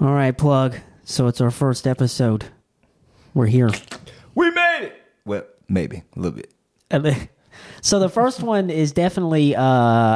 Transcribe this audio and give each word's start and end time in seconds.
All 0.00 0.12
right, 0.12 0.36
plug. 0.36 0.76
So 1.04 1.26
it's 1.26 1.40
our 1.40 1.50
first 1.50 1.86
episode. 1.86 2.46
We're 3.34 3.46
here. 3.46 3.70
We 4.34 4.50
made 4.50 4.78
it. 4.82 5.02
Well, 5.24 5.44
maybe 5.68 6.02
a 6.16 6.18
little 6.18 6.36
bit. 6.36 6.52
And 6.90 7.04
then- 7.04 7.28
So 7.80 7.98
the 7.98 8.08
first 8.08 8.42
one 8.42 8.68
is 8.68 8.92
definitely 8.92 9.56
uh, 9.56 9.62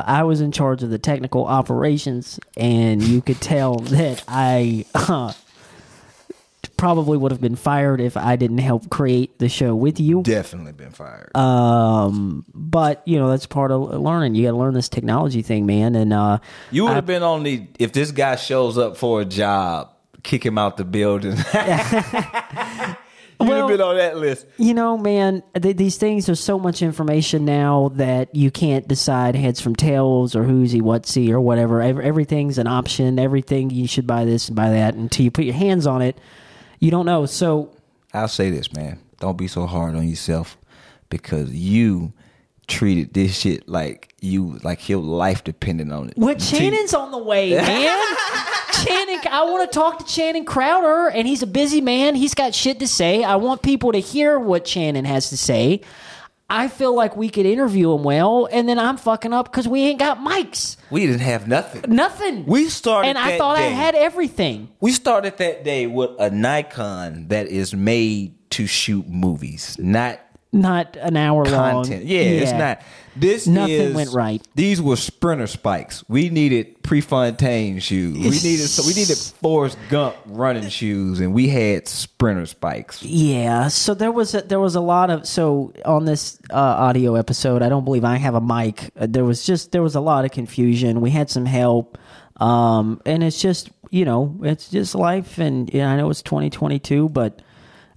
I 0.07 0.23
was 0.25 0.41
in 0.41 0.53
charge 0.53 0.83
of 0.83 0.91
the 0.91 0.99
technical 0.99 1.47
operations, 1.47 2.39
and 2.57 3.03
you 3.03 3.23
could 3.23 3.41
tell 3.41 3.77
that 3.77 4.23
I 4.29 4.85
uh, 4.95 5.33
probably 6.81 7.19
would 7.19 7.31
have 7.31 7.41
been 7.43 7.57
fired 7.57 8.01
if 8.01 8.17
I 8.17 8.37
didn't 8.37 8.59
help 8.59 8.89
create 8.89 9.39
the 9.39 9.49
show 9.51 9.75
with 9.77 10.01
you. 10.01 10.23
Definitely 10.23 10.73
been 10.73 10.93
fired. 10.93 11.37
Um, 11.37 12.45
but 12.55 13.03
you 13.07 13.19
know 13.19 13.29
that's 13.29 13.47
part 13.47 13.71
of 13.71 13.83
learning. 14.01 14.35
You 14.35 14.47
got 14.47 14.53
to 14.53 14.57
learn 14.57 14.73
this 14.75 14.89
technology 14.89 15.43
thing, 15.43 15.67
man. 15.67 15.95
And 15.95 16.13
uh, 16.13 16.39
you 16.71 16.85
would 16.85 16.95
have 16.95 17.07
been 17.07 17.23
on 17.23 17.43
the 17.43 17.67
if 17.79 17.93
this 17.93 18.11
guy 18.13 18.37
shows 18.37 18.79
up 18.79 18.97
for 18.97 19.21
a 19.21 19.25
job, 19.27 19.91
kick 20.23 20.45
him 20.45 20.57
out 20.57 20.79
the 20.79 20.85
building. 20.85 21.37
You'd 23.41 23.49
Well- 23.49 23.69
have 23.69 23.79
been 23.79 23.81
on 23.87 23.97
that 23.97 24.17
list. 24.19 24.47
You 24.59 24.75
know, 24.75 24.99
man, 24.99 25.43
th- 25.61 25.77
these 25.77 25.97
things 25.97 26.29
are 26.29 26.35
so 26.35 26.59
much 26.59 26.83
information 26.83 27.47
now 27.47 27.91
that 27.95 28.35
you 28.35 28.51
can't 28.51 28.87
decide 28.87 29.35
heads 29.35 29.61
from 29.63 29.75
tails 29.75 30.37
or 30.37 30.45
who's 30.45 30.73
he, 30.73 30.81
what's 30.83 31.15
he, 31.15 31.33
or 31.33 31.41
whatever. 31.41 31.81
Ev- 31.81 32.01
everything's 32.01 32.59
an 32.59 32.67
option. 32.67 33.19
Everything 33.19 33.71
you 33.71 33.87
should 33.87 34.07
buy 34.07 34.27
this 34.27 34.49
and 34.49 34.57
buy 34.57 34.71
that 34.71 34.95
until 34.95 35.25
you 35.25 35.31
put 35.31 35.45
your 35.47 35.55
hands 35.55 35.87
on 35.87 36.03
it. 36.03 36.19
You 36.81 36.91
don't 36.91 37.07
know. 37.07 37.27
So, 37.27 37.71
I'll 38.13 38.29
say 38.29 38.51
this, 38.51 38.73
man. 38.73 38.99
Don't 39.21 39.37
be 39.39 39.47
so 39.47 39.67
hard 39.67 39.95
on 39.95 40.09
yourself 40.09 40.57
because 41.11 41.53
you 41.53 42.13
treated 42.67 43.13
this 43.13 43.37
shit 43.39 43.69
like 43.69 44.15
you 44.21 44.59
like 44.63 44.89
your 44.89 45.03
life 45.03 45.45
depended 45.45 45.91
on 45.93 46.09
it. 46.09 46.17
what 46.17 46.39
Channing's 46.39 46.95
on 46.95 47.11
the 47.11 47.19
way, 47.19 47.51
man. 47.57 47.99
Channing, 48.85 49.21
I 49.31 49.45
want 49.45 49.71
to 49.71 49.79
talk 49.79 49.99
to 49.99 50.05
Channing 50.07 50.45
Crowder, 50.45 51.09
and 51.09 51.27
he's 51.29 51.43
a 51.43 51.47
busy 51.47 51.81
man. 51.81 52.15
He's 52.15 52.35
got 52.35 52.55
shit 52.55 52.79
to 52.79 52.89
say. 52.89 53.23
I 53.23 53.37
want 53.37 53.63
people 53.63 53.93
to 53.93 53.99
hear 54.01 54.39
what 54.39 54.67
Shannon 54.67 55.05
has 55.05 55.29
to 55.31 55.37
say. 55.37 55.83
I 56.51 56.67
feel 56.69 56.95
like 56.95 57.17
we 57.17 57.29
could 57.29 57.47
interview 57.47 57.93
him 57.93 58.03
well, 58.03 58.49
and 58.51 58.69
then 58.69 58.79
I'm 58.79 58.97
fucking 58.97 59.33
up 59.33 59.51
because 59.51 59.69
we 59.69 59.83
ain't 59.83 60.01
got 60.01 60.19
mics. 60.19 60.77
we 60.91 61.07
didn't 61.07 61.21
have 61.21 61.47
nothing. 61.47 61.85
Nothing. 61.89 62.45
We 62.45 62.69
started 62.69 63.09
and 63.09 63.17
I 63.17 63.39
thought 63.39 63.57
I 63.57 63.63
had 63.63 63.95
everything. 63.95 64.69
We 64.81 64.93
started 64.93 65.37
that 65.39 65.63
day 65.63 65.87
with 65.87 66.11
a 66.19 66.29
Nikon 66.31 67.29
that 67.29 67.47
is 67.47 67.73
made 67.73 68.35
to 68.51 68.67
shoot 68.67 69.09
movies, 69.09 69.77
not 69.79 70.19
Not 70.53 70.97
an 70.97 71.17
hour 71.17 71.45
long. 71.45 71.85
content. 71.85 72.05
Yeah, 72.05 72.23
it's 72.23 72.53
not. 72.53 72.83
This 73.15 73.47
Nothing 73.47 73.75
is, 73.75 73.95
went 73.95 74.13
right. 74.13 74.47
These 74.55 74.81
were 74.81 74.97
sprinter 74.97 75.47
spikes. 75.47 76.05
We 76.09 76.29
needed 76.29 76.83
Prefontaine 76.83 77.79
shoes. 77.81 78.17
We 78.17 78.31
needed 78.31 78.69
so 78.69 78.87
we 78.87 78.95
needed 78.95 79.17
Forrest 79.17 79.79
Gump 79.89 80.17
running 80.27 80.69
shoes, 80.69 81.21
and 81.21 81.33
we 81.33 81.49
had 81.49 81.87
sprinter 81.87 82.47
spikes. 82.47 83.03
Yeah, 83.03 83.69
so 83.69 83.95
there 83.95 84.13
was 84.13 84.35
a, 84.35 84.43
there 84.43 84.61
was 84.61 84.75
a 84.75 84.81
lot 84.81 85.11
of 85.11 85.27
so 85.27 85.73
on 85.85 86.05
this 86.05 86.41
uh, 86.51 86.57
audio 86.57 87.15
episode. 87.17 87.63
I 87.63 87.69
don't 87.69 87.85
believe 87.85 88.05
I 88.05 88.17
have 88.17 88.35
a 88.35 88.41
mic. 88.41 88.91
Uh, 88.99 89.07
there 89.09 89.25
was 89.25 89.45
just 89.45 89.73
there 89.73 89.83
was 89.83 89.95
a 89.95 90.01
lot 90.01 90.25
of 90.25 90.31
confusion. 90.31 91.01
We 91.01 91.11
had 91.11 91.31
some 91.31 91.47
help, 91.47 91.99
um, 92.37 93.01
and 93.07 93.23
it's 93.23 93.41
just 93.41 93.71
you 93.91 94.05
know 94.05 94.39
it's 94.43 94.69
just 94.69 94.95
life. 94.95 95.39
And 95.39 95.73
yeah, 95.73 95.91
I 95.91 95.97
know 95.97 96.11
it's 96.11 96.23
2022, 96.23 97.09
but 97.09 97.43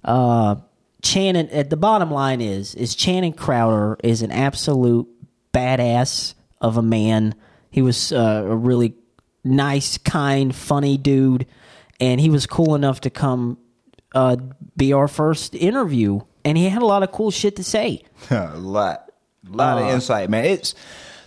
uh, 0.04 0.56
Channing. 1.04 1.48
At 1.50 1.70
the 1.70 1.76
bottom 1.76 2.10
line 2.10 2.40
is 2.40 2.74
is 2.74 2.94
Channing 2.94 3.32
Crowder 3.32 3.96
is 4.02 4.22
an 4.22 4.32
absolute 4.32 5.06
badass 5.52 6.34
of 6.60 6.76
a 6.76 6.82
man. 6.82 7.34
He 7.70 7.82
was 7.82 8.12
uh, 8.12 8.44
a 8.46 8.56
really 8.56 8.94
nice, 9.44 9.98
kind, 9.98 10.54
funny 10.54 10.96
dude, 10.96 11.46
and 12.00 12.20
he 12.20 12.30
was 12.30 12.46
cool 12.46 12.74
enough 12.74 13.02
to 13.02 13.10
come 13.10 13.58
uh, 14.14 14.36
be 14.76 14.92
our 14.92 15.08
first 15.08 15.54
interview, 15.54 16.20
and 16.44 16.56
he 16.56 16.68
had 16.68 16.82
a 16.82 16.86
lot 16.86 17.02
of 17.02 17.12
cool 17.12 17.30
shit 17.30 17.56
to 17.56 17.64
say. 17.64 18.02
a 18.30 18.56
lot, 18.56 19.10
a 19.46 19.56
lot 19.56 19.82
of 19.82 19.90
insight, 19.90 20.30
man. 20.30 20.44
It's 20.44 20.74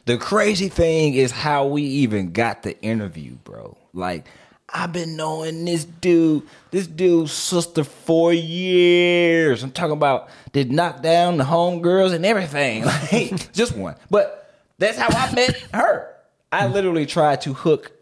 the 0.06 0.18
crazy 0.18 0.70
thing 0.70 1.14
is 1.14 1.32
how 1.32 1.68
we 1.68 1.84
even 1.84 2.32
got 2.32 2.64
the 2.64 2.82
interview, 2.82 3.36
bro. 3.44 3.78
Like 3.94 4.28
I've 4.74 4.92
been 4.92 5.16
knowing 5.16 5.64
this 5.64 5.86
dude, 5.86 6.44
this 6.72 6.88
dude's 6.88 7.32
sister 7.32 7.84
for 7.84 8.34
years. 8.34 9.64
I'm 9.64 9.72
talking 9.72 9.94
about 9.94 10.30
did 10.52 10.72
knock 10.72 11.02
down 11.02 11.38
the 11.38 11.46
homegirls 11.46 12.14
and 12.14 12.26
everything, 12.26 12.84
like 13.12 13.54
just 13.54 13.76
one. 13.76 13.96
But 14.10 14.54
that's 14.78 14.98
how 14.98 15.08
I 15.10 15.34
met 15.34 15.56
her. 15.74 16.14
I 16.52 16.68
literally 16.68 17.06
tried 17.06 17.42
to 17.42 17.54
hook 17.54 17.94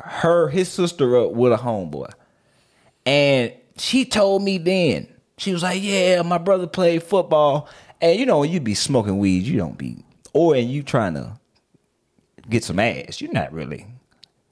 her, 0.00 0.48
his 0.48 0.68
sister, 0.70 1.16
up 1.16 1.32
with 1.32 1.52
a 1.52 1.56
homeboy. 1.56 2.12
And 3.04 3.52
she 3.76 4.04
told 4.04 4.42
me 4.42 4.58
then, 4.58 5.08
she 5.38 5.52
was 5.52 5.62
like, 5.62 5.82
Yeah, 5.82 6.22
my 6.22 6.38
brother 6.38 6.66
played 6.66 7.02
football. 7.02 7.68
And 8.00 8.18
you 8.18 8.26
know, 8.26 8.42
you 8.42 8.60
be 8.60 8.74
smoking 8.74 9.18
weed, 9.18 9.44
you 9.44 9.56
don't 9.56 9.78
be, 9.78 10.04
or 10.34 10.54
and 10.54 10.70
you 10.70 10.82
trying 10.82 11.14
to 11.14 11.38
get 12.50 12.64
some 12.64 12.78
ass. 12.78 13.20
You're 13.20 13.32
not 13.32 13.52
really. 13.52 13.86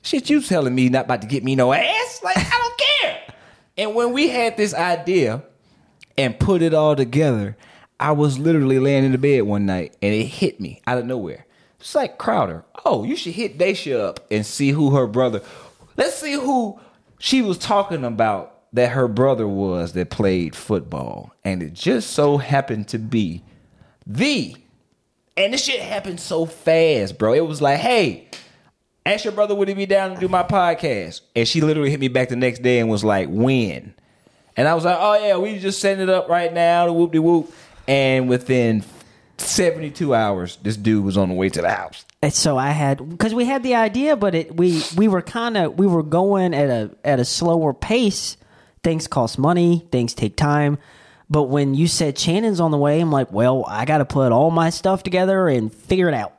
Shit, 0.04 0.28
you 0.28 0.42
telling 0.42 0.74
me 0.74 0.90
not 0.90 1.06
about 1.06 1.22
to 1.22 1.26
get 1.26 1.42
me 1.42 1.56
no 1.56 1.72
ass? 1.72 2.20
Like, 2.22 2.36
I 2.36 2.42
don't 2.42 2.78
care. 2.78 3.20
And 3.76 3.96
when 3.96 4.12
we 4.12 4.28
had 4.28 4.56
this 4.56 4.72
idea 4.72 5.42
and 6.16 6.38
put 6.38 6.62
it 6.62 6.72
all 6.72 6.94
together, 6.94 7.56
I 7.98 8.12
was 8.12 8.38
literally 8.38 8.78
laying 8.78 9.02
in 9.02 9.10
the 9.10 9.18
bed 9.18 9.42
one 9.42 9.66
night 9.66 9.96
and 10.00 10.14
it 10.14 10.26
hit 10.26 10.60
me 10.60 10.80
out 10.86 10.98
of 10.98 11.06
nowhere. 11.06 11.44
It's 11.80 11.92
like 11.92 12.16
Crowder. 12.16 12.64
Oh, 12.84 13.02
you 13.02 13.16
should 13.16 13.32
hit 13.32 13.58
Daisha 13.58 13.98
up 13.98 14.24
and 14.30 14.46
see 14.46 14.70
who 14.70 14.94
her 14.94 15.08
brother. 15.08 15.40
Let's 15.96 16.14
see 16.14 16.34
who 16.34 16.78
she 17.18 17.42
was 17.42 17.58
talking 17.58 18.04
about 18.04 18.60
that 18.74 18.90
her 18.92 19.08
brother 19.08 19.48
was 19.48 19.94
that 19.94 20.10
played 20.10 20.54
football. 20.54 21.32
And 21.42 21.60
it 21.60 21.72
just 21.72 22.10
so 22.10 22.36
happened 22.36 22.86
to 22.88 22.98
be 23.00 23.42
the. 24.06 24.54
And 25.36 25.52
this 25.52 25.64
shit 25.64 25.80
happened 25.80 26.20
so 26.20 26.46
fast, 26.46 27.18
bro. 27.18 27.32
It 27.32 27.46
was 27.46 27.60
like, 27.60 27.80
hey, 27.80 28.28
ask 29.06 29.24
your 29.24 29.32
brother 29.32 29.54
would 29.54 29.68
he 29.68 29.74
be 29.74 29.86
down 29.86 30.14
to 30.14 30.20
do 30.20 30.28
my 30.28 30.42
podcast? 30.42 31.20
And 31.36 31.46
she 31.46 31.60
literally 31.60 31.90
hit 31.90 32.00
me 32.00 32.08
back 32.08 32.28
the 32.28 32.36
next 32.36 32.62
day 32.62 32.78
and 32.78 32.88
was 32.88 33.04
like, 33.04 33.28
when? 33.28 33.94
And 34.56 34.68
I 34.68 34.74
was 34.74 34.84
like, 34.84 34.96
oh 34.98 35.14
yeah, 35.14 35.36
we 35.36 35.58
just 35.58 35.80
setting 35.80 36.02
it 36.02 36.08
up 36.10 36.28
right 36.28 36.52
now, 36.52 36.86
the 36.86 36.92
whoop 36.92 37.12
de 37.12 37.20
whoop. 37.20 37.52
And 37.86 38.28
within 38.28 38.84
72 39.38 40.14
hours, 40.14 40.56
this 40.62 40.76
dude 40.76 41.04
was 41.04 41.16
on 41.16 41.28
the 41.28 41.34
way 41.34 41.48
to 41.48 41.60
the 41.60 41.70
house. 41.70 42.04
And 42.22 42.32
so 42.32 42.56
I 42.56 42.70
had 42.70 43.06
because 43.10 43.34
we 43.34 43.44
had 43.44 43.62
the 43.62 43.74
idea, 43.74 44.16
but 44.16 44.34
it 44.34 44.56
we 44.56 44.82
we 44.96 45.08
were 45.08 45.20
kind 45.20 45.56
of 45.56 45.78
we 45.78 45.86
were 45.86 46.02
going 46.02 46.54
at 46.54 46.70
a 46.70 46.90
at 47.04 47.20
a 47.20 47.24
slower 47.24 47.74
pace. 47.74 48.38
Things 48.82 49.06
cost 49.06 49.38
money, 49.38 49.86
things 49.90 50.14
take 50.14 50.36
time. 50.36 50.78
But 51.28 51.44
when 51.44 51.74
you 51.74 51.86
said 51.88 52.16
Channing's 52.16 52.60
on 52.60 52.70
the 52.70 52.76
way, 52.78 53.00
I'm 53.00 53.10
like, 53.10 53.32
well, 53.32 53.64
I 53.66 53.86
got 53.86 53.98
to 53.98 54.04
put 54.04 54.30
all 54.30 54.50
my 54.50 54.70
stuff 54.70 55.02
together 55.02 55.48
and 55.48 55.72
figure 55.72 56.08
it 56.08 56.14
out. 56.14 56.34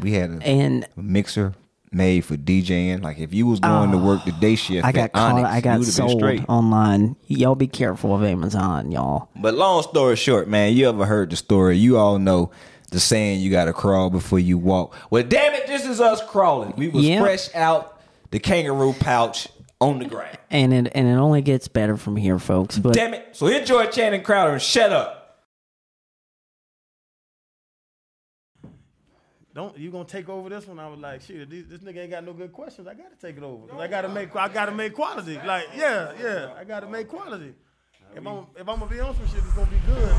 We 0.00 0.12
had 0.12 0.30
a, 0.30 0.42
And 0.42 0.86
a 0.96 1.00
mixer 1.00 1.54
made 1.92 2.24
for 2.24 2.36
DJing. 2.36 3.02
Like 3.02 3.18
if 3.18 3.32
you 3.32 3.46
was 3.46 3.60
going 3.60 3.90
to 3.92 3.98
work 3.98 4.24
the 4.24 4.32
oh, 4.36 4.40
day 4.40 4.56
shift, 4.56 4.84
I 4.84 4.92
got 4.92 5.12
caught. 5.12 5.32
Onyx, 5.32 5.48
I 5.48 5.60
got 5.60 5.84
sold 5.84 6.18
straight. 6.20 6.44
online. 6.48 7.16
Y'all 7.26 7.54
be 7.54 7.66
careful 7.66 8.14
of 8.14 8.22
Amazon, 8.22 8.90
y'all. 8.90 9.28
But 9.36 9.54
long 9.54 9.82
story 9.82 10.16
short, 10.16 10.48
man, 10.48 10.74
you 10.74 10.88
ever 10.88 11.06
heard 11.06 11.30
the 11.30 11.36
story? 11.36 11.76
You 11.76 11.98
all 11.98 12.18
know 12.18 12.50
the 12.90 13.00
saying 13.00 13.40
you 13.40 13.50
gotta 13.50 13.72
crawl 13.72 14.10
before 14.10 14.38
you 14.38 14.58
walk. 14.58 14.94
Well, 15.10 15.22
damn 15.22 15.54
it, 15.54 15.66
this 15.66 15.86
is 15.86 16.00
us 16.00 16.22
crawling. 16.26 16.74
We 16.76 16.88
was 16.88 17.04
Yeah. 17.04 17.20
fresh 17.20 17.54
out 17.54 18.00
the 18.30 18.38
kangaroo 18.38 18.92
pouch 18.92 19.48
on 19.80 19.98
the 19.98 20.04
ground. 20.04 20.38
And 20.50 20.72
it 20.72 20.92
and 20.94 21.08
it 21.08 21.16
only 21.16 21.42
gets 21.42 21.68
better 21.68 21.96
from 21.96 22.16
here, 22.16 22.38
folks. 22.38 22.78
But 22.78 22.94
Damn 22.94 23.14
it. 23.14 23.28
So 23.32 23.46
enjoy 23.46 23.86
Channing 23.86 24.22
Crowder 24.22 24.52
and 24.52 24.62
shut 24.62 24.92
up. 24.92 25.15
Don't 29.56 29.74
you 29.78 29.90
gonna 29.90 30.04
take 30.04 30.28
over 30.28 30.50
this 30.50 30.66
one? 30.66 30.78
I 30.78 30.86
was 30.86 31.00
like, 31.00 31.22
shit, 31.22 31.48
this, 31.48 31.64
this 31.64 31.80
nigga 31.80 32.02
ain't 32.02 32.10
got 32.10 32.22
no 32.22 32.34
good 32.34 32.52
questions. 32.52 32.86
I 32.86 32.92
gotta 32.92 33.16
take 33.18 33.38
it 33.38 33.42
over. 33.42 33.74
I 33.80 33.86
gotta 33.86 34.06
make 34.06 34.36
I 34.36 34.48
gotta 34.48 34.70
make 34.70 34.92
quality. 34.92 35.40
Like, 35.46 35.68
yeah, 35.74 36.12
yeah, 36.20 36.52
I 36.54 36.64
gotta 36.64 36.86
make 36.86 37.08
quality. 37.08 37.54
If 38.14 38.26
I'm 38.26 38.46
if 38.54 38.68
I'm 38.68 38.78
gonna 38.78 38.86
be 38.86 39.00
on 39.00 39.16
some 39.16 39.26
shit, 39.28 39.38
it's 39.38 39.54
gonna 39.54 39.70
be 39.70 39.78
good. 39.86 40.14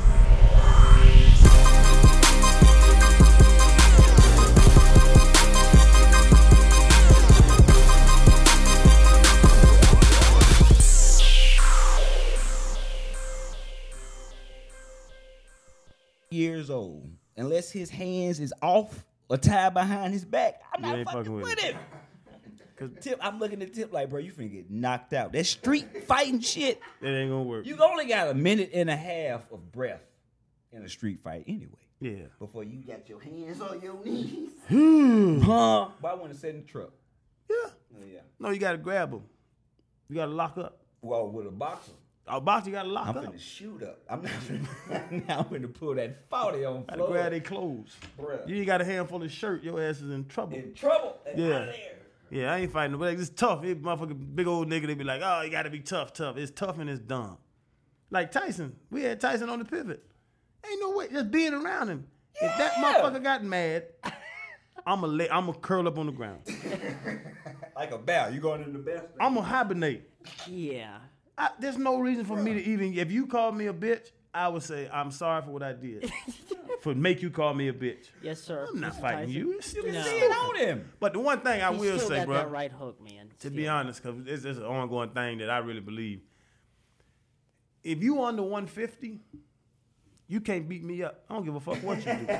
Years 16.32 16.72
old. 16.72 17.08
Unless 17.36 17.70
his 17.72 17.92
hands 17.92 18.40
is 18.40 18.52
off 18.64 19.06
or 19.30 19.38
tied 19.38 19.74
behind 19.74 20.14
his 20.14 20.26
back, 20.26 20.62
I'm 20.74 20.84
You 20.84 20.90
not 20.90 21.06
fucking, 21.06 21.20
fucking 21.20 21.34
with 21.34 21.44
with 21.46 21.60
him. 21.60 21.78
Cause 22.78 22.92
Tip, 23.02 23.18
I'm 23.24 23.40
looking 23.40 23.62
at 23.64 23.74
Tip 23.74 23.92
like, 23.92 24.10
bro, 24.10 24.20
you 24.20 24.32
finna 24.32 24.52
get 24.52 24.70
knocked 24.70 25.12
out. 25.14 25.32
That 25.34 25.46
street 25.48 26.04
fighting 26.06 26.40
shit. 26.42 26.80
It 27.02 27.08
ain't 27.08 27.32
gonna 27.32 27.42
work. 27.42 27.66
You 27.66 27.76
only 27.84 28.06
got 28.06 28.28
a 28.30 28.34
minute 28.36 28.70
and 28.74 28.88
a 28.90 28.96
half 28.96 29.52
of 29.52 29.72
breath 29.72 30.04
in 30.72 30.84
a 30.84 30.90
street 30.90 31.20
fight 31.24 31.46
anyway. 31.48 31.72
yeah. 32.00 32.26
Before 32.38 32.64
you 32.64 32.84
got 32.86 33.10
your 33.10 33.20
hands 33.20 33.62
on 33.62 33.82
your 33.82 33.96
knees. 34.06 34.52
Hmm. 34.68 35.40
huh? 35.42 35.88
But 36.00 36.08
I 36.12 36.14
want 36.14 36.32
to 36.34 36.38
sit 36.38 36.52
in 36.54 36.62
the 36.62 36.68
truck. 36.68 36.92
Yeah. 37.50 37.70
Yeah. 38.00 38.20
No, 38.40 38.52
you 38.52 38.60
gotta 38.60 38.78
grab 38.78 39.12
him. 39.12 39.24
You 40.08 40.16
got 40.18 40.28
to 40.28 40.32
lock 40.32 40.58
up. 40.60 40.80
Well, 41.02 41.30
with 41.32 41.48
a 41.48 41.52
boxer, 41.52 41.92
A 42.30 42.42
boxer, 42.42 42.70
you 42.70 42.76
got 42.76 42.84
to 42.84 42.90
lock 42.90 43.08
I'm 43.08 43.18
up. 43.18 43.24
finna 43.26 43.40
shoot 43.40 43.82
up. 43.84 44.00
I'm 44.10 44.22
not 44.22 44.32
finna, 44.32 45.28
now 45.28 45.40
I'm 45.40 45.46
finna 45.46 45.74
pull 45.74 45.96
that 45.96 46.30
40 46.30 46.66
on 46.66 46.74
Got 46.84 46.88
to 46.90 46.96
floor. 46.96 47.08
grab 47.12 47.32
their 47.32 47.40
clothes. 47.40 47.96
Bruh. 48.20 48.48
You 48.48 48.56
ain't 48.58 48.66
got 48.66 48.82
a 48.82 48.86
handful 48.86 49.24
of 49.24 49.32
shirt, 49.32 49.64
your 49.64 49.82
ass 49.82 50.02
is 50.02 50.12
in 50.12 50.26
trouble. 50.28 50.58
In 50.58 50.74
trouble. 50.74 51.18
and 51.26 51.40
Yeah. 51.40 51.46
outta 51.56 51.66
there. 51.68 51.94
Yeah, 52.30 52.54
I 52.54 52.58
ain't 52.58 52.72
fighting, 52.74 52.98
but 52.98 53.14
it's 53.14 53.30
tough. 53.30 53.64
It 53.64 53.82
motherfucking 53.82 54.36
big 54.36 54.48
old 54.48 54.70
nigga, 54.70 54.88
they 54.88 54.96
be 54.96 55.06
like, 55.06 55.22
oh, 55.24 55.42
you 55.44 55.50
gotta 55.50 55.70
be 55.70 55.80
tough, 55.80 56.12
tough. 56.12 56.36
It's 56.36 56.52
tough 56.52 56.78
and 56.80 56.90
it's 56.90 57.00
dumb. 57.00 57.38
Like 58.10 58.32
Tyson, 58.32 58.76
we 58.92 59.04
had 59.04 59.22
Tyson 59.22 59.50
on 59.50 59.60
the 59.60 59.66
pivot. 59.66 60.04
Ain't 60.70 60.82
no 60.82 60.92
way, 60.98 61.08
just 61.08 61.32
being 61.32 61.54
around 61.54 61.88
him. 61.88 62.06
If 62.36 62.58
that 62.58 62.74
motherfucker 62.74 63.24
got 63.24 63.44
mad, 63.46 63.86
I'ma 64.86 65.08
lay, 65.08 65.30
I'ma 65.30 65.54
curl 65.54 65.88
up 65.88 65.98
on 65.98 66.08
the 66.08 66.12
ground. 66.12 66.42
Like 67.76 67.92
a 67.92 67.98
bear. 68.00 68.32
You 68.32 68.40
going 68.40 68.64
in 68.64 68.74
the 68.74 68.80
best? 68.80 69.06
I'ma 69.20 69.42
hibernate. 69.42 70.10
Yeah. 70.48 70.98
I, 71.38 71.50
there's 71.60 71.78
no 71.78 72.00
reason 72.00 72.26
for 72.26 72.36
me 72.36 72.54
to 72.56 72.64
even. 72.64 72.94
If 72.98 73.12
you 73.12 73.28
called 73.28 73.56
me 73.56 73.68
a 73.68 73.74
bitch, 73.74 74.12
I 74.34 74.48
would 74.48 74.64
say 74.64 74.90
I'm 74.92 75.12
sorry 75.12 75.42
for 75.44 75.52
what 75.52 75.64
I 75.64 75.74
did. 75.74 76.12
for 76.82 76.96
make 76.96 77.22
you 77.22 77.30
call 77.30 77.54
me 77.54 77.68
a 77.68 77.74
bitch. 77.74 78.08
Yes, 78.22 78.42
sir. 78.42 78.68
I'm 78.70 78.80
not 78.80 78.94
Mr. 78.94 79.02
fighting 79.02 79.20
Tyson. 79.28 79.34
you. 79.34 79.58
It's 79.58 79.74
You 79.76 79.84
can 79.84 79.94
No. 79.94 80.04
see 80.04 80.18
it 80.18 80.32
on 80.32 80.56
him. 80.58 80.92
But 81.00 81.14
the 81.14 81.20
one 81.20 81.42
thing 81.42 81.62
I 81.62 81.72
He 81.74 81.80
will 81.80 81.98
still 81.98 82.10
say, 82.10 82.16
got 82.18 82.26
bro, 82.28 82.36
that 82.38 82.52
right 82.52 82.72
hook, 82.72 83.02
man. 83.04 83.30
to 83.40 83.50
be 83.52 83.64
Still. 83.64 83.74
honest, 83.74 84.02
because 84.04 84.20
it's, 84.28 84.46
it's 84.46 84.58
an 84.60 84.66
ongoing 84.66 85.10
thing 85.12 85.38
that 85.40 85.50
I 85.50 85.60
really 85.60 85.80
believe. 85.80 86.22
If 87.84 88.02
you 88.04 88.22
under 88.24 88.42
150, 88.44 89.20
you 90.28 90.42
can't 90.42 90.68
beat 90.68 90.84
me 90.84 91.04
up. 91.04 91.24
I 91.30 91.36
don't 91.36 91.46
give 91.46 91.56
a 91.56 91.60
fuck 91.60 91.78
what 91.84 91.98
you 92.06 92.14
do. 92.14 92.28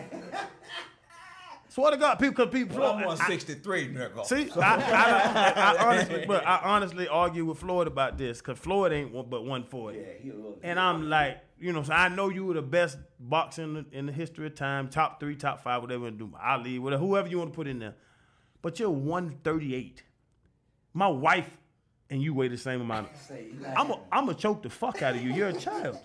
Swear 1.78 1.92
to 1.92 1.98
God, 1.98 2.16
people, 2.16 2.48
because 2.48 2.52
people, 2.52 2.80
Well, 2.80 2.94
I'm 2.94 3.04
I- 3.04 3.06
163, 3.06 3.90
nigga. 3.90 4.26
See, 4.26 4.50
I, 4.60 4.62
I, 4.78 5.76
I 5.76 5.86
honestly, 5.86 6.26
but 6.26 6.44
I 6.44 6.60
honestly 6.64 7.08
argue 7.08 7.46
with 7.46 7.60
Floyd 7.60 7.86
about 7.86 8.18
this 8.18 8.40
because 8.40 8.58
Floyd 8.58 8.92
ain't 8.94 9.14
one, 9.14 9.28
but 9.30 9.42
140. 9.42 10.00
Yeah, 10.00 10.04
he. 10.20 10.32
And 10.64 10.80
I'm 10.80 11.08
like, 11.08 11.38
you 11.60 11.72
know, 11.72 11.84
so 11.84 11.94
I 11.94 12.08
know 12.10 12.30
you 12.30 12.46
were 12.46 12.56
the 12.56 12.64
best 12.64 12.98
boxer 13.20 13.62
in 13.62 13.74
the, 13.76 13.86
in 13.92 14.08
the 14.08 14.12
history 14.12 14.48
of 14.48 14.56
time, 14.56 14.88
top 14.88 15.20
three, 15.20 15.36
top 15.36 15.62
five, 15.62 15.84
whatever 15.84 16.00
you 16.00 16.04
want 16.06 16.18
to 16.18 16.26
do, 16.26 16.34
Ali, 16.44 16.80
whatever, 16.80 17.04
whoever 17.06 17.28
you 17.28 17.38
want 17.38 17.52
to 17.54 17.56
put 17.56 17.68
in 17.68 17.78
there. 17.78 17.94
But 18.64 18.80
you're 18.80 18.90
138. 18.90 20.02
My 20.96 21.08
wife 21.10 21.48
and 22.10 22.24
you 22.24 22.34
weigh 22.34 22.48
the 22.48 22.58
same 22.58 22.82
amount. 22.82 23.10
I'm 23.76 23.92
a, 23.92 24.00
I'm 24.12 24.26
gonna 24.26 24.34
choke 24.34 24.64
the 24.64 24.72
fuck 24.72 25.04
out 25.04 25.14
of 25.16 25.22
you. 25.22 25.32
You're 25.32 25.50
a 25.50 25.54
child. 25.54 26.00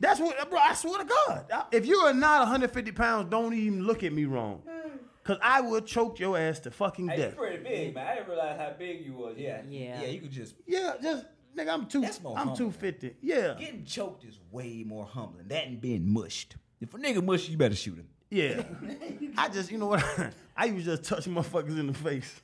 That's 0.00 0.20
what, 0.20 0.50
bro. 0.50 0.58
I 0.58 0.74
swear 0.74 0.98
to 0.98 1.04
God, 1.04 1.46
if 1.72 1.86
you 1.86 1.96
are 1.98 2.14
not 2.14 2.40
150 2.40 2.92
pounds, 2.92 3.30
don't 3.30 3.52
even 3.54 3.82
look 3.82 4.02
at 4.04 4.12
me 4.12 4.24
wrong, 4.26 4.62
hmm. 4.68 4.90
cause 5.24 5.38
I 5.42 5.60
will 5.60 5.80
choke 5.80 6.18
your 6.20 6.38
ass 6.38 6.60
to 6.60 6.70
fucking 6.70 7.08
Hey, 7.08 7.16
you 7.16 7.22
death. 7.24 7.36
pretty 7.36 7.62
big, 7.62 7.94
man. 7.94 8.06
I 8.06 8.14
didn't 8.16 8.28
realize 8.28 8.58
how 8.58 8.74
big 8.78 9.04
you 9.04 9.14
was. 9.14 9.36
Yeah. 9.36 9.62
Yeah. 9.68 10.02
Yeah, 10.02 10.06
you 10.08 10.20
could 10.20 10.30
just. 10.30 10.54
Yeah, 10.66 10.94
just 11.02 11.26
nigga, 11.56 11.72
I'm 11.72 11.86
two. 11.86 12.00
That's 12.00 12.22
more 12.22 12.32
I'm 12.32 12.48
humble. 12.48 12.56
250. 12.56 13.16
Yeah, 13.22 13.54
Getting 13.58 13.84
choked 13.84 14.24
is 14.24 14.38
way 14.52 14.84
more 14.86 15.04
humbling. 15.04 15.48
That 15.48 15.66
and 15.66 15.80
being 15.80 16.08
mushed. 16.08 16.56
If 16.80 16.94
a 16.94 16.98
nigga 16.98 17.24
mush 17.24 17.46
you, 17.46 17.52
you 17.52 17.58
better 17.58 17.74
shoot 17.74 17.96
him. 17.96 18.08
Yeah. 18.30 18.62
I 19.38 19.48
just, 19.48 19.72
you 19.72 19.78
know 19.78 19.86
what? 19.86 20.04
I 20.56 20.66
used 20.66 20.84
to 20.84 20.96
just 20.96 21.08
touch 21.08 21.24
motherfuckers 21.24 21.78
in 21.78 21.88
the 21.88 21.94
face. 21.94 22.40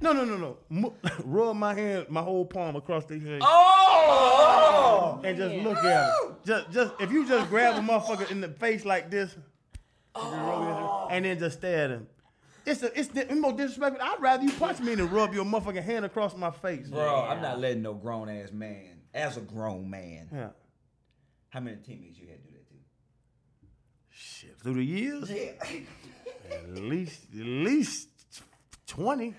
No, 0.00 0.12
no, 0.12 0.24
no, 0.24 0.36
no. 0.36 0.56
Mo- 0.68 0.94
Rub 1.24 1.56
my 1.56 1.74
hand, 1.74 2.06
my 2.08 2.22
whole 2.22 2.44
palm 2.44 2.76
across 2.76 3.04
their 3.06 3.18
head. 3.18 3.40
Oh! 3.42 5.20
And 5.24 5.36
just 5.36 5.54
look 5.56 5.78
at 5.78 5.82
them. 5.82 6.36
Just, 6.44 6.70
just 6.70 6.94
if 7.00 7.10
you 7.12 7.26
just 7.26 7.48
grab 7.50 7.76
a 7.76 7.86
motherfucker 7.86 8.30
in 8.30 8.40
the 8.40 8.48
face 8.48 8.84
like 8.84 9.10
this, 9.10 9.36
oh. 10.14 11.08
and 11.10 11.24
then 11.24 11.38
just 11.38 11.58
stare 11.58 11.84
at 11.84 11.90
him. 11.90 12.06
It's 12.64 12.82
a, 12.82 12.98
it's, 12.98 13.08
di- 13.08 13.22
it's 13.22 13.34
more 13.40 13.52
disrespectful. 13.52 14.00
I'd 14.02 14.20
rather 14.20 14.44
you 14.44 14.52
punch 14.52 14.78
me 14.80 14.94
than 14.94 15.08
rub 15.10 15.32
your 15.34 15.44
motherfucking 15.44 15.82
hand 15.82 16.04
across 16.04 16.36
my 16.36 16.50
face. 16.50 16.88
Bro, 16.88 17.24
I'm 17.24 17.40
not 17.40 17.58
letting 17.60 17.82
no 17.82 17.94
grown 17.94 18.28
ass 18.28 18.52
man, 18.52 19.00
as 19.14 19.36
a 19.36 19.40
grown 19.40 19.88
man. 19.88 20.28
Yeah. 20.32 20.48
How 21.48 21.60
many 21.60 21.78
teammates 21.78 22.18
you 22.18 22.28
had 22.28 22.42
to 22.44 22.46
do 22.46 22.52
that 22.52 22.68
to? 22.68 22.74
Shit. 24.10 24.60
Through 24.60 24.74
the 24.74 24.84
years, 24.84 25.30
Yeah. 25.30 25.52
at 26.52 26.74
least, 26.74 27.20
at 27.32 27.46
least 27.46 28.07
twenty. 28.88 29.34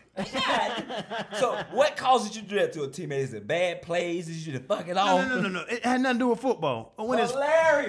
so 1.39 1.61
what 1.71 1.97
causes 1.97 2.35
you 2.35 2.41
to 2.43 2.47
do 2.47 2.55
that 2.57 2.71
to 2.73 2.83
a 2.83 2.87
teammate? 2.87 3.19
Is 3.19 3.33
it 3.33 3.45
bad 3.47 3.81
plays? 3.81 4.29
Is 4.29 4.45
you 4.47 4.53
to 4.53 4.59
fuck 4.59 4.87
it 4.87 4.93
No, 4.93 5.01
off? 5.01 5.27
no, 5.27 5.35
no, 5.35 5.41
no, 5.41 5.49
no. 5.49 5.59
It 5.69 5.83
had 5.83 6.01
nothing 6.01 6.19
to 6.19 6.23
do 6.23 6.27
with 6.29 6.39
football. 6.39 6.93
When 6.97 7.19
it's 7.19 7.33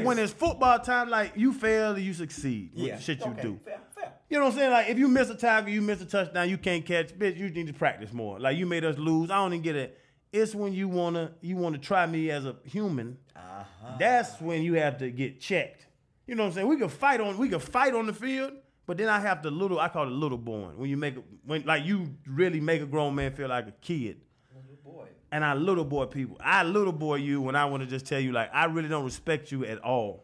when 0.05 0.19
it's 0.19 0.33
football 0.33 0.79
time, 0.81 1.09
like 1.11 1.33
you 1.37 1.53
fail 1.53 1.93
or 1.95 1.99
you 1.99 2.15
succeed 2.15 2.71
with 2.75 2.85
Yeah. 2.85 2.97
the 2.97 3.03
shit 3.03 3.21
you 3.21 3.31
Okay, 3.33 3.43
do. 3.43 3.61
Fair, 3.65 3.81
fair. 3.95 4.12
You 4.29 4.39
know 4.39 4.47
what 4.47 4.53
I'm 4.55 4.59
saying? 4.59 4.71
Like 4.73 4.89
if 4.89 4.99
you 4.99 5.09
miss 5.09 5.31
a 5.31 5.35
tackle, 5.35 5.71
you 5.71 5.83
miss 5.83 6.01
a 6.01 6.07
touchdown, 6.07 6.49
you 6.49 6.59
can't 6.59 6.85
catch. 6.85 7.12
Bitch, 7.17 7.37
you 7.37 7.51
need 7.51 7.67
to 7.69 7.73
practice 7.73 8.12
more. 8.12 8.41
Like 8.41 8.57
you 8.57 8.67
made 8.67 8.85
us 8.85 8.99
lose. 8.99 9.31
I 9.31 9.37
don't 9.37 9.53
even 9.53 9.62
get 9.62 9.77
it. 9.77 9.99
It's 10.33 10.55
when 10.55 10.73
you 10.73 10.89
wanna 10.89 11.33
you 11.41 11.57
wanna 11.57 11.79
try 11.79 12.07
me 12.07 12.31
as 12.31 12.47
a 12.47 12.57
human. 12.65 13.19
Uh-huh. 13.37 13.97
That's 13.99 14.41
when 14.41 14.62
you 14.62 14.75
have 14.75 14.99
to 14.99 15.11
get 15.11 15.41
checked. 15.41 15.87
You 16.27 16.37
know 16.37 16.45
what 16.45 16.49
I'm 16.51 16.55
saying? 16.55 16.69
We 16.69 16.77
could 16.77 16.93
fight 16.93 17.21
on 17.21 17.37
we 17.37 17.49
could 17.49 17.62
fight 17.62 17.95
on 17.95 18.07
the 18.07 18.12
field, 18.12 18.53
but 18.87 18.99
then 18.99 19.09
I 19.09 19.21
have 19.21 19.43
the 19.43 19.50
little 19.50 19.79
I 19.79 19.88
call 19.88 20.06
it 20.06 20.11
little 20.11 20.38
born 20.38 20.79
when 20.79 20.91
you 20.91 20.97
make 20.97 21.17
when 21.44 21.65
like 21.65 21.85
you 21.85 22.15
really 22.27 22.61
make 22.61 22.82
a 22.82 22.87
grown 22.87 23.15
man 23.15 23.32
feel 23.32 23.49
like 23.49 23.69
a 23.69 23.73
kid. 23.73 24.21
Little 24.55 24.77
Boy. 24.82 25.06
And 25.32 25.44
I 25.44 25.55
little 25.55 25.85
boy 25.85 26.06
people. 26.06 26.37
I 26.41 26.65
little 26.65 26.93
boy 26.93 27.17
you 27.17 27.41
when 27.41 27.55
I 27.55 27.65
want 27.67 27.82
to 27.82 27.88
just 27.88 28.06
tell 28.06 28.21
you 28.21 28.32
like 28.32 28.50
I 28.53 28.65
really 28.65 28.88
don't 28.88 29.05
respect 29.05 29.53
you 29.53 29.65
at 29.65 29.79
all. 29.79 30.23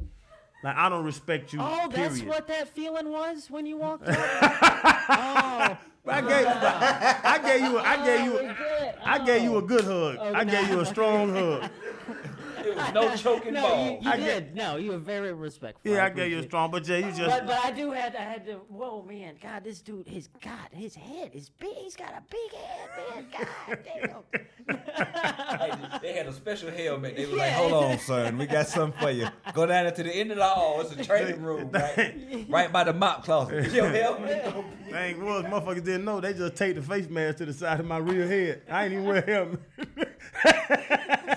Like 0.65 0.77
I 0.77 0.89
don't 0.89 1.05
respect 1.05 1.53
you. 1.53 1.61
Oh, 1.63 1.89
that's 1.93 2.23
what 2.23 2.49
that 2.49 2.69
feeling 2.69 3.11
was 3.11 3.49
when 3.51 3.67
you 3.67 3.77
walked 3.77 4.09
up. 4.09 4.17
oh, 4.19 5.79
I 6.09 6.21
gave, 6.21 6.47
I 6.47 7.41
gave 7.43 7.61
you, 7.63 7.79
a, 7.79 7.83
I 7.83 8.05
gave 8.05 8.25
you, 8.25 8.39
a, 8.39 8.43
good. 8.43 8.95
I 9.05 9.19
oh, 9.19 9.25
gave 9.27 9.43
you 9.43 9.57
a 9.57 9.63
good 9.63 9.85
hug. 9.85 10.17
Oh, 10.19 10.35
I 10.35 10.45
gave 10.45 10.69
you 10.69 10.79
a 10.79 10.81
oh, 10.81 10.85
strong 10.85 11.35
hug. 11.35 11.71
It 12.67 12.77
was 12.77 12.93
no 12.93 13.17
choking 13.17 13.55
no, 13.55 13.63
ball. 13.63 13.87
you, 13.87 13.99
you 14.01 14.11
I 14.11 14.17
did. 14.17 14.55
No, 14.55 14.77
you 14.77 14.91
were 14.91 14.99
very 14.99 15.33
respectful. 15.33 15.93
Yeah, 15.93 16.05
I 16.05 16.11
gave 16.11 16.31
you 16.31 16.39
a 16.41 16.43
strong, 16.43 16.71
but 16.71 16.87
yeah, 16.89 16.99
you 16.99 17.13
just. 17.13 17.31
But, 17.31 17.47
but 17.47 17.65
I 17.65 17.71
do 17.71 17.91
had 17.93 18.17
I 18.17 18.23
had 18.23 18.47
to. 18.47 18.55
Whoa, 18.69 19.03
man, 19.03 19.37
God, 19.43 19.65
this 19.65 19.81
dude, 19.81 20.07
his 20.07 20.29
God, 20.43 20.69
his 20.73 20.95
head 20.95 21.31
is 21.35 21.51
big. 21.51 21.75
He's 21.77 21.97
got 21.97 22.11
a 22.11 22.23
big 22.31 22.53
head, 22.53 22.89
man. 22.97 23.27
God 23.67 23.79
damn. 23.85 25.59
Hey, 25.59 25.99
they 26.03 26.13
had 26.15 26.27
a 26.27 26.33
special 26.33 26.71
helmet. 26.71 27.17
They 27.17 27.27
were 27.27 27.37
like, 27.37 27.53
"Hold 27.53 27.73
on, 27.73 27.99
son, 28.01 28.39
we 28.39 28.47
got 28.47 28.67
something 28.67 29.01
for 29.01 29.11
you. 29.11 29.29
Go 29.55 29.67
down 29.67 29.85
there 29.85 29.93
to 29.93 30.03
the 30.03 30.13
end 30.13 30.31
of 30.33 30.39
the 30.39 30.45
hall. 30.45 30.81
It's 30.81 30.93
a 30.93 31.05
training 31.05 31.43
room, 31.43 31.71
right, 31.73 32.47
right 32.49 32.73
by 32.73 32.85
the 32.85 32.93
mop 32.93 33.25
closet. 33.25 33.73
Your 33.73 33.89
helmet. 33.89 34.55
Thing 34.91 35.25
was, 35.25 35.45
motherfuckers 35.45 35.85
didn't 35.85 36.05
know. 36.05 36.21
They 36.21 36.33
just 36.33 36.57
take 36.57 36.75
the 36.75 36.83
face 36.83 37.09
mask 37.09 37.39
to 37.39 37.47
the 37.47 37.53
side 37.53 37.81
of 37.81 37.87
my 37.87 37.99
real 37.99 38.27
head. 38.27 38.63
I 38.71 38.85
ain't 38.85 38.93
even 38.93 39.05
wear 39.05 39.17
a 39.19 39.31
helmet. 39.31 39.61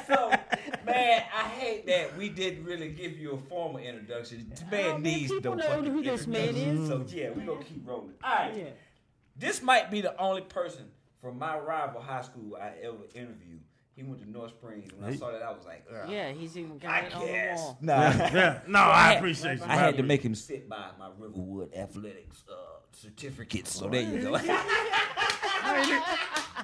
So, 0.07 0.31
man, 0.85 1.23
I 1.33 1.43
hate 1.57 1.85
that 1.87 2.08
we 2.19 2.27
didn't 2.27 2.65
really 2.65 2.89
give 2.89 3.17
you 3.17 3.31
a 3.31 3.37
formal 3.49 3.79
introduction. 3.79 4.45
This 4.49 4.61
man 4.69 4.71
man, 4.71 5.01
needs 5.01 5.31
people 5.31 5.55
no 5.55 5.63
know 5.63 5.69
fucking 5.69 5.93
who 5.93 6.03
this 6.03 6.27
man 6.27 6.55
is. 6.55 6.87
So 6.89 7.05
yeah, 7.07 7.29
we 7.31 7.43
gonna 7.43 7.63
keep 7.63 7.87
rolling. 7.87 8.13
All 8.21 8.35
right. 8.35 8.53
Yeah. 8.55 8.63
This 9.37 9.61
might 9.61 9.89
be 9.89 10.01
the 10.01 10.19
only 10.19 10.41
person 10.41 10.85
from 11.21 11.39
my 11.39 11.57
rival 11.57 12.01
high 12.01 12.21
school 12.21 12.57
I 12.61 12.73
ever 12.83 12.97
interviewed. 13.15 13.61
He 13.95 14.03
went 14.03 14.21
to 14.21 14.29
North 14.29 14.51
Springs. 14.51 14.89
When 14.97 15.09
I 15.09 15.15
saw 15.15 15.31
that, 15.31 15.41
I 15.41 15.51
was 15.51 15.65
like, 15.65 15.85
Ugh. 15.89 16.09
Yeah, 16.09 16.31
he's 16.31 16.57
even 16.57 16.73
I 16.85 17.01
got 17.01 17.03
it 17.05 17.15
on 17.15 17.25
the 17.25 17.55
wall. 17.55 17.77
Nah. 17.81 18.01
yeah, 18.01 18.59
no, 18.67 18.79
I, 18.79 19.07
had- 19.07 19.17
appreciate 19.17 19.59
you. 19.59 19.65
I 19.65 19.75
had 19.75 19.97
to 19.97 20.03
make 20.03 20.21
him 20.21 20.35
sit 20.35 20.67
by 20.67 20.89
my 20.99 21.09
Riverwood 21.17 21.73
athletics 21.73 22.43
uh, 22.51 22.55
certificates. 22.91 23.73
So 23.73 23.87
there 23.87 24.01
you 24.01 24.21
go. 24.21 24.37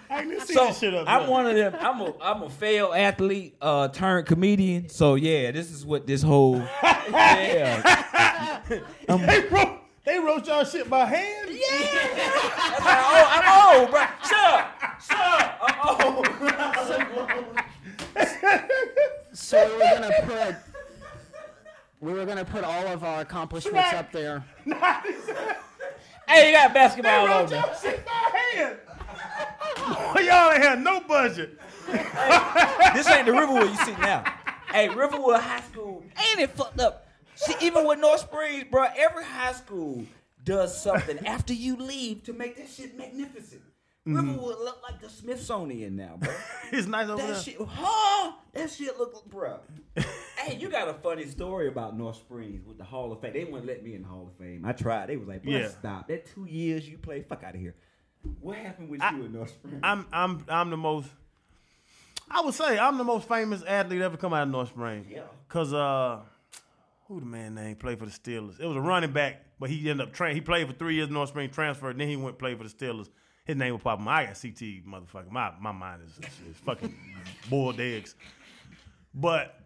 I 0.10 0.24
didn't 0.24 0.42
see 0.42 0.54
so 0.54 0.68
this 0.68 0.80
shit 0.80 0.94
up. 0.94 1.08
I'm 1.08 1.28
one 1.28 1.46
of 1.48 1.56
them. 1.56 1.76
I'm 1.80 2.02
a 2.02 2.14
I'm 2.22 2.44
a 2.44 2.50
failed 2.50 2.96
athlete 2.96 3.56
uh, 3.62 3.88
turned 3.90 4.28
comedian. 4.28 4.90
So 4.90 5.16
yeah, 5.16 5.52
this 5.52 5.72
is 5.72 5.86
what 5.86 6.06
this 6.08 6.22
whole 6.22 6.58
yeah. 6.84 8.62
They 9.08 9.40
wrote, 9.50 9.80
they 10.06 10.20
wrote 10.20 10.48
y'all 10.48 10.64
shit 10.64 10.90
by 10.90 11.06
hand. 11.06 11.50
That's 11.50 12.80
how 12.82 13.28
I'm 13.32 13.82
old, 13.82 13.92
bro. 13.92 14.02
Shut 14.28 14.54
up, 14.54 15.02
shut 15.02 15.20
up. 15.20 15.60
I'm 15.62 15.80
old. 16.16 16.28
So 19.34 19.68
we 19.68 19.74
were 19.74 20.00
gonna 20.00 20.12
put. 20.24 20.56
We 22.02 22.14
were 22.14 22.26
gonna 22.26 22.46
put 22.46 22.64
all 22.64 22.88
of 22.88 23.04
our 23.04 23.22
accomplishments 23.22 23.94
up 23.94 24.12
there. 24.12 24.44
Hey, 26.28 26.48
you 26.50 26.56
got 26.58 26.74
basketball 26.74 27.26
on 27.26 27.30
wrote 27.30 27.50
there. 27.52 27.60
y'all 27.62 27.76
shit 27.80 28.04
by 28.04 28.40
hand. 28.56 28.78
Boy, 30.13 30.22
y'all 30.22 30.51
ain't 30.51 30.63
had 30.63 30.82
no 30.82 31.01
budget. 31.01 31.60
This 32.94 33.10
ain't 33.10 33.25
the 33.25 33.34
Riverwood 33.34 33.70
you 33.70 33.75
see 33.86 33.92
now. 34.01 34.24
Hey, 34.72 34.89
Riverwood 34.89 35.39
High 35.39 35.62
School 35.62 36.04
ain't 36.30 36.39
it 36.39 36.51
fucked 36.51 36.80
up? 36.80 37.08
See, 37.36 37.54
even 37.62 37.86
with 37.86 38.00
North 38.00 38.22
Springs, 38.22 38.65
bro, 38.72 38.88
every 38.98 39.24
high 39.24 39.51
school 39.54 40.06
does 40.44 40.82
something 40.82 41.25
after 41.25 41.54
you 41.54 41.75
leave 41.77 42.24
to 42.24 42.34
make 42.34 42.56
that 42.58 42.70
shit 42.70 42.98
magnificent. 42.98 43.62
Mm-hmm. 44.08 44.15
Riverwood 44.15 44.60
look 44.60 44.82
like 44.84 45.01
the 45.01 45.10
Smithsonian 45.10 45.96
now, 45.96 46.18
bro. 46.20 46.34
It's 46.72 46.88
nice 46.88 47.08
over 47.10 47.22
That 47.22 47.27
there. 47.34 47.42
shit, 47.42 47.58
huh? 47.60 48.32
That 48.54 48.70
shit 48.72 48.98
look, 48.98 49.25
bro. 49.30 49.60
hey, 50.38 50.56
you 50.58 50.70
got 50.70 50.88
a 50.88 50.94
funny 50.94 51.25
story 51.25 51.68
about 51.68 51.98
North 51.98 52.18
Springs 52.18 52.65
with 52.65 52.77
the 52.77 52.84
Hall 52.84 53.12
of 53.12 53.22
Fame. 53.22 53.34
They 53.34 53.44
wouldn't 53.46 53.65
let 53.65 53.84
me 53.84 53.96
in 53.96 54.01
the 54.04 54.08
Hall 54.08 54.27
of 54.32 54.38
Fame. 54.38 54.63
I 54.65 54.72
tried. 54.74 55.08
They 55.10 55.18
was 55.18 55.27
like, 55.27 55.44
bro, 55.44 55.54
Yeah. 55.54 55.68
stop. 55.70 56.08
That 56.08 56.25
two 56.34 56.46
years 56.46 56.88
you 56.88 56.98
play, 56.98 57.22
fuck 57.22 57.44
out 57.44 57.56
of 57.56 57.62
here. 57.62 57.75
What 58.41 58.58
happened 58.58 58.89
with 58.89 59.01
I- 59.01 59.12
you 59.15 59.25
in 59.25 59.34
North 59.34 59.50
Springs? 59.50 59.79
I'm 59.84 60.05
I'm 60.12 60.46
I'm 60.50 60.70
the 60.70 60.77
most 60.77 61.10
I 62.29 62.41
would 62.41 62.53
say 62.53 62.77
I'm 62.79 62.98
the 62.98 63.03
most 63.03 63.27
famous 63.27 63.63
athlete 63.63 64.01
ever 64.01 64.17
come 64.17 64.34
out 64.34 64.44
of 64.44 64.50
North 64.50 64.70
Springs. 64.70 65.08
Yeah. 65.10 65.22
Cause 65.48 65.74
uh, 65.74 66.20
who 67.08 67.20
the 67.20 67.25
man 67.25 67.53
name 67.55 67.75
played 67.75 68.00
for 68.00 68.05
the 68.05 68.12
Steelers? 68.12 68.60
It 68.60 68.65
was 68.65 68.75
a 68.75 68.82
running 68.82 69.12
back, 69.12 69.44
but 69.60 69.70
he 69.70 69.89
ended 69.89 70.08
up 70.08 70.13
tra- 70.13 70.34
he 70.34 70.41
played 70.41 70.67
for 70.67 70.74
three 70.74 70.96
years 70.96 71.10
North 71.10 71.29
Springs, 71.29 71.53
transferred, 71.53 71.98
then 72.00 72.08
he 72.08 72.15
went 72.15 72.39
play 72.39 72.55
for 72.55 72.63
the 72.63 72.70
Steelers. 72.70 73.10
His 73.46 73.55
name 73.55 73.74
was 73.74 73.84
popping. 73.84 74.08
I 74.08 74.25
got 74.25 74.41
CT, 74.41 74.86
motherfucker. 74.88 75.29
My 75.29 75.51
my 75.60 75.72
mind 75.72 76.01
is, 76.03 76.17
is 76.50 76.58
fucking 76.65 76.96
boiled 77.50 77.79
eggs. 77.79 78.15
But 79.13 79.60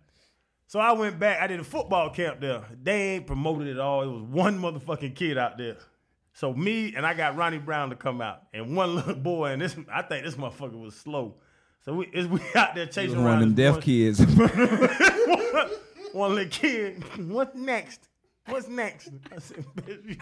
so 0.68 0.80
I 0.80 0.92
went 0.92 1.18
back. 1.18 1.42
I 1.42 1.48
did 1.48 1.62
a 1.62 1.64
football 1.64 2.10
camp 2.10 2.42
there. 2.42 2.64
They 2.84 3.16
ain't 3.16 3.26
promoted 3.28 3.70
at 3.70 3.80
all. 3.80 4.04
It 4.04 4.08
was 4.08 4.22
one 4.24 4.60
motherfucking 4.60 5.16
kid 5.16 5.38
out 5.38 5.58
there. 5.58 5.78
So 6.40 6.54
me 6.54 6.94
and 6.96 7.06
I 7.06 7.14
got 7.16 7.36
Ronnie 7.36 7.58
Brown 7.58 7.90
to 7.90 7.98
come 7.98 8.22
out, 8.22 8.44
and 8.54 8.74
one 8.74 8.96
little 8.96 9.14
boy, 9.14 9.50
and 9.52 9.62
this 9.62 9.76
I 9.94 10.04
think 10.04 10.24
this 10.24 10.36
motherfucker 10.36 10.80
was 10.80 10.96
slow. 10.96 11.36
So 11.84 11.96
we 11.96 12.06
it's, 12.14 12.30
we 12.30 12.40
out 12.56 12.76
there 12.76 12.86
chasing 12.86 13.18
One 13.18 13.26
around 13.26 13.36
of 13.36 13.42
them 13.42 13.56
deaf 13.56 13.74
one- 13.74 13.82
kids. 13.82 14.26
one 16.14 16.36
little 16.36 16.50
kid. 16.50 17.04
What's 17.30 17.54
next? 17.58 18.08
What's 18.46 18.70
next? 18.70 19.10
I 19.36 19.40
said, 19.40 19.66
"Bitch, 19.76 20.18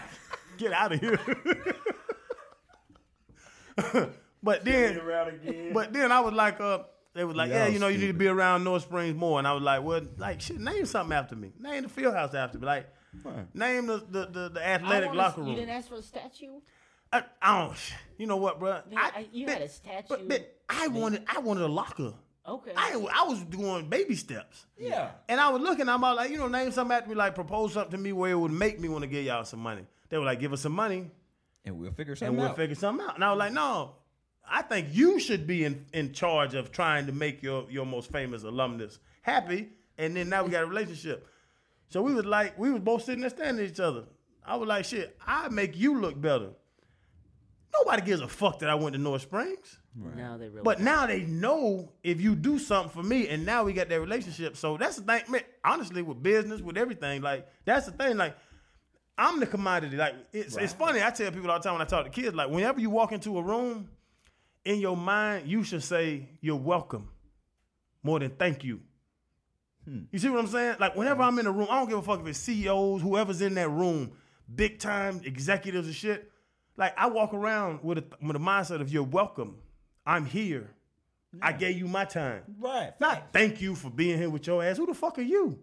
get 0.56 0.72
out 0.72 0.90
of 0.92 0.98
here. 0.98 1.20
but 4.42 4.64
then, 4.64 5.72
but 5.72 5.92
then 5.92 6.10
I 6.10 6.18
was 6.18 6.34
like, 6.34 6.60
uh, 6.60 6.80
they 7.14 7.22
was 7.22 7.36
like, 7.36 7.50
yeah, 7.50 7.66
Y'all 7.66 7.72
you 7.74 7.78
know, 7.78 7.86
you 7.86 7.98
need 7.98 8.08
to 8.08 8.12
be 8.12 8.26
around 8.26 8.64
North 8.64 8.82
Springs 8.82 9.14
more. 9.14 9.38
And 9.38 9.46
I 9.46 9.52
was 9.52 9.62
like, 9.62 9.84
well, 9.84 10.02
like, 10.16 10.40
shit, 10.40 10.58
name 10.58 10.84
something 10.84 11.16
after 11.16 11.36
me. 11.36 11.52
Name 11.60 11.84
the 11.84 11.88
field 11.88 12.14
house 12.14 12.34
after 12.34 12.58
me. 12.58 12.66
Like, 12.66 12.88
name 13.54 13.86
the 13.86 14.04
the, 14.10 14.26
the, 14.26 14.48
the 14.54 14.66
athletic 14.66 15.12
locker 15.14 15.40
room. 15.40 15.50
You 15.50 15.56
didn't 15.56 15.70
ask 15.70 15.88
for 15.88 15.96
a 15.96 16.02
statue? 16.02 16.60
I, 17.12 17.24
I 17.40 17.62
don't. 17.62 17.76
You 18.18 18.26
know 18.26 18.36
what, 18.36 18.58
bro? 18.60 18.80
Man, 18.90 18.98
I- 18.98 19.26
you 19.32 19.46
had 19.46 19.62
a 19.62 19.68
statue. 19.68 20.06
But, 20.08 20.28
but 20.28 20.56
I 20.68 20.88
wanted, 20.88 21.24
I 21.26 21.38
wanted 21.38 21.62
a 21.62 21.68
locker. 21.68 22.12
Okay. 22.46 22.72
I, 22.76 22.92
I 23.14 23.28
was 23.28 23.40
doing 23.44 23.88
baby 23.88 24.14
steps. 24.14 24.66
Yeah. 24.78 25.10
And 25.28 25.40
I 25.40 25.50
was 25.50 25.60
looking, 25.62 25.88
I'm 25.88 26.02
all 26.02 26.16
like, 26.16 26.30
you 26.30 26.38
know, 26.38 26.48
name 26.48 26.70
something 26.72 26.96
after 26.96 27.08
me, 27.10 27.14
like 27.14 27.34
propose 27.34 27.74
something 27.74 27.92
to 27.92 27.98
me 27.98 28.12
where 28.12 28.30
it 28.32 28.38
would 28.38 28.50
make 28.52 28.80
me 28.80 28.88
want 28.88 29.02
to 29.02 29.08
give 29.08 29.24
y'all 29.24 29.44
some 29.44 29.60
money. 29.60 29.86
They 30.08 30.18
were 30.18 30.24
like, 30.24 30.40
give 30.40 30.52
us 30.52 30.62
some 30.62 30.72
money 30.72 31.10
and 31.64 31.78
we'll 31.78 31.92
figure 31.92 32.16
something. 32.16 32.28
and 32.28 32.38
something 32.38 32.38
we'll 32.38 32.50
out. 32.50 32.56
figure 32.56 32.74
something 32.74 33.06
out. 33.06 33.14
And 33.16 33.24
I 33.24 33.30
was 33.30 33.38
like, 33.38 33.52
no, 33.52 33.92
I 34.50 34.62
think 34.62 34.88
you 34.92 35.20
should 35.20 35.46
be 35.46 35.64
in, 35.64 35.84
in 35.92 36.12
charge 36.12 36.54
of 36.54 36.72
trying 36.72 37.06
to 37.06 37.12
make 37.12 37.42
your, 37.42 37.66
your 37.70 37.84
most 37.84 38.10
famous 38.10 38.44
alumnus 38.44 38.98
happy. 39.22 39.68
And 39.98 40.16
then 40.16 40.28
now 40.30 40.42
we 40.44 40.50
got 40.50 40.62
a 40.62 40.66
relationship. 40.66 41.26
So 41.88 42.02
we 42.02 42.14
was 42.14 42.26
like, 42.26 42.58
we 42.58 42.70
was 42.70 42.80
both 42.80 43.04
sitting 43.04 43.20
there 43.20 43.30
standing 43.30 43.64
at 43.64 43.70
each 43.70 43.80
other. 43.80 44.04
I 44.44 44.56
was 44.56 44.68
like, 44.68 44.84
shit, 44.84 45.16
I 45.26 45.48
make 45.48 45.76
you 45.76 46.00
look 46.00 46.20
better. 46.20 46.50
Nobody 47.72 48.02
gives 48.02 48.20
a 48.20 48.28
fuck 48.28 48.60
that 48.60 48.70
I 48.70 48.74
went 48.74 48.94
to 48.94 49.00
North 49.00 49.22
Springs. 49.22 49.78
No, 49.94 50.38
they 50.38 50.48
really. 50.48 50.62
But 50.62 50.80
now 50.80 51.06
they 51.06 51.22
know 51.22 51.92
if 52.02 52.20
you 52.20 52.34
do 52.34 52.58
something 52.58 52.90
for 52.90 53.06
me, 53.06 53.28
and 53.28 53.44
now 53.44 53.64
we 53.64 53.72
got 53.72 53.88
that 53.88 54.00
relationship. 54.00 54.56
So 54.56 54.76
that's 54.76 54.96
the 54.96 55.02
thing, 55.02 55.22
man. 55.30 55.42
Honestly, 55.64 56.02
with 56.02 56.22
business, 56.22 56.60
with 56.60 56.76
everything, 56.76 57.20
like 57.20 57.46
that's 57.64 57.86
the 57.86 57.92
thing. 57.92 58.16
Like 58.16 58.36
I'm 59.16 59.40
the 59.40 59.46
commodity. 59.46 59.96
Like 59.96 60.14
it's 60.32 60.56
it's 60.56 60.72
funny. 60.72 61.02
I 61.02 61.10
tell 61.10 61.30
people 61.32 61.50
all 61.50 61.58
the 61.58 61.64
time 61.64 61.74
when 61.74 61.82
I 61.82 61.84
talk 61.84 62.04
to 62.04 62.10
kids, 62.10 62.34
like 62.34 62.48
whenever 62.48 62.80
you 62.80 62.90
walk 62.90 63.12
into 63.12 63.38
a 63.38 63.42
room, 63.42 63.88
in 64.64 64.78
your 64.78 64.96
mind, 64.96 65.48
you 65.48 65.64
should 65.64 65.82
say 65.82 66.28
you're 66.40 66.56
welcome 66.56 67.08
more 68.02 68.20
than 68.20 68.30
thank 68.30 68.64
you. 68.64 68.80
Hmm. 69.88 70.00
You 70.10 70.18
see 70.18 70.28
what 70.28 70.40
I'm 70.40 70.46
saying? 70.48 70.76
Like 70.78 70.96
whenever 70.96 71.22
I'm 71.22 71.38
in 71.38 71.46
a 71.46 71.52
room, 71.52 71.68
I 71.70 71.78
don't 71.78 71.88
give 71.88 71.98
a 71.98 72.02
fuck 72.02 72.20
if 72.20 72.26
it's 72.26 72.38
CEOs, 72.40 73.00
whoever's 73.00 73.40
in 73.40 73.54
that 73.54 73.70
room, 73.70 74.12
big 74.54 74.78
time 74.78 75.20
executives 75.24 75.86
and 75.86 75.96
shit. 75.96 76.30
Like 76.76 76.92
I 76.98 77.06
walk 77.06 77.32
around 77.32 77.82
with 77.82 77.98
a 77.98 78.04
with 78.20 78.36
a 78.36 78.40
mindset 78.40 78.80
of 78.80 78.92
you're 78.92 79.02
welcome. 79.02 79.56
I'm 80.06 80.26
here. 80.26 80.70
I 81.42 81.52
gave 81.52 81.76
you 81.76 81.86
my 81.86 82.04
time. 82.04 82.42
Right. 82.58 82.92
Not 83.00 83.32
thank 83.32 83.60
you 83.60 83.74
for 83.74 83.90
being 83.90 84.18
here 84.18 84.30
with 84.30 84.46
your 84.46 84.62
ass. 84.64 84.78
Who 84.78 84.86
the 84.86 84.94
fuck 84.94 85.18
are 85.18 85.22
you? 85.22 85.58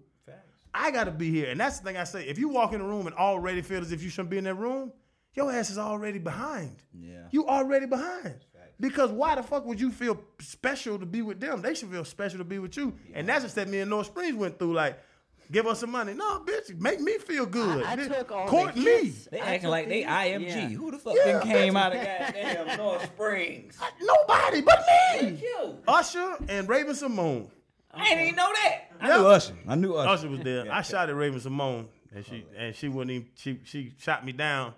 I 0.74 0.92
gotta 0.92 1.12
be 1.12 1.32
here. 1.32 1.50
And 1.50 1.60
that's 1.60 1.80
the 1.80 1.86
thing 1.86 1.98
I 1.98 2.04
say. 2.04 2.28
If 2.28 2.38
you 2.38 2.50
walk 2.50 2.74
in 2.74 2.80
the 2.80 2.86
room 2.86 3.08
and 3.08 3.16
already 3.16 3.62
feel 3.62 3.82
as 3.82 3.92
if 3.92 4.04
you 4.04 4.10
shouldn't 4.10 4.30
be 4.30 4.38
in 4.38 4.44
that 4.44 4.56
room, 4.56 4.92
your 5.34 5.52
ass 5.52 5.70
is 5.70 5.78
already 5.78 6.20
behind. 6.20 6.76
Yeah. 6.94 7.28
You 7.32 7.48
already 7.48 7.86
behind. 7.86 8.46
Because 8.80 9.12
why 9.12 9.36
the 9.36 9.44
fuck 9.44 9.66
would 9.66 9.80
you 9.80 9.92
feel 9.92 10.20
special 10.40 11.00
to 11.00 11.06
be 11.06 11.22
with 11.22 11.40
them? 11.40 11.62
They 11.62 11.74
should 11.76 11.90
feel 11.92 12.04
special 12.06 12.40
to 12.40 12.44
be 12.44 12.60
with 12.60 12.76
you. 12.78 12.94
And 13.14 13.28
that's 13.30 13.44
just 13.44 13.56
that 13.56 13.70
me 13.70 13.80
and 13.80 13.90
North 13.90 14.08
Springs 14.08 14.36
went 14.36 14.60
through. 14.60 14.74
Like, 14.74 15.00
give 15.52 15.66
us 15.66 15.80
some 15.80 15.92
money. 15.92 16.14
No, 16.14 16.40
bitch, 16.46 16.78
make 16.80 17.00
me 17.00 17.18
feel 17.20 17.46
good. 17.46 17.86
I, 17.86 17.94
I 17.94 17.96
Bitch, 17.96 18.08
took 18.18 18.32
all 18.32 18.48
Court 18.48 18.76
the 18.76 18.82
me. 18.82 19.14
They 19.32 19.40
I 19.40 19.46
acting 19.46 19.62
took 19.62 19.72
like 19.72 19.88
they 19.88 20.04
the- 20.04 20.10
IMG. 20.10 20.46
yeah. 20.48 20.68
Who 20.70 20.92
the 20.92 20.98
fuck 20.98 21.16
Yeah, 21.16 21.40
came 21.42 21.78
out 21.78 21.96
of 21.96 22.02
goddamn 22.04 22.78
North 22.78 23.06
Springs? 23.06 23.78
Nobody 24.02 24.62
but 24.62 24.84
me. 25.22 25.40
You. 25.42 25.78
Usher 25.88 26.36
and 26.50 26.68
Raven-Symoné. 26.68 27.50
I 27.94 28.04
didn't 28.10 28.24
even 28.24 28.36
know 28.36 28.52
that. 28.64 28.82
I 29.00 29.08
knew 29.18 29.28
Usher. 29.28 29.54
I 29.70 29.76
knew 29.76 29.94
Usher. 29.96 30.10
Usher 30.10 30.30
was 30.30 30.40
there. 30.42 30.70
I 30.70 30.82
shot 30.82 31.10
at 31.10 31.16
Raven-Symoné, 31.16 31.86
and 32.14 32.26
she 32.26 32.46
and 32.58 32.76
she 32.76 32.90
wouldn't 32.90 33.12
even. 33.12 33.28
She 33.36 33.60
she 33.64 33.94
shot 33.98 34.26
me 34.26 34.34
down, 34.34 34.70
it 34.70 34.74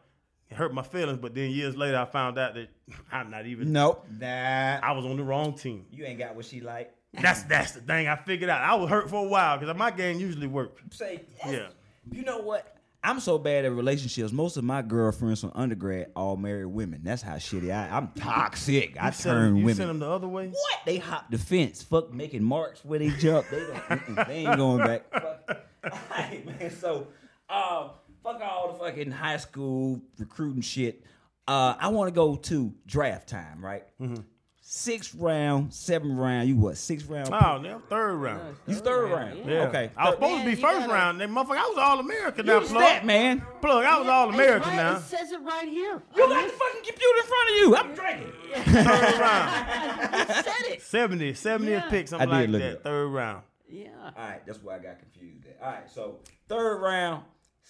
hurt 0.56 0.74
my 0.74 0.82
feelings. 0.84 1.20
But 1.20 1.34
then 1.36 1.52
years 1.52 1.76
later, 1.76 1.98
I 1.98 2.06
found 2.06 2.38
out 2.38 2.56
that 2.56 2.68
I'm 3.12 3.30
not 3.32 3.46
even. 3.46 3.72
Nope. 3.72 4.06
Nah, 4.20 4.80
I 4.82 4.92
was 4.94 5.06
on 5.06 5.18
the 5.18 5.24
wrong 5.24 5.54
team. 5.54 5.86
you 5.92 6.06
ain't 6.06 6.20
got 6.20 6.36
what 6.36 6.46
she 6.46 6.62
like. 6.62 6.94
That's 7.14 7.44
that's 7.44 7.72
the 7.72 7.82
thing. 7.82 8.08
I 8.08 8.16
figured 8.16 8.50
out. 8.50 8.62
I 8.62 8.76
was 8.76 8.90
hurt 8.90 9.10
for 9.10 9.26
a 9.26 9.28
while 9.28 9.58
because 9.58 9.76
my 9.78 9.92
game 9.92 10.20
usually 10.20 10.48
worked. 10.48 10.94
Say, 10.94 11.22
Yeah. 11.46 11.68
You 12.12 12.24
know 12.24 12.40
what? 12.40 12.74
I'm 13.04 13.20
so 13.20 13.38
bad 13.38 13.64
at 13.64 13.72
relationships. 13.72 14.32
Most 14.34 14.58
of 14.58 14.64
my 14.64 14.82
girlfriends 14.82 15.40
from 15.42 15.52
undergrad 15.56 16.08
all 16.16 16.36
married 16.36 16.66
women. 16.66 17.02
That's 17.04 17.22
how 17.22 17.36
shitty 17.36 17.72
I. 17.74 17.96
I'm 17.96 18.10
toxic. 18.10 18.98
I 19.02 19.08
You 19.08 19.12
sent, 19.14 19.34
turn 19.36 19.56
you 19.56 19.64
women. 19.64 19.76
sent 19.76 19.88
them 19.88 20.00
the 20.00 20.10
other 20.10 20.28
way. 20.28 20.48
What? 20.50 20.80
They 20.86 20.98
hop 20.98 21.30
the 21.32 21.38
fence, 21.38 21.82
fuck 21.84 22.12
making 22.14 22.44
marks 22.44 22.84
where 22.84 23.00
they 23.00 23.10
jump. 23.10 23.48
They 23.50 23.60
don't. 23.60 24.28
they 24.28 24.34
ain't 24.46 24.58
going 24.58 24.80
back. 24.80 25.04
Fuck. 25.12 25.64
Alright, 26.12 26.46
man. 26.60 26.72
So, 26.72 27.08
uh, 27.50 27.90
fuck 28.34 28.42
all 28.42 28.74
the 28.74 28.80
fucking 28.80 29.12
high 29.12 29.38
school 29.38 30.02
recruiting 30.18 30.62
shit. 30.62 31.04
Uh, 31.48 31.76
I 31.80 31.88
want 31.90 32.10
to 32.10 32.14
go 32.16 32.36
to 32.36 32.74
draft 32.86 33.30
time, 33.30 33.64
right? 33.64 33.84
Mm-hmm. 34.02 34.22
Sixth 34.70 35.16
round, 35.16 35.74
seventh 35.74 36.20
round. 36.20 36.50
You 36.50 36.58
what? 36.58 36.76
Sixth 36.76 37.08
round. 37.08 37.30
Oh, 37.34 37.58
no, 37.58 37.82
third 37.90 38.16
round. 38.16 38.58
you 38.68 38.76
third 38.76 39.10
round. 39.10 39.46
Yeah. 39.46 39.68
Okay. 39.70 39.90
I 39.96 40.10
was 40.10 40.16
Third- 40.20 40.24
supposed 40.26 40.44
to 40.44 40.50
be 40.50 40.56
first 40.62 40.80
gotta- 40.80 40.92
round. 40.94 41.22
That 41.22 41.30
motherfucker, 41.30 41.58
I 41.58 41.68
was 41.70 41.78
all 41.78 42.00
American 42.02 42.46
now, 42.48 42.56
You 42.60 42.68
plug. 42.68 42.84
stat 42.84 43.06
man. 43.06 43.42
Plug, 43.62 43.86
I 43.86 43.98
was 43.98 44.08
all 44.10 44.28
American 44.34 44.68
right, 44.72 44.76
now. 44.76 44.98
It 44.98 45.04
says 45.04 45.32
it 45.32 45.40
right 45.42 45.70
here. 45.70 46.04
You 46.18 46.28
got 46.28 46.46
the 46.48 46.52
fucking 46.52 46.82
computer 46.86 47.18
in 47.18 47.24
front 47.24 47.50
of 47.50 47.56
you. 47.56 47.76
I'm 47.78 47.96
drinking. 47.96 48.84
Third 48.84 49.20
round. 49.22 50.28
You 50.30 50.34
said 50.36 50.74
it. 50.74 50.82
70, 50.82 51.32
70th 51.32 51.70
Yeah. 51.70 51.90
pick, 51.90 52.08
something 52.10 52.30
I 52.30 52.42
did 52.42 52.50
like 52.50 52.50
look 52.50 52.62
that. 52.62 52.68
it 52.72 52.76
up. 52.80 52.84
Third 52.84 53.08
round. 53.08 53.44
Yeah. 53.70 53.88
All 54.04 54.12
right, 54.18 54.46
that's 54.46 54.62
why 54.62 54.76
I 54.76 54.80
got 54.80 55.00
confused. 55.00 55.46
There. 55.46 55.54
All 55.64 55.72
right, 55.72 55.90
so 55.90 56.20
third 56.50 56.80
round, 56.82 57.24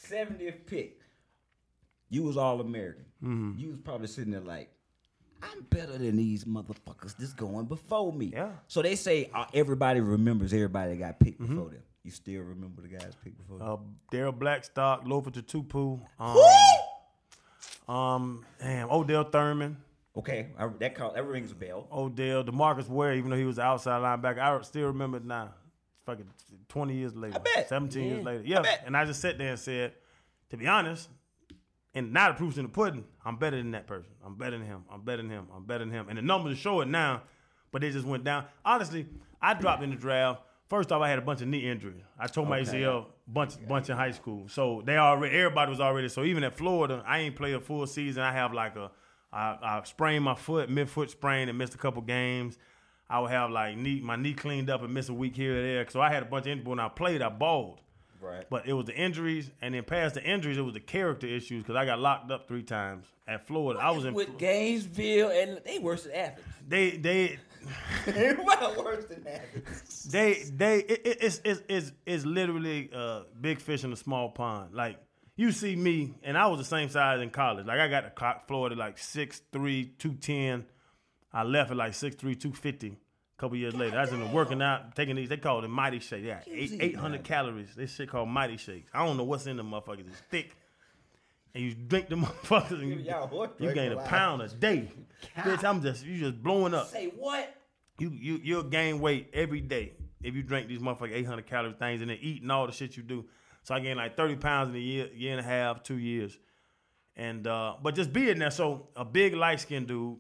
70th 0.06 0.66
pick. 0.66 1.00
You 2.10 2.24
was 2.24 2.38
all 2.38 2.62
American. 2.62 3.06
Mm-hmm. 3.24 3.60
You 3.60 3.70
was 3.70 3.78
probably 3.78 4.08
sitting 4.08 4.32
there 4.32 4.42
like, 4.42 4.70
I'm 5.42 5.62
better 5.70 5.98
than 5.98 6.16
these 6.16 6.46
motherfuckers 6.46 7.16
that's 7.18 7.34
going 7.34 7.66
before 7.66 8.12
me. 8.12 8.32
Yeah. 8.34 8.52
So 8.68 8.82
they 8.82 8.96
say 8.96 9.30
uh, 9.34 9.46
everybody 9.54 10.00
remembers 10.00 10.54
everybody 10.54 10.92
that 10.92 11.00
got 11.00 11.20
picked 11.20 11.40
before 11.40 11.70
them. 11.70 11.84
You 12.04 12.12
still 12.12 12.42
remember 12.42 12.82
the 12.82 12.88
guys 12.88 13.14
picked 13.24 13.38
before 13.38 13.60
them? 13.60 13.68
Uh, 13.68 13.78
Daryl 14.16 14.38
Blackstock, 14.38 15.06
Lofa 15.06 15.32
Tatupu. 15.32 16.00
Um, 17.88 17.94
um, 17.94 18.46
damn, 18.60 18.90
Odell 18.90 19.26
Thurman. 19.26 19.78
Okay, 20.18 20.48
I, 20.58 20.68
that 20.80 20.96
call, 20.96 21.14
that 21.14 21.26
rings 21.28 21.52
a 21.52 21.56
bell. 21.56 21.88
Odell, 21.92 22.44
Demarcus 22.44 22.88
Ware, 22.90 23.14
even 23.14 23.30
though 23.30 23.38
he 23.38 23.44
was 23.44 23.58
the 23.58 23.62
outside 23.62 24.02
linebacker, 24.02 24.40
I 24.40 24.62
still 24.64 24.88
remember 24.88 25.18
it 25.18 25.26
now. 25.26 25.54
Fucking 26.08 26.26
20 26.70 26.94
years 26.96 27.16
later. 27.18 27.36
I 27.36 27.40
bet. 27.40 27.68
17 27.68 28.04
years 28.04 28.24
later. 28.24 28.44
Yeah. 28.46 28.62
bet. 28.62 28.84
And 28.86 28.96
I 28.96 29.04
just 29.04 29.20
sat 29.20 29.38
there 29.38 29.50
and 29.50 29.60
said, 29.60 29.92
to 30.50 30.56
be 30.56 30.66
honest, 30.66 31.10
and 31.94 32.14
now 32.14 32.30
the 32.30 32.36
proof's 32.36 32.58
in 32.58 32.64
the 32.64 32.70
pudding, 32.70 33.04
I'm 33.26 33.36
better 33.36 33.58
than 33.58 33.72
that 33.72 33.88
person. 33.88 34.14
I'm 34.26 34.36
better 34.36 34.58
than 34.58 34.66
him. 34.66 34.86
I'm 34.90 35.02
better 35.02 35.22
than 35.22 35.30
him. 35.30 35.48
I'm 35.54 35.66
better 35.66 35.84
than 35.84 35.92
him. 35.92 36.08
And 36.08 36.18
the 36.18 36.22
numbers 36.22 36.58
show 36.58 36.80
it 36.80 36.88
now, 36.88 37.24
but 37.74 37.82
they 37.82 37.90
just 37.90 38.06
went 38.06 38.24
down. 38.24 38.46
Honestly, 38.64 39.06
I 39.42 39.54
dropped 39.54 39.84
in 39.84 39.90
the 39.90 39.98
draft. 39.98 40.44
First 40.70 40.94
off, 40.94 41.02
I 41.02 41.10
had 41.10 41.20
a 41.20 41.22
bunch 41.22 41.42
of 41.42 41.50
knee 41.50 41.70
injuries. 41.70 42.04
I 42.18 42.28
tore 42.28 42.46
my 42.46 42.62
ACL 42.62 43.08
bunch 43.28 43.56
bunch 43.68 43.90
in 43.90 43.98
high 43.98 44.12
school. 44.12 44.48
So 44.48 44.84
they 44.86 44.96
already 44.98 45.36
everybody 45.36 45.70
was 45.70 45.82
already 45.82 46.08
so 46.08 46.24
even 46.24 46.46
at 46.46 46.58
Florida, 46.58 47.04
I 47.06 47.20
ain't 47.20 47.36
played 47.36 47.56
a 47.56 47.62
full 47.62 47.86
season. 47.86 48.24
I 48.24 48.32
have 48.32 48.54
like 48.54 48.78
a 48.78 48.92
I, 49.32 49.58
I 49.62 49.82
sprained 49.84 50.24
my 50.24 50.36
foot, 50.36 50.70
mid 50.70 50.90
foot 50.90 51.10
sprain, 51.10 51.50
and 51.50 51.58
missed 51.58 51.76
a 51.76 51.78
couple 51.78 52.02
games. 52.02 52.58
I 53.10 53.20
would 53.20 53.32
have 53.32 53.52
like 53.52 53.78
knee 53.78 54.02
my 54.02 54.16
knee 54.16 54.34
cleaned 54.34 54.70
up 54.70 54.82
and 54.84 54.94
miss 54.94 55.10
a 55.10 55.14
week 55.14 55.36
here 55.36 55.58
or 55.58 55.62
there. 55.62 55.90
So 55.90 56.02
I 56.02 56.12
had 56.12 56.24
a 56.24 56.26
bunch 56.26 56.46
of 56.46 56.52
injuries. 56.52 56.68
When 56.68 56.80
I 56.80 56.90
played, 56.90 57.22
I 57.22 57.30
balled. 57.30 57.82
Right. 58.20 58.46
But 58.50 58.68
it 58.68 58.74
was 58.74 58.86
the 58.86 58.96
injuries, 58.96 59.52
and 59.62 59.76
then 59.76 59.84
past 59.84 60.16
the 60.16 60.24
injuries, 60.24 60.58
it 60.58 60.62
was 60.62 60.74
the 60.74 60.80
character 60.80 61.28
issues 61.28 61.64
because 61.64 61.76
I 61.76 61.86
got 61.86 62.00
locked 62.00 62.32
up 62.32 62.48
three 62.48 62.64
times 62.64 63.06
at 63.28 63.46
Florida. 63.46 63.80
I 63.80 63.92
was 63.92 64.06
in. 64.06 64.14
with 64.14 64.38
Gainesville, 64.40 65.30
and 65.30 65.62
they 65.64 65.80
worse 65.80 66.04
than 66.04 66.14
Athens. 66.14 66.46
They 66.68 66.98
they 66.98 67.40
well, 68.46 68.84
worse 68.84 69.06
than 69.06 69.26
Athens. 69.26 70.04
they 70.04 70.44
they 70.54 70.80
it, 70.80 71.02
it, 71.06 71.18
it's, 71.22 71.42
it's 71.46 71.62
it's 71.70 71.92
it's 72.06 72.26
literally 72.26 72.90
uh, 72.94 73.22
big 73.40 73.62
fish 73.62 73.84
in 73.84 73.94
a 73.94 73.96
small 73.96 74.30
pond. 74.30 74.74
Like 74.74 74.98
you 75.38 75.52
see 75.52 75.76
me, 75.76 76.16
and 76.24 76.38
I 76.38 76.48
was 76.48 76.60
the 76.60 76.66
same 76.66 76.90
size 76.90 77.22
in 77.22 77.30
college. 77.30 77.66
Like 77.66 77.80
I 77.80 77.88
got 77.88 78.16
to 78.16 78.42
Florida 78.48 78.76
like 78.76 78.98
six 78.98 79.42
three 79.54 79.94
two 79.98 80.16
ten. 80.16 80.66
210. 80.66 80.66
I 81.34 81.44
left 81.44 81.72
at 81.72 81.78
like 81.78 81.92
6'3", 81.92 82.18
250. 82.20 82.98
couple 83.38 83.58
years 83.58 83.76
later, 83.76 83.98
I 83.98 84.02
was 84.02 84.12
in 84.12 84.20
the 84.20 84.26
working 84.28 84.62
out, 84.62 84.96
taking 84.96 85.16
these. 85.16 85.30
They 85.30 85.38
call 85.38 85.64
it 85.64 85.68
mighty 85.68 86.00
shake. 86.00 86.24
Yeah, 86.24 86.40
eight 86.50 86.72
eight 86.80 86.96
hundred 86.96 87.24
calories. 87.24 87.76
This 87.76 87.94
shit 87.94 88.10
called 88.10 88.30
mighty 88.30 88.58
shakes. 88.58 88.90
I 88.94 89.06
don't 89.06 89.18
know 89.18 89.24
what's 89.24 89.46
in 89.46 89.58
them 89.58 89.72
motherfuckers. 89.72 90.08
It's 90.08 90.22
thick, 90.32 90.56
and 91.54 91.64
you 91.64 91.74
drink 91.76 92.10
the 92.10 92.16
motherfuckers, 92.24 92.82
and 92.82 92.90
you, 92.90 93.06
you 93.60 93.74
gain 93.74 93.92
a 93.92 93.98
pound 93.98 94.42
a 94.42 94.48
day. 94.48 94.90
Bitch, 95.38 95.64
I'm 95.64 95.82
just 95.82 96.06
you 96.06 96.18
just 96.18 96.42
blowing 96.42 96.74
up. 96.74 96.88
Say 96.88 97.12
what? 97.16 97.54
You 98.00 98.10
you 98.10 98.40
you'll 98.44 98.64
gain 98.64 99.00
weight 99.00 99.30
every 99.34 99.62
day 99.62 99.94
if 100.24 100.34
you 100.36 100.42
drink 100.44 100.68
these 100.68 100.80
motherfucking 100.80 101.14
800 101.14 101.46
calorie 101.46 101.74
things 101.78 102.02
and 102.02 102.10
then 102.10 102.18
eating 102.22 102.50
all 102.50 102.66
the 102.66 102.74
shit 102.74 102.98
you 102.98 103.04
do. 103.04 103.26
So 103.64 103.76
I 103.76 103.80
gained 103.80 103.98
like 103.98 104.16
30 104.16 104.38
pounds 104.38 104.70
in 104.70 104.76
a 104.76 104.80
year, 104.80 105.10
year 105.14 105.32
and 105.32 105.40
a 105.40 105.44
half, 105.48 105.84
two 105.84 105.98
years, 105.98 106.38
and 107.16 107.46
uh, 107.46 107.76
but 107.82 107.96
just 107.96 108.14
being 108.14 108.40
there. 108.40 108.50
So 108.52 108.88
a 108.96 109.04
big 109.06 109.36
light 109.36 109.60
skinned 109.60 109.88
dude 109.88 110.18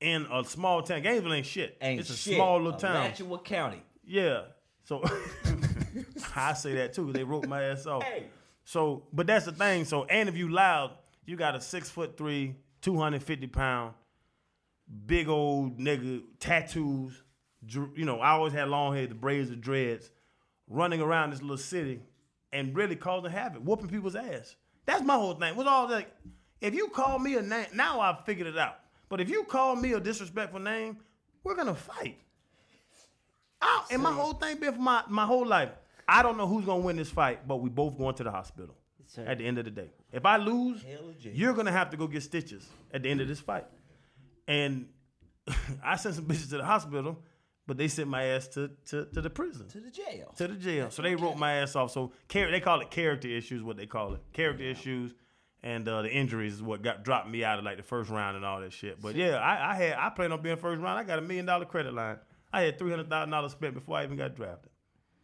in 0.00 0.26
a 0.32 0.44
small 0.44 0.82
town. 0.82 1.02
Gainesville 1.02 1.32
ain't 1.32 1.46
shit. 1.46 1.76
Ain't 1.80 2.00
it's 2.00 2.10
a 2.10 2.16
shit. 2.16 2.36
small 2.36 2.58
little 2.58 2.78
town. 2.78 3.06
Alachua 3.06 3.38
County. 3.38 3.82
Yeah. 4.04 4.42
So 4.84 5.02
I 6.36 6.52
say 6.54 6.74
that 6.76 6.94
too. 6.94 7.12
They 7.12 7.24
wrote 7.24 7.46
my 7.46 7.62
ass 7.64 7.86
off. 7.86 8.02
Hey. 8.02 8.26
So, 8.64 9.04
but 9.12 9.26
that's 9.26 9.46
the 9.46 9.52
thing. 9.52 9.84
So, 9.84 10.04
and 10.04 10.28
if 10.28 10.36
you 10.36 10.48
loud, 10.50 10.92
you 11.24 11.36
got 11.36 11.54
a 11.54 11.60
six 11.60 11.90
foot 11.90 12.16
three, 12.16 12.54
two 12.80 12.98
hundred 12.98 13.22
fifty 13.22 13.46
pound, 13.46 13.94
big 15.06 15.28
old 15.28 15.78
nigga, 15.78 16.22
tattoos. 16.38 17.22
You 17.66 18.04
know, 18.04 18.20
I 18.20 18.30
always 18.30 18.52
had 18.52 18.68
long 18.68 18.94
hair, 18.94 19.06
the 19.06 19.14
braids, 19.14 19.50
the 19.50 19.56
dreads, 19.56 20.10
running 20.68 21.00
around 21.00 21.30
this 21.30 21.42
little 21.42 21.56
city 21.56 22.00
and 22.52 22.74
really 22.74 22.96
causing 22.96 23.30
havoc, 23.30 23.62
whooping 23.62 23.88
people's 23.88 24.16
ass. 24.16 24.56
That's 24.86 25.02
my 25.02 25.14
whole 25.14 25.34
thing. 25.34 25.56
With 25.56 25.66
all 25.66 25.86
that, 25.88 26.16
if 26.60 26.74
you 26.74 26.88
call 26.88 27.18
me 27.18 27.36
a 27.36 27.42
name, 27.42 27.66
now 27.74 28.00
I've 28.00 28.24
figured 28.24 28.46
it 28.46 28.56
out. 28.56 28.78
But 29.08 29.20
if 29.20 29.28
you 29.30 29.44
call 29.44 29.76
me 29.76 29.92
a 29.92 30.00
disrespectful 30.00 30.60
name, 30.60 30.98
we're 31.44 31.54
gonna 31.56 31.74
fight. 31.74 32.18
I, 33.60 33.84
and 33.90 34.02
my 34.02 34.12
whole 34.12 34.34
thing 34.34 34.58
been 34.58 34.74
for 34.74 34.80
my, 34.80 35.02
my 35.08 35.24
whole 35.26 35.46
life. 35.46 35.70
I 36.06 36.22
don't 36.22 36.36
know 36.36 36.46
who's 36.46 36.64
gonna 36.64 36.82
win 36.82 36.96
this 36.96 37.10
fight, 37.10 37.46
but 37.46 37.56
we 37.56 37.68
both 37.68 37.98
going 37.98 38.14
to 38.16 38.22
the 38.24 38.30
hospital 38.30 38.74
Sir. 39.06 39.24
at 39.26 39.38
the 39.38 39.46
end 39.46 39.58
of 39.58 39.64
the 39.64 39.70
day. 39.70 39.90
If 40.12 40.24
I 40.24 40.36
lose, 40.36 40.84
you're 41.20 41.52
gonna 41.54 41.72
have 41.72 41.90
to 41.90 41.96
go 41.96 42.06
get 42.06 42.22
stitches 42.22 42.66
at 42.92 43.02
the 43.02 43.10
end 43.10 43.20
of 43.20 43.28
this 43.28 43.40
fight. 43.40 43.66
And 44.46 44.88
I 45.84 45.96
sent 45.96 46.14
some 46.14 46.24
bitches 46.24 46.50
to 46.50 46.58
the 46.58 46.64
hospital, 46.64 47.18
but 47.66 47.76
they 47.76 47.88
sent 47.88 48.08
my 48.08 48.22
ass 48.24 48.48
to, 48.48 48.70
to, 48.86 49.06
to 49.06 49.20
the 49.20 49.28
prison 49.30 49.68
To 49.68 49.80
the 49.80 49.90
jail. 49.90 50.32
to 50.36 50.48
the 50.48 50.54
jail. 50.54 50.90
So 50.90 51.02
they 51.02 51.14
wrote 51.14 51.36
my 51.36 51.54
ass 51.54 51.76
off. 51.76 51.90
So 51.90 52.12
char- 52.28 52.50
they 52.50 52.60
call 52.60 52.80
it 52.80 52.90
character 52.90 53.28
issues. 53.28 53.62
What 53.62 53.76
they 53.76 53.86
call 53.86 54.14
it, 54.14 54.20
character 54.32 54.64
issues, 54.64 55.12
and 55.62 55.88
uh, 55.88 56.02
the 56.02 56.10
injuries 56.10 56.54
is 56.54 56.62
what 56.62 56.82
got 56.82 57.02
dropped 57.04 57.28
me 57.28 57.44
out 57.44 57.58
of 57.58 57.64
like 57.64 57.76
the 57.76 57.82
first 57.82 58.10
round 58.10 58.36
and 58.36 58.44
all 58.44 58.60
that 58.60 58.72
shit. 58.72 59.00
But 59.00 59.14
yeah, 59.16 59.36
I, 59.36 59.72
I 59.72 59.74
had 59.74 59.92
I 59.98 60.08
planned 60.10 60.32
on 60.32 60.40
being 60.42 60.56
first 60.56 60.80
round. 60.80 60.98
I 60.98 61.04
got 61.04 61.18
a 61.18 61.22
million 61.22 61.46
dollar 61.46 61.64
credit 61.64 61.94
line. 61.94 62.18
I 62.52 62.62
had 62.62 62.78
three 62.78 62.90
hundred 62.90 63.10
thousand 63.10 63.30
dollars 63.30 63.52
spent 63.52 63.74
before 63.74 63.98
I 63.98 64.04
even 64.04 64.16
got 64.16 64.34
drafted. 64.34 64.70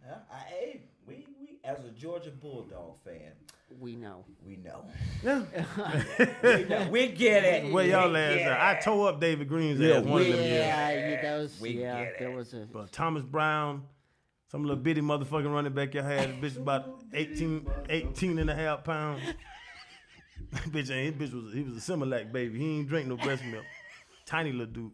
Yeah, 0.05 0.15
I, 0.31 0.81
we, 1.07 1.27
we, 1.41 1.59
as 1.65 1.79
a 1.85 1.91
Georgia 1.91 2.31
Bulldog 2.31 2.97
fan, 3.05 3.33
We 3.81 3.97
know. 3.97 4.25
we 4.45 4.57
know. 4.57 4.85
Yeah, 5.23 5.43
we, 6.43 6.65
know. 6.65 6.89
we 6.91 7.09
get 7.09 7.45
it. 7.45 7.73
where 7.73 7.87
y'all 7.87 8.13
We 8.13 8.19
ass 8.19 8.41
at? 8.47 8.61
I 8.61 8.73
it. 8.75 8.83
tore 8.83 9.09
up 9.09 9.21
David 9.21 9.49
Greene's 9.49 9.79
Yeah, 9.81 9.97
ass 9.99 10.05
one 10.05 10.21
of 10.21 10.27
them 10.29 10.37
years. 10.37 10.51
Yeah, 10.51 10.91
yeah, 11.11 11.23
that 11.23 11.39
was, 11.39 11.61
We 11.61 11.71
yeah, 11.71 12.11
there 12.19 12.31
was 12.33 12.53
a. 12.53 12.67
But 12.71 12.93
Thomas 12.93 13.23
Brown, 13.23 13.85
some 14.51 14.63
little 14.63 14.77
bitty 14.77 15.01
motherfucking 15.01 15.51
running 15.51 15.73
back 15.73 15.95
you 15.95 16.03
had, 16.03 16.39
bitch 16.43 16.59
about 16.59 17.03
18, 17.15 17.67
18 17.89 18.39
and 18.39 18.51
a 18.51 18.55
half 18.55 18.85
pounds. 18.85 19.23
bitch 20.71 20.91
ain't 20.91 21.21
his 21.21 21.31
bitch 21.31 21.35
was 21.45 21.53
he 21.55 21.63
was 21.63 21.77
a 21.77 21.93
Similac 21.93 22.33
baby. 22.33 22.59
He 22.59 22.79
ain't 22.79 22.89
drink 22.89 23.09
no 23.09 23.17
breast 23.17 23.45
milk. 23.45 23.65
Tiny 24.27 24.53
little 24.53 24.67
dude. 24.73 24.91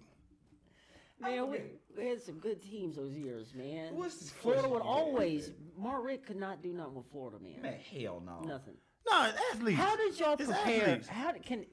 Man, 1.20 1.50
we, 1.50 1.58
we 1.96 2.06
had 2.08 2.20
some 2.22 2.36
good 2.36 2.62
teams 2.62 2.96
those 2.96 3.12
years, 3.12 3.52
man. 3.54 3.94
What's 3.94 4.16
this 4.16 4.30
Florida 4.30 4.62
question 4.62 4.72
would 4.72 4.78
you 4.78 4.84
got? 4.84 4.98
always. 4.98 5.50
Mark 5.78 6.04
Richt 6.04 6.26
could 6.26 6.36
not 6.38 6.62
do 6.62 6.72
nothing 6.72 6.94
with 6.94 7.06
Florida, 7.12 7.36
man. 7.42 7.60
Man, 7.62 7.74
hell 8.00 8.22
no. 8.24 8.40
Nothing. 8.40 8.74
No, 9.10 9.26
it's 9.28 9.38
athletes. 9.52 9.78
How 9.78 9.96
did 9.96 10.18
y'all 10.18 10.32
It's 10.38 10.46
prepare? 10.46 10.82
athletes. 10.88 11.08
How 11.08 11.32
did, 11.32 11.42
can? 11.44 11.66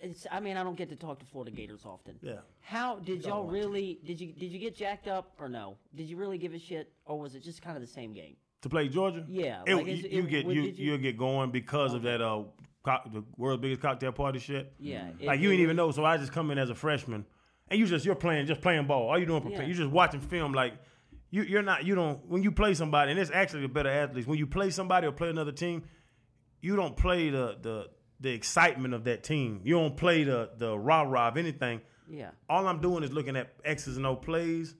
It's, 0.00 0.26
I 0.30 0.40
mean, 0.40 0.56
I 0.56 0.62
don't 0.62 0.76
get 0.76 0.88
to 0.90 0.96
talk 0.96 1.18
to 1.18 1.26
Florida 1.26 1.50
Gators 1.50 1.82
often. 1.84 2.16
Yeah. 2.22 2.36
How 2.60 2.96
did 2.96 3.24
y'all 3.26 3.46
really? 3.46 3.98
Did 4.06 4.20
you 4.20 4.32
did 4.32 4.52
you 4.52 4.58
get 4.58 4.74
jacked 4.76 5.08
up 5.08 5.32
or 5.38 5.48
no? 5.48 5.76
Did 5.94 6.08
you 6.08 6.16
really 6.16 6.38
give 6.38 6.54
a 6.54 6.58
shit, 6.58 6.92
or 7.04 7.18
was 7.20 7.34
it 7.34 7.42
just 7.42 7.60
kind 7.62 7.76
of 7.76 7.82
the 7.82 7.88
same 7.88 8.12
game? 8.12 8.36
to 8.62 8.68
play 8.68 8.88
Georgia? 8.88 9.24
Yeah, 9.28 9.62
It- 9.66 9.74
like, 9.76 9.86
is- 9.86 10.02
you, 10.02 10.08
you 10.10 10.22
get 10.24 10.44
what 10.46 10.54
you, 10.56 10.62
did 10.62 10.78
you- 10.78 10.86
you 10.86 10.90
will 10.92 10.98
get 10.98 11.16
going 11.16 11.50
because 11.52 11.94
of 11.94 12.02
that 12.02 12.20
uh 12.20 12.42
the 12.84 13.24
world's 13.36 13.60
biggest 13.60 13.80
cocktail 13.82 14.12
party 14.12 14.38
shit. 14.38 14.72
Yeah, 14.78 15.08
it- 15.18 15.26
like 15.26 15.40
you 15.40 15.50
it 15.50 15.54
ain't 15.54 15.60
even 15.62 15.76
know. 15.76 15.90
So 15.90 16.04
I 16.04 16.16
just 16.16 16.32
come 16.32 16.50
in 16.50 16.58
as 16.58 16.70
a 16.70 16.74
freshman, 16.74 17.26
and 17.68 17.78
you 17.78 17.86
just 17.86 18.04
you're 18.04 18.14
playing 18.14 18.46
just 18.46 18.60
playing 18.60 18.86
ball. 18.86 19.08
All 19.10 19.18
you 19.18 19.26
doing 19.26 19.42
prepare. 19.42 19.62
Yeah. 19.62 19.68
You 19.68 19.74
just 19.74 19.90
watching 19.90 20.20
film. 20.20 20.52
Like 20.54 20.74
you 21.30 21.42
you're 21.42 21.62
not 21.62 21.84
you 21.84 21.94
don't 21.94 22.24
when 22.26 22.42
you 22.42 22.50
play 22.52 22.74
somebody, 22.74 23.10
and 23.10 23.20
it's 23.20 23.30
actually 23.30 23.62
the 23.62 23.68
better 23.68 23.90
athletes. 23.90 24.26
When 24.26 24.38
you 24.38 24.46
play 24.46 24.70
somebody 24.70 25.06
or 25.06 25.12
play 25.12 25.28
another 25.30 25.52
team, 25.52 25.82
you 26.60 26.76
don't 26.76 26.96
play 26.96 27.30
the 27.30 27.58
the 27.60 27.90
the 28.20 28.30
excitement 28.30 28.94
of 28.94 29.04
that 29.04 29.22
team. 29.22 29.60
You 29.64 29.74
don't 29.74 29.96
play 29.96 30.24
the 30.24 30.50
the 30.56 30.78
rah 30.78 31.02
rah 31.02 31.28
of 31.28 31.36
anything. 31.36 31.80
Yeah. 32.10 32.30
All 32.48 32.66
I'm 32.66 32.80
doing 32.80 33.02
is 33.04 33.12
looking 33.12 33.36
at 33.36 33.52
X's 33.64 33.96
and 33.98 34.06
O 34.06 34.16
plays 34.16 34.74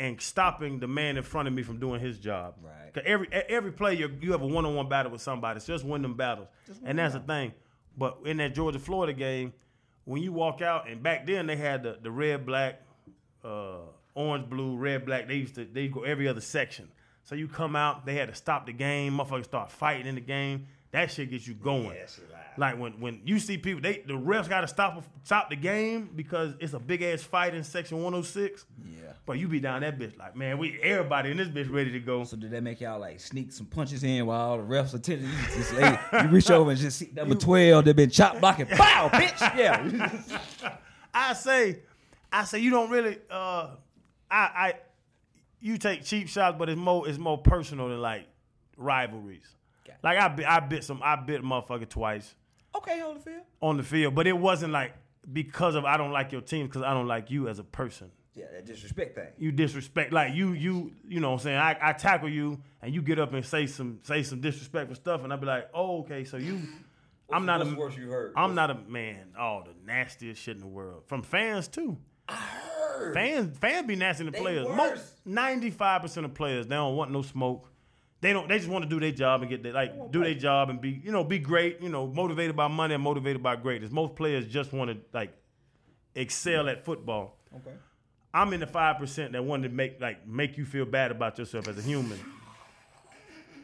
and 0.00 0.20
stopping 0.20 0.80
the 0.80 0.88
man 0.88 1.18
in 1.18 1.22
front 1.22 1.46
of 1.46 1.54
me 1.54 1.62
from 1.62 1.78
doing 1.78 2.00
his 2.00 2.18
job. 2.18 2.54
Right. 2.62 2.92
Cause 2.92 3.04
every 3.06 3.28
every 3.30 3.70
play 3.70 3.94
you 3.94 4.10
you 4.20 4.32
have 4.32 4.42
a 4.42 4.46
one 4.46 4.64
on 4.66 4.74
one 4.74 4.88
battle 4.88 5.12
with 5.12 5.20
somebody. 5.20 5.60
So 5.60 5.74
just 5.74 5.84
win 5.84 6.02
them 6.02 6.14
battles, 6.14 6.48
and 6.84 6.98
that's 6.98 7.14
the 7.14 7.20
thing. 7.20 7.52
But 7.96 8.18
in 8.24 8.38
that 8.38 8.54
Georgia 8.54 8.78
Florida 8.78 9.12
game, 9.12 9.52
when 10.06 10.22
you 10.22 10.32
walk 10.32 10.62
out, 10.62 10.88
and 10.88 11.02
back 11.02 11.26
then 11.26 11.46
they 11.46 11.56
had 11.56 11.82
the 11.82 11.98
the 12.02 12.10
red 12.10 12.46
black, 12.46 12.80
uh, 13.44 13.80
orange 14.14 14.48
blue, 14.48 14.76
red 14.76 15.04
black. 15.04 15.28
They 15.28 15.36
used 15.36 15.54
to 15.56 15.66
they 15.66 15.86
go 15.88 16.02
every 16.02 16.26
other 16.26 16.40
section. 16.40 16.88
So 17.22 17.34
you 17.34 17.46
come 17.46 17.76
out, 17.76 18.06
they 18.06 18.14
had 18.14 18.28
to 18.28 18.34
stop 18.34 18.66
the 18.66 18.72
game. 18.72 19.18
Motherfuckers 19.18 19.44
start 19.44 19.70
fighting 19.70 20.06
in 20.06 20.14
the 20.14 20.20
game. 20.22 20.66
That 20.92 21.10
shit 21.10 21.30
gets 21.30 21.46
you 21.46 21.54
going. 21.54 21.84
Yeah, 21.84 22.00
that 22.00 22.10
shit 22.10 22.32
loud. 22.32 22.39
Like 22.60 22.78
when 22.78 23.00
when 23.00 23.22
you 23.24 23.38
see 23.38 23.56
people, 23.56 23.80
they 23.80 24.02
the 24.06 24.12
refs 24.12 24.46
got 24.46 24.60
to 24.60 24.68
stop 24.68 25.02
stop 25.24 25.48
the 25.48 25.56
game 25.56 26.10
because 26.14 26.52
it's 26.60 26.74
a 26.74 26.78
big 26.78 27.00
ass 27.00 27.22
fight 27.22 27.54
in 27.54 27.64
section 27.64 28.02
106. 28.02 28.66
Yeah. 28.84 29.12
But 29.24 29.38
you 29.38 29.48
be 29.48 29.60
down 29.60 29.80
that 29.80 29.98
bitch 29.98 30.18
like, 30.18 30.36
man, 30.36 30.58
we 30.58 30.78
everybody 30.82 31.30
in 31.30 31.38
this 31.38 31.48
bitch 31.48 31.72
ready 31.72 31.90
to 31.92 32.00
go. 32.00 32.22
So 32.24 32.36
did 32.36 32.50
that 32.50 32.62
make 32.62 32.82
y'all 32.82 33.00
like 33.00 33.18
sneak 33.18 33.50
some 33.52 33.64
punches 33.64 34.04
in 34.04 34.26
while 34.26 34.40
all 34.40 34.56
the 34.58 34.62
refs 34.62 34.92
attending? 34.92 35.30
You, 35.30 35.56
just, 35.56 35.72
hey, 35.72 35.98
you 36.22 36.28
reach 36.28 36.50
over 36.50 36.70
and 36.70 36.78
just 36.78 36.98
see 36.98 37.08
number 37.14 37.34
twelve. 37.34 37.86
They've 37.86 37.96
been 37.96 38.10
chop 38.10 38.38
blocking. 38.40 38.66
Pow, 38.70 39.08
bitch. 39.08 39.56
Yeah. 39.56 40.76
I 41.14 41.32
say, 41.32 41.78
I 42.30 42.44
say 42.44 42.58
you 42.58 42.68
don't 42.68 42.90
really. 42.90 43.16
uh 43.30 43.70
I 44.30 44.36
I 44.36 44.74
you 45.60 45.78
take 45.78 46.04
cheap 46.04 46.28
shots, 46.28 46.58
but 46.58 46.68
it's 46.68 46.78
more 46.78 47.08
it's 47.08 47.16
more 47.16 47.38
personal 47.38 47.88
than 47.88 48.02
like 48.02 48.28
rivalries. 48.76 49.56
Like 50.02 50.18
I 50.18 50.28
bit, 50.28 50.46
I 50.46 50.60
bit 50.60 50.84
some 50.84 51.00
I 51.02 51.16
bit 51.16 51.40
a 51.40 51.42
motherfucker 51.42 51.88
twice 51.88 52.34
Okay, 52.80 52.98
Holyfield. 52.98 53.42
on 53.60 53.76
the 53.76 53.82
field, 53.82 54.14
but 54.14 54.26
it 54.26 54.36
wasn't 54.36 54.72
like 54.72 54.94
because 55.32 55.74
of 55.74 55.84
I 55.84 55.96
don't 55.96 56.12
like 56.12 56.32
your 56.32 56.40
team 56.40 56.66
because 56.66 56.82
I 56.82 56.92
don't 56.94 57.06
like 57.08 57.30
you 57.30 57.48
as 57.48 57.58
a 57.58 57.64
person. 57.64 58.10
Yeah, 58.34 58.46
that 58.52 58.64
disrespect 58.64 59.16
thing. 59.16 59.26
you 59.38 59.52
disrespect 59.52 60.12
like 60.12 60.34
you 60.34 60.52
you 60.52 60.92
you 61.06 61.20
know 61.20 61.30
what 61.30 61.40
I'm 61.40 61.42
saying 61.42 61.58
I, 61.58 61.76
I 61.82 61.92
tackle 61.92 62.28
you 62.28 62.60
and 62.80 62.94
you 62.94 63.02
get 63.02 63.18
up 63.18 63.34
and 63.34 63.44
say 63.44 63.66
some 63.66 63.98
say 64.04 64.22
some 64.22 64.40
disrespectful 64.40 64.94
stuff 64.94 65.24
and 65.24 65.32
I'd 65.32 65.40
be 65.40 65.46
like 65.46 65.68
oh 65.74 65.98
okay 66.02 66.24
so 66.24 66.36
you 66.38 66.60
I'm 67.30 67.44
not 67.44 67.58
what's 67.58 67.70
a 67.70 67.74
the 67.74 67.78
worst 67.80 67.98
you 67.98 68.08
heard? 68.08 68.32
I'm 68.36 68.54
not 68.54 68.70
a 68.70 68.76
man 68.88 69.34
oh 69.38 69.64
the 69.66 69.74
nastiest 69.84 70.40
shit 70.40 70.54
in 70.54 70.60
the 70.60 70.68
world 70.68 71.02
from 71.06 71.22
fans 71.22 71.68
too 71.68 71.98
I 72.28 72.34
heard. 72.36 73.14
fans 73.14 73.58
fans 73.58 73.86
be 73.86 73.96
nasty 73.96 74.24
to 74.24 74.30
They 74.30 74.38
players 74.40 74.66
worse. 74.66 74.76
most 74.76 75.26
95 75.26 76.02
percent 76.02 76.24
of 76.24 76.32
players 76.32 76.66
they 76.68 76.76
don't 76.76 76.96
want 76.96 77.10
no 77.10 77.22
smoke 77.22 77.69
they 78.20 78.32
don't 78.32 78.48
they 78.48 78.58
just 78.58 78.70
want 78.70 78.84
to 78.84 78.88
do 78.88 79.00
their 79.00 79.12
job 79.12 79.40
and 79.42 79.50
get 79.50 79.62
their, 79.62 79.72
like 79.72 80.12
do 80.12 80.22
their 80.22 80.34
job 80.34 80.70
and 80.70 80.80
be 80.80 81.00
you 81.04 81.12
know 81.12 81.24
be 81.24 81.38
great 81.38 81.80
you 81.80 81.88
know 81.88 82.06
motivated 82.06 82.54
by 82.56 82.68
money 82.68 82.94
and 82.94 83.02
motivated 83.02 83.42
by 83.42 83.56
greatness 83.56 83.90
most 83.90 84.14
players 84.14 84.46
just 84.46 84.72
want 84.72 84.90
to 84.90 84.96
like 85.12 85.32
excel 86.14 86.68
at 86.68 86.84
football 86.84 87.36
Okay. 87.54 87.76
I'm 88.32 88.52
in 88.52 88.60
the 88.60 88.66
five 88.66 88.98
percent 88.98 89.32
that 89.32 89.44
want 89.44 89.64
to 89.64 89.68
make 89.68 90.00
like 90.00 90.26
make 90.26 90.56
you 90.56 90.64
feel 90.64 90.84
bad 90.84 91.10
about 91.10 91.38
yourself 91.38 91.66
as 91.68 91.78
a 91.78 91.82
human. 91.82 92.18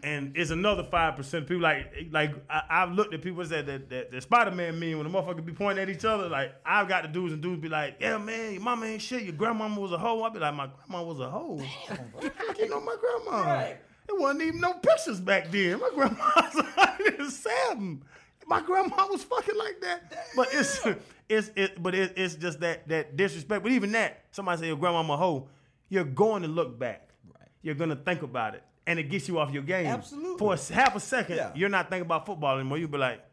And 0.02 0.36
it's 0.36 0.50
another 0.50 0.84
five 0.84 1.16
percent 1.16 1.46
people 1.46 1.62
like 1.62 2.08
like 2.10 2.34
I, 2.50 2.62
I've 2.68 2.92
looked 2.92 3.14
at 3.14 3.22
people 3.22 3.42
that 3.42 3.48
said 3.48 3.66
that, 3.66 3.88
that, 3.90 4.10
that 4.10 4.22
Spider 4.22 4.50
Man 4.50 4.78
meme 4.78 4.98
when 4.98 5.10
the 5.10 5.18
motherfucker 5.18 5.44
be 5.44 5.52
pointing 5.52 5.82
at 5.82 5.88
each 5.88 6.04
other. 6.04 6.28
Like 6.28 6.52
I've 6.64 6.88
got 6.88 7.02
the 7.04 7.08
dudes 7.08 7.32
and 7.32 7.40
dudes 7.40 7.62
be 7.62 7.68
like, 7.68 7.96
yeah 8.00 8.18
man, 8.18 8.54
your 8.54 8.62
mama 8.62 8.86
ain't 8.86 9.02
shit. 9.02 9.22
Your 9.22 9.34
grandmama 9.34 9.80
was 9.80 9.92
a 9.92 9.98
hoe. 9.98 10.22
I 10.24 10.28
be 10.30 10.40
like, 10.40 10.54
my 10.54 10.66
grandma 10.66 11.04
was 11.04 11.20
a 11.20 11.30
hoe. 11.30 11.60
you 12.58 12.68
know 12.68 12.80
my 12.80 12.96
grandma. 13.00 13.42
Right. 13.42 13.76
It 14.08 14.18
wasn't 14.20 14.42
even 14.42 14.60
no 14.60 14.74
pictures 14.74 15.20
back 15.20 15.50
then. 15.50 15.80
My 15.80 15.90
grandma 15.94 16.96
was 17.18 17.36
seven. 17.38 18.02
My 18.46 18.60
grandma 18.60 19.06
was 19.08 19.24
fucking 19.24 19.56
like 19.58 19.80
that. 19.80 20.12
But 20.36 20.48
it's 20.52 20.80
it's 21.28 21.50
it, 21.56 21.82
but 21.82 21.94
it, 21.94 22.12
it's 22.16 22.36
just 22.36 22.60
that 22.60 22.86
that 22.88 23.16
disrespect. 23.16 23.62
But 23.62 23.72
even 23.72 23.92
that, 23.92 24.24
somebody 24.30 24.60
say 24.60 24.66
your 24.68 24.76
grandmama 24.76 25.14
a 25.14 25.16
hoe, 25.16 25.48
you're 25.88 26.04
going 26.04 26.42
to 26.42 26.48
look 26.48 26.78
back. 26.78 27.08
Right. 27.28 27.48
You're 27.62 27.74
gonna 27.74 27.96
think 27.96 28.22
about 28.22 28.54
it, 28.54 28.62
and 28.86 28.98
it 29.00 29.04
gets 29.10 29.26
you 29.26 29.38
off 29.40 29.50
your 29.52 29.64
game. 29.64 29.86
Absolutely. 29.86 30.38
For 30.38 30.54
a 30.54 30.72
half 30.74 30.94
a 30.94 31.00
second, 31.00 31.36
Yeah. 31.36 31.50
you're 31.56 31.68
not 31.68 31.90
thinking 31.90 32.06
about 32.06 32.26
football 32.26 32.54
anymore. 32.54 32.78
You 32.78 32.86
be 32.86 32.98
like, 32.98 33.24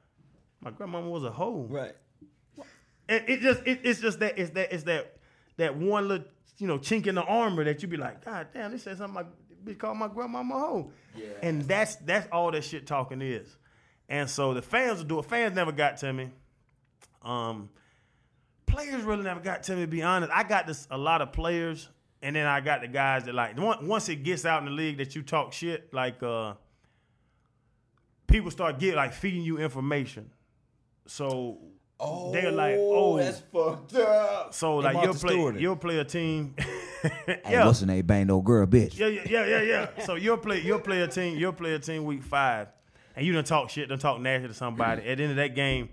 my 0.61 0.71
grandmama 0.71 1.09
was 1.09 1.23
a 1.23 1.31
hoe. 1.31 1.67
Right. 1.69 1.93
It, 3.07 3.23
it 3.27 3.39
just 3.41 3.61
it, 3.67 3.81
it's 3.83 3.99
just 3.99 4.19
that 4.21 4.39
it's 4.39 4.49
that 4.51 4.73
it's 4.73 4.83
that 4.83 5.17
that 5.57 5.75
one 5.77 6.07
little 6.07 6.25
you 6.57 6.67
know 6.67 6.79
chink 6.79 7.05
in 7.05 7.15
the 7.15 7.23
armor 7.23 7.63
that 7.65 7.81
you 7.83 7.87
be 7.87 7.97
like, 7.97 8.23
God 8.25 8.47
damn, 8.53 8.71
they 8.71 8.77
said 8.77 8.97
something. 8.97 9.13
My 9.13 9.25
bitch 9.63 9.77
called 9.79 9.97
my 9.97 10.07
grandmama 10.07 10.53
home. 10.59 10.91
Yeah. 11.15 11.25
And 11.41 11.61
that's 11.63 11.95
that's 11.97 12.27
all 12.31 12.51
that 12.51 12.63
shit 12.63 12.85
talking 12.87 13.21
is. 13.21 13.57
And 14.09 14.29
so 14.29 14.53
the 14.53 14.61
fans 14.61 14.99
will 14.99 15.05
do 15.05 15.19
it. 15.19 15.25
Fans 15.25 15.55
never 15.55 15.71
got 15.71 15.97
to 15.97 16.11
me. 16.11 16.29
Um, 17.21 17.69
players 18.65 19.03
really 19.03 19.23
never 19.23 19.39
got 19.39 19.63
to 19.63 19.75
me. 19.75 19.81
To 19.81 19.87
be 19.87 20.01
honest, 20.01 20.31
I 20.33 20.43
got 20.43 20.67
this 20.67 20.87
a 20.91 20.97
lot 20.97 21.21
of 21.21 21.31
players, 21.31 21.89
and 22.21 22.35
then 22.35 22.45
I 22.45 22.59
got 22.61 22.81
the 22.81 22.87
guys 22.87 23.25
that 23.25 23.35
like 23.35 23.57
once 23.57 23.81
once 23.81 24.09
it 24.09 24.23
gets 24.23 24.45
out 24.45 24.59
in 24.59 24.65
the 24.65 24.71
league 24.71 24.97
that 24.97 25.15
you 25.15 25.21
talk 25.21 25.53
shit, 25.53 25.93
like 25.93 26.21
uh, 26.21 26.53
people 28.27 28.51
start 28.51 28.79
get 28.79 28.95
like 28.95 29.13
feeding 29.13 29.43
you 29.43 29.57
information. 29.57 30.29
So 31.05 31.59
oh, 31.99 32.31
they're 32.31 32.51
like, 32.51 32.75
oh, 32.77 33.17
that's 33.17 33.39
fucked 33.39 33.95
up. 33.95 34.53
so 34.53 34.77
like 34.77 35.01
you'll 35.03 35.13
play 35.13 35.61
you'll 35.61 35.75
play 35.75 35.97
a 35.99 36.05
team. 36.05 36.55
Hey, 37.45 37.65
what's 37.65 37.81
her 37.81 37.85
name? 37.85 38.05
Bang 38.05 38.27
no 38.27 38.41
girl, 38.41 38.65
bitch. 38.65 38.97
Yeah, 38.97 39.07
yeah, 39.07 39.21
yeah, 39.27 39.45
yeah, 39.45 39.61
yeah. 39.97 40.05
So 40.05 40.15
you'll 40.15 40.37
play 40.37 40.61
you'll 40.61 40.79
play 40.79 41.01
a 41.01 41.07
team 41.07 41.37
you'll 41.37 41.53
play 41.53 41.73
a 41.73 41.79
team 41.79 42.05
week 42.05 42.23
five, 42.23 42.69
and 43.15 43.25
you 43.25 43.33
done 43.33 43.43
talk 43.43 43.69
shit, 43.69 43.89
done 43.89 43.99
talk 43.99 44.21
nasty 44.21 44.47
to 44.47 44.53
somebody. 44.53 45.01
At 45.07 45.17
the 45.17 45.23
end 45.23 45.31
of 45.31 45.37
that 45.37 45.55
game, 45.55 45.89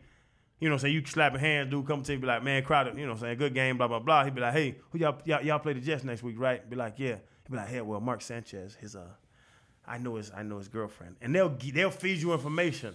you 0.61 0.68
know, 0.68 0.77
say 0.77 0.90
you 0.90 1.05
slapping 1.05 1.40
hands, 1.40 1.70
dude 1.70 1.87
come 1.87 2.03
to 2.03 2.12
you, 2.12 2.18
be 2.18 2.27
like, 2.27 2.42
man, 2.44 2.62
Crowder, 2.62 2.99
you 2.99 3.07
know, 3.07 3.16
saying 3.16 3.38
good 3.38 3.55
game, 3.55 3.77
blah 3.77 3.88
blah 3.88 3.99
blah. 3.99 4.25
He'd 4.25 4.35
be 4.35 4.40
like, 4.40 4.53
hey, 4.53 4.77
who 4.90 4.99
y'all 4.99 5.18
y'all, 5.25 5.42
y'all 5.42 5.59
play 5.59 5.73
the 5.73 5.81
Jets 5.81 6.05
next 6.05 6.23
week, 6.23 6.38
right? 6.38 6.68
Be 6.68 6.77
like, 6.77 6.94
yeah. 6.99 7.16
He'd 7.16 7.51
be 7.51 7.57
like, 7.57 7.68
hey, 7.68 7.81
well, 7.81 8.01
Mark 8.01 8.23
Sanchez, 8.23 8.77
his 8.81 8.94
uh, 8.94 9.07
I 9.87 9.99
know 9.99 10.14
his 10.14 10.31
I 10.35 10.42
know 10.42 10.59
his 10.59 10.68
girlfriend, 10.68 11.16
and 11.20 11.35
they'll 11.35 11.57
they'll 11.75 11.90
feed 11.90 12.18
you 12.18 12.33
information. 12.33 12.94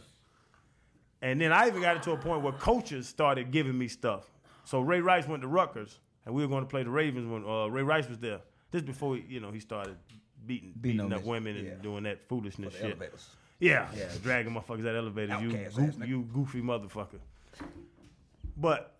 And 1.21 1.41
then 1.41 1.51
I 1.51 1.67
even 1.67 1.82
got 1.82 1.97
it 1.97 2.04
to 2.04 2.12
a 2.12 2.17
point 2.17 2.43
where 2.43 2.54
coaches 2.54 3.08
started 3.08 3.51
giving 3.51 3.78
me 3.78 3.88
stuff. 3.88 4.30
So 4.63 4.80
Ray 4.80 5.01
Rice 5.01 5.28
went 5.28 5.41
to 5.41 5.47
Rutgers, 5.47 5.99
and 6.25 6.33
we 6.33 6.41
were 6.41 6.47
going 6.47 6.63
to 6.63 6.69
play 6.69 6.83
the 6.83 6.89
Ravens 6.89 7.27
when 7.29 7.45
uh, 7.45 7.67
Ray 7.67 7.83
Rice 7.83 8.09
was 8.09 8.19
there. 8.19 8.41
This 8.71 8.81
before 8.81 9.17
you 9.17 9.39
know 9.39 9.51
he 9.51 9.59
started 9.59 9.97
beating 10.45 10.73
beating 10.79 11.01
on 11.01 11.13
up 11.13 11.23
women 11.23 11.55
and 11.55 11.65
yeah. 11.65 11.73
doing 11.81 12.03
that 12.03 12.27
foolishness 12.27 12.73
shit. 12.73 12.85
elevators. 12.85 13.29
Yeah, 13.59 13.88
yeah, 13.95 14.09
dragging 14.21 14.53
motherfuckers 14.53 14.85
at 14.85 14.95
elevators. 14.95 15.41
You, 15.41 15.49
Outcast 15.49 15.75
goo- 15.77 15.83
ass 15.83 16.07
you 16.07 16.27
goofy 16.33 16.61
motherfucker. 16.61 17.19
But 18.57 18.95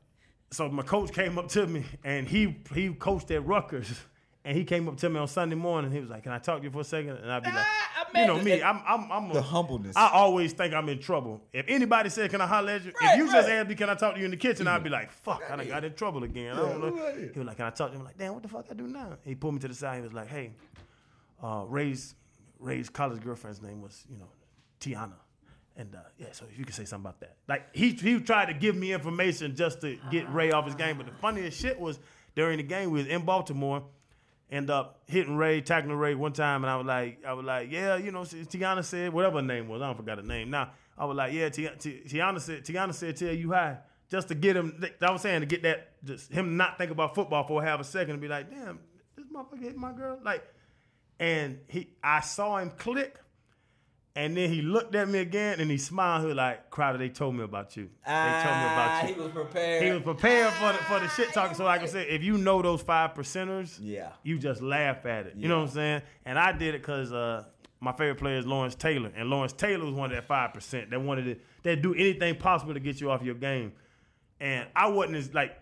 so 0.51 0.69
my 0.69 0.83
coach 0.83 1.11
came 1.11 1.38
up 1.38 1.49
to 1.49 1.67
me 1.67 1.83
and 2.03 2.27
he 2.27 2.57
he 2.73 2.93
coached 2.93 3.31
at 3.31 3.45
Rutgers. 3.45 3.99
And 4.45 4.55
he 4.55 4.63
came 4.63 4.88
up 4.88 4.95
to 4.97 5.10
me 5.10 5.19
on 5.19 5.27
Sunday 5.27 5.55
morning. 5.55 5.88
And 5.88 5.93
he 5.95 5.99
was 5.99 6.10
like, 6.10 6.23
"Can 6.23 6.31
I 6.31 6.38
talk 6.38 6.60
to 6.60 6.63
you 6.63 6.69
for 6.71 6.81
a 6.81 6.84
second? 6.84 7.17
And 7.17 7.31
I'd 7.31 7.43
be 7.43 7.49
like, 7.49 7.65
"You 8.13 8.27
know 8.27 8.39
me, 8.41 8.62
I'm 8.62 8.79
I'm 8.88 9.12
I'm 9.12 9.31
a, 9.31 9.34
The 9.34 9.41
humbleness. 9.41 9.97
I 9.97 10.10
always 10.13 10.53
think 10.53 10.73
I'm 10.73 10.88
in 10.88 10.99
trouble. 10.99 11.41
If 11.51 11.65
anybody 11.67 12.10
said, 12.10 12.29
"Can 12.29 12.41
I 12.41 12.47
holler 12.47 12.73
at 12.73 12.86
you?" 12.86 12.93
if 13.01 13.17
you 13.17 13.25
just 13.31 13.49
asked 13.49 13.67
me, 13.69 13.75
"Can 13.75 13.89
I 13.89 13.95
talk 13.95 14.13
to 14.13 14.19
you 14.19 14.25
in 14.25 14.31
the 14.31 14.38
kitchen?" 14.38 14.67
I'd 14.67 14.84
be 14.84 14.89
like, 14.91 15.12
"Fuck, 15.12 15.41
I 15.49 15.55
done 15.55 15.67
got 15.67 15.84
in 15.84 15.93
trouble 15.95 16.23
again." 16.23 16.53
I 16.55 16.60
don't 16.60 16.79
know. 16.79 17.12
He 17.34 17.39
was 17.39 17.47
like, 17.47 17.58
"Can 17.58 17.65
I 17.65 17.71
talk 17.71 17.88
to 17.89 17.93
you?" 17.93 17.99
I'm 17.99 18.05
like, 18.05 18.17
"Damn, 18.17 18.34
what 18.34 18.43
the 18.43 18.49
fuck 18.49 18.67
I 18.69 18.75
do 18.75 18.88
now?" 18.88 19.17
He 19.25 19.34
pulled 19.34 19.55
me 19.55 19.60
to 19.62 19.67
the 19.67 19.73
side. 19.73 19.95
He 19.97 20.01
was 20.03 20.13
like, 20.13 20.27
"Hey, 20.27 20.51
uh, 21.41 21.65
Ray's 21.67 22.13
Ray's 22.60 22.89
college 22.89 23.21
girlfriend's 23.23 23.62
name 23.63 23.81
was 23.81 24.05
you 24.10 24.17
know 24.17 24.29
Tiana." 24.79 25.13
And 25.77 25.93
uh, 25.93 25.99
yeah, 26.17 26.27
so 26.31 26.45
if 26.49 26.58
you 26.58 26.63
could 26.65 26.75
say 26.75 26.86
something 26.86 27.05
about 27.10 27.19
that, 27.19 27.36
like 27.49 27.75
he 27.75 27.91
he 27.91 28.19
tried 28.19 28.45
to 28.45 28.53
give 28.53 28.75
me 28.75 28.93
information 28.93 29.55
just 29.55 29.81
to 29.81 29.97
get 30.12 30.31
Ray 30.31 30.51
off 30.51 30.65
his 30.65 30.75
game. 30.75 30.97
But 30.97 31.08
the 31.08 31.12
funniest 31.13 31.60
shit 31.60 31.79
was 31.79 31.99
during 32.36 32.58
the 32.58 32.63
game 32.63 32.91
we 32.91 32.99
was 32.99 33.08
in 33.08 33.25
Baltimore, 33.25 33.84
end 34.51 34.69
up 34.69 35.01
hitting 35.08 35.36
Ray, 35.36 35.62
tackling 35.62 35.97
Ray 35.97 36.15
one 36.15 36.34
time, 36.34 36.63
and 36.63 36.71
I 36.71 36.77
was 36.77 36.86
like, 36.86 37.23
I 37.25 37.34
was 37.34 37.45
like, 37.45 37.71
yeah, 37.71 37.97
you 37.97 38.12
know, 38.12 38.21
Tiana 38.21 38.84
said 38.84 39.12
whatever 39.12 39.38
her 39.38 39.41
name 39.41 39.67
was, 39.67 39.81
I 39.81 39.88
don't 39.88 39.97
forgot 39.97 40.17
her 40.17 40.23
name. 40.23 40.49
Now 40.49 40.71
I 40.97 41.05
was 41.05 41.17
like, 41.17 41.34
yeah, 41.34 41.49
Ti- 41.49 41.69
Ti- 41.79 42.03
Tiana 42.08 42.39
said, 42.39 42.63
Tiana 42.63 42.93
said, 42.93 43.15
tell 43.17 43.34
you 43.34 43.51
hi, 43.51 43.77
just 44.10 44.27
to 44.29 44.36
get 44.36 44.55
him. 44.55 44.84
I 45.01 45.12
was 45.12 45.21
saying 45.21 45.41
to 45.41 45.45
get 45.47 45.63
that, 45.63 46.03
just 46.03 46.31
him 46.31 46.58
not 46.58 46.77
think 46.77 46.91
about 46.91 47.15
football 47.15 47.45
for 47.45 47.63
half 47.63 47.79
a 47.79 47.84
second 47.84 48.12
and 48.12 48.21
be 48.21 48.27
like, 48.27 48.49
damn, 48.49 48.79
this 49.15 49.25
motherfucker 49.27 49.62
hit 49.62 49.75
my 49.77 49.91
girl, 49.91 50.19
like, 50.23 50.43
and 51.19 51.60
he, 51.67 51.89
I 52.03 52.19
saw 52.19 52.58
him 52.58 52.71
click. 52.71 53.17
And 54.17 54.36
then 54.38 54.49
he 54.49 54.62
looked 54.62 54.95
at 54.95 55.10
me 55.10 55.19
again 55.19 55.60
and 55.60 55.69
he 55.69 55.78
smiled. 55.78 56.21
He 56.21 56.28
was 56.28 56.38
like, 56.38 56.69
Crowder, 56.69 56.97
they 56.97 57.10
told 57.10 57.36
me 57.36 57.43
about 57.43 57.75
you. 57.75 57.89
They 58.06 58.12
told 58.12 58.58
me 58.58 58.63
about 58.63 59.08
you. 59.10 59.13
He 59.15 59.19
was 59.19 59.32
prepared. 59.32 59.84
He 59.84 59.91
was 59.91 60.01
prepared 60.04 60.54
for 60.54 60.71
the, 60.71 60.78
for 60.80 60.99
the 61.01 61.10
shit 61.10 61.34
talking. 61.34 61.56
So 61.58 61.65
like 61.65 61.82
I 61.82 61.86
said, 61.86 62.08
if 62.08 62.23
you 62.23 62.38
know 62.38 62.62
those 62.62 62.82
five 62.82 63.13
percenters, 63.13 63.78
Yeah. 63.82 64.12
you 64.23 64.39
just 64.39 64.62
laugh 64.62 65.06
at 65.06 65.25
it. 65.28 65.34
You 65.36 65.49
know 65.49 65.58
what 65.60 65.67
I'm 65.69 65.73
saying? 65.75 66.01
And 66.25 66.39
I 66.39 66.54
did 66.54 66.75
it 66.75 66.82
because 66.82 67.12
uh, 67.12 67.43
my 67.82 67.91
favorite 67.91 68.15
player 68.17 68.38
is 68.38 68.45
Lawrence 68.47 68.75
Taylor, 68.75 69.12
and 69.17 69.30
Lawrence 69.30 69.51
Taylor 69.51 69.84
was 69.84 69.93
one 69.93 70.10
of 70.12 70.15
that 70.15 70.25
five 70.25 70.54
percent 70.54 70.91
that 70.91 71.01
wanted 71.01 71.23
to 71.25 71.36
that 71.63 71.82
do 71.82 71.93
anything 71.93 72.36
possible 72.38 72.73
to 72.73 72.80
get 72.80 73.01
you 73.01 73.12
off 73.12 73.21
your 73.21 73.36
game. 73.36 73.73
And 74.39 74.67
I 74.75 74.88
wasn't 74.88 75.17
as 75.17 75.34
like 75.34 75.58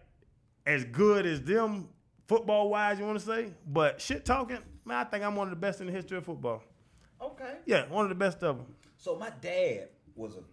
as 0.68 0.84
good 0.86 1.26
as 1.26 1.42
them 1.42 1.89
football 2.28 2.70
wise, 2.70 3.00
you 3.00 3.06
want 3.06 3.20
to 3.20 3.26
say, 3.26 3.48
but 3.68 4.00
shit 4.00 4.26
talking, 4.26 4.60
man, 4.86 4.98
I 4.98 5.04
think 5.06 5.24
I'm 5.24 5.36
one 5.36 5.48
of 5.48 5.52
the 5.52 5.60
best 5.60 5.82
in 5.82 5.88
the 5.88 5.92
history 5.94 6.18
of 6.20 6.26
football. 6.26 6.62
Okay. 7.24 7.56
Yeah, 7.66 7.88
one 7.88 8.06
of 8.06 8.10
the 8.10 8.16
best 8.16 8.44
of 8.44 8.58
them. 8.58 8.68
So 8.98 9.18
my 9.18 9.32
dad 9.42 9.90
was 10.16 10.36
a 10.36 10.44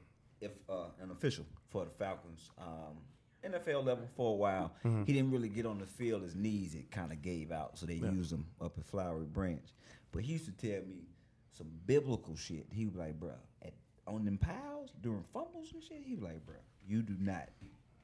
if 0.41 0.53
uh, 0.69 0.87
an 1.03 1.11
official 1.11 1.45
for 1.69 1.85
the 1.85 1.91
Falcons, 1.91 2.51
um, 2.59 2.97
NFL 3.45 3.85
level 3.85 4.09
for 4.17 4.33
a 4.33 4.37
while. 4.37 4.73
Mm-hmm. 4.85 5.05
He 5.05 5.13
didn't 5.13 5.31
really 5.31 5.49
get 5.49 5.67
on 5.67 5.79
the 5.79 5.87
field. 5.87 6.23
His 6.23 6.35
knees 6.35 6.75
it 6.75 6.91
kind 6.91 7.13
of 7.13 7.23
gave 7.23 7.53
out, 7.53 7.79
so 7.79 7.87
they 7.87 7.95
used 7.95 8.33
him 8.33 8.47
up 8.61 8.79
at 8.79 8.87
Flowery 8.87 9.27
Branch. 9.27 9.67
But 10.13 10.23
he 10.23 10.33
used 10.33 10.47
to 10.47 10.53
tell 10.53 10.83
me 10.87 11.09
some 11.53 11.69
biblical 11.87 12.37
shit. 12.37 12.67
He 12.73 12.87
was 12.87 12.97
like, 12.97 13.19
"Bro, 13.21 13.33
at, 13.63 13.73
on 14.07 14.25
them 14.25 14.39
piles 14.39 14.93
during 15.01 15.25
fumbles 15.33 15.73
and 15.73 15.83
shit." 15.83 16.03
He 16.05 16.15
was 16.15 16.23
like, 16.23 16.45
"Bro, 16.47 16.57
you 16.87 17.03
do 17.03 17.17
not. 17.19 17.49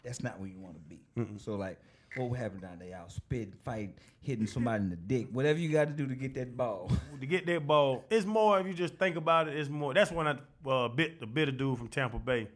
That's 0.02 0.22
not 0.22 0.38
where 0.38 0.48
you 0.48 0.59
want 0.59 0.74
to 0.74 0.81
be." 0.81 1.00
So 1.38 1.55
like. 1.55 1.79
What 2.16 2.31
would 2.31 2.38
happen 2.38 2.61
down 2.61 2.79
there? 2.79 2.96
Out 2.96 3.12
spit, 3.12 3.55
fight, 3.62 3.94
hitting 4.22 4.46
somebody 4.46 4.85
in 4.85 4.90
the 4.90 4.96
dick, 4.96 5.29
whatever 5.33 5.59
you 5.59 5.68
got 5.68 5.88
to 5.88 5.92
do 5.92 6.07
to 6.07 6.14
get 6.14 6.35
that 6.35 6.57
ball. 6.57 6.90
to 7.20 7.26
get 7.26 7.44
that 7.46 7.66
ball. 7.66 8.05
It's 8.11 8.24
more 8.24 8.59
if 8.59 8.66
you 8.66 8.72
just 8.72 8.94
think 8.94 9.16
about 9.16 9.48
it. 9.48 9.57
It's 9.57 9.68
more. 9.68 9.92
That's 9.92 10.11
when 10.11 10.26
I 10.26 10.38
uh, 10.68 10.88
bit 10.88 11.20
the 11.20 11.26
bitter 11.26 11.52
dude 11.52 11.79
from 11.79 11.88
Tampa 11.88 12.18
Bay, 12.18 12.48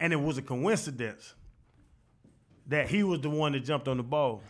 and 0.00 0.12
it 0.12 0.20
was 0.20 0.38
a 0.38 0.42
coincidence 0.42 1.34
that 2.66 2.88
he 2.88 3.02
was 3.02 3.20
the 3.20 3.30
one 3.30 3.52
that 3.52 3.60
jumped 3.60 3.86
on 3.86 3.96
the 3.96 4.02
ball 4.02 4.42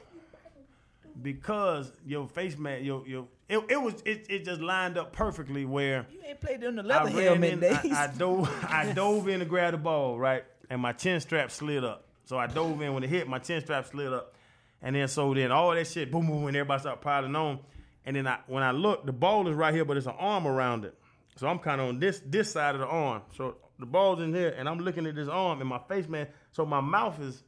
because 1.22 1.92
your 2.06 2.26
face 2.26 2.56
man, 2.56 2.84
your 2.84 3.06
your 3.06 3.26
it, 3.48 3.58
it 3.68 3.80
was 3.80 3.94
it, 4.04 4.26
it 4.28 4.44
just 4.44 4.60
lined 4.60 4.96
up 4.96 5.12
perfectly 5.12 5.64
where 5.64 6.06
you 6.10 6.20
ain't 6.26 6.40
played 6.40 6.62
in 6.62 6.76
the 6.76 6.82
leather 6.82 7.10
ran 7.10 7.24
helmet 7.24 7.52
in, 7.52 7.60
days. 7.60 7.92
I, 7.92 8.04
I 8.04 8.06
dove 8.06 8.64
I 8.64 8.92
dove 8.94 9.28
in 9.28 9.40
to 9.40 9.46
grab 9.46 9.72
the 9.72 9.78
ball 9.78 10.18
right, 10.18 10.44
and 10.68 10.80
my 10.80 10.92
chin 10.92 11.20
strap 11.20 11.50
slid 11.50 11.84
up. 11.84 12.06
So 12.30 12.38
I 12.38 12.46
dove 12.46 12.80
in 12.80 12.94
when 12.94 13.02
it 13.02 13.10
hit, 13.10 13.26
my 13.26 13.40
chin 13.40 13.60
strap 13.60 13.86
slid 13.86 14.12
up, 14.12 14.36
and 14.82 14.94
then 14.94 15.08
so 15.08 15.34
then 15.34 15.50
all 15.50 15.74
that 15.74 15.84
shit 15.88 16.12
boom 16.12 16.28
boom, 16.28 16.46
and 16.46 16.56
everybody 16.56 16.78
started 16.78 17.00
piling 17.00 17.34
on, 17.34 17.58
and 18.04 18.14
then 18.14 18.28
I 18.28 18.38
when 18.46 18.62
I 18.62 18.70
look, 18.70 19.04
the 19.04 19.12
ball 19.12 19.48
is 19.48 19.56
right 19.56 19.74
here, 19.74 19.84
but 19.84 19.96
it's 19.96 20.06
an 20.06 20.14
arm 20.16 20.46
around 20.46 20.84
it. 20.84 20.96
So 21.34 21.48
I'm 21.48 21.58
kind 21.58 21.80
of 21.80 21.88
on 21.88 21.98
this 21.98 22.22
this 22.24 22.52
side 22.52 22.76
of 22.76 22.82
the 22.82 22.86
arm. 22.86 23.22
So 23.36 23.56
the 23.80 23.86
ball's 23.86 24.20
in 24.20 24.32
here, 24.32 24.54
and 24.56 24.68
I'm 24.68 24.78
looking 24.78 25.06
at 25.06 25.16
this 25.16 25.26
arm, 25.26 25.58
and 25.58 25.68
my 25.68 25.80
face 25.88 26.06
man. 26.06 26.28
So 26.52 26.64
my 26.64 26.80
mouth 26.80 27.20
is, 27.20 27.42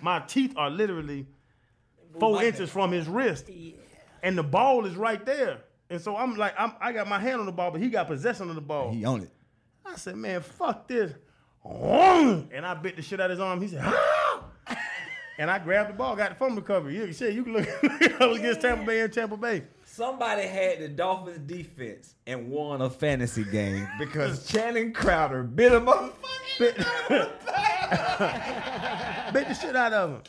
my 0.00 0.20
teeth 0.20 0.54
are 0.56 0.70
literally 0.70 1.26
four 2.20 2.40
inches 2.40 2.70
from 2.70 2.92
his 2.92 3.08
wrist, 3.08 3.50
and 4.22 4.38
the 4.38 4.44
ball 4.44 4.86
is 4.86 4.94
right 4.94 5.26
there. 5.26 5.62
And 5.90 6.00
so 6.00 6.16
I'm 6.16 6.36
like, 6.36 6.54
I'm, 6.56 6.74
I 6.80 6.92
got 6.92 7.08
my 7.08 7.18
hand 7.18 7.40
on 7.40 7.46
the 7.46 7.52
ball, 7.52 7.72
but 7.72 7.80
he 7.80 7.88
got 7.88 8.06
possession 8.06 8.48
of 8.48 8.54
the 8.54 8.60
ball. 8.60 8.92
he 8.92 9.04
on 9.04 9.22
it. 9.22 9.32
I 9.84 9.96
said, 9.96 10.14
man, 10.14 10.40
fuck 10.40 10.86
this. 10.86 11.14
And 11.64 12.64
I 12.66 12.74
bit 12.74 12.96
the 12.96 13.02
shit 13.02 13.20
out 13.20 13.30
of 13.30 13.38
his 13.38 13.40
arm. 13.40 13.60
He 13.60 13.68
said, 13.68 13.82
"Ah!" 13.84 14.44
and 15.38 15.50
I 15.50 15.58
grabbed 15.58 15.90
the 15.90 15.94
ball, 15.94 16.14
got 16.16 16.30
the 16.30 16.34
phone 16.36 16.54
recovery. 16.54 16.96
You, 16.96 17.12
shit, 17.12 17.34
you 17.34 17.44
can 17.44 17.54
look 17.54 17.68
I 18.20 18.26
was 18.26 18.38
against 18.38 18.60
Tampa 18.60 18.84
Bay 18.84 19.00
and 19.00 19.12
Tampa 19.12 19.36
Bay. 19.36 19.62
Somebody 19.86 20.46
had 20.46 20.80
the 20.80 20.88
Dolphins 20.88 21.38
defense 21.46 22.14
and 22.26 22.50
won 22.50 22.80
a 22.82 22.90
fantasy 22.90 23.44
game 23.44 23.88
because 23.98 24.46
Channing 24.52 24.92
Crowder 24.92 25.42
bit 25.42 25.72
him 25.72 25.88
up. 25.88 26.16
Bit, 26.58 26.76
bit 26.78 26.86
the 29.48 29.54
shit 29.60 29.74
out 29.74 29.92
of 29.92 30.10
him. 30.10 30.22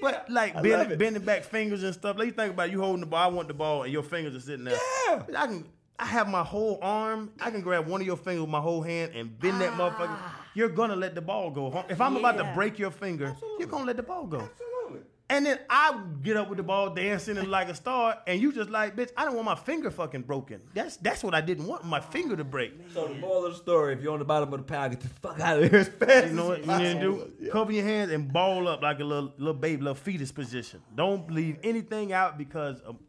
But 0.00 0.28
like 0.28 0.54
love 0.54 0.64
bending, 0.64 0.98
bending 0.98 1.24
back 1.24 1.44
fingers 1.44 1.82
and 1.82 1.94
stuff. 1.94 2.18
Like 2.18 2.26
you 2.26 2.32
think 2.32 2.54
about 2.54 2.68
it, 2.68 2.72
you 2.72 2.80
holding 2.80 3.00
the 3.00 3.06
ball, 3.06 3.30
I 3.30 3.32
want 3.32 3.48
the 3.48 3.54
ball, 3.54 3.84
and 3.84 3.92
your 3.92 4.02
fingers 4.02 4.34
are 4.34 4.40
sitting 4.40 4.64
there. 4.64 4.78
Yeah. 5.08 5.22
I 5.36 5.46
can 5.46 5.64
I 5.98 6.04
have 6.06 6.28
my 6.28 6.42
whole 6.44 6.78
arm. 6.80 7.32
I 7.40 7.50
can 7.50 7.60
grab 7.60 7.86
one 7.86 8.00
of 8.00 8.06
your 8.06 8.16
fingers 8.16 8.42
with 8.42 8.50
my 8.50 8.60
whole 8.60 8.82
hand 8.82 9.12
and 9.14 9.36
bend 9.38 9.60
that 9.60 9.72
motherfucker. 9.72 10.06
Ah. 10.08 10.44
You're 10.54 10.68
gonna 10.68 10.96
let 10.96 11.14
the 11.14 11.20
ball 11.22 11.50
go. 11.50 11.84
If 11.88 12.00
I'm 12.00 12.16
about 12.16 12.36
to 12.38 12.52
break 12.54 12.78
your 12.78 12.90
finger, 12.90 13.36
you're 13.58 13.68
gonna 13.68 13.84
let 13.84 13.96
the 13.96 14.02
ball 14.02 14.26
go. 14.26 14.38
Absolutely. 14.40 15.00
And 15.30 15.44
then 15.44 15.58
I 15.68 16.00
get 16.22 16.38
up 16.38 16.48
with 16.48 16.56
the 16.56 16.62
ball 16.62 16.94
dancing 16.94 17.36
and 17.36 17.48
like 17.48 17.68
a 17.68 17.74
star, 17.74 18.16
and 18.26 18.40
you 18.40 18.50
just 18.50 18.70
like, 18.70 18.96
bitch, 18.96 19.10
I 19.14 19.26
don't 19.26 19.34
want 19.34 19.44
my 19.44 19.54
finger 19.56 19.90
fucking 19.90 20.22
broken. 20.22 20.62
That's 20.72 20.96
that's 20.96 21.22
what 21.22 21.34
I 21.34 21.42
didn't 21.42 21.66
want, 21.66 21.84
my 21.84 22.00
finger 22.00 22.34
to 22.34 22.44
break. 22.44 22.72
So 22.94 23.08
the 23.08 23.14
moral 23.14 23.44
of 23.46 23.52
the 23.52 23.58
story: 23.58 23.92
if 23.92 24.00
you're 24.00 24.12
on 24.14 24.20
the 24.20 24.24
bottom 24.24 24.50
of 24.54 24.58
the 24.60 24.64
pile, 24.64 24.88
get 24.88 25.00
the 25.00 25.08
fuck 25.08 25.38
out 25.40 25.62
of 25.62 25.70
here 25.70 25.80
as 25.80 25.88
fast 25.88 26.28
You 26.28 26.32
know 26.32 26.46
what 26.48 26.64
you 26.64 26.78
need 26.78 27.00
to 27.00 27.10
possible. 27.12 27.30
do? 27.42 27.50
Cover 27.50 27.72
your 27.72 27.84
hands 27.84 28.10
and 28.10 28.32
ball 28.32 28.66
up 28.68 28.80
like 28.82 29.00
a 29.00 29.04
little 29.04 29.34
little 29.36 29.52
baby, 29.52 29.82
little 29.82 29.94
fetus 29.96 30.32
position. 30.32 30.80
Don't 30.94 31.30
leave 31.30 31.58
anything 31.62 32.12
out 32.12 32.38
because 32.38 32.80
um, 32.86 32.94
it- 32.94 33.07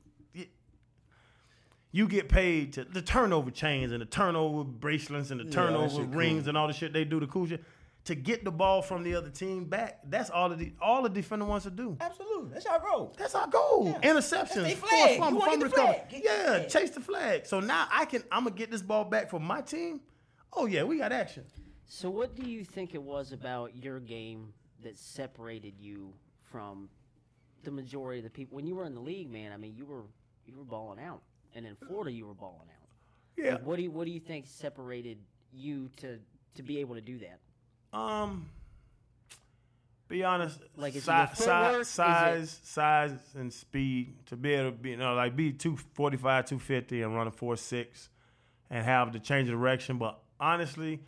you 1.91 2.07
get 2.07 2.29
paid 2.29 2.73
to 2.73 2.83
the 2.83 3.01
turnover 3.01 3.51
chains 3.51 3.91
and 3.91 4.01
the 4.01 4.05
turnover 4.05 4.63
bracelets 4.63 5.31
and 5.31 5.39
the 5.39 5.45
turnover 5.45 5.89
shit 5.89 5.97
cool. 5.97 6.19
rings 6.19 6.47
and 6.47 6.57
all 6.57 6.67
the 6.67 6.73
shit 6.73 6.93
they 6.93 7.03
do, 7.03 7.19
to 7.19 7.27
cool 7.27 7.47
shit. 7.47 7.63
to 8.05 8.15
get 8.15 8.43
the 8.43 8.51
ball 8.51 8.81
from 8.81 9.03
the 9.03 9.15
other 9.15 9.29
team 9.29 9.65
back. 9.65 9.99
That's 10.07 10.29
all 10.29 10.49
the 10.49 10.73
all 10.81 11.01
the 11.01 11.09
defender 11.09 11.45
wants 11.45 11.65
to 11.65 11.71
do. 11.71 11.97
Absolutely. 11.99 12.53
That's 12.53 12.65
our 12.65 12.79
goal. 12.79 13.15
That's 13.17 13.35
our 13.35 13.47
goal. 13.47 13.97
Yeah. 14.01 14.11
Interceptions, 14.11 14.63
That's 14.63 14.73
force 14.75 14.91
flag. 14.91 15.19
fumble, 15.19 15.41
fumble 15.41 15.57
the 15.57 15.65
recovery. 15.65 16.01
Yeah, 16.11 16.59
yeah. 16.59 16.65
chase 16.65 16.91
the 16.91 17.01
flag. 17.01 17.45
So 17.45 17.59
now 17.59 17.87
I 17.91 18.05
can 18.05 18.23
I'm 18.31 18.43
gonna 18.43 18.55
get 18.55 18.71
this 18.71 18.81
ball 18.81 19.05
back 19.05 19.29
for 19.29 19.39
my 19.39 19.61
team. 19.61 20.01
Oh 20.53 20.65
yeah, 20.65 20.83
we 20.83 20.97
got 20.97 21.11
action. 21.11 21.45
So, 21.91 22.07
what 22.11 22.35
do 22.35 22.47
you 22.47 22.63
think 22.63 22.93
it 22.93 23.01
was 23.01 23.31
about 23.31 23.75
your 23.75 23.99
game 23.99 24.53
that 24.83 24.95
separated 24.95 25.73
you 25.79 26.13
from 26.51 26.87
the 27.63 27.71
majority 27.71 28.19
of 28.19 28.25
the 28.25 28.29
people? 28.29 28.55
When 28.55 28.67
you 28.67 28.75
were 28.75 28.85
in 28.85 28.93
the 28.93 29.01
league, 29.01 29.31
man, 29.31 29.51
I 29.51 29.57
mean, 29.57 29.73
you 29.75 29.87
were 29.87 30.03
you 30.45 30.55
were 30.55 30.63
balling 30.63 30.99
out, 31.03 31.21
and 31.55 31.65
in 31.65 31.75
Florida, 31.75 32.11
you 32.11 32.25
were 32.27 32.33
balling 32.33 32.67
out. 32.69 32.87
Yeah. 33.37 33.53
Like, 33.53 33.65
what 33.65 33.75
do 33.77 33.83
you 33.83 33.91
What 33.91 34.05
do 34.05 34.11
you 34.11 34.19
think 34.19 34.45
separated 34.47 35.17
you 35.53 35.89
to 35.97 36.19
to 36.55 36.63
be 36.63 36.79
able 36.79 36.95
to 36.95 37.01
do 37.01 37.19
that? 37.19 37.97
Um, 37.97 38.49
be 40.07 40.23
honest, 40.23 40.59
Like, 40.75 40.93
si- 40.93 40.99
your 40.99 41.27
si- 41.33 41.43
footwork? 41.43 41.81
Is 41.81 41.87
size, 41.87 42.59
size, 42.63 43.11
and 43.35 43.53
speed 43.53 44.15
to 44.27 44.35
be 44.35 44.53
able 44.53 44.71
to 44.71 44.77
be, 44.77 44.89
you 44.91 44.97
know, 44.97 45.13
like 45.13 45.35
be 45.35 45.51
two 45.53 45.77
forty 45.93 46.17
five, 46.17 46.45
two 46.45 46.59
fifty, 46.59 47.01
and 47.03 47.15
run 47.15 47.27
a 47.27 47.31
four 47.31 47.55
six, 47.55 48.09
and 48.69 48.83
have 48.83 49.13
the 49.13 49.19
change 49.19 49.49
of 49.49 49.55
direction. 49.55 49.97
But 49.97 50.19
honestly, 50.39 51.01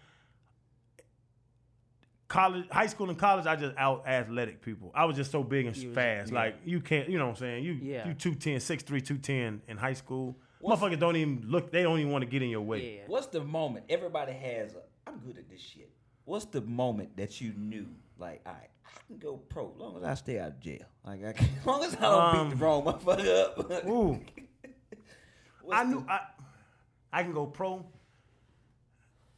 college, 2.32 2.66
high 2.72 2.88
school, 2.88 3.10
and 3.10 3.20
college, 3.20 3.46
I 3.46 3.56
just 3.58 3.76
out 3.78 4.08
athletic 4.08 4.62
people. 4.62 4.90
I 4.96 5.04
was 5.06 5.18
just 5.18 5.32
so 5.32 5.44
big 5.44 5.66
and 5.66 5.76
You 5.76 5.90
was- 5.90 5.96
fast. 5.96 6.32
Like 6.32 6.56
you 6.64 6.80
can't, 6.80 7.10
you 7.10 7.18
know 7.18 7.26
what 7.26 7.32
I'm 7.32 7.36
saying? 7.38 7.64
You 7.66 7.74
Yeah. 7.74 8.08
you 8.08 8.14
210, 8.14 8.60
6'3", 8.60 9.02
210 9.06 9.62
in 9.68 9.78
high 9.78 9.94
school. 9.94 10.38
Motherfuckers 10.64 11.00
don't 11.00 11.16
even 11.18 11.44
look. 11.48 11.72
They 11.72 11.84
don't 11.84 12.00
even 12.00 12.12
want 12.12 12.22
to 12.24 12.30
get 12.30 12.42
in 12.42 12.50
your 12.50 12.62
way. 12.62 12.96
Yeah. 12.98 13.02
What's 13.08 13.28
the 13.28 13.44
moment? 13.44 13.86
Everybody 13.90 14.32
has 14.34 14.76
a, 14.76 14.82
I'm 15.08 15.18
good 15.20 15.38
at 15.38 15.50
this 15.50 15.60
shit. 15.60 15.90
What's 16.24 16.46
the 16.46 16.62
moment 16.62 17.18
that 17.18 17.42
you 17.42 17.52
knew, 17.58 17.88
like, 18.18 18.42
all 18.46 18.54
right, 18.54 18.70
I 18.86 18.92
can 19.08 19.18
go 19.18 19.38
pro 19.38 19.72
as 19.72 19.78
long 19.78 19.98
as 19.98 20.04
I 20.04 20.14
stay 20.14 20.40
out 20.40 20.50
of 20.50 20.60
jail. 20.62 20.86
Like, 21.04 21.26
I 21.26 21.34
can, 21.34 21.50
as 21.60 21.66
long 21.66 21.84
as 21.84 21.96
I 21.96 22.00
don't 22.00 22.36
Um, 22.36 22.50
beat 22.50 22.60
the 22.60 22.64
wrong 22.66 22.84
motherfucker 22.84 23.44
up. 23.44 23.86
Ooh. 23.88 24.20
What's 25.64 25.80
I 25.82 25.84
the- 25.84 25.90
knew 25.90 26.06
I, 26.08 26.20
I 27.12 27.24
can 27.24 27.34
go 27.34 27.46
pro. 27.48 27.86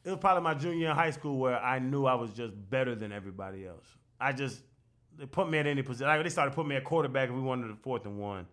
It 0.05 0.09
was 0.09 0.19
probably 0.19 0.43
my 0.43 0.53
junior 0.53 0.89
in 0.89 0.95
high 0.95 1.11
school 1.11 1.37
where 1.37 1.57
I 1.59 1.79
knew 1.79 2.05
I 2.05 2.15
was 2.15 2.31
just 2.31 2.53
better 2.69 2.93
than 2.95 3.11
everybody 3.11 3.65
else. 3.65 3.85
I 4.19 4.33
just 4.33 4.61
they 5.17 5.25
put 5.25 5.49
me 5.49 5.57
at 5.59 5.67
any 5.67 5.81
position. 5.83 6.07
Like, 6.07 6.23
they 6.23 6.29
started 6.29 6.53
putting 6.55 6.69
me 6.69 6.75
at 6.75 6.83
quarterback 6.83 7.29
if 7.29 7.35
we 7.35 7.41
wanted 7.41 7.69
a 7.71 7.75
fourth 7.75 8.05
and 8.05 8.17
one. 8.19 8.47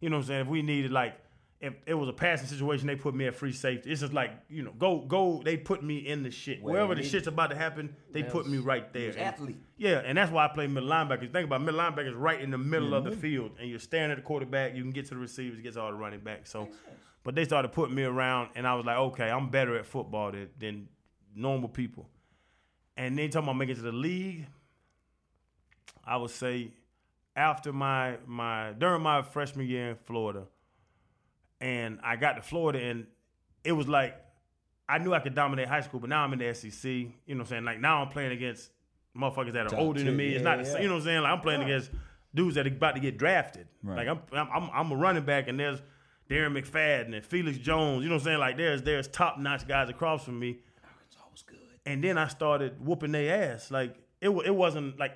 You 0.00 0.08
know 0.10 0.16
what 0.16 0.22
I'm 0.22 0.26
saying? 0.28 0.40
If 0.42 0.48
we 0.48 0.62
needed 0.62 0.90
like 0.92 1.14
if 1.58 1.72
it 1.86 1.94
was 1.94 2.08
a 2.08 2.12
passing 2.12 2.46
situation, 2.48 2.86
they 2.86 2.96
put 2.96 3.14
me 3.14 3.26
at 3.26 3.34
free 3.34 3.52
safety. 3.52 3.90
It's 3.90 4.00
just 4.02 4.12
like 4.12 4.30
you 4.50 4.62
know, 4.62 4.72
go 4.78 4.98
go. 5.00 5.40
They 5.44 5.56
put 5.56 5.82
me 5.82 5.98
in 5.98 6.22
the 6.22 6.30
shit. 6.30 6.62
Well, 6.62 6.72
Wherever 6.74 6.94
the 6.94 7.02
he- 7.02 7.08
shit's 7.08 7.26
about 7.28 7.48
to 7.50 7.56
happen, 7.56 7.94
they 8.12 8.22
put 8.22 8.46
me 8.46 8.58
right 8.58 8.92
there. 8.92 9.10
And- 9.10 9.18
athlete. 9.20 9.56
yeah, 9.78 10.02
and 10.04 10.18
that's 10.18 10.30
why 10.30 10.44
I 10.44 10.48
play 10.48 10.66
middle 10.66 10.88
linebacker. 10.90 11.32
Think 11.32 11.46
about 11.46 11.62
middle 11.62 11.80
linebacker 11.80 12.08
is 12.08 12.14
right 12.14 12.40
in 12.40 12.50
the 12.50 12.58
middle 12.58 12.92
of 12.94 13.04
the 13.04 13.10
Mm-hmm. 13.10 13.20
field, 13.20 13.50
and 13.58 13.70
you're 13.70 13.78
staring 13.78 14.10
at 14.10 14.16
the 14.16 14.22
quarterback. 14.22 14.74
You 14.74 14.82
can 14.82 14.90
get 14.90 15.04
to 15.06 15.14
the 15.14 15.20
receivers, 15.20 15.60
get 15.60 15.74
to 15.74 15.80
all 15.80 15.90
the 15.92 15.96
running 15.96 16.20
backs. 16.20 16.50
So, 16.50 16.68
but 17.24 17.34
they 17.34 17.44
started 17.44 17.68
putting 17.72 17.94
me 17.94 18.02
around, 18.04 18.50
and 18.54 18.66
I 18.66 18.74
was 18.74 18.84
like, 18.84 18.98
okay, 18.98 19.30
I'm 19.30 19.48
better 19.48 19.76
at 19.78 19.86
football 19.86 20.32
than, 20.32 20.48
than 20.58 20.88
normal 21.36 21.68
people. 21.68 22.08
And 22.96 23.16
they 23.16 23.28
talking 23.28 23.48
about 23.48 23.58
making 23.58 23.74
it 23.74 23.78
to 23.78 23.82
the 23.82 23.92
league. 23.92 24.46
I 26.04 26.16
would 26.16 26.30
say 26.30 26.70
after 27.34 27.72
my 27.72 28.16
my 28.26 28.72
during 28.72 29.02
my 29.02 29.22
freshman 29.22 29.66
year 29.66 29.90
in 29.90 29.96
Florida, 29.96 30.44
and 31.60 31.98
I 32.02 32.16
got 32.16 32.34
to 32.34 32.42
Florida, 32.42 32.80
and 32.80 33.06
it 33.64 33.72
was 33.72 33.86
like 33.86 34.16
I 34.88 34.98
knew 34.98 35.12
I 35.12 35.20
could 35.20 35.34
dominate 35.34 35.68
high 35.68 35.80
school, 35.80 36.00
but 36.00 36.08
now 36.08 36.22
I'm 36.22 36.32
in 36.32 36.38
the 36.38 36.54
SEC. 36.54 36.84
You 36.84 37.10
know 37.28 37.34
what 37.34 37.40
I'm 37.40 37.46
saying? 37.46 37.64
Like 37.64 37.80
now 37.80 38.02
I'm 38.02 38.08
playing 38.08 38.32
against 38.32 38.70
motherfuckers 39.16 39.52
that 39.52 39.66
are 39.66 39.70
Top 39.70 39.80
older 39.80 40.02
than 40.02 40.16
me. 40.16 40.28
It's 40.28 40.36
yeah, 40.36 40.42
not, 40.42 40.58
the 40.58 40.64
yeah. 40.64 40.72
same, 40.72 40.82
you 40.82 40.88
know 40.88 40.94
what 40.94 41.00
I'm 41.00 41.06
saying? 41.06 41.22
Like 41.22 41.32
I'm 41.32 41.40
playing 41.40 41.62
against 41.62 41.90
dudes 42.34 42.54
that 42.54 42.66
are 42.66 42.70
about 42.70 42.94
to 42.94 43.00
get 43.00 43.18
drafted. 43.18 43.66
Right. 43.82 44.06
Like 44.06 44.08
I'm, 44.08 44.20
I'm, 44.38 44.48
I'm, 44.54 44.70
I'm 44.72 44.92
a 44.92 44.96
running 44.96 45.24
back, 45.24 45.48
and 45.48 45.58
there's 45.58 45.80
Darren 46.30 46.58
McFadden 46.58 47.14
and 47.14 47.24
Felix 47.24 47.58
Jones. 47.58 48.02
You 48.02 48.08
know 48.08 48.16
what 48.16 48.22
I'm 48.22 48.24
saying? 48.24 48.38
Like 48.38 48.56
there's, 48.56 48.82
there's 48.82 49.08
top 49.08 49.38
notch 49.38 49.66
guys 49.66 49.88
across 49.88 50.24
from 50.24 50.38
me. 50.38 50.58
Arkansas 51.86 51.92
was 51.92 51.92
good. 51.92 51.92
And 51.92 52.04
then 52.04 52.18
I 52.18 52.28
started 52.28 52.84
whooping 52.86 53.12
their 53.12 53.52
ass. 53.52 53.70
Like 53.70 53.96
it, 54.20 54.30
it 54.30 54.54
wasn't 54.54 54.98
like, 54.98 55.12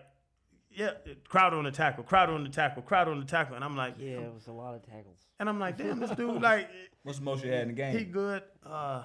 yeah, 0.70 0.90
crowd 1.28 1.52
on 1.54 1.64
the 1.64 1.70
tackle, 1.70 2.04
crowd 2.04 2.30
on 2.30 2.44
the 2.44 2.50
tackle, 2.50 2.82
crowd 2.82 3.08
on 3.08 3.18
the 3.18 3.26
tackle, 3.26 3.56
and 3.56 3.64
I'm 3.64 3.76
like, 3.76 3.94
Yeah, 3.98 4.20
it 4.20 4.32
was 4.32 4.46
a 4.46 4.52
lot 4.52 4.74
of 4.74 4.82
tackles. 4.82 5.18
and 5.40 5.48
I'm 5.48 5.58
like, 5.58 5.76
damn, 5.76 5.98
this 5.98 6.10
dude, 6.12 6.40
like, 6.40 6.68
What's 7.02 7.18
the 7.18 7.24
most 7.24 7.42
you 7.44 7.50
had 7.50 7.62
in 7.62 7.68
the 7.68 7.74
game? 7.74 7.96
he 7.98 8.04
good. 8.04 8.42
Uh, 8.64 9.02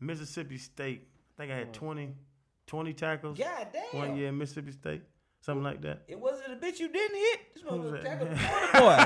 Mississippi 0.00 0.58
State. 0.58 1.08
I 1.38 1.42
think 1.42 1.52
I 1.52 1.56
had 1.56 1.72
20, 1.72 2.14
20 2.66 2.92
tackles. 2.92 3.38
God 3.38 3.68
damn. 3.72 3.98
One 4.00 4.16
year 4.16 4.28
in 4.28 4.36
Mississippi 4.38 4.72
State, 4.72 5.02
something 5.40 5.62
like 5.64 5.80
that. 5.82 6.02
It 6.08 6.18
wasn't 6.18 6.52
a 6.52 6.56
bitch 6.56 6.78
you 6.80 6.88
didn't 6.88 7.16
hit. 7.16 7.38
This 7.54 7.64
was 7.64 7.72
motherfucker 7.74 7.92
that? 7.92 8.04
tackled 8.04 8.30
the 8.30 8.34
boy. 8.80 8.96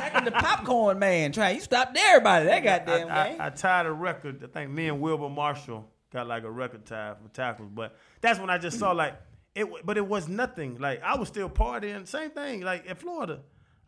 tackled 0.00 0.24
the 0.24 0.30
popcorn 0.32 0.98
man. 0.98 1.32
Trying 1.32 1.56
you 1.56 1.60
stopped 1.60 1.96
everybody. 1.98 2.46
That 2.46 2.64
goddamn 2.64 3.08
I, 3.10 3.28
game. 3.30 3.40
I, 3.40 3.46
I 3.46 3.50
tied 3.50 3.86
a 3.86 3.92
record. 3.92 4.42
I 4.44 4.46
think 4.46 4.70
me 4.70 4.88
and 4.88 5.00
Wilber 5.00 5.28
Marshall 5.28 5.90
got 6.12 6.26
like 6.26 6.44
a 6.44 6.50
record 6.50 6.84
tie 6.86 7.14
for 7.22 7.28
tackles. 7.30 7.70
But 7.74 7.96
that's 8.20 8.38
when 8.40 8.50
I 8.50 8.58
just 8.58 8.78
saw 8.78 8.92
like 8.92 9.14
it. 9.54 9.64
w- 9.64 9.82
But 9.84 9.96
it 9.96 10.06
was 10.06 10.28
nothing. 10.28 10.78
Like 10.78 11.02
I 11.02 11.16
was 11.16 11.28
still 11.28 11.48
partying. 11.50 12.06
Same 12.06 12.30
thing. 12.30 12.60
Like 12.62 12.86
in 12.86 12.96
Florida, 12.96 13.40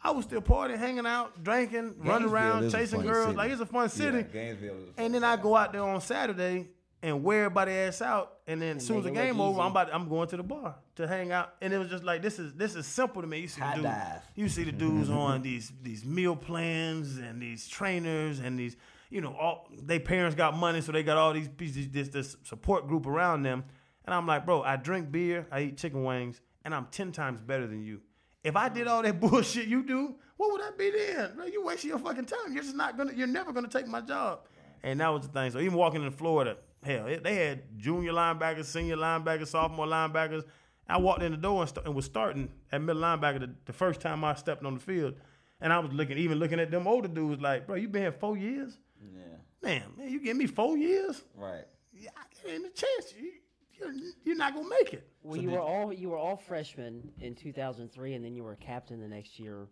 I 0.03 0.11
was 0.13 0.25
still 0.25 0.43
partying, 0.43 0.79
hanging 0.79 1.07
out, 1.07 1.43
drinking, 1.43 1.95
running 1.99 2.29
around, 2.29 2.71
chasing 2.71 3.03
girls. 3.03 3.27
city. 3.27 3.37
Like 3.37 3.51
it's 3.51 3.61
a 3.61 3.67
fun 3.67 3.89
city. 3.89 4.19
Yeah, 4.19 4.23
Gainesville 4.25 4.77
is 4.77 4.83
a 4.89 4.93
fun 4.93 5.05
and 5.05 5.15
then 5.15 5.25
I 5.25 5.37
go 5.37 5.57
out 5.57 5.73
there 5.73 5.83
on 5.83 6.01
Saturday 6.01 6.69
and 7.03 7.25
wear 7.25 7.45
everybody 7.45 7.73
ass 7.73 8.03
out. 8.03 8.35
And 8.47 8.61
then 8.61 8.77
as 8.79 8.87
soon 8.87 8.99
as 8.99 9.05
the 9.05 9.11
make 9.13 9.19
it 9.19 9.23
look 9.29 9.33
game 9.37 9.41
over, 9.41 9.53
easy. 9.53 9.61
I'm 9.63 9.71
about 9.71 9.95
I'm 9.95 10.09
going 10.09 10.29
to 10.29 10.37
the 10.37 10.43
bar 10.43 10.75
to 10.97 11.07
hang 11.09 11.33
out. 11.33 11.55
And 11.63 11.73
it 11.73 11.79
was 11.79 11.89
just 11.89 12.05
like 12.05 12.21
this 12.21 12.39
is 12.39 12.53
this 12.55 12.75
is 12.75 12.85
simple 12.85 13.23
to 13.23 13.29
me. 13.29 13.39
You 13.41 13.49
see 13.49 13.61
High 13.61 13.77
the 13.77 13.83
dudes, 13.83 13.95
dive. 13.95 14.23
you 14.35 14.49
see 14.49 14.65
the 14.65 14.73
dudes 14.73 15.09
on 15.09 15.41
these 15.43 15.73
these 15.83 16.05
meal 16.05 16.37
plans 16.37 17.17
and 17.19 17.41
these 17.41 17.69
trainers 17.69 18.41
and 18.41 18.59
these 18.59 18.77
you 19.11 19.21
know 19.21 19.35
all 19.35 19.69
they 19.83 19.99
parents 19.99 20.35
got 20.35 20.57
money 20.57 20.81
so 20.81 20.93
they 20.93 21.03
got 21.03 21.19
all 21.19 21.33
these 21.33 21.49
pieces 21.49 21.89
this 21.89 22.09
this 22.09 22.37
support 22.45 22.89
group 22.89 23.07
around 23.07 23.43
them. 23.43 23.65
And 24.07 24.15
I'm 24.15 24.27
like, 24.27 24.47
bro, 24.47 24.63
I 24.63 24.77
drink 24.77 25.13
beer, 25.13 25.47
I 25.53 25.61
eat 25.63 25.77
chicken 25.77 26.05
wings, 26.05 26.41
and 26.65 26.75
I'm 26.75 26.87
ten 26.91 27.13
times 27.13 27.41
better 27.41 27.67
than 27.67 27.85
you. 27.85 28.01
If 28.43 28.57
I 28.57 28.69
did 28.69 28.87
all 28.87 29.03
that 29.03 29.21
bullshit 29.21 29.67
you 29.67 29.83
do, 29.83 30.15
what 30.37 30.53
would 30.53 30.63
I 30.63 30.71
be 30.77 30.91
then? 30.91 31.35
Bro, 31.37 31.47
you 31.47 31.63
wasting 31.63 31.91
your 31.91 31.99
fucking 31.99 32.25
time. 32.25 32.53
You're 32.53 32.63
just 32.63 32.77
not 32.77 32.97
gonna. 32.97 33.13
You're 33.13 33.27
never 33.27 33.53
gonna 33.53 33.69
take 33.69 33.87
my 33.87 34.01
job. 34.01 34.41
And 34.83 35.01
that 35.01 35.09
was 35.09 35.27
the 35.27 35.29
thing. 35.29 35.51
So 35.51 35.59
even 35.59 35.75
walking 35.75 36.03
in 36.03 36.11
Florida, 36.11 36.57
hell, 36.83 37.07
they 37.23 37.35
had 37.35 37.77
junior 37.77 38.13
linebackers, 38.13 38.65
senior 38.65 38.97
linebackers, 38.97 39.49
sophomore 39.49 39.87
linebackers. 39.87 40.45
I 40.89 40.97
walked 40.99 41.23
in 41.23 41.33
the 41.33 41.39
door 41.39 41.61
and, 41.61 41.69
st- 41.69 41.87
and 41.87 41.95
was 41.95 42.05
starting 42.05 42.49
at 42.73 42.81
middle 42.81 43.03
linebacker 43.03 43.41
the, 43.41 43.55
the 43.67 43.73
first 43.73 44.01
time 44.01 44.25
I 44.25 44.35
stepped 44.35 44.65
on 44.65 44.75
the 44.75 44.81
field, 44.81 45.15
and 45.61 45.73
I 45.73 45.79
was 45.79 45.93
looking, 45.93 46.19
even 46.19 46.39
looking 46.39 46.59
at 46.59 46.71
them 46.71 46.89
older 46.89 47.07
dudes, 47.07 47.41
like, 47.41 47.67
bro, 47.67 47.77
you 47.77 47.89
been 47.89 48.03
here 48.03 48.13
four 48.13 48.37
years? 48.37 48.79
Yeah. 49.03 49.21
Damn, 49.63 49.97
man, 49.97 50.11
you 50.11 50.21
give 50.21 50.37
me 50.37 50.47
four 50.47 50.77
years? 50.77 51.23
Right. 51.37 51.65
Yeah, 51.93 52.11
I 52.17 52.51
ain't 52.51 52.65
a 52.67 52.71
chance. 52.71 53.15
You, 53.19 53.33
you're, 53.79 53.93
you're 54.25 54.37
not 54.37 54.55
gonna 54.55 54.69
make 54.69 54.93
it. 54.95 55.09
Well, 55.23 55.37
So 55.37 55.41
you 55.43 55.49
did- 55.49 55.55
were 55.55 55.63
all 55.63 55.93
you 55.93 56.09
were 56.11 56.19
all 56.19 56.37
freshmen 56.37 57.11
in 57.21 57.35
2003, 57.35 58.15
and 58.15 58.25
then 58.25 58.35
you 58.35 58.43
were 58.45 58.57
captain 58.57 59.01
the 59.01 59.09
next 59.09 59.39
year. 59.39 59.69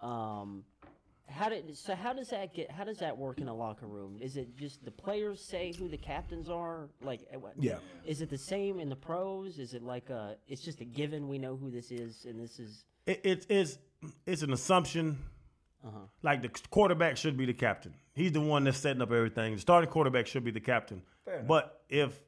Um, 0.00 0.64
how 1.28 1.48
did 1.48 1.76
so? 1.76 1.94
How 1.94 2.12
does 2.12 2.30
that 2.30 2.54
get? 2.54 2.70
How 2.72 2.82
does 2.84 2.98
that 2.98 3.16
work 3.16 3.38
in 3.40 3.46
a 3.48 3.54
locker 3.54 3.86
room? 3.86 4.18
Is 4.20 4.36
it 4.36 4.56
just 4.56 4.84
the 4.84 4.90
players 4.90 5.40
say 5.40 5.72
who 5.78 5.88
the 5.88 5.96
captains 5.98 6.48
are? 6.48 6.88
Like, 7.02 7.20
uh, 7.32 7.38
what- 7.38 7.54
Yeah. 7.56 7.78
Is 8.04 8.20
it 8.20 8.30
the 8.30 8.38
same 8.38 8.80
in 8.80 8.88
the 8.88 8.96
pros? 8.96 9.58
Is 9.58 9.74
it 9.74 9.82
like 9.82 10.10
a? 10.10 10.36
It's 10.48 10.62
just 10.62 10.80
a 10.80 10.84
given. 10.84 11.28
We 11.28 11.38
know 11.38 11.56
who 11.56 11.70
this 11.70 11.90
is, 11.92 12.24
and 12.24 12.40
this 12.40 12.58
is. 12.58 12.84
it, 13.06 13.20
it, 13.24 13.46
it's 13.48 13.78
it's 14.26 14.42
an 14.42 14.52
assumption. 14.52 15.18
Uh-huh. 15.86 15.98
Like 16.22 16.42
the 16.42 16.50
quarterback 16.70 17.16
should 17.16 17.36
be 17.36 17.46
the 17.46 17.54
captain. 17.54 17.94
He's 18.12 18.32
the 18.32 18.40
one 18.40 18.64
that's 18.64 18.78
setting 18.78 19.00
up 19.00 19.10
everything. 19.12 19.54
The 19.54 19.60
starting 19.60 19.88
quarterback 19.90 20.26
should 20.26 20.44
be 20.44 20.50
the 20.50 20.60
captain. 20.60 21.02
Fair 21.24 21.36
enough. 21.36 21.46
But 21.48 21.80
if 21.88 22.20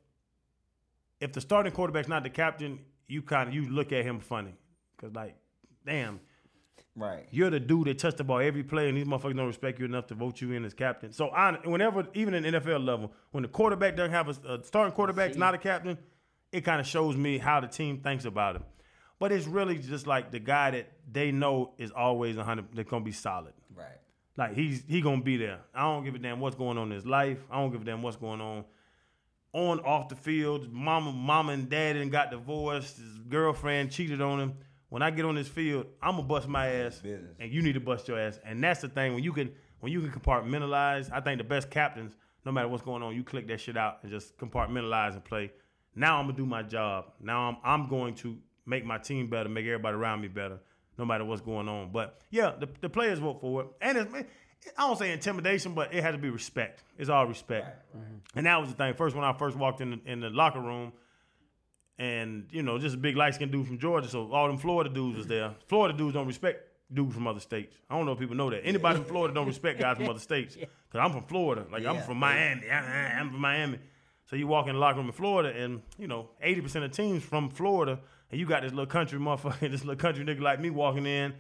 if 1.21 1.33
the 1.33 1.41
starting 1.41 1.73
quarterback's 1.73 2.09
not 2.09 2.23
the 2.23 2.31
captain, 2.31 2.79
you 3.09 3.23
kind 3.23 3.49
of 3.49 3.55
you 3.55 3.69
look 3.69 3.93
at 3.93 4.05
him 4.05 4.21
funny 4.21 4.55
because 4.97 5.15
like, 5.15 5.37
damn, 5.85 6.21
Right. 6.97 7.27
you're 7.31 7.51
the 7.51 7.61
dude 7.61 7.87
that 7.87 7.99
touched 7.99 8.17
the 8.19 8.25
ball 8.25 8.41
every 8.41 8.63
play, 8.63 8.89
and 8.89 8.97
these 8.99 9.07
motherfuckers 9.07 9.37
don't 9.37 9.47
respect 9.47 9.79
you 9.79 9.85
enough 9.85 10.07
to 10.09 10.15
vote 10.15 10.41
you 10.41 10.53
in 10.53 10.65
as 10.65 10.75
captain. 10.75 11.13
So 11.13 11.29
I, 11.29 11.53
whenever, 11.65 12.07
even 12.15 12.35
in 12.35 12.45
NFL 12.45 12.85
level, 12.85 13.13
when 13.31 13.43
the 13.43 13.49
quarterback 13.49 13.97
doesn't 13.97 14.13
have 14.13 14.29
a, 14.29 14.55
a 14.55 14.65
starting 14.65 14.93
quarterback's 14.95 15.37
not 15.37 15.55
a 15.55 15.59
captain, 15.59 15.97
it 16.53 16.63
kind 16.63 16.81
of 16.81 16.87
shows 16.87 17.17
me 17.17 17.39
how 17.39 17.61
the 17.61 17.67
team 17.67 17.99
thinks 18.01 18.25
about 18.27 18.57
him. 18.57 18.65
But 19.23 19.31
it's 19.31 19.47
really 19.47 19.79
just 19.79 20.09
like 20.09 20.33
the 20.33 20.41
guy 20.41 20.73
that 20.73 20.91
they 21.09 21.31
know 21.31 21.75
is 21.79 21.93
always 21.93 22.37
100, 22.37 22.67
that's 22.75 22.91
going 22.91 23.03
to 23.03 23.05
be 23.05 23.13
solid. 23.13 23.53
Right. 23.73 23.87
Like 24.37 24.55
he's 24.55 24.83
he 24.89 25.01
gonna 25.01 25.23
be 25.23 25.37
there. 25.37 25.61
I 25.73 25.83
don't 25.83 26.05
give 26.05 26.17
a 26.17 26.19
damn 26.19 26.41
what's 26.41 26.57
going 26.57 26.77
on 26.77 26.89
in 26.89 26.95
his 26.97 27.07
life. 27.07 27.39
I 27.49 27.61
don't 27.61 27.71
give 27.71 27.83
a 27.83 27.85
damn 27.85 28.03
what's 28.03 28.17
going 28.17 28.41
on 28.41 28.65
on 29.53 29.79
off 29.81 30.09
the 30.09 30.17
field. 30.17 30.73
Mama, 30.73 31.13
mama 31.13 31.53
and 31.53 31.71
daddy 31.71 32.01
and 32.01 32.11
got 32.11 32.33
divorced. 32.33 32.97
His 32.97 33.19
girlfriend 33.29 33.93
cheated 33.93 34.21
on 34.21 34.41
him. 34.41 34.55
When 34.89 35.03
I 35.03 35.11
get 35.13 35.25
on 35.25 35.37
this 35.37 35.47
field, 35.47 35.87
I'm 36.03 36.17
gonna 36.17 36.27
bust 36.27 36.49
my 36.49 36.67
ass, 36.67 36.99
Business. 36.99 37.37
and 37.39 37.53
you 37.53 37.63
need 37.63 37.75
to 37.75 37.81
bust 37.81 38.09
your 38.09 38.19
ass. 38.19 38.41
And 38.45 38.65
that's 38.65 38.81
the 38.81 38.89
thing 38.89 39.15
when 39.15 39.23
you 39.23 39.33
can 39.33 39.53
when 39.79 39.93
you 39.93 40.01
can 40.01 40.11
compartmentalize. 40.11 41.13
I 41.13 41.21
think 41.21 41.39
the 41.39 41.45
best 41.45 41.71
captains, 41.71 42.17
no 42.45 42.51
matter 42.51 42.67
what's 42.67 42.83
going 42.83 43.05
on, 43.05 43.15
you 43.15 43.23
click 43.23 43.47
that 43.47 43.61
shit 43.61 43.77
out 43.77 43.99
and 44.03 44.11
just 44.11 44.37
compartmentalize 44.37 45.13
and 45.13 45.25
play. 45.25 45.53
Now 45.95 46.19
I'm 46.19 46.27
gonna 46.27 46.39
do 46.39 46.47
my 46.47 46.65
job. 46.65 47.13
Now 47.21 47.51
I'm 47.51 47.57
I'm 47.63 47.89
going 47.89 48.17
to 48.17 48.39
make 48.67 48.85
my 48.85 48.99
team 48.99 49.29
better, 49.29 49.49
make 49.49 49.67
everybody 49.67 49.97
around 49.97 50.21
me 50.21 50.29
better, 50.29 50.59
no 50.99 51.05
matter 51.05 51.25
what's 51.25 51.43
going 51.43 51.69
on. 51.69 51.91
But 51.93 52.21
yeah, 52.31 52.53
the, 52.59 52.69
the 52.81 52.89
players 52.89 53.19
vote 53.19 53.41
for 53.41 53.63
it, 53.63 53.67
and 53.81 53.99
it's, 53.99 54.13
I 54.77 54.87
don't 54.87 54.99
say 54.99 55.13
intimidation, 55.13 55.75
but 55.75 55.93
it 55.93 56.03
has 56.03 56.15
to 56.15 56.19
be 56.19 56.31
respect. 56.31 56.85
It's 56.99 57.11
all 57.11 57.27
respect, 57.27 57.85
mm-hmm. 57.97 58.39
and 58.39 58.47
that 58.47 58.61
was 58.61 58.71
the 58.71 58.77
thing. 58.77 58.95
First, 58.95 59.17
when 59.17 59.25
I 59.25 59.33
first 59.33 59.57
walked 59.57 59.81
in 59.81 59.91
the, 59.91 60.01
in 60.07 60.21
the 60.21 60.31
locker 60.31 60.61
room, 60.61 60.93
and 61.99 62.47
you 62.51 62.63
know, 62.63 62.79
just 62.79 62.95
a 62.95 62.99
big 62.99 63.17
light 63.17 63.35
skinned 63.35 63.53
dude 63.53 63.67
from 63.67 63.79
Georgia, 63.79 64.09
so 64.09 64.31
all 64.33 64.47
them 64.47 64.59
Florida 64.59 64.91
dudes 64.91 65.19
was 65.19 65.27
there. 65.27 65.55
Florida 65.69 65.97
dudes 65.97 66.15
don't 66.15 66.27
respect 66.27 66.69
dudes 66.93 67.15
from 67.15 67.27
other 67.27 67.41
states. 67.41 67.77
I 67.89 67.97
don't 67.97 68.07
know 68.07 68.13
if 68.13 68.19
people 68.19 68.37
know 68.37 68.51
that. 68.51 68.65
Anybody 68.65 68.97
from 68.97 69.07
Florida 69.07 69.35
don't 69.35 69.47
respect 69.47 69.81
guys 69.81 69.97
from 69.97 70.09
other 70.09 70.19
states. 70.19 70.57
Cause 70.93 71.01
I'm 71.01 71.13
from 71.13 71.25
Florida, 71.25 71.67
like 71.71 71.87
I'm 71.87 72.03
from 72.03 72.19
Miami. 72.19 72.71
I'm 72.71 73.31
from 73.31 73.41
Miami. 73.41 73.79
So 74.27 74.37
you 74.37 74.47
walk 74.47 74.67
in 74.67 74.75
the 74.75 74.81
locker 74.81 74.99
room 74.99 75.07
in 75.07 75.13
Florida, 75.13 75.59
and 75.59 75.83
you 75.99 76.07
know, 76.07 76.31
eighty 76.41 76.61
percent 76.61 76.85
of 76.85 76.93
teams 76.93 77.23
from 77.23 77.51
Florida, 77.51 78.01
and 78.33 78.41
you 78.41 78.47
got 78.47 78.63
this 78.63 78.73
little 78.73 78.87
country 78.87 79.21
motherfucker, 79.21 79.61
this 79.71 79.85
little 79.85 79.95
country 80.01 80.25
nigga 80.25 80.41
like 80.41 80.59
me 80.59 80.71
walking 80.71 81.07
in, 81.07 81.35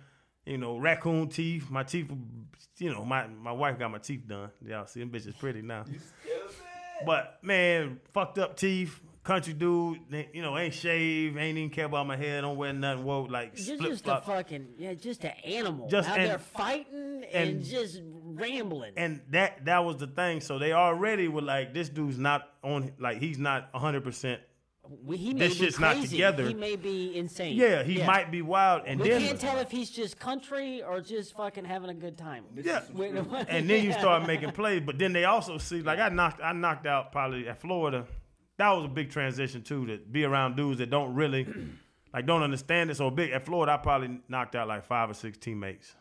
you 0.46 0.58
know, 0.58 0.76
raccoon 0.78 1.28
teeth. 1.28 1.68
My 1.70 1.82
teeth, 1.82 2.10
you 2.78 2.92
know, 2.92 3.04
my 3.04 3.26
my 3.26 3.52
wife 3.52 3.78
got 3.78 3.90
my 3.90 3.98
teeth 3.98 4.28
done. 4.28 4.50
Y'all 4.64 4.86
see 4.86 5.00
them 5.00 5.10
bitches 5.10 5.36
pretty 5.38 5.62
now. 5.62 5.84
But 7.04 7.38
man, 7.42 8.00
fucked 8.12 8.38
up 8.38 8.56
teeth, 8.56 9.00
country 9.24 9.54
dude, 9.54 9.98
you 10.32 10.40
know, 10.40 10.56
ain't 10.56 10.72
shave, 10.72 11.36
ain't 11.36 11.58
even 11.58 11.70
care 11.70 11.86
about 11.86 12.06
my 12.06 12.16
hair, 12.16 12.40
don't 12.42 12.56
wear 12.56 12.72
nothing, 12.72 13.02
woke 13.04 13.28
like 13.28 13.52
You're 13.56 13.76
just 13.76 14.02
a 14.02 14.04
flop. 14.04 14.24
fucking 14.26 14.68
yeah, 14.78 14.94
just 14.94 15.24
an 15.24 15.32
animal 15.44 15.88
Just- 15.88 16.08
out 16.08 16.18
and- 16.18 16.30
there 16.30 16.38
fighting 16.38 17.24
and, 17.32 17.50
and- 17.50 17.64
just 17.64 18.00
rambling. 18.04 18.92
And 18.96 19.20
that 19.30 19.64
that 19.64 19.84
was 19.84 19.96
the 19.96 20.06
thing. 20.06 20.40
So 20.40 20.60
they 20.60 20.72
already 20.72 21.26
were 21.26 21.42
like, 21.42 21.74
this 21.74 21.88
dude's 21.88 22.18
not 22.18 22.48
on, 22.62 22.92
like 23.00 23.18
he's 23.18 23.38
not 23.38 23.70
hundred 23.74 24.04
percent. 24.04 24.40
We- 24.88 25.16
he 25.16 25.32
may 25.32 25.48
this 25.48 25.58
be 25.58 25.64
shit's 25.66 25.78
not 25.78 26.02
together. 26.02 26.46
He 26.46 26.54
may 26.54 26.74
be 26.76 27.16
insane. 27.16 27.56
Yeah, 27.56 27.82
he 27.84 28.02
might 28.02 28.30
be 28.32 28.42
wild, 28.42 28.82
and 28.84 29.00
We 29.00 29.08
then 29.08 29.20
can't 29.20 29.40
tell 29.40 29.58
if 29.58 29.70
he's 29.70 29.90
just 29.90 30.18
country 30.18 30.82
or 30.82 31.00
just 31.00 31.36
fucking 31.36 31.64
having 31.64 31.88
a 31.90 31.94
good 31.94 32.18
time. 32.18 32.44
Yeah. 32.54 32.82
Wait, 32.92 33.14
and 33.48 33.70
then 33.70 33.84
you 33.84 33.92
start 33.92 34.26
making 34.26 34.50
plays. 34.52 34.82
But 34.84 34.98
then 34.98 35.12
they 35.12 35.24
also 35.24 35.58
see, 35.58 35.82
like 35.82 35.98
I 36.00 36.08
knocked, 36.08 36.40
I 36.42 36.52
knocked 36.52 36.86
out 36.86 37.12
probably 37.12 37.46
at 37.48 37.60
Florida. 37.60 38.06
That 38.58 38.70
was 38.70 38.84
a 38.84 38.88
big 38.88 39.10
transition 39.10 39.62
too, 39.62 39.86
to 39.86 39.98
be 39.98 40.24
around 40.24 40.56
dudes 40.56 40.78
that 40.78 40.90
don't 40.90 41.14
really, 41.14 41.46
like, 42.12 42.26
don't 42.26 42.42
understand 42.42 42.90
it. 42.90 42.96
So 42.96 43.08
big 43.10 43.30
at 43.30 43.46
Florida, 43.46 43.72
I 43.72 43.76
probably 43.76 44.20
knocked 44.28 44.56
out 44.56 44.66
like 44.68 44.84
five 44.84 45.08
or 45.08 45.14
six 45.14 45.38
teammates 45.38 45.94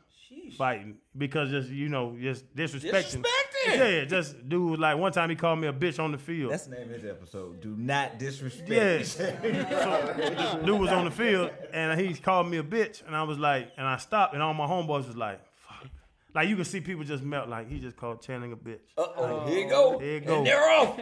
fighting 0.58 0.98
because 1.18 1.50
just 1.50 1.70
you 1.70 1.90
know 1.90 2.16
just 2.20 2.56
disrespecting. 2.56 3.24
Disrespecting. 3.24 3.78
Yeah, 3.78 4.06
just 4.06 4.48
dude 4.48 4.80
like 4.80 4.98
one 4.98 5.12
time 5.12 5.30
he 5.30 5.36
called 5.36 5.60
me 5.60 5.68
a 5.68 5.74
bitch 5.74 6.00
on 6.00 6.12
the 6.12 6.18
field. 6.18 6.52
That's 6.52 6.66
the 6.66 6.76
name 6.76 6.94
of 6.94 7.02
this 7.02 7.12
episode. 7.12 7.62
Do 7.62 7.76
not 7.78 8.20
disrespect. 8.20 8.70
Yeah. 8.70 9.04
so, 9.04 10.62
dude 10.66 10.80
was 10.80 10.90
on 10.90 11.06
the 11.06 11.12
field 11.12 11.52
and 11.74 12.00
he 12.00 12.14
called 12.14 12.48
me 12.48 12.58
a 12.58 12.64
bitch, 12.64 13.06
and 13.06 13.16
I 13.16 13.24
was 13.24 13.38
like, 13.38 13.72
and 13.78 13.86
I 13.88 13.98
stopped, 13.98 14.34
and 14.34 14.44
all 14.44 14.54
my 14.54 14.66
homeboys 14.66 15.08
was 15.08 15.18
like, 15.18 15.42
fuck. 15.68 15.90
Like 16.34 16.50
you 16.50 16.56
can 16.56 16.66
see 16.66 16.82
people 16.82 17.04
just 17.04 17.24
melt. 17.24 17.50
Like 17.50 17.70
he 17.70 17.80
just 17.80 17.98
called 17.98 18.22
Channing 18.22 18.52
a 18.52 18.58
bitch. 18.58 18.80
Uh-oh, 18.98 19.14
oh. 19.18 19.48
here 19.48 19.60
you 19.60 19.70
go. 19.70 20.00
Here 20.00 20.14
you 20.16 20.22
go. 20.22 20.38
And 20.38 20.48
they're 20.48 20.70
off. 20.70 21.00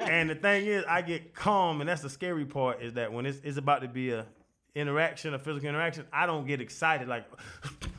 And 0.00 0.30
the 0.30 0.34
thing 0.34 0.66
is, 0.66 0.84
I 0.88 1.02
get 1.02 1.34
calm, 1.34 1.80
and 1.80 1.88
that's 1.88 2.02
the 2.02 2.10
scary 2.10 2.44
part 2.44 2.82
is 2.82 2.94
that 2.94 3.12
when 3.12 3.26
it's, 3.26 3.40
it's 3.42 3.58
about 3.58 3.82
to 3.82 3.88
be 3.88 4.10
a 4.10 4.26
interaction, 4.74 5.34
or 5.34 5.38
physical 5.38 5.68
interaction, 5.68 6.06
I 6.12 6.26
don't 6.26 6.46
get 6.46 6.60
excited. 6.60 7.08
Like 7.08 7.26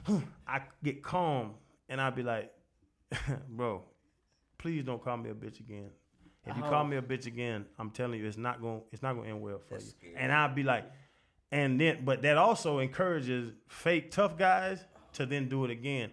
I 0.47 0.61
get 0.83 1.03
calm, 1.03 1.53
and 1.89 1.99
I 1.99 2.09
be 2.09 2.23
like, 2.23 2.51
bro, 3.49 3.83
please 4.57 4.83
don't 4.83 5.03
call 5.03 5.17
me 5.17 5.29
a 5.29 5.33
bitch 5.33 5.59
again. 5.59 5.89
If 6.47 6.55
you 6.57 6.63
call 6.63 6.83
me 6.83 6.97
a 6.97 7.01
bitch 7.01 7.25
again, 7.25 7.65
I'm 7.79 7.89
telling 7.89 8.19
you, 8.19 8.27
it's 8.27 8.37
not 8.37 8.61
going, 8.61 8.81
it's 8.91 9.01
not 9.01 9.13
going 9.13 9.25
to 9.25 9.31
end 9.31 9.41
well 9.41 9.59
for 9.67 9.79
you. 9.79 10.13
And 10.15 10.31
I'll 10.31 10.53
be 10.53 10.61
like, 10.61 10.85
and 11.51 11.81
then, 11.81 12.05
but 12.05 12.21
that 12.21 12.37
also 12.37 12.79
encourages 12.79 13.51
fake 13.67 14.11
tough 14.11 14.37
guys 14.37 14.83
to 15.13 15.25
then 15.25 15.49
do 15.49 15.65
it 15.65 15.71
again. 15.71 16.11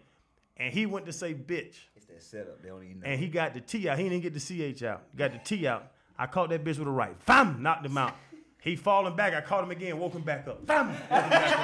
And 0.56 0.72
he 0.72 0.86
went 0.86 1.06
to 1.06 1.12
say 1.12 1.34
bitch. 1.34 1.76
It's 1.96 2.06
that 2.06 2.22
setup. 2.22 2.62
They 2.62 2.68
don't 2.68 2.84
even 2.84 3.00
know. 3.00 3.06
And 3.06 3.20
he 3.20 3.28
got 3.28 3.52
the 3.52 3.60
T 3.60 3.88
out. 3.88 3.98
He 3.98 4.08
didn't 4.08 4.22
get 4.22 4.32
the 4.32 4.74
CH 4.74 4.82
out. 4.84 5.02
Got 5.16 5.32
the 5.32 5.38
T 5.38 5.66
out. 5.66 5.92
I 6.18 6.26
caught 6.26 6.50
that 6.50 6.62
bitch 6.62 6.78
with 6.78 6.88
a 6.88 6.90
right. 6.90 7.16
Fam! 7.20 7.62
Knocked 7.62 7.84
him 7.84 7.98
out. 7.98 8.14
He 8.62 8.76
falling 8.76 9.16
back. 9.16 9.34
I 9.34 9.40
caught 9.40 9.64
him 9.64 9.72
again, 9.72 9.98
woke 9.98 10.14
him 10.14 10.22
back 10.22 10.46
up. 10.46 10.64
Fam! 10.66 10.88
Woke 10.88 11.22
him 11.22 11.30
back 11.30 11.58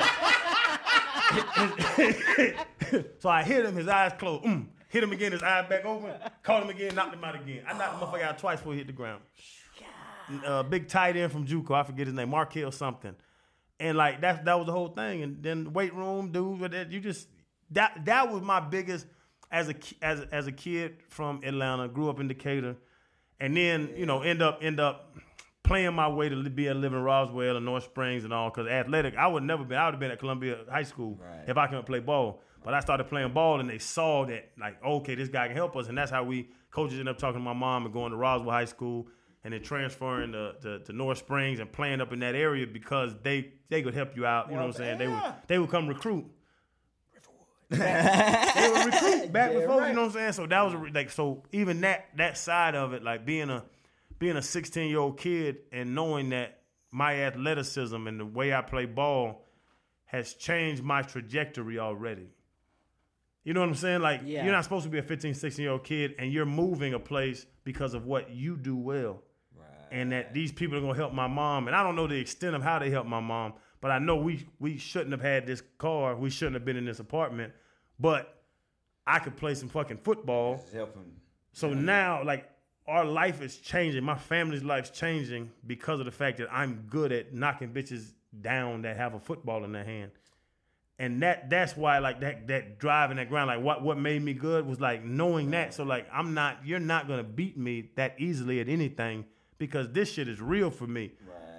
up. 2.58 3.06
so 3.20 3.28
I 3.28 3.44
hit 3.44 3.64
him, 3.64 3.76
his 3.76 3.86
eyes 3.86 4.12
closed. 4.18 4.44
Mm. 4.44 4.66
Hit 4.88 5.04
him 5.04 5.12
again, 5.12 5.30
his 5.30 5.42
eyes 5.42 5.68
back 5.68 5.84
open. 5.84 6.12
Caught 6.42 6.64
him 6.64 6.70
again, 6.70 6.96
knocked 6.96 7.14
him 7.14 7.22
out 7.22 7.36
again. 7.36 7.62
I 7.68 7.78
knocked 7.78 8.00
the 8.00 8.06
motherfucker 8.06 8.22
out 8.22 8.38
twice 8.38 8.58
before 8.58 8.72
he 8.72 8.78
hit 8.78 8.88
the 8.88 8.92
ground. 8.92 9.22
Uh, 10.44 10.64
big 10.64 10.88
tight 10.88 11.16
end 11.16 11.30
from 11.30 11.46
JUCO, 11.46 11.70
I 11.70 11.84
forget 11.84 12.06
his 12.06 12.16
name, 12.16 12.30
Markel 12.30 12.72
something. 12.72 13.14
And 13.78 13.96
like 13.96 14.20
that, 14.22 14.44
that 14.44 14.58
was 14.58 14.66
the 14.66 14.72
whole 14.72 14.88
thing. 14.88 15.22
And 15.22 15.42
then 15.42 15.72
weight 15.72 15.94
room, 15.94 16.32
dude, 16.32 16.88
you 16.90 17.00
just 17.00 17.28
that 17.70 18.04
that 18.06 18.32
was 18.32 18.42
my 18.42 18.60
biggest 18.60 19.06
as 19.52 19.68
a 19.68 19.74
as 20.02 20.20
as 20.32 20.46
a 20.46 20.52
kid 20.52 20.96
from 21.08 21.42
Atlanta, 21.44 21.86
grew 21.88 22.10
up 22.10 22.18
in 22.18 22.28
Decatur, 22.28 22.76
and 23.38 23.56
then 23.56 23.90
you 23.96 24.04
know 24.04 24.22
end 24.22 24.42
up 24.42 24.58
end 24.62 24.80
up 24.80 25.16
playing 25.68 25.94
my 25.94 26.08
way 26.08 26.28
to 26.28 26.42
be 26.50 26.66
a 26.66 26.74
living 26.74 26.98
Roswell 27.00 27.56
and 27.56 27.64
North 27.64 27.84
Springs 27.84 28.24
and 28.24 28.32
all. 28.32 28.50
Because 28.50 28.66
athletic, 28.66 29.14
I 29.16 29.26
would 29.28 29.42
never 29.44 29.64
been. 29.64 29.78
I 29.78 29.84
would 29.86 29.94
have 29.94 30.00
been 30.00 30.10
at 30.10 30.18
Columbia 30.18 30.58
High 30.70 30.82
School 30.82 31.18
Right. 31.20 31.44
if 31.48 31.56
I 31.56 31.66
couldn't 31.66 31.84
play 31.86 32.00
ball. 32.00 32.42
But 32.64 32.74
I 32.74 32.80
started 32.80 33.04
playing 33.04 33.32
ball, 33.32 33.60
and 33.60 33.70
they 33.70 33.78
saw 33.78 34.26
that 34.26 34.50
like, 34.58 34.82
okay, 34.84 35.14
this 35.14 35.28
guy 35.28 35.46
can 35.46 35.56
help 35.56 35.76
us, 35.76 35.88
and 35.88 35.96
that's 35.96 36.10
how 36.10 36.24
we 36.24 36.48
coaches 36.70 36.98
ended 36.98 37.14
up 37.14 37.18
talking 37.18 37.40
to 37.40 37.44
my 37.44 37.52
mom 37.52 37.84
and 37.84 37.92
going 37.94 38.10
to 38.10 38.16
Roswell 38.16 38.50
High 38.50 38.64
School. 38.64 39.06
And 39.44 39.54
then 39.54 39.62
transferring 39.62 40.32
to, 40.32 40.54
to, 40.62 40.80
to 40.80 40.92
North 40.92 41.18
Springs 41.18 41.60
and 41.60 41.70
playing 41.70 42.00
up 42.00 42.12
in 42.12 42.18
that 42.18 42.34
area 42.34 42.66
because 42.66 43.14
they 43.22 43.52
they 43.70 43.82
could 43.82 43.94
help 43.94 44.16
you 44.16 44.26
out. 44.26 44.48
You 44.48 44.54
know 44.56 44.62
what 44.62 44.66
I'm 44.66 44.72
saying? 44.72 44.98
They 44.98 45.06
would 45.06 45.22
they 45.46 45.58
would 45.58 45.70
come 45.70 45.86
recruit 45.86 46.26
they 47.70 48.70
would 48.72 48.92
recruit 48.92 49.32
back 49.32 49.52
before, 49.52 49.86
you 49.86 49.92
know 49.94 50.02
what 50.02 50.06
I'm 50.06 50.10
saying? 50.12 50.32
So 50.32 50.46
that 50.46 50.60
was 50.62 50.74
a, 50.74 50.78
like 50.92 51.10
so 51.10 51.44
even 51.52 51.80
that 51.82 52.06
that 52.16 52.36
side 52.38 52.74
of 52.74 52.92
it, 52.92 53.02
like 53.02 53.24
being 53.26 53.50
a 53.50 53.64
being 54.18 54.36
a 54.36 54.42
16 54.42 54.88
year 54.88 54.98
old 54.98 55.18
kid 55.18 55.58
and 55.72 55.94
knowing 55.94 56.30
that 56.30 56.62
my 56.90 57.14
athleticism 57.22 58.06
and 58.06 58.18
the 58.20 58.24
way 58.26 58.52
I 58.54 58.62
play 58.62 58.86
ball 58.86 59.44
has 60.06 60.34
changed 60.34 60.82
my 60.82 61.02
trajectory 61.02 61.78
already. 61.78 62.28
You 63.44 63.54
know 63.54 63.60
what 63.60 63.68
I'm 63.68 63.74
saying? 63.74 64.00
Like 64.00 64.22
Yeah. 64.24 64.44
you're 64.44 64.52
not 64.52 64.64
supposed 64.64 64.84
to 64.84 64.90
be 64.90 64.98
a 64.98 65.02
15, 65.02 65.34
16 65.34 65.62
year 65.62 65.72
old 65.72 65.84
kid 65.84 66.14
and 66.18 66.32
you're 66.32 66.46
moving 66.46 66.94
a 66.94 66.98
place 66.98 67.46
because 67.64 67.94
of 67.94 68.06
what 68.06 68.30
you 68.30 68.56
do 68.56 68.76
well. 68.76 69.22
Right. 69.56 69.68
And 69.90 70.12
that 70.12 70.34
these 70.34 70.52
people 70.52 70.76
are 70.76 70.80
gonna 70.80 70.94
help 70.94 71.12
my 71.12 71.26
mom. 71.26 71.66
And 71.66 71.76
I 71.76 71.82
don't 71.82 71.96
know 71.96 72.06
the 72.06 72.18
extent 72.18 72.56
of 72.56 72.62
how 72.62 72.78
they 72.78 72.90
help 72.90 73.06
my 73.06 73.20
mom, 73.20 73.54
but 73.80 73.90
I 73.90 73.98
know 73.98 74.16
we 74.16 74.46
we 74.58 74.76
shouldn't 74.78 75.12
have 75.12 75.20
had 75.20 75.46
this 75.46 75.62
car. 75.78 76.16
We 76.16 76.30
shouldn't 76.30 76.54
have 76.54 76.64
been 76.64 76.76
in 76.76 76.84
this 76.84 77.00
apartment. 77.00 77.52
But 78.00 78.34
I 79.06 79.18
could 79.18 79.36
play 79.36 79.54
some 79.54 79.68
fucking 79.68 79.98
football. 79.98 80.64
Helping. 80.72 81.12
So 81.52 81.72
now, 81.72 82.22
like, 82.24 82.48
our 82.88 83.04
life 83.04 83.42
is 83.42 83.58
changing. 83.58 84.02
My 84.02 84.16
family's 84.16 84.64
life's 84.64 84.90
changing 84.90 85.50
because 85.66 86.00
of 86.00 86.06
the 86.06 86.12
fact 86.12 86.38
that 86.38 86.48
I'm 86.50 86.86
good 86.88 87.12
at 87.12 87.34
knocking 87.34 87.72
bitches 87.72 88.12
down 88.40 88.82
that 88.82 88.96
have 88.96 89.14
a 89.14 89.20
football 89.20 89.64
in 89.64 89.72
their 89.72 89.84
hand. 89.84 90.10
And 90.98 91.22
that 91.22 91.48
that's 91.48 91.76
why 91.76 91.98
like 91.98 92.20
that 92.20 92.48
that 92.48 92.80
drive 92.80 93.10
and 93.10 93.20
that 93.20 93.28
grind, 93.28 93.46
like 93.46 93.60
what 93.60 93.82
what 93.82 93.98
made 93.98 94.20
me 94.20 94.32
good 94.32 94.66
was 94.66 94.80
like 94.80 95.04
knowing 95.04 95.50
that. 95.52 95.74
So 95.74 95.84
like 95.84 96.08
I'm 96.12 96.34
not 96.34 96.58
you're 96.64 96.80
not 96.80 97.06
gonna 97.06 97.22
beat 97.22 97.56
me 97.56 97.90
that 97.94 98.16
easily 98.18 98.58
at 98.60 98.68
anything 98.68 99.24
because 99.58 99.92
this 99.92 100.12
shit 100.12 100.26
is 100.26 100.40
real 100.40 100.70
for 100.70 100.86
me. 100.88 101.12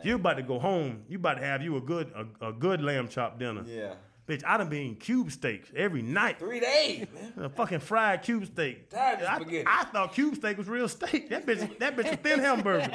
You 0.03 0.15
about 0.15 0.35
to 0.35 0.43
go 0.43 0.59
home, 0.59 1.03
you 1.07 1.17
about 1.17 1.35
to 1.35 1.45
have 1.45 1.61
you 1.61 1.77
a 1.77 1.81
good 1.81 2.11
a, 2.41 2.47
a 2.49 2.51
good 2.53 2.81
lamb 2.81 3.07
chop 3.07 3.39
dinner. 3.39 3.63
Yeah. 3.65 3.93
Bitch, 4.29 4.43
I 4.45 4.57
done 4.57 4.69
been 4.69 4.81
eating 4.83 4.95
cube 4.95 5.31
steaks 5.31 5.71
every 5.75 6.03
night. 6.03 6.37
Three 6.37 6.59
days, 6.59 7.07
man. 7.11 7.45
A 7.45 7.49
fucking 7.49 7.79
fried 7.79 8.21
cube 8.21 8.45
steak. 8.45 8.87
Tired 8.91 9.21
of 9.21 9.27
I, 9.27 9.35
spaghetti. 9.37 9.65
I 9.67 9.85
thought 9.85 10.13
cube 10.13 10.35
steak 10.35 10.55
was 10.55 10.67
real 10.69 10.87
steak. 10.87 11.31
That 11.31 11.47
bitch, 11.47 11.79
that 11.79 11.97
bitch 11.97 12.11
a 12.13 12.15
thin 12.15 12.39
hamburger. 12.45 12.87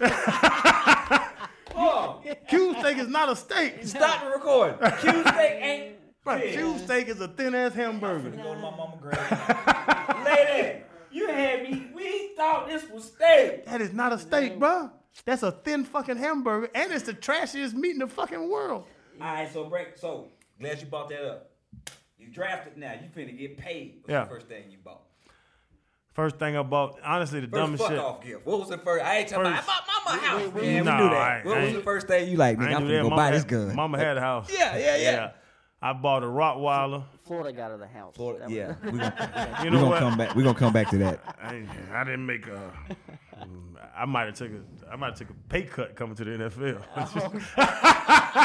Oh, 1.72 2.20
Cube 2.48 2.76
steak 2.80 2.98
is 2.98 3.08
not 3.08 3.30
a 3.30 3.36
steak. 3.36 3.76
stop 3.84 4.24
the 4.24 4.30
recording. 4.30 4.76
Cube 4.98 5.26
steak 5.28 5.62
ain't. 5.62 5.96
Right, 6.24 6.52
Cube 6.52 6.78
steak 6.80 7.08
is 7.08 7.20
a 7.20 7.28
thin 7.28 7.54
ass 7.54 7.72
hamburger. 7.74 8.30
Go 8.30 8.54
to 8.54 8.60
my 8.60 8.70
mama 8.70 8.96
grave. 9.00 9.16
Lady, 10.26 10.82
you 11.10 11.28
had 11.28 11.62
me. 11.62 11.86
We 11.94 12.34
thought 12.36 12.68
this 12.68 12.88
was 12.90 13.04
steak. 13.04 13.64
That 13.66 13.80
is 13.80 13.92
not 13.92 14.12
a 14.12 14.18
steak, 14.18 14.58
bro. 14.58 14.90
That's 15.24 15.42
a 15.42 15.52
thin 15.52 15.84
fucking 15.84 16.16
hamburger, 16.16 16.68
and 16.74 16.92
it's 16.92 17.04
the 17.04 17.14
trashiest 17.14 17.72
meat 17.74 17.92
in 17.92 17.98
the 18.00 18.08
fucking 18.08 18.50
world. 18.50 18.84
All 19.20 19.26
right, 19.34 19.50
so 19.50 19.64
break. 19.64 19.96
So 19.96 20.28
glad 20.60 20.80
you 20.80 20.86
bought 20.86 21.08
that 21.08 21.24
up. 21.24 21.50
You 22.18 22.28
drafted 22.28 22.76
now. 22.76 22.92
You 22.92 23.08
finna 23.14 23.36
get 23.36 23.56
paid. 23.56 23.98
What's 24.02 24.10
Yeah. 24.10 24.24
the 24.24 24.30
first 24.30 24.46
thing 24.48 24.64
you 24.70 24.78
bought? 24.84 25.02
First 26.12 26.38
thing 26.38 26.56
I 26.56 26.62
bought, 26.62 26.98
honestly, 27.04 27.40
the 27.40 27.46
First 27.46 27.54
dumbest 27.60 27.82
fuck 27.84 27.92
shit. 27.92 27.98
off 28.00 28.22
gift. 28.22 28.44
What 28.46 28.58
was 28.60 28.68
the 28.68 28.78
first? 28.78 29.04
I 29.04 29.18
ain't 29.18 29.28
talking 29.28 29.46
about. 29.46 29.52
I 29.52 29.56
First- 29.56 29.66
bought 29.68 30.04
mama 30.04 30.18
a 30.18 30.26
house. 30.26 30.52
wait, 30.52 30.64
yeah, 30.64 30.80
we 30.80 30.84
Nah, 30.84 30.96
knew 30.98 31.04
I 31.06 31.08
that. 31.10 31.36
ain't- 31.38 31.46
What 31.46 31.58
I 31.58 31.64
was 31.64 31.72
the 31.74 31.80
first 31.82 32.06
thing 32.08 32.28
you 32.28 32.36
like? 32.36 32.58
I 32.58 32.62
Nigga, 32.62 32.66
ain't 32.66 32.76
I'm 32.76 32.82
do 32.88 32.92
finna 32.92 33.02
go 33.02 33.08
Mama 33.10 33.16
buy 33.16 33.24
had, 33.26 33.34
this 33.34 33.44
gun. 33.44 33.76
Mama 33.76 33.98
had 33.98 34.16
a 34.16 34.20
house. 34.20 34.50
Yeah, 34.52 34.76
yeah, 34.76 34.96
yeah. 34.96 35.30
I 35.82 35.92
bought 35.94 36.22
a 36.22 36.26
Rottweiler. 36.26 37.04
Florida 37.24 37.52
got 37.56 37.70
her 37.70 37.78
the 37.78 37.86
house. 37.86 38.14
Florida, 38.16 38.44
yeah, 38.50 38.74
we 38.84 38.90
gonna, 38.98 39.56
You 39.64 39.70
we 39.70 39.76
gonna 39.78 39.86
what? 39.88 39.98
come 40.00 40.18
back. 40.18 40.34
We 40.34 40.42
gonna 40.42 40.58
come 40.58 40.72
back 40.74 40.90
to 40.90 40.98
that. 40.98 41.20
I, 41.40 41.64
I 41.94 42.04
didn't 42.04 42.26
make 42.26 42.46
a 42.48 42.70
I 43.96 44.04
might 44.06 44.26
have 44.26 44.34
took 44.34 44.50
a 44.50 44.92
I 44.92 44.96
might 44.96 45.08
have 45.08 45.18
took 45.18 45.30
a 45.30 45.34
pay 45.48 45.62
cut 45.62 45.94
coming 45.94 46.16
to 46.16 46.24
the 46.24 46.30
NFL. 46.32 46.82
Oh. 46.96 48.40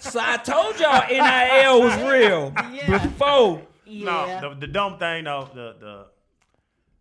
So 0.00 0.18
I 0.20 0.36
told 0.38 0.78
y'all 0.80 1.06
NIL 1.08 1.82
was 1.82 1.96
real 2.10 2.50
before. 3.00 3.62
Yeah. 3.84 4.40
No, 4.40 4.50
the, 4.50 4.60
the 4.60 4.66
dumb 4.66 4.98
thing 4.98 5.24
though, 5.24 5.48
the 5.52 5.76
the 5.78 6.06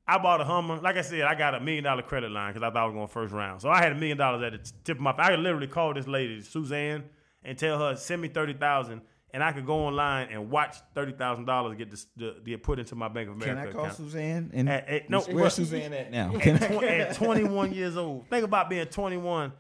I 0.08 0.18
bought 0.18 0.42
a 0.42 0.44
Hummer. 0.44 0.80
Like 0.82 0.98
I 0.98 1.02
said, 1.02 1.22
I 1.22 1.36
got 1.36 1.56
a 1.56 1.60
million 1.60 1.84
dollar 1.84 2.02
credit 2.02 2.32
line 2.32 2.52
because 2.52 2.64
I 2.64 2.72
thought 2.72 2.84
I 2.84 2.86
was 2.86 2.94
going 2.94 3.08
first 3.08 3.34
round. 3.34 3.62
So 3.62 3.70
I 3.70 3.82
had 3.82 3.92
a 3.92 3.96
million 3.96 4.18
dollars 4.18 4.44
at 4.44 4.64
the 4.64 4.72
tip 4.84 4.98
of 4.98 5.02
my. 5.02 5.14
I 5.18 5.30
could 5.30 5.40
literally 5.40 5.68
call 5.68 5.94
this 5.94 6.08
lady 6.08 6.42
Suzanne 6.42 7.06
and 7.44 7.58
tell 7.58 7.80
her 7.80 7.96
send 7.96 8.22
me 8.22 8.28
thirty 8.28 8.54
thousand, 8.54 9.02
and 9.34 9.44
I 9.44 9.52
could 9.52 9.66
go 9.66 9.86
online 9.86 10.30
and 10.32 10.50
watch 10.50 10.76
thirty 10.96 11.12
thousand 11.14 11.46
dollars 11.46 11.78
get 11.78 11.92
this, 11.92 12.08
the, 12.18 12.36
get 12.46 12.64
put 12.64 12.80
into 12.80 12.96
my 12.96 13.08
Bank 13.08 13.30
of 13.30 13.36
America. 13.36 13.62
Can 13.62 13.70
I 13.70 13.72
call 13.72 13.82
account. 13.84 13.98
Suzanne? 13.98 14.52
And 14.54 14.70
At- 14.70 14.88
at- 14.90 15.10
no, 15.10 15.22
where's 15.22 15.36
but- 15.36 15.50
Suzanne 15.52 15.94
at 15.94 16.12
now? 16.12 16.32
Can 16.40 16.56
I- 16.56 16.68
Tw- 16.68 16.84
at 16.84 17.16
21 17.16 17.74
years 17.74 17.98
old. 17.98 18.28
Think 18.30 18.44
about 18.44 18.70
being 18.70 18.86
21 18.86 19.52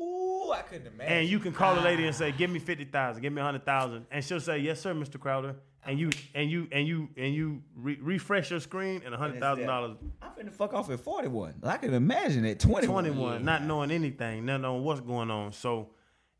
Ooh, 0.00 0.50
I 0.52 0.62
couldn't 0.62 0.86
imagine. 0.86 1.12
and 1.12 1.28
you 1.28 1.38
can 1.40 1.52
call 1.52 1.78
a 1.78 1.80
lady 1.80 2.06
and 2.06 2.14
say, 2.14 2.30
"Give 2.32 2.50
me 2.50 2.58
50,000, 2.58 3.20
give 3.22 3.32
me 3.32 3.40
a 3.40 3.44
100,000." 3.44 4.06
And 4.10 4.24
she'll 4.24 4.40
say, 4.40 4.58
"Yes, 4.58 4.80
sir, 4.80 4.94
Mr. 4.94 5.18
Crowder." 5.18 5.56
And 5.88 6.00
you 6.00 6.10
and 6.34 6.50
you 6.50 6.66
and 6.72 6.86
you 6.86 7.08
and 7.16 7.32
you 7.32 7.62
re- 7.76 7.98
refresh 8.02 8.50
your 8.50 8.58
screen 8.58 9.02
and 9.06 9.14
$100,000 9.14 9.96
I'm 10.20 10.30
finna 10.32 10.52
fuck 10.52 10.74
off 10.74 10.90
at 10.90 10.98
41. 10.98 11.54
I 11.62 11.76
can 11.76 11.94
imagine 11.94 12.44
at 12.44 12.58
21. 12.58 13.04
21, 13.04 13.44
not 13.44 13.62
knowing 13.62 13.92
anything, 13.92 14.44
not 14.46 14.60
knowing 14.62 14.82
what's 14.82 15.00
going 15.00 15.30
on. 15.30 15.52
So 15.52 15.90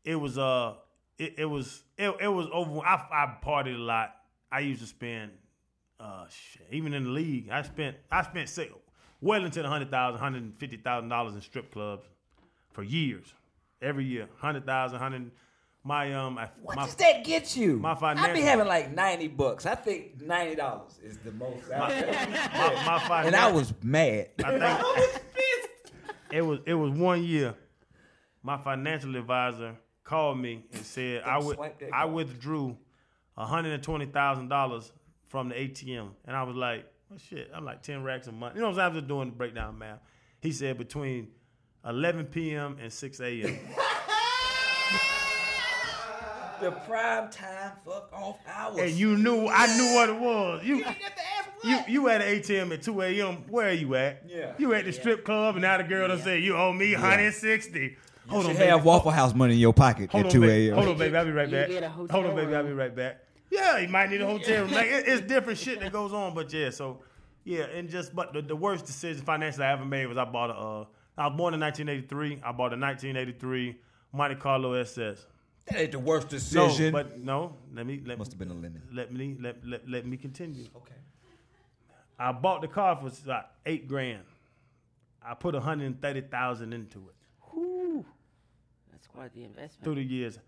it 0.03 0.15
was 0.15 0.37
uh 0.37 0.73
it, 1.17 1.35
it 1.39 1.45
was 1.45 1.83
it, 1.97 2.15
it 2.21 2.27
was 2.27 2.47
over 2.53 2.79
I 2.81 2.95
I 3.11 3.35
partied 3.43 3.75
a 3.75 3.79
lot. 3.79 4.15
I 4.51 4.59
used 4.59 4.81
to 4.81 4.87
spend 4.87 5.31
uh 5.99 6.25
shit, 6.29 6.67
even 6.71 6.93
in 6.93 7.05
the 7.05 7.09
league, 7.09 7.49
I 7.51 7.61
spent 7.63 7.97
I 8.11 8.23
spent 8.23 8.49
six, 8.49 8.71
well 9.21 9.43
into 9.43 9.61
the 9.61 9.67
hundred 9.67 9.91
thousand, 9.91 10.19
hundred 10.19 10.43
and 10.43 10.57
fifty 10.57 10.77
thousand 10.77 11.09
dollars 11.09 11.35
in 11.35 11.41
strip 11.41 11.71
clubs 11.71 12.07
for 12.71 12.83
years. 12.83 13.33
Every 13.81 14.05
year. 14.05 14.27
Hundred 14.39 14.65
thousand, 14.65 14.99
hundred 14.99 15.31
my 15.83 16.13
um 16.13 16.37
I, 16.37 16.49
What 16.61 16.75
my, 16.75 16.85
does 16.85 16.95
that 16.95 17.23
get 17.23 17.55
you? 17.55 17.77
my 17.77 17.95
financial. 17.95 18.31
I 18.31 18.33
be 18.33 18.41
having 18.41 18.67
like 18.67 18.93
90 18.93 19.29
bucks. 19.29 19.65
I 19.65 19.75
think 19.75 20.19
$90 20.19 21.03
is 21.03 21.17
the 21.19 21.31
most. 21.31 21.71
out 21.71 21.89
there. 21.89 22.11
my, 22.11 22.73
my 22.85 22.99
finan- 22.99 23.27
and 23.27 23.35
I 23.35 23.51
was 23.51 23.73
mad. 23.81 24.29
I 24.43 24.49
think 25.33 25.61
it 26.31 26.41
was 26.41 26.59
it 26.65 26.73
was 26.73 26.91
one 26.91 27.23
year. 27.23 27.55
My 28.43 28.57
financial 28.57 29.15
advisor 29.15 29.75
called 30.07 30.39
me 30.39 30.63
and 30.71 30.85
said 30.85 31.21
I 31.23 31.37
would 31.37 31.59
I 31.93 32.05
withdrew 32.05 32.77
hundred 33.37 33.73
and 33.73 33.83
twenty 33.83 34.05
thousand 34.05 34.47
dollars 34.47 34.91
from 35.27 35.49
the 35.49 35.55
ATM, 35.55 36.09
and 36.25 36.35
I 36.35 36.43
was 36.43 36.55
like, 36.55 36.85
well, 37.09 37.19
shit, 37.19 37.51
I'm 37.53 37.65
like 37.65 37.83
ten 37.83 38.03
racks 38.03 38.27
a 38.27 38.31
month. 38.31 38.55
You 38.55 38.61
know 38.61 38.67
what 38.67 38.71
I'm 38.71 38.75
saying? 38.77 38.85
I 38.85 38.87
was 38.89 38.97
just 38.99 39.07
doing 39.09 39.29
the 39.29 39.35
breakdown 39.35 39.77
math. 39.77 39.99
He 40.39 40.51
said 40.53 40.77
between 40.77 41.27
11 41.85 42.27
p.m. 42.27 42.77
and 42.81 42.91
6 42.91 43.19
a.m. 43.19 43.59
the 46.61 46.71
prime 46.71 47.29
time 47.29 47.71
fuck 47.85 48.09
off 48.13 48.39
hours. 48.47 48.77
and 48.79 48.91
you 48.91 49.17
knew 49.17 49.47
I 49.47 49.77
knew 49.77 49.93
what 49.93 50.09
it 50.09 50.19
was. 50.19 50.63
You 50.63 50.85
you 51.63 51.79
you 51.87 52.09
at 52.09 52.21
an 52.21 52.39
ATM 52.39 52.73
at 52.73 52.81
2 52.81 53.01
a.m. 53.01 53.43
Where 53.49 53.69
are 53.69 53.73
you 53.73 53.93
at? 53.95 54.23
Yeah. 54.27 54.53
You 54.57 54.73
at 54.73 54.85
the 54.85 54.93
strip 54.93 55.25
club, 55.25 55.55
and 55.55 55.63
now 55.63 55.77
the 55.77 55.83
girl 55.83 56.07
done 56.07 56.21
say 56.21 56.39
you 56.39 56.55
owe 56.55 56.71
me 56.71 56.93
160. 56.93 57.79
Hold 57.79 57.95
you 58.31 58.37
on, 58.37 58.45
should 58.45 58.57
baby. 58.57 58.69
have 58.69 58.83
Waffle 58.85 59.11
House 59.11 59.33
money 59.33 59.53
in 59.53 59.59
your 59.59 59.73
pocket 59.73 60.11
Hold 60.11 60.25
at 60.25 60.35
on, 60.35 60.41
2 60.41 60.49
a.m. 60.49 60.73
Hold 60.75 60.87
on, 60.89 60.97
baby. 60.97 61.15
I'll 61.15 61.25
be 61.25 61.31
right 61.31 61.49
back. 61.51 61.69
get 61.69 61.83
a 61.83 61.89
hotel 61.89 62.21
Hold 62.21 62.31
on, 62.31 62.35
baby. 62.35 62.55
I'll 62.55 62.63
be 62.63 62.71
right 62.73 62.95
back. 62.95 63.23
Yeah, 63.49 63.77
you 63.79 63.87
might 63.87 64.09
need 64.09 64.21
a 64.21 64.25
hotel 64.25 64.63
room. 64.65 64.73
Like, 64.73 64.87
it- 64.87 65.07
it's 65.07 65.21
different 65.27 65.57
shit 65.59 65.79
that 65.79 65.91
goes 65.91 66.11
on, 66.13 66.33
but 66.35 66.51
yeah. 66.51 66.69
So 66.69 66.99
yeah, 67.43 67.63
and 67.63 67.89
just 67.89 68.13
but 68.13 68.33
the, 68.33 68.41
the 68.41 68.55
worst 68.55 68.85
decision 68.85 69.23
financially 69.23 69.65
I 69.65 69.71
ever 69.73 69.85
made 69.85 70.05
was 70.07 70.17
I 70.17 70.25
bought 70.25 70.49
a. 70.49 70.53
Uh, 70.53 70.85
I 71.17 71.27
was 71.27 71.37
born 71.37 71.53
in 71.53 71.59
1983. 71.61 72.41
I 72.43 72.51
bought 72.51 72.73
a 72.73 72.77
1983 72.77 73.75
Monte 74.13 74.35
Carlo 74.35 74.73
SS. 74.73 75.25
That 75.67 75.79
ain't 75.81 75.91
the 75.93 75.99
worst 75.99 76.27
No, 76.27 76.37
decision. 76.37 76.91
but 76.91 77.19
no. 77.19 77.55
Let 77.73 77.85
me 77.87 78.01
let 78.05 78.17
Must 78.19 78.31
have 78.31 78.39
been 78.39 78.51
a 78.51 78.53
lemon. 78.53 78.81
let 78.93 79.11
me 79.13 79.35
let, 79.41 79.65
let, 79.65 79.89
let 79.89 80.05
me 80.05 80.17
continue. 80.17 80.65
Okay. 80.75 80.93
I 82.19 82.31
bought 82.33 82.61
the 82.61 82.67
car 82.67 82.95
for 82.97 83.09
like 83.29 83.45
eight 83.65 83.87
grand. 83.87 84.23
I 85.25 85.33
put 85.33 85.55
hundred 85.55 85.85
and 85.85 86.01
thirty 86.01 86.21
thousand 86.21 86.73
into 86.73 86.99
it. 86.99 87.15
Whew. 89.17 89.29
The 89.33 89.43
investment. 89.43 89.83
through 89.83 89.95
the 89.95 90.03
years. 90.03 90.39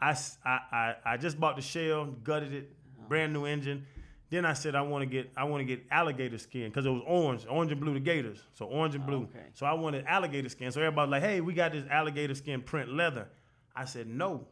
I, 0.00 0.16
I, 0.44 0.50
I, 0.50 0.94
I 1.06 1.16
just 1.16 1.38
bought 1.38 1.56
the 1.56 1.62
shell, 1.62 2.06
gutted 2.06 2.52
it, 2.52 2.70
uh-huh. 2.96 3.08
brand 3.08 3.32
new 3.32 3.44
engine. 3.44 3.86
Then 4.30 4.44
I 4.44 4.52
said 4.54 4.74
I 4.74 4.82
want 4.82 5.02
to 5.02 5.06
get 5.06 5.30
I 5.36 5.44
want 5.44 5.60
to 5.60 5.64
get 5.64 5.84
alligator 5.90 6.38
skin 6.38 6.68
because 6.68 6.86
it 6.86 6.90
was 6.90 7.02
orange, 7.06 7.46
orange 7.48 7.70
and 7.70 7.80
blue 7.80 7.94
the 7.94 8.00
Gators, 8.00 8.42
so 8.54 8.64
orange 8.64 8.94
and 8.96 9.06
blue. 9.06 9.28
Oh, 9.32 9.38
okay. 9.38 9.46
So 9.52 9.64
I 9.66 9.74
wanted 9.74 10.06
alligator 10.06 10.48
skin. 10.48 10.72
So 10.72 10.80
everybody's 10.80 11.10
like, 11.12 11.22
"Hey, 11.22 11.40
we 11.40 11.52
got 11.52 11.72
this 11.72 11.84
alligator 11.88 12.34
skin 12.34 12.60
print 12.62 12.92
leather." 12.92 13.28
I 13.76 13.84
said, 13.84 14.08
"No, 14.08 14.48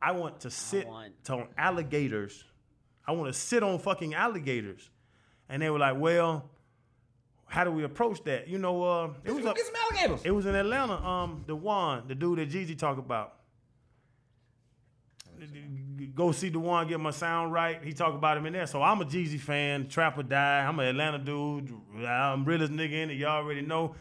I 0.00 0.12
want 0.12 0.40
to 0.40 0.50
sit 0.50 0.86
want- 0.86 1.30
on 1.30 1.48
alligators. 1.58 2.44
I 3.06 3.12
want 3.12 3.32
to 3.32 3.38
sit 3.38 3.64
on 3.64 3.78
fucking 3.80 4.14
alligators." 4.14 4.90
And 5.48 5.60
they 5.60 5.70
were 5.70 5.78
like, 5.78 5.98
"Well, 5.98 6.50
how 7.46 7.64
do 7.64 7.70
we 7.70 7.84
approach 7.84 8.22
that?" 8.24 8.48
You 8.48 8.58
know, 8.58 8.82
uh, 8.82 9.10
it 9.24 9.32
was 9.32 9.44
up, 9.46 9.56
Get 9.56 9.66
some 9.66 9.74
alligators. 9.76 10.20
it 10.24 10.30
was 10.30 10.46
in 10.46 10.54
Atlanta. 10.54 10.94
Um, 11.04 11.44
the 11.46 11.56
one, 11.56 12.08
the 12.08 12.14
dude 12.14 12.38
that 12.38 12.50
Jeezy 12.50 12.78
talk 12.78 12.98
about. 12.98 13.34
Go 16.14 16.32
see 16.32 16.48
the 16.48 16.58
one, 16.58 16.88
get 16.88 16.98
my 16.98 17.10
sound 17.10 17.52
right. 17.52 17.82
He 17.82 17.92
talk 17.92 18.14
about 18.14 18.38
him 18.38 18.46
in 18.46 18.52
there. 18.54 18.66
So 18.66 18.82
I'm 18.82 19.00
a 19.00 19.04
Jeezy 19.04 19.38
fan, 19.38 19.88
trap 19.88 20.16
or 20.18 20.22
die. 20.22 20.64
I'm 20.66 20.78
an 20.80 20.86
Atlanta 20.86 21.18
dude. 21.18 21.72
I'm 22.06 22.44
realest 22.44 22.72
nigga 22.72 22.92
in 22.92 23.10
it. 23.10 23.14
Y'all 23.14 23.42
already 23.42 23.60
know. 23.62 23.94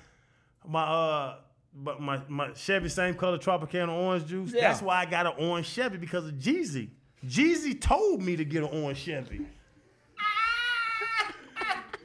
My 0.68 0.84
uh, 0.84 1.36
but 1.74 2.00
my 2.02 2.22
my 2.30 2.54
Chevy 2.54 2.90
same 2.90 3.16
color 3.16 3.38
Tropicana 3.38 3.90
orange 3.90 4.28
juice. 4.28 4.54
Yeah. 4.54 4.70
That's 4.70 4.82
why 4.82 5.02
I 5.02 5.06
got 5.06 5.26
an 5.26 5.34
orange 5.38 5.68
Chevy 5.68 5.98
because 5.98 6.26
of 6.26 6.34
Jeezy. 6.36 6.90
Jeezy 7.26 7.80
told 7.80 8.22
me 8.22 8.36
to 8.38 8.46
get 8.46 8.64
an 8.64 8.70
orange 8.84 9.00
Chevy. 9.00 9.46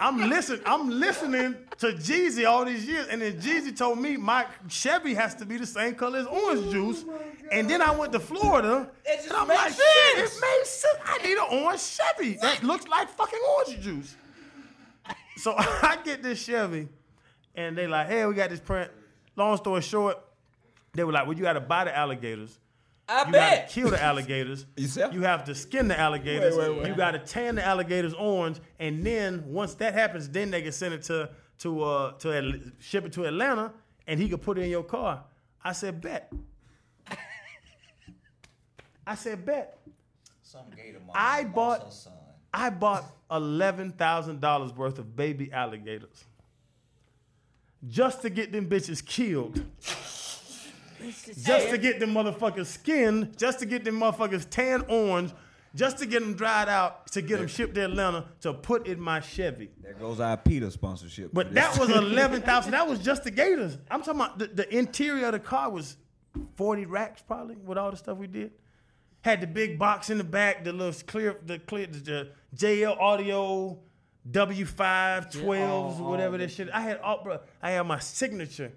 I'm 0.01 0.31
listening. 0.31 0.63
I'm 0.65 0.89
listening 0.89 1.57
to 1.79 1.89
Jeezy 1.89 2.49
all 2.49 2.65
these 2.65 2.87
years, 2.87 3.07
and 3.09 3.21
then 3.21 3.39
Jeezy 3.41 3.77
told 3.77 3.99
me 3.99 4.17
my 4.17 4.47
Chevy 4.69 5.13
has 5.15 5.35
to 5.37 5.45
be 5.45 5.59
the 5.59 5.67
same 5.67 5.95
color 5.95 6.21
as 6.21 6.27
orange 6.27 6.65
oh 6.67 6.73
juice. 6.73 7.05
And 7.53 7.69
then 7.69 7.83
I 7.83 7.91
went 7.91 8.13
to 8.13 8.21
Florida, 8.21 8.91
just 9.05 9.29
and 9.29 9.37
I'm 9.37 9.49
makes 9.49 9.61
like, 9.61 9.73
sense. 9.73 9.89
shit, 10.15 10.19
it 10.19 10.41
made 10.41 10.63
sense. 10.65 10.99
I 11.05 11.19
need 11.19 11.37
an 11.37 11.65
orange 11.65 11.83
Chevy 11.83 12.39
that 12.41 12.63
looks 12.63 12.89
like 12.89 13.11
fucking 13.11 13.41
orange 13.57 13.81
juice. 13.83 14.17
So 15.37 15.55
I 15.59 15.99
get 16.03 16.23
this 16.23 16.43
Chevy, 16.43 16.89
and 17.55 17.77
they 17.77 17.87
like, 17.87 18.07
hey, 18.07 18.25
we 18.25 18.35
got 18.35 18.49
this 18.49 18.61
print. 18.61 18.91
Long 19.37 19.57
story 19.59 19.83
short, 19.83 20.19
they 20.95 21.05
were 21.05 21.13
like, 21.13 21.27
well, 21.27 21.37
you 21.37 21.43
got 21.43 21.53
to 21.55 21.61
buy 21.61 21.85
the 21.85 21.97
alligators. 21.97 22.59
I 23.11 23.27
You 23.27 23.33
bet. 23.33 23.59
got 23.63 23.69
to 23.69 23.75
kill 23.75 23.91
the 23.91 24.03
alligators. 24.03 24.67
Yourself? 24.77 25.13
You 25.15 25.23
have 25.23 25.45
to 25.45 25.55
skin 25.55 25.89
the 25.89 25.99
alligators. 25.99 26.57
Wait, 26.57 26.69
wait, 26.71 26.79
wait. 26.79 26.89
You 26.89 26.95
got 26.95 27.11
to 27.13 27.19
tan 27.19 27.57
the 27.57 27.65
alligators 27.67 28.15
orange, 28.15 28.61
and 28.79 29.05
then 29.05 29.43
once 29.47 29.75
that 29.75 29.95
happens, 29.95 30.29
then 30.29 30.51
they 30.53 30.63
can 30.63 30.73
send 30.73 30.95
it 30.95 31.03
to 31.05 31.31
to 31.59 31.83
uh 31.83 32.13
to 32.19 32.29
Atl- 32.29 32.73
ship 32.79 33.05
it 33.05 33.13
to 33.15 33.25
Atlanta, 33.25 33.73
and 34.07 34.21
he 34.21 34.29
could 34.29 34.41
put 34.43 34.59
it 34.59 34.63
in 34.63 34.71
your 34.71 34.85
car. 34.85 35.25
I 35.65 35.73
said 35.73 36.01
bet. 36.01 36.33
I 39.07 39.15
said 39.15 39.45
bet. 39.45 39.79
Some 40.43 40.67
gator 40.77 41.01
mom 41.01 41.11
I 41.15 41.43
lost 41.43 41.55
bought- 41.55 41.85
her 41.85 41.91
son. 41.91 42.13
I 42.53 42.71
bought 42.71 43.05
eleven 43.31 43.91
thousand 43.93 44.41
dollars 44.41 44.73
worth 44.73 44.99
of 44.99 45.15
baby 45.17 45.53
alligators 45.53 46.25
just 47.89 48.23
to 48.23 48.31
get 48.31 48.53
them 48.53 48.69
bitches 48.69 49.05
killed. 49.05 49.65
Just 51.01 51.71
to 51.71 51.79
get 51.79 52.01
them 52.01 52.15
motherfuckers 52.15 52.67
skinned, 52.67 53.39
just 53.39 53.59
to 53.61 53.67
get 53.67 53.85
them 53.85 54.01
motherfuckers 54.01 54.49
tan 54.49 54.85
orange, 54.89 55.33
just 55.75 55.99
to 55.99 56.07
get 56.07 56.21
them 56.21 56.35
dried 56.35 56.69
out, 56.69 57.07
to 57.13 57.23
get 57.23 57.39
them 57.39 57.47
shipped 57.47 57.75
to 57.77 57.85
Atlanta 57.85 58.27
to 58.41 58.53
put 58.53 58.87
in 58.87 59.01
my 59.01 59.21
Chevy. 59.21 59.71
There 59.83 59.95
goes 59.95 60.21
our 60.21 60.37
PETA 60.37 60.71
sponsorship. 60.71 61.31
But 61.33 61.55
that 61.55 61.79
was 61.79 61.91
eleven 61.97 62.43
thousand. 62.43 62.73
That 62.73 62.89
was 62.89 62.99
just 62.99 63.25
the 63.25 63.31
Gators. 63.31 63.79
I'm 63.91 64.03
talking 64.03 64.21
about 64.21 64.39
the, 64.39 64.47
the 64.49 64.77
interior 64.77 65.27
of 65.27 65.33
the 65.33 65.39
car 65.39 65.71
was 65.71 65.97
forty 66.57 66.87
racks 66.87 67.23
probably 67.27 67.57
with 67.57 67.79
all 67.79 67.91
the 67.91 67.97
stuff 67.97 68.19
we 68.19 68.27
did. 68.27 68.53
Had 69.23 69.41
the 69.43 69.47
big 69.47 69.79
box 69.79 70.09
in 70.11 70.19
the 70.19 70.25
back, 70.25 70.65
the 70.65 70.73
little 70.73 70.99
clear, 71.07 71.37
the 71.45 71.59
clear, 71.59 71.87
the 71.87 72.31
JL 72.57 72.99
audio, 72.99 73.79
W5, 74.31 75.33
12s, 75.33 75.99
whatever 75.99 76.39
that 76.39 76.51
shit. 76.51 76.71
I 76.73 76.81
had 76.81 76.99
all, 77.01 77.23
bro. 77.23 77.41
I 77.63 77.73
had 77.73 77.83
my 77.83 77.99
signature. 77.99 78.73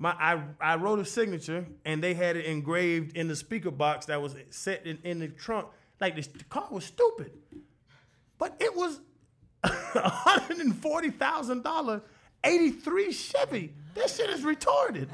My 0.00 0.10
I 0.12 0.42
I 0.60 0.76
wrote 0.76 1.00
a 1.00 1.04
signature 1.04 1.66
and 1.84 2.02
they 2.02 2.14
had 2.14 2.36
it 2.36 2.44
engraved 2.46 3.16
in 3.16 3.26
the 3.28 3.34
speaker 3.36 3.70
box 3.72 4.06
that 4.06 4.22
was 4.22 4.36
set 4.50 4.86
in, 4.86 4.98
in 5.02 5.18
the 5.18 5.28
trunk. 5.28 5.66
Like 6.00 6.14
this, 6.14 6.28
the 6.28 6.44
car 6.44 6.68
was 6.70 6.84
stupid, 6.84 7.32
but 8.38 8.56
it 8.60 8.76
was 8.76 9.00
hundred 9.64 10.58
and 10.58 10.76
forty 10.80 11.10
thousand 11.10 11.64
dollar 11.64 12.02
eighty 12.44 12.70
three 12.70 13.10
Chevy. 13.12 13.74
That 13.94 14.08
shit 14.08 14.30
is 14.30 14.42
retarded. 14.42 15.08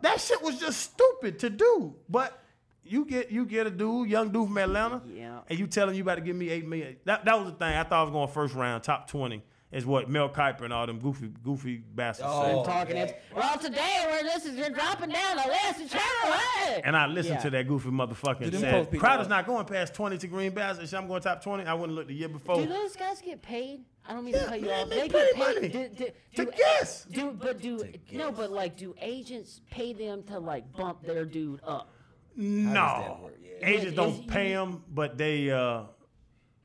that 0.00 0.20
shit 0.20 0.42
was 0.42 0.58
just 0.58 0.80
stupid 0.80 1.38
to 1.40 1.50
do. 1.50 1.94
But 2.08 2.38
you 2.82 3.04
get 3.04 3.30
you 3.30 3.44
get 3.46 3.66
a 3.66 3.70
dude, 3.70 4.08
young 4.08 4.30
dude 4.32 4.48
from 4.48 4.58
Atlanta, 4.58 5.02
Yeah. 5.06 5.40
and 5.48 5.58
you 5.58 5.66
tell 5.68 5.88
him 5.88 5.94
you 5.94 6.02
about 6.02 6.16
to 6.16 6.20
give 6.22 6.34
me 6.34 6.50
eight 6.50 6.66
million. 6.66 6.96
That 7.04 7.24
that 7.26 7.38
was 7.38 7.52
the 7.52 7.56
thing. 7.58 7.74
I 7.76 7.84
thought 7.84 8.00
I 8.00 8.02
was 8.02 8.10
going 8.10 8.28
first 8.28 8.54
round, 8.54 8.82
top 8.82 9.06
twenty, 9.08 9.42
is 9.72 9.86
what 9.86 10.08
Mel 10.08 10.28
Kiper 10.28 10.62
and 10.62 10.72
all 10.72 10.86
them 10.86 10.98
goofy 11.00 11.28
goofy 11.42 11.78
bastards 11.94 12.28
Oh. 12.30 12.62
say. 12.64 12.70
Talking 12.70 12.96
yeah. 12.96 13.02
it. 13.04 13.22
Well, 13.34 13.58
today 13.58 14.06
we're 14.10 14.22
this 14.22 14.44
is 14.44 14.54
you're 14.56 14.68
dropping 14.70 15.10
down 15.10 15.36
the 15.38 15.44
list 15.48 15.80
and 15.80 15.90
channel. 15.90 16.32
Hey! 16.58 16.82
And 16.84 16.94
I 16.96 17.06
listened 17.06 17.36
Yeah. 17.36 17.42
to 17.42 17.50
that 17.50 17.66
goofy 17.68 17.88
motherfucker 17.88 18.42
and 18.42 18.54
said, 18.54 18.70
post 18.72 18.90
people- 18.90 19.06
Crowder's 19.08 19.28
not 19.28 19.46
going 19.46 19.64
past 19.64 19.94
20 19.94 20.18
to 20.18 20.26
Green 20.26 20.52
Bay. 20.52 20.62
I 20.62 20.74
said, 20.74 20.88
"Shit, 20.88 20.98
I'm 20.98 21.08
going 21.08 21.22
top 21.22 21.42
20. 21.42 21.64
I 21.64 21.72
wouldn't 21.74 21.96
look 21.96 22.06
the 22.06 22.14
year 22.14 22.28
before. 22.28 22.56
Do 22.56 22.66
those 22.66 22.94
guys 22.96 23.20
get 23.22 23.40
paid? 23.42 23.80
I 24.06 24.12
don't 24.14 24.24
mean 24.24 24.34
Yeah, 24.34 24.40
to 24.42 24.46
cut 24.48 24.60
you 24.60 24.66
man, 24.66 24.82
off. 24.82 24.88
they 24.90 24.96
They 25.00 25.08
get 25.08 25.34
paid 25.34 25.38
money 25.38 25.68
do, 25.68 25.88
do, 25.88 26.06
to 26.36 26.44
guess. 26.52 27.04
Do 27.04 27.30
but 27.40 27.60
do 27.60 27.82
no, 28.10 28.32
but 28.32 28.50
like 28.50 28.76
do 28.76 28.94
agents 29.00 29.60
pay 29.70 29.92
them 29.92 30.22
to 30.24 30.38
like 30.38 30.70
bump 30.72 31.02
their 31.02 31.24
dude 31.24 31.60
up? 31.64 31.88
No. 32.36 33.30
Yeah. 33.42 33.66
agents 33.68 33.86
Is- 33.86 33.94
don't 33.94 34.14
is- 34.14 34.26
pay 34.26 34.52
them, 34.52 34.82
but 34.88 35.16
they 35.16 35.50
uh, 35.50 35.82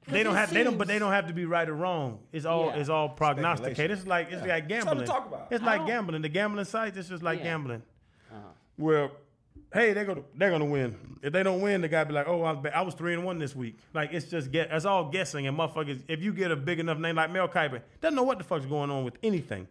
they 0.07 0.23
don't 0.23 0.35
it 0.35 0.39
have 0.39 0.53
they 0.53 0.63
don't, 0.63 0.77
but 0.77 0.87
they 0.87 0.99
don't 0.99 1.11
have 1.11 1.27
to 1.27 1.33
be 1.33 1.45
right 1.45 1.67
or 1.67 1.73
wrong. 1.75 2.19
It's 2.31 2.45
all 2.45 2.67
Yeah. 2.67 2.75
it's 2.77 2.89
all 2.89 3.09
prognosticated. 3.09 3.75
Speculation. 3.75 3.91
It's 3.99 4.07
like 4.07 4.27
it's 4.31 4.45
Yeah. 4.45 4.53
like 4.53 4.63
Something 4.63 4.79
to 4.79 4.85
gambling. 4.85 5.07
talk 5.07 5.27
about. 5.27 5.47
It's 5.51 5.63
like 5.63 5.85
gambling. 5.85 6.21
The 6.21 6.29
gambling 6.29 6.65
sites, 6.65 6.97
it's 6.97 7.09
just 7.09 7.23
like 7.23 7.39
Yeah. 7.39 7.45
gambling. 7.45 7.81
Uh-huh. 8.31 8.39
Where, 8.77 9.09
hey, 9.73 9.93
they're 9.93 10.05
gonna 10.05 10.23
they're 10.35 10.51
gonna 10.51 10.65
win. 10.65 10.95
If 11.23 11.33
they 11.33 11.43
don't 11.43 11.61
win, 11.61 11.81
the 11.81 11.87
guy 11.87 12.03
be 12.03 12.13
like, 12.13 12.27
oh, 12.27 12.43
I 12.43 12.51
was, 12.51 12.65
I 12.73 12.81
was 12.81 12.93
three 12.93 13.13
and 13.13 13.23
one 13.25 13.37
this 13.39 13.55
week. 13.55 13.77
Like 13.93 14.13
it's 14.13 14.25
just 14.27 14.51
get 14.51 14.69
it's 14.71 14.85
all 14.85 15.09
guessing 15.09 15.47
and 15.47 15.57
motherfuckers. 15.57 16.01
If 16.07 16.21
you 16.21 16.31
get 16.33 16.51
a 16.51 16.55
big 16.55 16.79
enough 16.79 16.97
name 16.99 17.15
like 17.15 17.31
Mel 17.31 17.47
Kiper, 17.47 17.81
doesn't 18.01 18.15
know 18.15 18.23
what 18.23 18.37
the 18.37 18.43
fuck's 18.43 18.65
going 18.65 18.89
on 18.91 19.03
with 19.03 19.17
anything. 19.23 19.67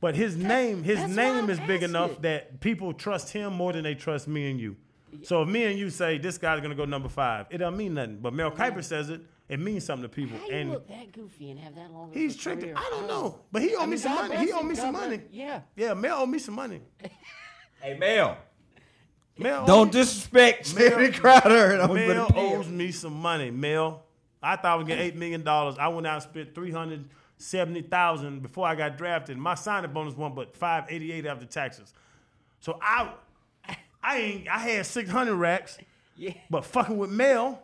But 0.00 0.14
his 0.14 0.36
name, 0.36 0.82
his 0.82 1.08
name 1.16 1.48
is 1.48 1.58
big 1.60 1.82
enough 1.82 2.10
asking. 2.10 2.22
that 2.22 2.60
people 2.60 2.92
trust 2.92 3.32
him 3.32 3.54
more 3.54 3.72
than 3.72 3.82
they 3.84 3.94
trust 3.94 4.28
me 4.28 4.50
and 4.50 4.60
you. 4.60 4.76
So 5.22 5.42
if 5.42 5.48
me 5.48 5.64
and 5.64 5.78
you 5.78 5.88
say 5.88 6.18
this 6.18 6.36
guy's 6.36 6.60
gonna 6.60 6.74
go 6.74 6.84
number 6.84 7.08
five, 7.08 7.46
it 7.48 7.58
don't 7.58 7.76
mean 7.76 7.94
nothing. 7.94 8.18
But 8.20 8.34
Mel 8.34 8.50
Kiper 8.50 8.84
says 8.84 9.08
it, 9.08 9.22
it 9.48 9.60
means 9.60 9.84
something 9.84 10.02
to 10.02 10.08
people. 10.08 10.38
How 10.38 10.46
you 10.46 10.52
And 10.54 10.70
look 10.72 10.88
that 10.88 11.12
goofy 11.12 11.50
and 11.50 11.60
have 11.60 11.74
that 11.76 11.92
long? 11.92 12.10
he's 12.12 12.34
a 12.34 12.38
tricked. 12.38 12.62
career? 12.62 12.74
I 12.76 12.88
don't 12.90 13.06
know, 13.06 13.40
but 13.52 13.62
he 13.62 13.74
owed 13.74 13.82
I 13.82 13.86
me 13.86 13.90
mean, 13.90 13.98
some 13.98 14.14
God 14.14 14.28
money. 14.28 14.46
He 14.46 14.52
owe 14.52 14.58
him, 14.60 14.68
me 14.68 14.74
some 14.74 14.92
money. 14.92 15.20
Yeah. 15.30 15.60
Yeah, 15.76 15.94
Mel 15.94 16.18
owe 16.22 16.26
me 16.26 16.38
some 16.38 16.54
money. 16.54 16.80
Hey 17.82 17.96
Mel, 17.98 18.38
Mel 19.38 19.66
don't 19.66 19.92
disrespect 19.92 20.74
Mel- 20.74 20.88
Jerry 20.88 21.12
Crowder. 21.12 21.72
and 21.72 21.82
I'm 21.82 21.92
Mel 21.94 22.06
gonna 22.28 22.32
pay 22.32 22.48
him. 22.48 22.58
owes 22.60 22.68
me 22.68 22.90
some 22.90 23.12
money. 23.20 23.50
Mel, 23.50 24.02
I 24.42 24.56
thought 24.56 24.64
I 24.64 24.74
would 24.76 24.86
get 24.86 24.98
eight 24.98 25.14
million 25.14 25.42
dollars. 25.44 25.76
I 25.78 25.88
went 25.88 26.06
out 26.06 26.14
and 26.14 26.22
spent 26.22 26.54
three 26.54 26.70
hundred 26.72 27.04
seventy 27.36 27.82
thousand 27.82 28.40
before 28.40 28.66
I 28.66 28.74
got 28.74 28.96
drafted. 28.96 29.36
My 29.36 29.54
signing 29.54 29.92
bonus 29.92 30.14
won, 30.16 30.34
but 30.34 30.56
five 30.56 30.84
eighty 30.88 31.12
eight 31.12 31.26
after 31.26 31.44
taxes. 31.44 31.92
So 32.60 32.78
I, 32.80 33.10
I 34.02 34.16
ain't. 34.18 34.48
I 34.48 34.58
had 34.58 34.86
six 34.86 35.10
hundred 35.10 35.36
racks, 35.36 35.76
Yeah. 36.16 36.32
but 36.48 36.64
fucking 36.64 36.96
with 36.96 37.10
Mel, 37.10 37.60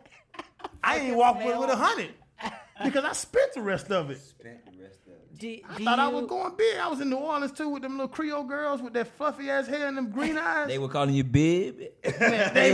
I 0.83 0.97
ain't 0.99 1.15
walk 1.15 1.37
with 1.43 1.57
with 1.57 1.69
a 1.69 1.75
hundred 1.75 2.09
because 2.83 3.05
I 3.05 3.13
spent 3.13 3.53
the 3.53 3.61
rest 3.61 3.91
of 3.91 4.09
it. 4.11 4.19
Spent 4.19 4.65
the 4.65 4.83
rest 4.83 4.99
of 5.07 5.13
it. 5.13 5.19
Do, 5.37 5.57
I 5.67 5.77
do 5.77 5.83
thought 5.83 5.99
I 5.99 6.07
you- 6.09 6.15
was 6.15 6.25
going 6.27 6.53
big. 6.55 6.77
I 6.77 6.87
was 6.87 7.01
in 7.01 7.09
New 7.09 7.17
Orleans 7.17 7.51
too 7.53 7.69
with 7.69 7.81
them 7.81 7.93
little 7.93 8.07
Creole 8.07 8.43
girls 8.43 8.81
with 8.81 8.93
that 8.93 9.07
fluffy 9.17 9.49
ass 9.49 9.67
hair 9.67 9.87
and 9.87 9.97
them 9.97 10.11
green 10.11 10.37
eyes. 10.39 10.67
They 10.67 10.77
were 10.77 10.87
calling 10.89 11.15
you 11.15 11.23
baby. 11.23 11.89
They 12.03 12.09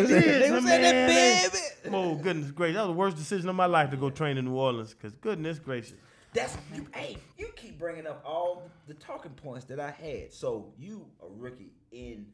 did. 0.06 0.44
They 0.44 0.52
was 0.52 0.66
saying 0.66 0.82
man. 0.82 1.08
that 1.08 1.52
baby. 1.84 1.96
Oh 1.96 2.16
goodness 2.16 2.52
gracious! 2.52 2.76
That 2.76 2.88
was 2.88 2.96
the 2.96 3.00
worst 3.00 3.18
decision 3.18 3.48
of 3.50 3.56
my 3.56 3.66
life 3.66 3.90
to 3.92 3.98
go 3.98 4.10
train 4.10 4.38
in 4.38 4.46
New 4.46 4.56
Orleans. 4.56 4.94
Cause 4.94 5.14
goodness 5.14 5.58
gracious, 5.60 5.94
That's 6.34 6.58
you. 6.76 6.86
Hey, 6.94 7.18
you 7.38 7.48
keep 7.56 7.80
bringing 7.80 8.06
up 8.08 8.22
all 8.26 8.70
the 8.88 8.94
talking 8.96 9.32
points 9.32 9.66
that 9.66 9.80
I 9.80 9.92
had. 9.92 10.34
So 10.34 10.74
you 10.78 11.06
a 11.22 11.28
rookie 11.30 11.72
in 11.92 12.26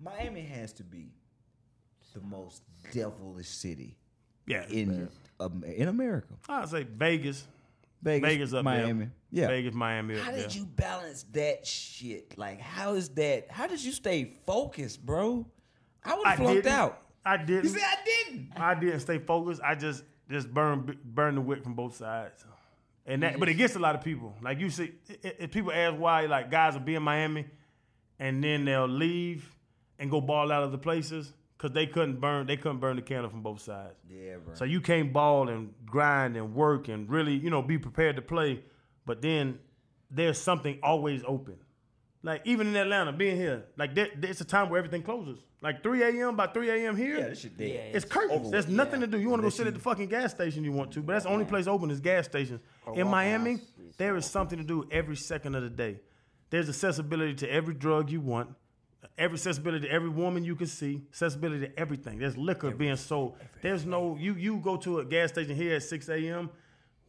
Miami 0.00 0.42
has 0.42 0.72
to 0.74 0.82
be 0.84 1.12
the 2.14 2.20
most 2.22 2.62
devilish 2.92 3.48
city 3.48 3.97
yeah. 4.48 4.64
in 4.68 5.08
um, 5.40 5.64
in 5.64 5.88
America. 5.88 6.34
I'd 6.48 6.68
say 6.68 6.84
Vegas, 6.84 7.46
Vegas, 8.02 8.28
Vegas 8.28 8.54
up 8.54 8.64
Miami. 8.64 9.04
there. 9.04 9.12
Yeah. 9.30 9.46
Vegas, 9.48 9.74
Miami 9.74 10.16
up 10.16 10.22
How 10.22 10.32
there. 10.32 10.42
did 10.42 10.54
you 10.54 10.64
balance 10.64 11.24
that 11.32 11.66
shit? 11.66 12.36
Like, 12.38 12.60
how 12.60 12.94
is 12.94 13.10
that? 13.10 13.50
How 13.50 13.66
did 13.66 13.82
you 13.82 13.92
stay 13.92 14.32
focused, 14.46 15.04
bro? 15.04 15.46
I 16.04 16.16
would 16.16 16.26
I 16.26 16.30
have 16.30 16.38
flunked 16.38 16.66
out. 16.66 17.02
I 17.24 17.36
didn't. 17.36 17.68
said 17.68 17.82
I 17.82 17.96
didn't. 18.04 18.52
I 18.56 18.74
didn't 18.74 19.00
stay 19.00 19.18
focused. 19.18 19.60
I 19.62 19.74
just 19.74 20.02
just 20.30 20.52
burn 20.52 20.98
burn 21.04 21.34
the 21.34 21.40
wick 21.40 21.62
from 21.62 21.74
both 21.74 21.96
sides. 21.96 22.44
And 23.06 23.22
that, 23.22 23.40
but 23.40 23.48
it 23.48 23.54
gets 23.54 23.74
a 23.74 23.78
lot 23.78 23.94
of 23.94 24.04
people. 24.04 24.34
Like 24.42 24.58
you 24.60 24.68
see, 24.70 24.92
if 25.22 25.50
people 25.50 25.72
ask 25.72 25.96
why, 25.96 26.26
like 26.26 26.50
guys 26.50 26.74
will 26.74 26.80
be 26.80 26.94
in 26.94 27.02
Miami, 27.02 27.46
and 28.18 28.42
then 28.42 28.64
they'll 28.64 28.86
leave 28.86 29.54
and 29.98 30.10
go 30.10 30.20
ball 30.20 30.52
out 30.52 30.62
of 30.62 30.72
the 30.72 30.78
places 30.78 31.32
because 31.58 31.74
they 31.74 31.86
couldn't 31.86 32.20
burn. 32.20 32.46
They 32.46 32.56
couldn't 32.56 32.78
burn 32.78 32.96
the 32.96 33.02
candle 33.02 33.28
from 33.28 33.42
both 33.42 33.60
sides. 33.60 33.96
Yeah, 34.08 34.36
bro. 34.44 34.54
So 34.54 34.64
you 34.64 34.80
can't 34.80 35.12
ball 35.12 35.48
and 35.48 35.74
grind 35.84 36.36
and 36.36 36.54
work 36.54 36.88
and 36.88 37.10
really, 37.10 37.34
you 37.34 37.50
know, 37.50 37.62
be 37.62 37.78
prepared 37.78 38.16
to 38.16 38.22
play. 38.22 38.62
But 39.04 39.22
then 39.22 39.58
there's 40.10 40.38
something 40.38 40.78
always 40.82 41.22
open. 41.26 41.56
Like 42.22 42.42
even 42.44 42.68
in 42.68 42.76
Atlanta, 42.76 43.12
being 43.12 43.36
here, 43.36 43.64
like 43.76 43.94
there, 43.94 44.08
there's 44.16 44.40
a 44.40 44.44
time 44.44 44.70
where 44.70 44.78
everything 44.78 45.02
closes. 45.02 45.38
Like 45.60 45.82
3 45.82 46.02
a.m. 46.02 46.36
by 46.36 46.46
3 46.48 46.70
a.m. 46.70 46.96
here, 46.96 47.18
yeah, 47.18 47.28
this 47.28 47.40
shit 47.40 47.56
dead. 47.56 47.68
Yeah, 47.68 47.96
it's 47.96 48.04
curtains. 48.04 48.40
over 48.40 48.50
There's 48.50 48.68
nothing 48.68 49.00
yeah. 49.00 49.06
to 49.06 49.12
do. 49.12 49.20
You 49.20 49.28
want 49.28 49.40
to 49.40 49.46
go 49.46 49.50
sit 49.50 49.62
you- 49.62 49.68
at 49.68 49.74
the 49.74 49.80
fucking 49.80 50.08
gas 50.08 50.30
station 50.32 50.62
you 50.62 50.72
want 50.72 50.92
to, 50.92 51.00
but 51.02 51.14
that's 51.14 51.26
oh, 51.26 51.30
the 51.30 51.34
only 51.34 51.46
place 51.46 51.66
open 51.66 51.90
is 51.90 52.00
gas 52.00 52.26
stations. 52.26 52.60
Oh, 52.86 52.94
in 52.94 53.08
Miami, 53.08 53.52
House. 53.52 53.60
there 53.96 54.16
is 54.16 54.26
something 54.26 54.58
to 54.58 54.64
do 54.64 54.86
every 54.90 55.16
second 55.16 55.54
of 55.56 55.62
the 55.62 55.70
day. 55.70 56.00
There's 56.50 56.68
accessibility 56.68 57.34
to 57.36 57.50
every 57.50 57.74
drug 57.74 58.10
you 58.10 58.20
want, 58.20 58.50
every 59.18 59.34
accessibility 59.36 59.86
to 59.86 59.92
every 59.92 60.08
woman 60.08 60.44
you 60.44 60.54
can 60.56 60.66
see, 60.66 61.02
accessibility 61.10 61.66
to 61.66 61.78
everything. 61.78 62.18
There's 62.18 62.36
liquor 62.36 62.70
being 62.70 62.96
sold. 62.96 63.36
There's 63.62 63.84
no 63.84 64.16
you 64.16 64.34
you 64.34 64.58
go 64.58 64.76
to 64.78 65.00
a 65.00 65.04
gas 65.04 65.30
station 65.30 65.56
here 65.56 65.76
at 65.76 65.82
6 65.82 66.08
a.m. 66.08 66.50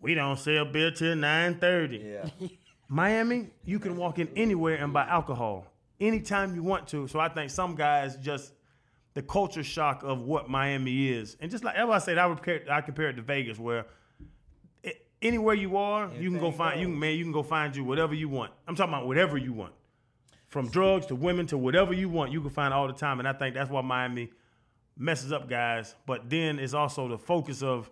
We 0.02 0.16
don't 0.16 0.38
sell 0.38 0.66
beer 0.66 0.92
till 0.92 1.16
9:30. 1.16 2.30
Yeah. 2.40 2.48
Miami, 2.88 3.50
you 3.64 3.78
can 3.80 3.96
walk 3.96 4.18
in 4.18 4.30
anywhere 4.36 4.78
and 4.78 4.92
buy 4.92 5.06
alcohol 5.08 5.68
anytime 6.00 6.56
you 6.56 6.64
want 6.64 6.88
to. 6.88 7.08
So 7.08 7.20
I 7.20 7.30
think 7.30 7.52
some 7.52 7.76
guys 7.76 8.18
just 8.18 8.54
the 9.14 9.22
culture 9.22 9.64
shock 9.64 10.04
of 10.04 10.22
what 10.22 10.50
Miami 10.50 11.10
is, 11.10 11.38
and 11.40 11.52
just 11.52 11.64
like 11.64 11.76
as 11.76 11.90
I 11.90 11.98
said, 12.00 12.18
I 12.18 12.28
compare, 12.28 12.64
I 12.70 12.82
compare 12.82 13.10
it 13.10 13.14
to 13.14 13.22
Vegas, 13.22 13.60
where 13.60 13.86
anywhere 15.22 15.56
you 15.56 15.78
are, 15.78 16.10
you 16.18 16.30
can 16.32 16.40
go 16.40 16.52
find 16.52 16.80
you 16.80 16.88
goes. 16.88 16.98
man, 16.98 17.18
you 17.18 17.24
can 17.24 17.32
go 17.32 17.44
find 17.44 17.76
you 17.76 17.84
whatever 17.84 18.14
you 18.14 18.30
want. 18.30 18.52
I'm 18.68 18.76
talking 18.76 18.94
about 18.94 19.08
whatever 19.08 19.38
you 19.38 19.54
want, 19.54 19.74
from 20.50 20.68
drugs 20.70 21.06
to 21.08 21.16
women 21.16 21.46
to 21.48 21.58
whatever 21.58 21.94
you 21.94 22.10
want, 22.10 22.32
you 22.32 22.42
can 22.42 22.50
find 22.50 22.74
all 22.74 22.88
the 22.88 22.94
time, 22.94 23.20
and 23.20 23.28
I 23.28 23.34
think 23.34 23.56
that's 23.56 23.70
why 23.70 23.82
Miami 23.82 24.32
messes 24.98 25.32
up 25.32 25.50
guys. 25.50 25.96
But 26.06 26.30
then 26.30 26.60
it's 26.60 26.74
also 26.74 27.08
the 27.08 27.18
focus 27.18 27.62
of 27.64 27.90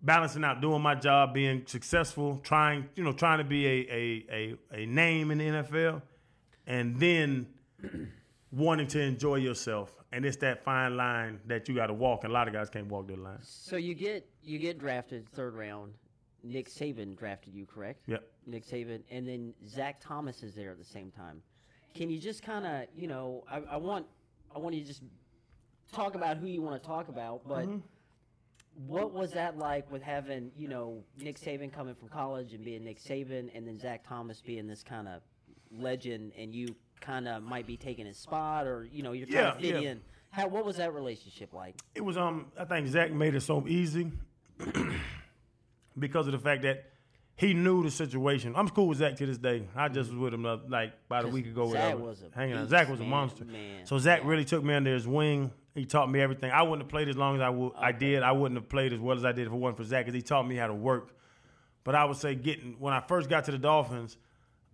balancing 0.00 0.44
out 0.44 0.60
doing 0.60 0.82
my 0.82 0.94
job, 0.94 1.34
being 1.34 1.62
successful, 1.66 2.40
trying, 2.42 2.88
you 2.96 3.04
know, 3.04 3.12
trying 3.12 3.38
to 3.38 3.44
be 3.44 3.66
a 3.66 3.70
a 3.70 4.26
a, 4.32 4.82
a 4.82 4.86
name 4.86 5.30
in 5.30 5.38
the 5.38 5.44
NFL, 5.44 6.02
and 6.66 6.98
then 6.98 7.46
wanting 8.50 8.86
to 8.88 9.00
enjoy 9.00 9.36
yourself. 9.36 9.94
And 10.14 10.26
it's 10.26 10.36
that 10.38 10.62
fine 10.62 10.96
line 10.96 11.40
that 11.46 11.68
you 11.68 11.74
got 11.74 11.86
to 11.86 11.94
walk, 11.94 12.24
and 12.24 12.30
a 12.30 12.34
lot 12.34 12.48
of 12.48 12.52
guys 12.52 12.68
can't 12.68 12.86
walk 12.86 13.08
that 13.08 13.18
line. 13.18 13.38
So 13.42 13.76
you 13.76 13.94
get 13.94 14.26
you 14.42 14.58
get 14.58 14.78
drafted 14.78 15.28
third 15.30 15.54
round. 15.54 15.94
Nick 16.42 16.68
Saban 16.68 17.16
drafted 17.16 17.54
you, 17.54 17.66
correct? 17.66 18.02
Yep. 18.08 18.24
Nick 18.46 18.66
Saban, 18.66 19.02
and 19.10 19.26
then 19.26 19.54
Zach 19.66 20.00
Thomas 20.00 20.42
is 20.42 20.54
there 20.54 20.70
at 20.70 20.78
the 20.78 20.84
same 20.84 21.10
time. 21.10 21.42
Can 21.94 22.10
you 22.10 22.18
just 22.18 22.42
kind 22.42 22.66
of, 22.66 22.86
you 22.96 23.06
know, 23.06 23.44
I, 23.50 23.62
I 23.72 23.76
want 23.76 24.06
I 24.54 24.58
want 24.58 24.74
you 24.74 24.80
to 24.82 24.86
just 24.86 25.02
talk 25.92 26.14
about 26.14 26.38
who 26.38 26.46
you 26.46 26.62
want 26.62 26.82
to 26.82 26.86
talk 26.86 27.08
about, 27.08 27.46
but 27.46 27.66
Mm-hmm. 27.66 27.78
what 28.86 29.12
was 29.12 29.32
that 29.32 29.58
like 29.58 29.90
with 29.92 30.02
having, 30.02 30.50
you 30.56 30.68
know, 30.68 31.02
Nick 31.20 31.38
Saban 31.38 31.70
coming 31.72 31.94
from 31.94 32.08
college 32.08 32.54
and 32.54 32.64
being 32.64 32.84
Nick 32.84 32.98
Saban, 33.00 33.50
and 33.54 33.66
then 33.66 33.78
Zach 33.78 34.06
Thomas 34.08 34.40
being 34.40 34.66
this 34.66 34.82
kind 34.82 35.06
of 35.08 35.20
legend, 35.70 36.32
and 36.38 36.54
you 36.54 36.74
kind 37.00 37.28
of 37.28 37.42
might 37.42 37.66
be 37.66 37.76
taking 37.76 38.06
his 38.06 38.16
spot, 38.16 38.66
or 38.66 38.88
you 38.90 39.02
know, 39.02 39.12
you're 39.12 39.26
trying 39.26 39.44
Yeah, 39.44 39.50
to 39.52 39.60
fit 39.60 39.82
yeah. 39.82 39.90
in. 39.90 40.00
How 40.30 40.48
what 40.48 40.64
was 40.64 40.76
that 40.76 40.94
relationship 40.94 41.52
like? 41.52 41.74
It 41.94 42.00
was 42.02 42.16
um 42.16 42.46
I 42.58 42.64
think 42.64 42.88
Zach 42.88 43.12
made 43.12 43.34
it 43.34 43.42
so 43.42 43.66
easy 43.68 44.10
because 45.98 46.26
of 46.26 46.32
the 46.32 46.38
fact 46.38 46.62
that 46.62 46.86
he 47.36 47.54
knew 47.54 47.82
the 47.82 47.90
situation. 47.90 48.54
I'm 48.56 48.68
cool 48.68 48.88
with 48.88 48.98
Zach 48.98 49.16
to 49.16 49.26
this 49.26 49.38
day. 49.38 49.66
I 49.74 49.88
just 49.88 50.10
was 50.10 50.18
with 50.18 50.34
him 50.34 50.44
uh, 50.46 50.58
like 50.68 50.92
about 51.06 51.24
a 51.24 51.28
week 51.28 51.46
ago. 51.46 51.66
Zach 51.72 51.82
whatever, 51.82 52.02
was 52.02 52.22
a 52.22 52.36
hanging 52.36 52.56
out. 52.56 52.68
Zach 52.68 52.88
was 52.88 53.00
a 53.00 53.04
monster. 53.04 53.44
man. 53.44 53.86
So 53.86 53.98
Zach 53.98 54.20
really 54.24 54.44
took 54.44 54.62
me 54.62 54.74
under 54.74 54.92
his 54.92 55.06
wing. 55.06 55.50
He 55.74 55.86
taught 55.86 56.10
me 56.10 56.20
everything. 56.20 56.50
I 56.50 56.62
wouldn't 56.62 56.82
have 56.82 56.90
played 56.90 57.08
as 57.08 57.16
long 57.16 57.36
as 57.36 57.40
I 57.40 57.48
would. 57.48 57.72
I 57.76 57.92
did. 57.92 58.22
I 58.22 58.32
wouldn't 58.32 58.60
have 58.60 58.68
played 58.68 58.92
as 58.92 59.00
well 59.00 59.16
as 59.16 59.24
I 59.24 59.32
did 59.32 59.46
if 59.46 59.52
it 59.52 59.56
wasn't 59.56 59.78
for 59.78 59.84
Zach, 59.84 60.04
because 60.04 60.14
he 60.14 60.22
taught 60.22 60.46
me 60.46 60.56
how 60.56 60.66
to 60.66 60.74
work. 60.74 61.16
But 61.84 61.94
I 61.94 62.04
would 62.04 62.18
say 62.18 62.34
getting 62.34 62.76
when 62.78 62.92
I 62.92 63.00
first 63.00 63.30
got 63.30 63.44
to 63.46 63.50
the 63.50 63.58
Dolphins, 63.58 64.18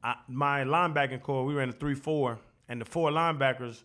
I, 0.02 0.16
my 0.26 0.64
linebacking 0.64 1.22
corps 1.22 1.44
we 1.44 1.54
ran 1.54 1.68
a 1.68 1.72
three 1.72 1.94
four, 1.94 2.38
and 2.68 2.80
the 2.80 2.84
four 2.84 3.10
linebackers 3.10 3.84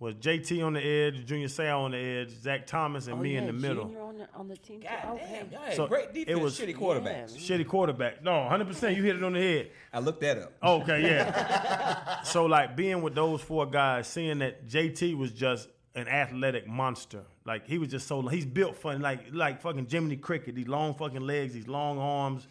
was 0.00 0.14
JT 0.16 0.64
on 0.66 0.72
the 0.74 0.80
edge, 0.84 1.24
Junior 1.24 1.46
Seau 1.46 1.78
on 1.84 1.92
the 1.92 1.96
edge, 1.98 2.30
Zach 2.30 2.66
Thomas, 2.66 3.06
and 3.06 3.18
Oh, 3.18 3.22
me 3.22 3.36
in 3.36 3.46
the 3.46 3.52
middle. 3.52 3.84
Junior 3.84 4.00
on 4.02 4.18
the, 4.18 4.28
on 4.34 4.48
the 4.48 4.56
team. 4.56 4.80
God 4.80 5.14
okay. 5.14 5.46
damn, 5.50 5.52
y'all 5.52 5.72
So, 5.76 5.86
great 5.86 6.08
it 6.08 6.14
defense, 6.26 6.40
was- 6.40 6.58
shitty 6.58 6.68
Yeah, 6.68 6.74
quarterbacks. 6.74 7.04
man. 7.04 7.28
Shitty 7.28 7.66
quarterback. 7.66 8.22
No, 8.22 8.32
100%. 8.32 8.96
You 8.96 9.02
hit 9.04 9.16
it 9.16 9.22
on 9.24 9.32
the 9.34 9.40
head. 9.40 9.70
I 9.92 10.00
looked 10.00 10.20
that 10.22 10.38
up. 10.38 10.52
Okay, 10.62 11.02
yeah. 11.02 12.22
so 12.24 12.44
like 12.46 12.76
being 12.76 13.02
with 13.02 13.14
those 13.14 13.40
four 13.40 13.66
guys, 13.66 14.06
seeing 14.08 14.40
that 14.40 14.68
JT 14.68 15.16
was 15.16 15.30
just 15.30 15.68
an 15.94 16.08
athletic 16.08 16.66
monster. 16.66 17.22
Like 17.46 17.66
he 17.66 17.78
was 17.78 17.88
just 17.88 18.06
so 18.08 18.20
he's 18.22 18.44
built 18.46 18.76
for 18.76 18.98
like 18.98 19.26
like 19.32 19.60
fucking 19.62 19.86
Jiminy 19.88 20.16
Cricket. 20.16 20.54
These 20.56 20.66
long 20.66 20.94
fucking 20.94 21.20
legs, 21.20 21.54
these 21.54 21.68
long 21.68 21.98
arms. 21.98 22.48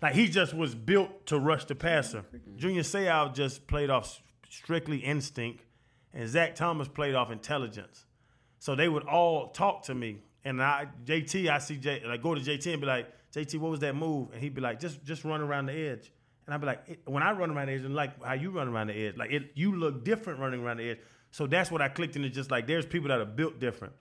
Like 0.00 0.14
he 0.14 0.28
just 0.28 0.54
was 0.54 0.76
built 0.76 1.26
to 1.26 1.40
rush 1.40 1.64
the 1.64 1.74
passer. 1.74 2.24
Junior 2.56 2.82
Seau 2.82 3.34
just 3.34 3.66
played 3.66 3.90
off 3.90 4.22
strictly 4.48 4.98
instinct, 4.98 5.64
and 6.12 6.28
Zach 6.28 6.54
Thomas 6.54 6.88
played 6.88 7.14
off 7.14 7.30
intelligence. 7.30 8.06
So 8.58 8.74
they 8.74 8.88
would 8.88 9.04
all 9.04 9.48
talk 9.48 9.84
to 9.84 9.94
me, 9.94 10.18
and 10.44 10.62
I 10.62 10.88
JT, 11.04 11.48
I 11.48 11.58
see 11.58 11.76
J, 11.76 12.02
like 12.06 12.22
go 12.22 12.34
to 12.34 12.40
JT 12.40 12.72
and 12.72 12.80
be 12.80 12.86
like, 12.86 13.08
JT, 13.34 13.58
what 13.58 13.70
was 13.70 13.80
that 13.80 13.94
move? 13.94 14.30
And 14.32 14.40
he'd 14.40 14.54
be 14.54 14.60
like, 14.60 14.80
just 14.80 15.04
just 15.04 15.24
run 15.24 15.40
around 15.40 15.66
the 15.66 15.72
edge. 15.72 16.12
And 16.46 16.54
I'd 16.54 16.60
be 16.60 16.66
like, 16.66 17.00
when 17.04 17.22
I 17.22 17.32
run 17.32 17.50
around 17.50 17.66
the 17.66 17.74
edge, 17.74 17.82
and 17.82 17.94
like 17.94 18.22
how 18.24 18.32
you 18.32 18.50
run 18.50 18.68
around 18.68 18.88
the 18.88 18.94
edge, 18.94 19.16
like 19.16 19.30
it, 19.30 19.52
you 19.54 19.76
look 19.76 20.04
different 20.04 20.40
running 20.40 20.62
around 20.62 20.78
the 20.78 20.90
edge. 20.90 20.98
So 21.30 21.46
that's 21.46 21.70
what 21.70 21.82
I 21.82 21.88
clicked 21.88 22.16
into. 22.16 22.30
Just 22.30 22.50
like 22.50 22.66
there's 22.66 22.86
people 22.86 23.08
that 23.08 23.20
are 23.20 23.26
built 23.26 23.60
different. 23.60 23.92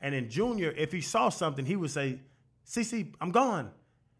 And 0.00 0.14
in 0.14 0.28
junior, 0.28 0.72
if 0.76 0.92
he 0.92 1.00
saw 1.00 1.30
something, 1.30 1.66
he 1.66 1.74
would 1.76 1.90
say, 1.90 2.20
CC, 2.66 3.12
I'm 3.20 3.30
gone. 3.30 3.70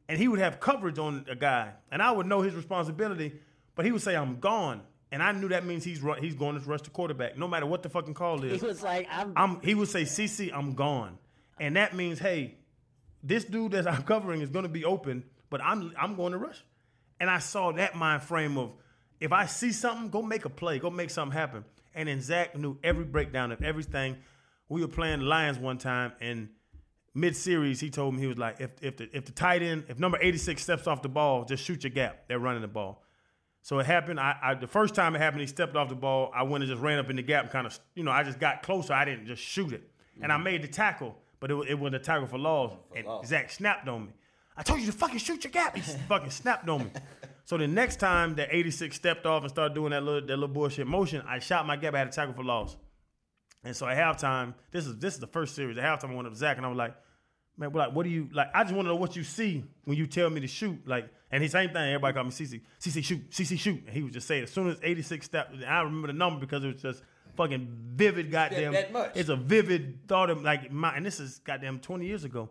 And 0.08 0.18
he 0.18 0.28
would 0.28 0.38
have 0.38 0.60
coverage 0.60 0.98
on 0.98 1.26
a 1.28 1.36
guy. 1.36 1.72
And 1.90 2.02
I 2.02 2.10
would 2.10 2.26
know 2.26 2.40
his 2.40 2.54
responsibility, 2.54 3.34
but 3.74 3.84
he 3.84 3.92
would 3.92 4.02
say, 4.02 4.16
I'm 4.16 4.40
gone. 4.40 4.82
And 5.12 5.22
I 5.22 5.32
knew 5.32 5.48
that 5.48 5.64
means 5.64 5.84
he's 5.84 6.00
ru- 6.00 6.14
he's 6.20 6.34
going 6.34 6.60
to 6.60 6.68
rush 6.68 6.82
the 6.82 6.90
quarterback, 6.90 7.38
no 7.38 7.46
matter 7.46 7.66
what 7.66 7.82
the 7.82 7.88
fucking 7.88 8.14
call 8.14 8.42
is. 8.44 8.60
He 8.60 8.66
was 8.66 8.82
like, 8.82 9.06
I'm. 9.10 9.32
I'm, 9.36 9.60
he 9.60 9.74
would 9.74 9.88
say, 9.88 10.02
CC, 10.02 10.50
I'm 10.52 10.74
gone. 10.74 11.18
And 11.60 11.76
that 11.76 11.94
means, 11.94 12.18
hey, 12.18 12.56
this 13.22 13.44
dude 13.44 13.72
that 13.72 13.86
I'm 13.86 14.02
covering 14.02 14.40
is 14.40 14.50
going 14.50 14.64
to 14.64 14.68
be 14.68 14.84
open, 14.84 15.24
but 15.48 15.60
I'm 15.62 15.92
I'm 15.98 16.16
going 16.16 16.32
to 16.32 16.38
rush. 16.38 16.62
And 17.20 17.30
I 17.30 17.38
saw 17.38 17.72
that 17.72 17.94
mind 17.94 18.22
frame 18.22 18.58
of 18.58 18.72
if 19.20 19.32
I 19.32 19.46
see 19.46 19.72
something, 19.72 20.10
go 20.10 20.22
make 20.22 20.44
a 20.44 20.50
play, 20.50 20.78
go 20.78 20.90
make 20.90 21.10
something 21.10 21.36
happen. 21.36 21.64
And 21.94 22.08
then 22.08 22.20
Zach 22.20 22.56
knew 22.56 22.76
every 22.84 23.04
breakdown 23.04 23.52
of 23.52 23.62
everything. 23.62 24.18
We 24.68 24.82
were 24.82 24.88
playing 24.88 25.20
the 25.20 25.24
Lions 25.24 25.58
one 25.58 25.78
time, 25.78 26.12
and 26.20 26.48
mid 27.14 27.34
series, 27.34 27.80
he 27.80 27.88
told 27.90 28.14
me 28.14 28.20
he 28.20 28.26
was 28.26 28.38
like, 28.38 28.60
if 28.60 28.70
if 28.82 28.96
the 28.98 29.08
if 29.16 29.24
the 29.24 29.32
tight 29.32 29.62
end, 29.62 29.84
if 29.88 29.98
number 29.98 30.18
86 30.20 30.62
steps 30.62 30.86
off 30.86 31.00
the 31.02 31.08
ball, 31.08 31.44
just 31.44 31.64
shoot 31.64 31.84
your 31.84 31.90
gap. 31.90 32.28
They're 32.28 32.38
running 32.38 32.62
the 32.62 32.68
ball. 32.68 33.02
So 33.66 33.80
it 33.80 33.86
happened. 33.86 34.20
I, 34.20 34.36
I 34.40 34.54
the 34.54 34.68
first 34.68 34.94
time 34.94 35.16
it 35.16 35.18
happened, 35.18 35.40
he 35.40 35.48
stepped 35.48 35.74
off 35.74 35.88
the 35.88 35.96
ball. 35.96 36.30
I 36.32 36.44
went 36.44 36.62
and 36.62 36.70
just 36.70 36.80
ran 36.80 37.00
up 37.00 37.10
in 37.10 37.16
the 37.16 37.22
gap 37.22 37.42
and 37.42 37.52
kind 37.52 37.66
of, 37.66 37.76
you 37.96 38.04
know, 38.04 38.12
I 38.12 38.22
just 38.22 38.38
got 38.38 38.62
closer. 38.62 38.92
I 38.92 39.04
didn't 39.04 39.26
just 39.26 39.42
shoot 39.42 39.72
it, 39.72 39.82
and 40.22 40.30
I 40.30 40.36
mm-hmm. 40.36 40.44
made 40.44 40.62
the 40.62 40.68
tackle, 40.68 41.16
but 41.40 41.50
it, 41.50 41.56
it 41.70 41.74
wasn't 41.74 41.96
a 41.96 41.98
tackle 41.98 42.28
for 42.28 42.38
loss. 42.38 42.74
And 42.94 43.04
Zach 43.26 43.50
snapped 43.50 43.88
on 43.88 44.06
me. 44.06 44.12
I 44.56 44.62
told 44.62 44.78
you 44.78 44.86
to 44.86 44.92
fucking 44.92 45.18
shoot 45.18 45.42
your 45.42 45.50
gap. 45.50 45.74
He 45.74 45.80
fucking 46.08 46.30
snapped 46.30 46.68
on 46.68 46.84
me. 46.84 46.90
So 47.44 47.58
the 47.58 47.66
next 47.66 47.96
time 47.96 48.36
that 48.36 48.50
86 48.52 48.94
stepped 48.94 49.26
off 49.26 49.42
and 49.42 49.50
started 49.50 49.74
doing 49.74 49.90
that 49.90 50.04
little 50.04 50.20
that 50.20 50.36
little 50.36 50.46
bullshit 50.46 50.86
motion, 50.86 51.24
I 51.26 51.40
shot 51.40 51.66
my 51.66 51.74
gap. 51.74 51.92
I 51.92 51.98
had 51.98 52.06
a 52.06 52.12
tackle 52.12 52.34
for 52.34 52.44
loss. 52.44 52.76
And 53.64 53.74
so 53.74 53.88
at 53.88 53.98
halftime, 53.98 54.54
this 54.70 54.86
is 54.86 54.96
this 54.98 55.14
is 55.14 55.18
the 55.18 55.26
first 55.26 55.56
series. 55.56 55.76
At 55.76 55.82
halftime, 55.82 56.12
I 56.12 56.14
went 56.14 56.28
up 56.28 56.34
to 56.34 56.38
Zach 56.38 56.56
and 56.56 56.64
I 56.64 56.68
was 56.68 56.78
like, 56.78 56.94
man, 57.56 57.72
like, 57.72 57.92
what 57.92 58.04
do 58.04 58.10
you 58.10 58.28
like? 58.32 58.48
I 58.54 58.62
just 58.62 58.74
want 58.74 58.86
to 58.86 58.90
know 58.90 58.96
what 58.96 59.16
you 59.16 59.24
see 59.24 59.64
when 59.84 59.96
you 59.96 60.06
tell 60.06 60.30
me 60.30 60.40
to 60.40 60.46
shoot. 60.46 60.86
Like, 60.86 61.08
and 61.30 61.42
the 61.42 61.48
same 61.48 61.70
thing. 61.70 61.82
Everybody 61.82 62.14
called 62.14 62.26
me 62.26 62.32
CC. 62.32 62.60
CC 62.80 63.04
shoot. 63.04 63.30
CC 63.30 63.58
shoot. 63.58 63.82
And 63.86 63.94
he 63.94 64.02
was 64.02 64.12
just 64.12 64.26
saying 64.26 64.44
as 64.44 64.50
soon 64.50 64.68
as 64.68 64.78
86 64.82 65.24
stepped, 65.26 65.54
I 65.66 65.80
remember 65.80 66.08
the 66.08 66.12
number 66.12 66.40
because 66.40 66.64
it 66.64 66.72
was 66.72 66.82
just 66.82 67.02
fucking 67.36 67.68
vivid. 67.94 68.30
Goddamn, 68.30 68.72
that 68.72 68.92
much. 68.92 69.12
it's 69.14 69.28
a 69.28 69.36
vivid 69.36 70.06
thought 70.06 70.30
of 70.30 70.42
like 70.42 70.70
my. 70.70 70.96
And 70.96 71.04
this 71.04 71.20
is 71.20 71.38
goddamn 71.38 71.80
20 71.80 72.06
years 72.06 72.24
ago. 72.24 72.48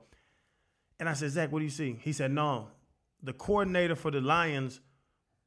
And 0.99 1.09
I 1.09 1.13
said, 1.13 1.31
Zach, 1.31 1.51
what 1.51 1.59
do 1.59 1.65
you 1.65 1.71
see? 1.71 1.97
He 1.99 2.13
said, 2.13 2.31
no, 2.31 2.69
the 3.21 3.33
coordinator 3.33 3.95
for 3.95 4.11
the 4.11 4.21
Lions 4.21 4.79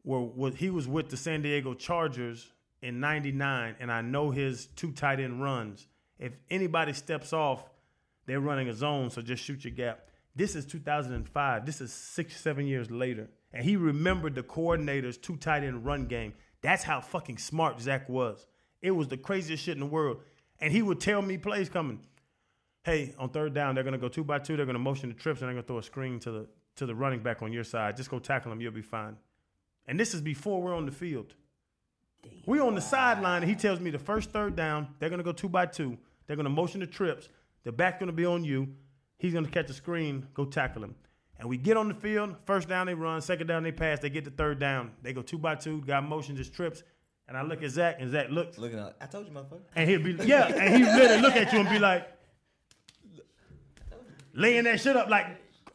were, 0.04 0.20
was 0.20 0.56
he 0.56 0.70
was 0.70 0.86
with 0.86 1.08
the 1.08 1.16
San 1.16 1.42
Diego 1.42 1.74
Chargers 1.74 2.52
in 2.82 3.00
'99, 3.00 3.76
and 3.80 3.90
I 3.90 4.02
know 4.02 4.30
his 4.30 4.66
two 4.66 4.92
tight 4.92 5.20
end 5.20 5.42
runs. 5.42 5.86
If 6.18 6.32
anybody 6.50 6.92
steps 6.92 7.32
off, 7.32 7.64
they're 8.28 8.40
running 8.40 8.68
a 8.68 8.74
zone, 8.74 9.10
so 9.10 9.22
just 9.22 9.42
shoot 9.42 9.64
your 9.64 9.72
gap. 9.72 10.06
This 10.36 10.54
is 10.54 10.64
2005. 10.66 11.66
This 11.66 11.80
is 11.80 11.92
six, 11.92 12.40
seven 12.40 12.66
years 12.66 12.90
later, 12.90 13.28
and 13.52 13.64
he 13.64 13.76
remembered 13.76 14.36
the 14.36 14.42
coordinator's 14.42 15.18
two 15.18 15.36
tight 15.36 15.64
end 15.64 15.84
run 15.84 16.06
game. 16.06 16.34
That's 16.62 16.84
how 16.84 17.00
fucking 17.00 17.38
smart 17.38 17.80
Zach 17.80 18.08
was. 18.08 18.46
It 18.80 18.92
was 18.92 19.08
the 19.08 19.16
craziest 19.16 19.64
shit 19.64 19.74
in 19.74 19.80
the 19.80 19.86
world, 19.86 20.18
and 20.60 20.72
he 20.72 20.82
would 20.82 21.00
tell 21.00 21.22
me 21.22 21.38
plays 21.38 21.68
coming 21.68 22.00
hey, 22.88 23.14
on 23.18 23.28
third 23.28 23.52
down, 23.52 23.74
they're 23.74 23.84
gonna 23.84 23.98
go 23.98 24.08
two 24.08 24.24
by 24.24 24.38
two. 24.38 24.56
They're 24.56 24.66
gonna 24.66 24.78
motion 24.78 25.08
the 25.08 25.14
trips, 25.14 25.40
and 25.40 25.48
they're 25.48 25.54
gonna 25.54 25.66
throw 25.66 25.78
a 25.78 25.82
screen 25.82 26.18
to 26.20 26.30
the 26.30 26.46
to 26.76 26.86
the 26.86 26.94
running 26.94 27.20
back 27.20 27.42
on 27.42 27.52
your 27.52 27.64
side. 27.64 27.96
Just 27.96 28.10
go 28.10 28.18
tackle 28.18 28.52
him. 28.52 28.60
You'll 28.60 28.72
be 28.72 28.82
fine. 28.82 29.16
And 29.86 29.98
this 29.98 30.14
is 30.14 30.20
before 30.20 30.62
we're 30.62 30.74
on 30.74 30.86
the 30.86 30.92
field. 30.92 31.34
We're 32.46 32.62
on 32.62 32.74
the 32.74 32.80
sideline, 32.80 33.42
and 33.42 33.50
he 33.50 33.56
tells 33.56 33.80
me 33.80 33.90
the 33.90 33.98
first 33.98 34.30
third 34.30 34.56
down, 34.56 34.88
they're 34.98 35.10
gonna 35.10 35.22
go 35.22 35.32
two 35.32 35.48
by 35.48 35.66
two. 35.66 35.98
They're 36.26 36.36
gonna 36.36 36.50
motion 36.50 36.80
the 36.80 36.86
trips. 36.86 37.28
The 37.68 37.72
back's 37.72 38.00
gonna 38.00 38.12
be 38.12 38.24
on 38.24 38.44
you. 38.44 38.66
He's 39.18 39.34
gonna 39.34 39.46
catch 39.46 39.68
a 39.68 39.74
screen. 39.74 40.26
Go 40.32 40.46
tackle 40.46 40.82
him. 40.82 40.94
And 41.38 41.50
we 41.50 41.58
get 41.58 41.76
on 41.76 41.88
the 41.88 41.94
field. 41.94 42.34
First 42.46 42.66
down 42.66 42.86
they 42.86 42.94
run. 42.94 43.20
Second 43.20 43.46
down 43.46 43.62
they 43.62 43.72
pass. 43.72 44.00
They 44.00 44.08
get 44.08 44.24
the 44.24 44.30
third 44.30 44.58
down. 44.58 44.92
They 45.02 45.12
go 45.12 45.20
two 45.20 45.36
by 45.36 45.54
two. 45.54 45.82
Got 45.82 46.08
motion 46.08 46.34
just 46.34 46.54
trips. 46.54 46.82
And 47.28 47.36
I 47.36 47.42
look 47.42 47.62
at 47.62 47.68
Zach, 47.68 47.96
and 48.00 48.10
Zach 48.10 48.30
looks, 48.30 48.56
Looking 48.56 48.78
at, 48.78 48.96
I 49.02 49.04
told 49.04 49.26
you, 49.26 49.32
motherfucker. 49.34 49.60
and 49.76 49.86
he'll 49.86 50.02
be 50.02 50.12
yeah, 50.26 50.46
and 50.46 50.76
he 50.78 50.82
literally 50.82 51.20
look 51.20 51.36
at 51.36 51.52
you 51.52 51.58
and 51.60 51.68
be 51.68 51.78
like, 51.78 52.08
laying 54.32 54.64
that 54.64 54.80
shit 54.80 54.96
up 54.96 55.10
like, 55.10 55.26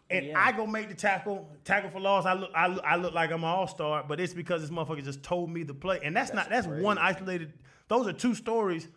and 0.10 0.26
Yeah. 0.26 0.44
I 0.44 0.52
go 0.52 0.66
make 0.66 0.90
the 0.90 0.96
tackle, 0.96 1.48
tackle 1.64 1.92
for 1.92 2.00
loss. 2.00 2.26
I 2.26 2.34
look, 2.34 2.50
I 2.56 2.66
look, 2.70 2.84
I 2.84 2.96
look 2.96 3.14
like 3.14 3.30
I'm 3.32 3.44
an 3.44 3.50
all 3.52 3.68
star, 3.68 4.04
but 4.08 4.20
it's 4.20 4.34
because 4.34 4.62
this 4.62 4.72
motherfucker 4.72 5.04
just 5.04 5.22
told 5.22 5.52
me 5.52 5.62
the 5.62 5.76
play, 5.76 6.00
and 6.04 6.18
that's, 6.18 6.34
not 6.34 6.50
that's 6.50 6.66
one 6.66 6.98
isolated. 6.98 7.54
Those 7.88 8.08
are 8.08 8.14
two 8.14 8.34
stories, 8.34 8.88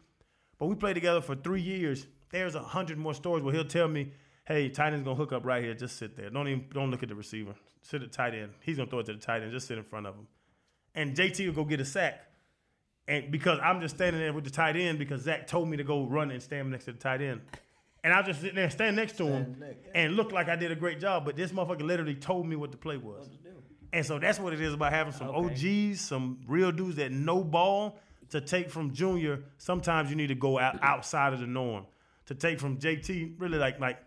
but 0.59 0.68
we 0.68 0.76
played 0.76 0.94
together 0.94 1.20
for 1.20 1.34
three 1.34 1.61
years. 1.61 2.07
There's 2.31 2.55
a 2.55 2.62
hundred 2.62 2.99
more 2.99 3.14
stories 3.14 3.45
where 3.45 3.55
he'll 3.55 3.64
tell 3.64 3.89
me, 3.89 4.12
"Hey, 4.45 4.68
tight 4.68 4.93
end's 4.93 5.05
gonna 5.05 5.16
hook 5.16 5.33
up 5.33 5.45
right 5.45 5.62
here. 5.62 5.74
Just 5.74 5.97
sit 5.97 6.16
there. 6.16 6.31
Don't 6.31 6.49
even 6.49 6.66
don't 6.72 6.91
look 6.91 7.03
at 7.03 7.09
the 7.09 7.14
receiver. 7.14 7.55
Sit 7.83 8.03
at 8.03 8.12
tight 8.12 8.35
end. 8.35 8.53
He's 8.61 8.77
gonna 8.77 8.91
throw 8.91 9.01
it 9.01 9.07
to 9.07 9.14
the 9.14 9.18
tight 9.18 9.43
end. 9.43 9.53
Just 9.53 9.68
sit 9.68 9.79
in 9.79 9.85
front 9.85 10.07
of 10.07 10.14
him." 10.14 10.27
And 10.95 11.14
JT 11.14 11.47
will 11.47 11.55
go 11.55 11.64
get 11.64 11.81
a 11.81 11.85
sack. 11.85 12.22
And 13.09 13.31
because 13.31 13.61
I'm 13.62 13.81
just 13.81 13.95
standing 13.95 14.20
there 14.20 14.33
with 14.33 14.45
the 14.45 14.51
tight 14.51 14.77
end 14.77 14.99
because 14.99 15.22
Zach 15.22 15.47
told 15.47 15.68
me 15.68 15.77
to 15.77 15.85
go 15.85 16.07
run 16.07 16.31
and 16.31 16.43
stand 16.43 16.70
next 16.70 16.87
to 16.87 16.93
the 16.93 16.99
tight 16.99 17.22
end. 17.22 17.41
And 18.03 18.12
I 18.12 18.22
just 18.22 18.41
sit 18.41 18.55
there 18.55 18.64
and 18.64 18.72
stand 18.72 18.97
next 18.97 19.16
to 19.18 19.27
him 19.27 19.64
and 19.95 20.14
look 20.14 20.33
like 20.33 20.49
I 20.49 20.57
did 20.57 20.72
a 20.72 20.77
great 20.77 21.01
job. 21.01 21.24
But 21.24 21.37
this 21.37 21.53
motherfucker 21.53 21.83
literally 21.83 22.14
told 22.14 22.47
me 22.47 22.57
what 22.57 22.70
the 22.72 22.77
play 22.77 22.97
was. 22.97 23.29
And 23.93 24.05
so 24.05 24.18
that's 24.18 24.39
what 24.41 24.53
it 24.53 24.61
is 24.61 24.74
about 24.74 24.93
having 24.93 25.12
some 25.12 25.29
OGs, 25.29 26.01
some 26.01 26.41
real 26.47 26.72
dudes 26.72 26.97
that 26.97 27.12
know 27.12 27.45
ball 27.45 27.99
to 28.31 28.41
take 28.41 28.70
from 28.70 28.93
junior. 28.93 29.45
Sometimes 29.59 30.11
you 30.11 30.16
need 30.16 30.27
to 30.29 30.35
go 30.35 30.59
out 30.59 30.83
outside 30.83 31.33
of 31.33 31.41
the 31.41 31.47
norm. 31.47 31.87
To 32.27 32.35
take 32.35 32.59
from 32.61 32.79
JT, 32.79 33.35
really 33.39 33.59
like 33.59 33.79
like 33.81 33.99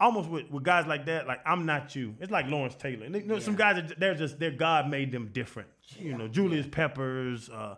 almost 0.00 0.28
with, 0.28 0.50
with 0.50 0.62
guys 0.64 0.86
like 0.86 1.06
that, 1.06 1.26
like 1.26 1.40
I'm 1.46 1.66
not 1.66 1.94
you. 1.96 2.14
It's 2.20 2.30
like 2.32 2.46
Lawrence 2.46 2.74
Taylor. 2.74 3.06
And 3.06 3.14
they- 3.14 3.20
you 3.20 3.26
know, 3.26 3.38
Some 3.38 3.54
guys 3.56 3.76
that 3.76 3.98
they're 3.98 4.14
just 4.14 4.38
their 4.38 4.50
God 4.50 4.88
made 4.88 5.12
them 5.12 5.30
different. 5.32 5.68
You 5.98 6.16
know, 6.16 6.28
Julius 6.28 6.66
Peppers. 6.66 7.48
Uh, 7.48 7.76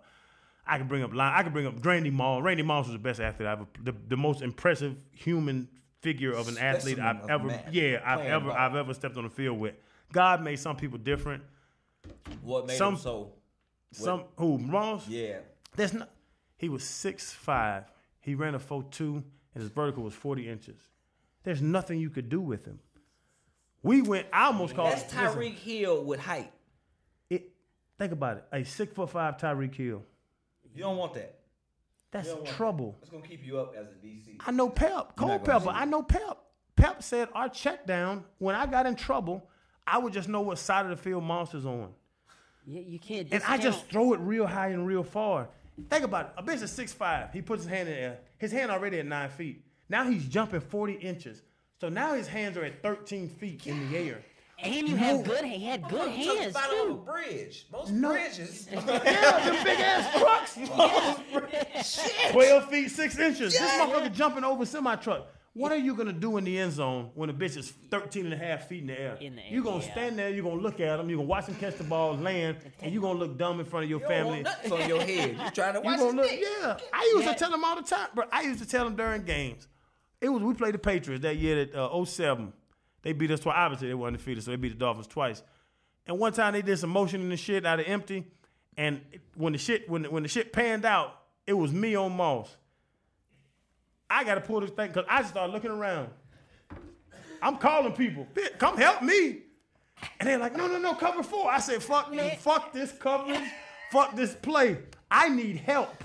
I 0.67 0.79
can 0.79 0.87
bring 0.87 1.03
up 1.03 1.13
line. 1.15 1.33
I 1.35 1.43
can 1.43 1.53
bring 1.53 1.67
up 1.67 1.85
Randy 1.85 2.11
Moss. 2.11 2.43
Randy 2.43 2.63
Moss 2.63 2.87
was 2.87 2.93
the 2.93 2.99
best 2.99 3.21
athlete 3.21 3.49
I've 3.49 3.67
the, 3.83 3.95
the 4.09 4.17
most 4.17 4.41
impressive 4.43 4.97
human 5.13 5.69
figure 6.01 6.33
of 6.33 6.49
an 6.49 6.57
athlete 6.59 6.99
I've 6.99 7.29
ever 7.29 7.45
man 7.49 7.63
yeah 7.73 8.01
I've 8.05 8.19
playing 8.21 8.33
ever 8.33 8.49
ball. 8.49 8.57
I've 8.57 8.75
ever 8.77 8.95
stepped 8.95 9.17
on 9.17 9.25
the 9.25 9.31
field 9.31 9.59
with. 9.59 9.75
God 10.13 10.43
made 10.43 10.59
some 10.59 10.77
people 10.77 10.99
different. 10.99 11.43
What 12.43 12.67
made 12.67 12.79
Some- 12.79 12.95
him 12.95 13.01
so? 13.01 13.33
Some 13.93 14.25
who 14.37 14.57
Moss. 14.59 15.07
Yeah. 15.09 15.39
that's 15.77 15.93
not. 15.93 16.09
He 16.57 16.69
was 16.69 16.85
six 16.85 17.33
five. 17.33 17.85
He 18.21 18.35
ran 18.35 18.55
a 18.55 18.59
four 18.59 18.85
two, 18.85 19.25
and 19.55 19.63
his 19.63 19.71
vertical 19.71 20.03
was 20.03 20.15
forty 20.15 20.49
inches. 20.49 20.79
There's 21.43 21.63
nothing 21.63 21.99
you 21.99 22.11
could 22.11 22.29
do 22.29 22.41
with 22.41 22.65
him. 22.67 22.79
We 23.83 24.03
went. 24.03 24.27
I 24.33 24.47
almost 24.47 24.75
called. 24.75 24.93
That's 24.93 25.15
listen, 25.15 25.39
Tyreek 25.39 25.55
Hill 25.55 26.05
with 26.05 26.21
height. 26.21 26.53
It, 27.31 27.51
think 27.99 28.13
about 28.13 28.39
it. 28.39 28.45
A 28.53 28.65
six 28.65 28.93
foot 28.93 29.11
five 29.11 29.39
Tyreek 29.39 29.75
Hill. 29.75 30.03
You 30.75 30.83
don't 30.83 30.97
want 30.97 31.15
that. 31.15 31.39
That's 32.11 32.27
You 32.29 32.35
don't 32.35 32.45
want 32.45 32.57
trouble. 32.57 32.91
that. 32.93 33.03
It's 33.03 33.11
gonna 33.11 33.27
keep 33.27 33.45
you 33.45 33.59
up 33.59 33.75
as 33.77 33.87
a 33.87 34.07
DC. 34.07 34.37
I 34.41 34.51
know 34.51 34.69
Pep, 34.69 35.17
Cole 35.17 35.29
not 35.29 35.45
gonna 35.45 35.61
Pepper. 35.61 35.71
I 35.71 35.85
know 35.85 36.03
Pep. 36.03 36.39
Pep 36.77 37.03
said 37.03 37.29
our 37.35 37.49
check 37.49 37.87
down 37.87 38.25
when 38.39 38.55
I 38.55 38.67
got 38.67 38.87
in 38.87 38.95
trouble, 38.97 39.49
I 39.87 39.99
would 39.99 40.13
just 40.13 40.29
know 40.29 40.41
what 40.41 40.59
side 40.59 40.85
of 40.85 40.91
the 40.91 40.97
field 40.97 41.23
Monster's 41.25 41.67
on. 41.67 41.91
Yeah, 42.67 42.81
you 42.81 42.99
can't. 42.99 43.29
And 43.33 43.43
I 43.47 43.59
just 43.59 43.87
throw 43.87 44.13
it 44.13 44.21
real 44.21 44.47
high 44.47 44.69
and 44.69 44.87
real 44.87 45.03
far. 45.03 45.49
Think 45.89 46.05
about 46.05 46.27
it. 46.27 46.33
A 46.37 46.43
bitch 46.43 46.63
is 46.63 46.71
six 46.71 46.93
five. 46.93 47.33
He 47.33 47.43
puts 47.43 47.63
his 47.65 47.71
hand 47.71 47.89
in 47.89 47.95
the 47.95 48.01
air. 48.01 48.19
His 48.41 48.51
hand 48.53 48.71
already 48.71 48.99
at 48.99 49.07
nine 49.07 49.29
feet. 49.29 49.63
Now 49.91 50.05
he's 50.11 50.25
jumping 50.25 50.61
40 50.61 50.95
inches. 50.95 51.43
So 51.79 51.89
now 51.91 52.15
his 52.15 52.27
hands 52.27 52.57
are 52.57 52.65
at 52.65 52.83
13 52.83 53.29
feet 53.29 53.67
in 53.67 53.91
the 53.93 53.99
air. 53.99 54.23
And 54.63 54.89
you 54.89 54.97
have 54.97 55.25
good. 55.25 55.45
He 55.45 55.65
had 55.65 55.83
good 55.89 56.01
I'm 56.01 56.09
talking 56.25 56.37
hands 56.43 56.51
about 56.51 56.71
over 56.75 56.91
a 56.91 56.95
bridge. 56.95 57.67
Most 57.71 57.93
No. 57.93 58.11
bridges. 58.13 58.67
Yeah, 58.73 58.81
them 59.51 59.65
big 59.65 59.79
ass 59.79 60.19
trucks. 60.19 60.59
12 62.33 62.71
feet, 62.71 62.89
6 62.91 63.19
inches. 63.19 63.53
this 63.53 63.61
motherfucker 63.63 64.13
jumping 64.13 64.45
over 64.45 64.63
a 64.63 64.67
semi 64.67 64.97
truck. 64.97 65.27
What 65.53 65.73
are 65.73 65.77
you 65.77 65.97
gonna 65.97 66.13
do 66.13 66.37
in 66.37 66.45
the 66.45 66.59
end 66.61 66.73
zone 66.73 67.11
when 67.15 67.29
a 67.29 67.35
bitch 67.35 67.57
is 67.57 67.73
13 67.91 68.25
and 68.25 68.33
a 68.35 68.37
half 68.37 68.69
feet 68.69 68.83
in 68.83 68.87
the 68.87 69.01
air? 69.01 69.19
In 69.21 69.35
the 69.35 69.43
air, 69.43 69.49
You're 69.53 69.65
gonna 69.65 69.83
yeah. 69.85 69.91
stand 69.93 70.19
there, 70.19 70.31
you're 70.31 70.45
gonna 70.45 70.61
look 70.61 70.79
at 70.79 70.97
them, 70.97 71.09
you're 71.11 71.17
gonna 71.19 71.29
watch 71.29 71.47
them 71.47 71.57
catch 71.57 71.77
the 71.77 71.83
ball, 71.85 72.17
land, 72.17 72.59
and 72.81 72.93
you're 72.93 73.03
gonna 73.03 73.19
look 73.19 73.37
dumb 73.37 73.59
in 73.59 73.67
front 73.67 73.83
of 73.85 73.91
your 73.91 74.01
You 74.01 74.07
family. 74.07 74.45
want 74.45 74.73
on 74.83 74.89
your 74.89 75.01
head. 75.03 75.31
You 75.33 75.51
trying 75.51 75.73
to 75.75 75.81
You 75.81 75.85
watch 75.85 75.99
gonna 75.99 76.23
look, 76.23 76.31
yeah. 76.31 76.77
I 76.93 77.11
used 77.15 77.27
Yeah. 77.27 77.33
to 77.33 77.39
tell 77.39 77.51
them 77.51 77.65
all 77.65 77.75
the 77.77 77.83
time, 77.83 78.09
bro. 78.15 78.27
I 78.31 78.43
used 78.43 78.61
to 78.63 78.69
tell 78.69 78.85
them 78.85 78.95
during 78.95 79.25
games. 79.25 79.67
It 80.21 80.29
was 80.29 80.41
we 80.43 80.55
played 80.55 80.75
the 80.75 80.79
Patriots 80.79 81.23
that 81.23 81.37
year 81.37 81.63
at 81.63 81.75
uh, 81.75 82.05
07. 82.05 82.53
They 83.03 83.13
beat 83.13 83.31
us 83.33 83.41
twice. 83.41 83.55
Obviously, 83.57 83.89
they 83.89 83.95
were 83.95 84.07
undefeated, 84.07 84.45
so 84.45 84.51
they 84.53 84.57
beat 84.57 84.69
the 84.73 84.75
Dolphins 84.79 85.07
twice. 85.09 85.43
And 86.07 86.19
one 86.19 86.33
time 86.33 86.53
they 86.53 86.63
did 86.63 86.79
some 86.79 86.91
motion 86.91 87.23
in 87.23 87.29
the 87.29 87.37
shit 87.37 87.67
out 87.67 87.81
of 87.81 87.87
empty, 87.89 88.25
and 88.77 89.01
when 89.35 89.53
the 89.55 89.59
shit 89.59 89.89
when 89.91 90.03
the, 90.03 90.11
when 90.11 90.23
the 90.23 90.29
shit 90.29 90.53
panned 90.53 90.85
out, 90.85 91.17
it 91.47 91.55
was 91.55 91.73
me 91.73 91.97
on 91.97 92.13
Moss. 92.13 92.57
I 94.11 94.25
gotta 94.25 94.41
pull 94.41 94.61
this 94.61 94.71
thing 94.71 94.89
because 94.89 95.07
I 95.09 95.21
just 95.21 95.31
started 95.31 95.53
looking 95.53 95.71
around. 95.71 96.09
I'm 97.43 97.57
calling 97.57 97.93
people, 97.93 98.27
come 98.59 98.77
help 98.77 99.03
me. 99.03 99.43
And 100.19 100.29
they're 100.29 100.39
like, 100.39 100.57
no, 100.57 100.67
no, 100.67 100.79
no, 100.79 100.95
cover 100.95 101.23
four. 101.23 101.51
I 101.51 101.61
said, 101.61 101.83
fuck 101.83 102.13
you, 102.13 102.29
fuck 102.39 102.73
this 102.73 102.93
coverage, 102.93 103.49
fuck 103.91 104.17
this 104.17 104.35
play. 104.35 104.79
I 105.11 105.29
need 105.29 105.59
help. 105.59 106.03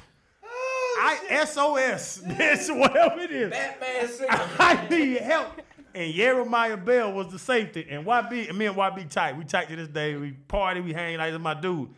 I 0.97 1.45
SOS, 1.45 2.21
bitch, 2.25 2.77
whatever 2.77 3.19
it 3.21 3.31
is. 3.31 3.49
Batman. 3.51 4.09
I 4.59 4.87
need 4.89 5.17
help. 5.17 5.61
And 5.93 6.13
Yeremiah 6.13 6.83
Bell 6.83 7.13
was 7.13 7.31
the 7.31 7.39
safety. 7.39 7.85
And 7.89 8.05
YB, 8.05 8.49
and 8.49 8.57
me 8.57 8.65
and 8.65 8.75
YB 8.75 9.09
tight. 9.09 9.37
We 9.37 9.43
tight 9.45 9.69
to 9.69 9.75
this 9.75 9.87
day. 9.87 10.15
We 10.15 10.31
party, 10.31 10.81
we 10.81 10.93
hang 10.93 11.17
like 11.17 11.39
my 11.39 11.53
dude. 11.53 11.89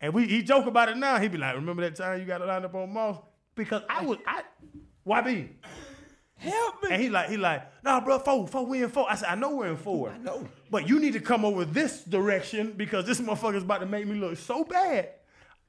And 0.00 0.14
we 0.14 0.26
he 0.26 0.42
joke 0.42 0.66
about 0.66 0.88
it 0.88 0.96
now. 0.96 1.18
He 1.18 1.28
be 1.28 1.38
like, 1.38 1.54
remember 1.54 1.82
that 1.82 1.96
time 1.96 2.18
you 2.20 2.26
got 2.26 2.38
to 2.38 2.46
line 2.46 2.64
up 2.64 2.74
on 2.74 2.92
Moss? 2.92 3.18
Because 3.54 3.82
I 3.88 4.04
was 4.04 4.18
I 4.26 4.42
YB. 5.06 5.48
Help 6.36 6.82
me. 6.82 6.88
And 6.90 7.02
he 7.02 7.10
like, 7.10 7.28
he 7.28 7.36
like, 7.36 7.62
nah, 7.84 8.00
bro, 8.00 8.18
four, 8.18 8.48
four, 8.48 8.64
we 8.64 8.82
in 8.82 8.88
four. 8.88 9.10
I 9.10 9.14
said, 9.14 9.28
I 9.28 9.34
know 9.34 9.56
we're 9.56 9.68
in 9.68 9.76
four. 9.76 10.10
I 10.10 10.18
know. 10.18 10.48
But 10.70 10.88
you 10.88 10.98
need 10.98 11.12
to 11.12 11.20
come 11.20 11.44
over 11.44 11.66
this 11.66 12.02
direction 12.04 12.72
because 12.76 13.04
this 13.04 13.20
motherfucker's 13.20 13.62
about 13.62 13.80
to 13.80 13.86
make 13.86 14.06
me 14.06 14.18
look 14.18 14.38
so 14.38 14.64
bad. 14.64 15.10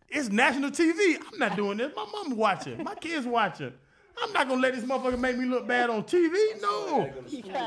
It's 0.07 0.29
national 0.29 0.71
TV. 0.71 1.17
I'm 1.31 1.39
not 1.39 1.55
doing 1.55 1.77
this. 1.77 1.91
My 1.95 2.05
mama 2.05 2.35
watching. 2.35 2.83
My 2.83 2.95
kids 2.95 3.25
watching. 3.25 3.73
I'm 4.21 4.33
not 4.33 4.47
gonna 4.47 4.61
let 4.61 4.75
this 4.75 4.83
motherfucker 4.83 5.17
make 5.19 5.37
me 5.37 5.45
look 5.45 5.67
bad 5.67 5.89
on 5.89 6.03
TV. 6.03 6.61
No. 6.61 7.09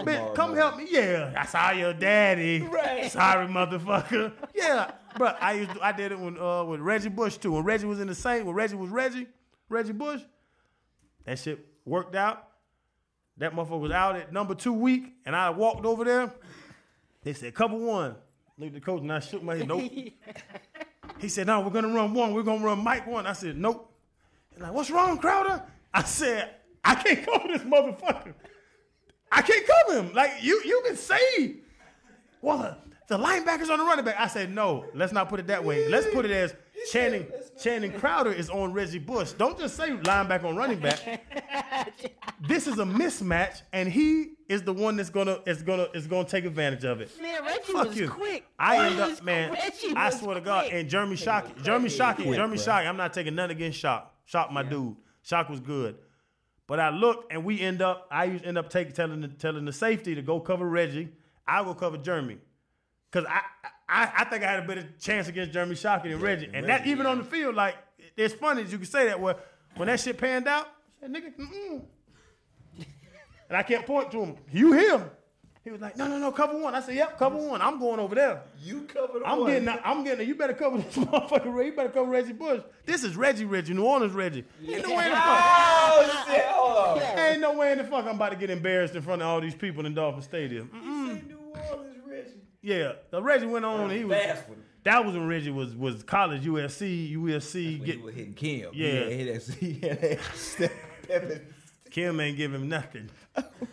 Man, 0.04 0.34
come 0.34 0.54
help 0.54 0.76
me. 0.76 0.86
Yeah, 0.88 1.32
I 1.36 1.46
saw 1.46 1.70
your 1.72 1.94
daddy. 1.94 2.60
Right. 2.60 3.10
Sorry, 3.10 3.46
motherfucker. 3.46 4.32
Yeah, 4.54 4.92
but 5.18 5.42
I 5.42 5.54
used 5.54 5.72
to, 5.72 5.84
I 5.84 5.92
did 5.92 6.12
it 6.12 6.18
when 6.18 6.38
uh 6.38 6.64
with 6.64 6.80
Reggie 6.80 7.08
Bush 7.08 7.38
too. 7.38 7.52
When 7.52 7.64
Reggie 7.64 7.86
was 7.86 7.98
in 7.98 8.06
the 8.06 8.14
same, 8.14 8.46
when 8.46 8.54
Reggie 8.54 8.76
was 8.76 8.90
Reggie, 8.90 9.26
Reggie 9.68 9.92
Bush, 9.92 10.20
that 11.24 11.38
shit 11.38 11.64
worked 11.84 12.14
out. 12.14 12.48
That 13.38 13.52
motherfucker 13.52 13.80
was 13.80 13.90
out 13.90 14.16
at 14.16 14.32
number 14.32 14.54
two 14.54 14.72
week, 14.72 15.12
and 15.26 15.34
I 15.34 15.50
walked 15.50 15.84
over 15.84 16.04
there. 16.04 16.32
They 17.22 17.32
said, 17.32 17.54
cover 17.54 17.76
one. 17.76 18.14
Looked 18.56 18.74
at 18.76 18.80
the 18.80 18.80
coach 18.80 19.00
and 19.00 19.12
I 19.12 19.18
shook 19.18 19.42
my 19.42 19.56
head. 19.56 19.66
Nope. 19.66 19.90
he 21.18 21.28
said, 21.28 21.48
no, 21.48 21.60
we're 21.60 21.70
gonna 21.70 21.88
run 21.88 22.14
one. 22.14 22.34
We're 22.34 22.42
gonna 22.42 22.64
run 22.64 22.78
Mike 22.84 23.06
one. 23.06 23.26
I 23.26 23.32
said, 23.32 23.56
nope. 23.56 23.92
He's 24.50 24.60
like, 24.60 24.72
what's 24.72 24.90
wrong, 24.90 25.18
Crowder? 25.18 25.62
I 25.92 26.04
said, 26.04 26.50
I 26.84 26.94
can't 26.94 27.26
cover 27.26 27.48
this 27.48 27.62
motherfucker. 27.62 28.34
I 29.32 29.42
can't 29.42 29.66
cover 29.66 30.00
him. 30.00 30.14
Like 30.14 30.30
you, 30.42 30.62
you 30.64 30.82
can 30.86 30.96
say, 30.96 31.56
well, 32.40 32.58
the, 33.08 33.16
the 33.16 33.24
linebackers 33.24 33.70
on 33.70 33.78
the 33.78 33.84
running 33.84 34.04
back. 34.04 34.16
I 34.18 34.28
said, 34.28 34.54
no, 34.54 34.84
let's 34.94 35.12
not 35.12 35.28
put 35.28 35.40
it 35.40 35.48
that 35.48 35.64
way. 35.64 35.88
Let's 35.88 36.06
put 36.14 36.24
it 36.24 36.30
as 36.30 36.54
Channing 36.92 37.26
Channing 37.62 37.92
Crowder 37.92 38.32
is 38.32 38.50
on 38.50 38.72
Reggie 38.72 38.98
Bush. 38.98 39.32
Don't 39.32 39.58
just 39.58 39.76
say 39.76 39.90
linebacker 39.90 40.44
on 40.44 40.56
running 40.56 40.80
back. 40.80 41.24
this 42.40 42.66
is 42.66 42.78
a 42.78 42.84
mismatch, 42.84 43.62
and 43.72 43.88
he 43.88 44.32
is 44.48 44.62
the 44.62 44.72
one 44.72 44.96
that's 44.96 45.10
gonna 45.10 45.38
is 45.46 45.62
gonna 45.62 45.88
is 45.94 46.06
gonna 46.06 46.28
take 46.28 46.44
advantage 46.44 46.84
of 46.84 47.00
it. 47.00 47.10
Man, 47.20 47.42
Reggie 47.44 47.72
Fuck 47.72 47.88
was 47.88 47.98
you. 47.98 48.08
quick. 48.08 48.44
I 48.58 48.86
end 48.86 49.00
up, 49.00 49.22
man. 49.22 49.52
Reggie 49.52 49.94
I 49.94 50.06
was 50.06 50.20
swear 50.20 50.34
to 50.34 50.40
God. 50.40 50.64
quick. 50.64 50.74
And 50.74 50.88
Jeremy 50.88 51.16
Shockey, 51.16 51.62
Jeremy 51.62 51.88
Shockey, 51.88 52.34
Jeremy 52.34 52.56
Shockey. 52.56 52.86
I'm 52.86 52.96
not 52.96 53.12
taking 53.12 53.34
nothing 53.34 53.56
against 53.56 53.78
Shock. 53.78 54.14
Shock, 54.24 54.52
my 54.52 54.62
dude. 54.62 54.96
Shock 55.22 55.48
was 55.48 55.60
good. 55.60 55.96
But 56.66 56.80
I 56.80 56.90
look, 56.90 57.26
and 57.30 57.44
we 57.44 57.60
end 57.60 57.82
up. 57.82 58.08
I 58.10 58.24
used 58.24 58.44
end 58.44 58.58
up 58.58 58.70
taking 58.70 58.94
telling 58.94 59.20
the, 59.20 59.28
telling 59.28 59.64
the 59.64 59.72
safety 59.72 60.14
to 60.14 60.22
go 60.22 60.40
cover 60.40 60.68
Reggie. 60.68 61.10
I 61.46 61.60
will 61.60 61.74
cover 61.74 61.98
Jeremy, 61.98 62.38
cause 63.10 63.26
I, 63.28 63.42
I 63.88 64.10
I 64.18 64.24
think 64.24 64.44
I 64.44 64.50
had 64.50 64.64
a 64.64 64.66
better 64.66 64.86
chance 65.00 65.28
against 65.28 65.52
Jeremy 65.52 65.74
Shockey 65.74 66.10
than 66.10 66.20
Reggie. 66.20 66.50
And 66.52 66.68
that 66.68 66.86
even 66.86 67.06
on 67.06 67.18
the 67.18 67.24
field, 67.24 67.54
like 67.54 67.76
it's 68.16 68.34
funny 68.34 68.62
that 68.62 68.72
you 68.72 68.78
can 68.78 68.86
say 68.86 69.06
that. 69.06 69.20
Where 69.20 69.36
when 69.76 69.88
that 69.88 70.00
shit 70.00 70.18
panned 70.18 70.48
out, 70.48 70.66
I 70.66 71.00
said, 71.00 71.12
nigga, 71.12 71.36
mm-mm. 71.36 71.82
and 73.48 73.56
I 73.56 73.62
kept 73.62 73.86
pointing 73.86 74.12
to 74.12 74.24
him. 74.24 74.36
You 74.52 74.72
him. 74.72 75.10
He 75.64 75.70
was 75.70 75.80
like, 75.80 75.96
no, 75.96 76.06
no, 76.06 76.18
no, 76.18 76.30
cover 76.30 76.58
one. 76.58 76.74
I 76.74 76.80
said, 76.82 76.94
yep, 76.94 77.18
cover 77.18 77.36
one. 77.36 77.62
I'm 77.62 77.78
going 77.78 77.98
over 77.98 78.14
there. 78.14 78.42
You 78.62 78.82
covered 78.82 79.22
I'm 79.24 79.40
one. 79.40 79.50
getting, 79.50 79.80
I'm 79.82 80.04
getting. 80.04 80.28
You 80.28 80.34
better 80.34 80.52
cover 80.52 80.76
this 80.76 80.94
motherfucker. 80.96 81.54
Ray. 81.54 81.66
You 81.66 81.72
better 81.72 81.88
cover 81.88 82.10
Reggie 82.10 82.34
Bush. 82.34 82.60
This 82.84 83.02
is 83.02 83.16
Reggie, 83.16 83.46
Reggie, 83.46 83.72
New 83.72 83.84
Orleans, 83.84 84.12
Reggie. 84.12 84.44
Ain't 84.60 84.86
no 84.86 84.94
way 84.94 85.06
in 85.06 85.12
the 85.12 85.16
oh, 85.16 85.20
fuck. 85.20 85.40
Oh 85.40 86.24
shit! 86.28 86.44
Hold 86.44 87.02
on. 87.02 87.18
Ain't 87.18 87.40
no 87.40 87.54
way 87.54 87.72
in 87.72 87.78
the 87.78 87.84
fuck 87.84 88.04
I'm 88.04 88.16
about 88.16 88.32
to 88.32 88.36
get 88.36 88.50
embarrassed 88.50 88.94
in 88.94 89.00
front 89.00 89.22
of 89.22 89.28
all 89.28 89.40
these 89.40 89.54
people 89.54 89.86
in 89.86 89.94
Dolphin 89.94 90.20
Stadium. 90.20 90.68
Mm-mm. 90.68 90.93
New 92.64 92.72
Orleans, 92.72 92.88
Reggie. 92.88 93.02
Yeah, 93.10 93.18
the 93.18 93.22
Reggie 93.22 93.46
went 93.46 93.64
on. 93.64 93.90
He 93.90 94.04
was. 94.04 94.18
Fast 94.18 94.48
one. 94.48 94.62
That 94.84 95.04
was 95.04 95.14
when 95.14 95.26
Reggie 95.26 95.50
was 95.50 95.74
was 95.74 96.02
college, 96.02 96.44
USC, 96.44 97.16
USC. 97.16 97.78
When 97.78 97.86
Get, 97.86 97.96
you 97.98 98.04
were 98.04 98.10
hitting 98.10 98.34
Kim. 98.34 98.70
Yeah. 98.72 99.08
He 99.08 99.26
had 99.26 99.40
that- 99.40 99.54
he 99.60 101.12
had 101.12 101.28
that 101.30 101.42
Kim 101.90 102.18
ain't 102.18 102.36
give 102.36 102.52
him 102.52 102.68
nothing. 102.68 103.08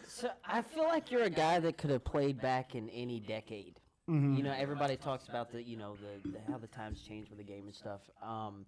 So 0.07 0.29
I 0.45 0.61
feel 0.61 0.83
like 0.83 1.09
you're 1.09 1.23
a 1.23 1.29
guy 1.29 1.59
that 1.59 1.77
could 1.77 1.89
have 1.89 2.03
played 2.03 2.39
back 2.39 2.75
in 2.75 2.87
any 2.89 3.19
decade. 3.19 3.79
Mm-hmm. 4.09 4.35
You 4.35 4.43
know, 4.43 4.53
everybody 4.55 4.95
talks 4.95 5.27
about 5.27 5.51
the, 5.51 5.63
you 5.63 5.75
know, 5.77 5.95
the, 5.95 6.29
the 6.29 6.39
how 6.51 6.59
the 6.59 6.67
times 6.67 7.01
change 7.01 7.29
with 7.29 7.39
the 7.39 7.43
game 7.43 7.65
and 7.65 7.73
stuff. 7.73 8.01
Um, 8.21 8.65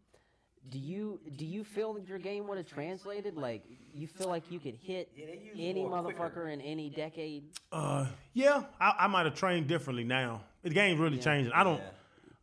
do 0.70 0.80
you 0.80 1.20
do 1.36 1.46
you 1.46 1.64
feel 1.64 1.94
that 1.94 2.08
your 2.08 2.20
game 2.20 2.48
would 2.48 2.58
have 2.58 2.68
translated? 2.68 3.36
Like 3.36 3.64
you 3.94 4.08
feel 4.08 4.28
like 4.28 4.50
you 4.50 4.60
could 4.60 4.76
hit 4.76 5.10
any 5.58 5.82
motherfucker 5.82 6.52
in 6.52 6.62
any 6.62 6.90
decade? 6.90 7.44
Uh, 7.72 8.08
yeah, 8.34 8.64
I, 8.80 8.94
I 9.00 9.08
might 9.08 9.26
have 9.26 9.36
trained 9.36 9.68
differently 9.68 10.04
now. 10.04 10.42
The 10.64 10.70
game's 10.70 11.00
really 11.00 11.20
changing. 11.20 11.52
I 11.54 11.64
don't. 11.64 11.78
Yeah. 11.78 11.90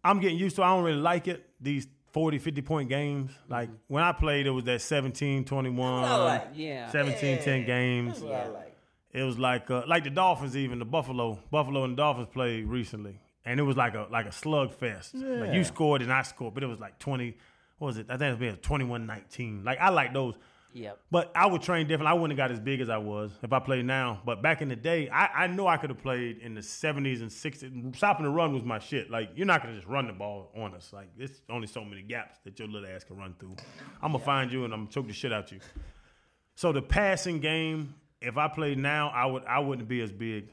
I'm 0.04 0.20
getting 0.20 0.38
used 0.38 0.56
to. 0.56 0.62
it. 0.62 0.66
I 0.66 0.74
don't 0.74 0.84
really 0.84 1.00
like 1.00 1.28
it. 1.28 1.46
These 1.60 1.86
40, 2.12 2.38
50 2.38 2.62
point 2.62 2.88
games. 2.88 3.30
Like 3.48 3.70
when 3.88 4.02
I 4.02 4.12
played, 4.12 4.46
it 4.46 4.50
was 4.50 4.64
that 4.64 4.80
17, 4.80 5.44
21, 5.44 6.02
like. 6.02 6.48
Yeah. 6.54 6.90
17, 6.90 7.42
10 7.42 7.66
games. 7.66 8.20
That's 8.20 8.50
like. 8.52 8.76
It 9.12 9.24
was 9.24 9.38
like 9.38 9.68
uh, 9.70 9.82
like 9.88 10.04
the 10.04 10.10
Dolphins, 10.10 10.56
even 10.56 10.78
the 10.78 10.84
Buffalo, 10.84 11.38
Buffalo 11.50 11.82
and 11.82 11.94
the 11.94 11.96
Dolphins 11.96 12.28
played 12.32 12.66
recently, 12.66 13.20
and 13.44 13.58
it 13.58 13.64
was 13.64 13.76
like 13.76 13.94
a 13.94 14.06
like 14.08 14.26
a 14.26 14.30
slugfest. 14.30 15.14
Like 15.14 15.52
you 15.52 15.64
scored 15.64 16.02
and 16.02 16.12
I 16.12 16.22
scored, 16.22 16.54
but 16.54 16.62
it 16.62 16.68
was 16.68 16.78
like 16.78 16.98
twenty. 17.00 17.36
What 17.80 17.88
was 17.88 17.96
it? 17.96 18.06
I 18.10 18.18
think 18.18 18.40
it 18.40 18.46
was 18.46 18.56
21-19. 18.58 19.64
Like 19.64 19.80
I 19.80 19.88
like 19.88 20.12
those. 20.12 20.34
Yep. 20.74 21.00
But 21.10 21.32
I 21.34 21.46
would 21.46 21.62
train 21.62 21.88
different. 21.88 22.10
I 22.10 22.12
wouldn't 22.12 22.38
have 22.38 22.48
got 22.48 22.52
as 22.52 22.60
big 22.60 22.82
as 22.82 22.90
I 22.90 22.98
was 22.98 23.32
if 23.42 23.52
I 23.54 23.58
played 23.58 23.86
now. 23.86 24.20
But 24.24 24.42
back 24.42 24.60
in 24.60 24.68
the 24.68 24.76
day, 24.76 25.08
I, 25.08 25.44
I 25.44 25.46
know 25.46 25.66
I 25.66 25.78
could 25.78 25.88
have 25.88 26.00
played 26.00 26.38
in 26.38 26.54
the 26.54 26.60
70s 26.60 27.22
and 27.22 27.30
60s. 27.30 27.96
Stopping 27.96 28.24
the 28.24 28.30
run 28.30 28.52
was 28.52 28.62
my 28.62 28.78
shit. 28.78 29.10
Like, 29.10 29.30
you're 29.34 29.46
not 29.46 29.62
going 29.62 29.74
to 29.74 29.80
just 29.80 29.90
run 29.90 30.06
the 30.06 30.12
ball 30.12 30.52
on 30.54 30.74
us. 30.74 30.92
Like, 30.92 31.08
there's 31.16 31.42
only 31.50 31.66
so 31.66 31.84
many 31.84 32.02
gaps 32.02 32.38
that 32.44 32.58
your 32.58 32.68
little 32.68 32.88
ass 32.88 33.02
can 33.02 33.16
run 33.16 33.34
through. 33.40 33.56
I'm 34.00 34.12
going 34.12 34.20
to 34.20 34.24
find 34.24 34.52
you 34.52 34.64
and 34.64 34.72
I'm 34.72 34.80
going 34.80 34.88
to 34.88 34.94
choke 34.94 35.08
the 35.08 35.12
shit 35.12 35.32
out 35.32 35.50
you. 35.50 35.58
So 36.54 36.72
the 36.72 36.82
passing 36.82 37.40
game, 37.40 37.94
if 38.20 38.36
I 38.36 38.46
played 38.46 38.78
now, 38.78 39.08
I 39.08 39.26
would 39.26 39.44
I 39.46 39.58
wouldn't 39.58 39.88
be 39.88 40.02
as 40.02 40.12
big. 40.12 40.50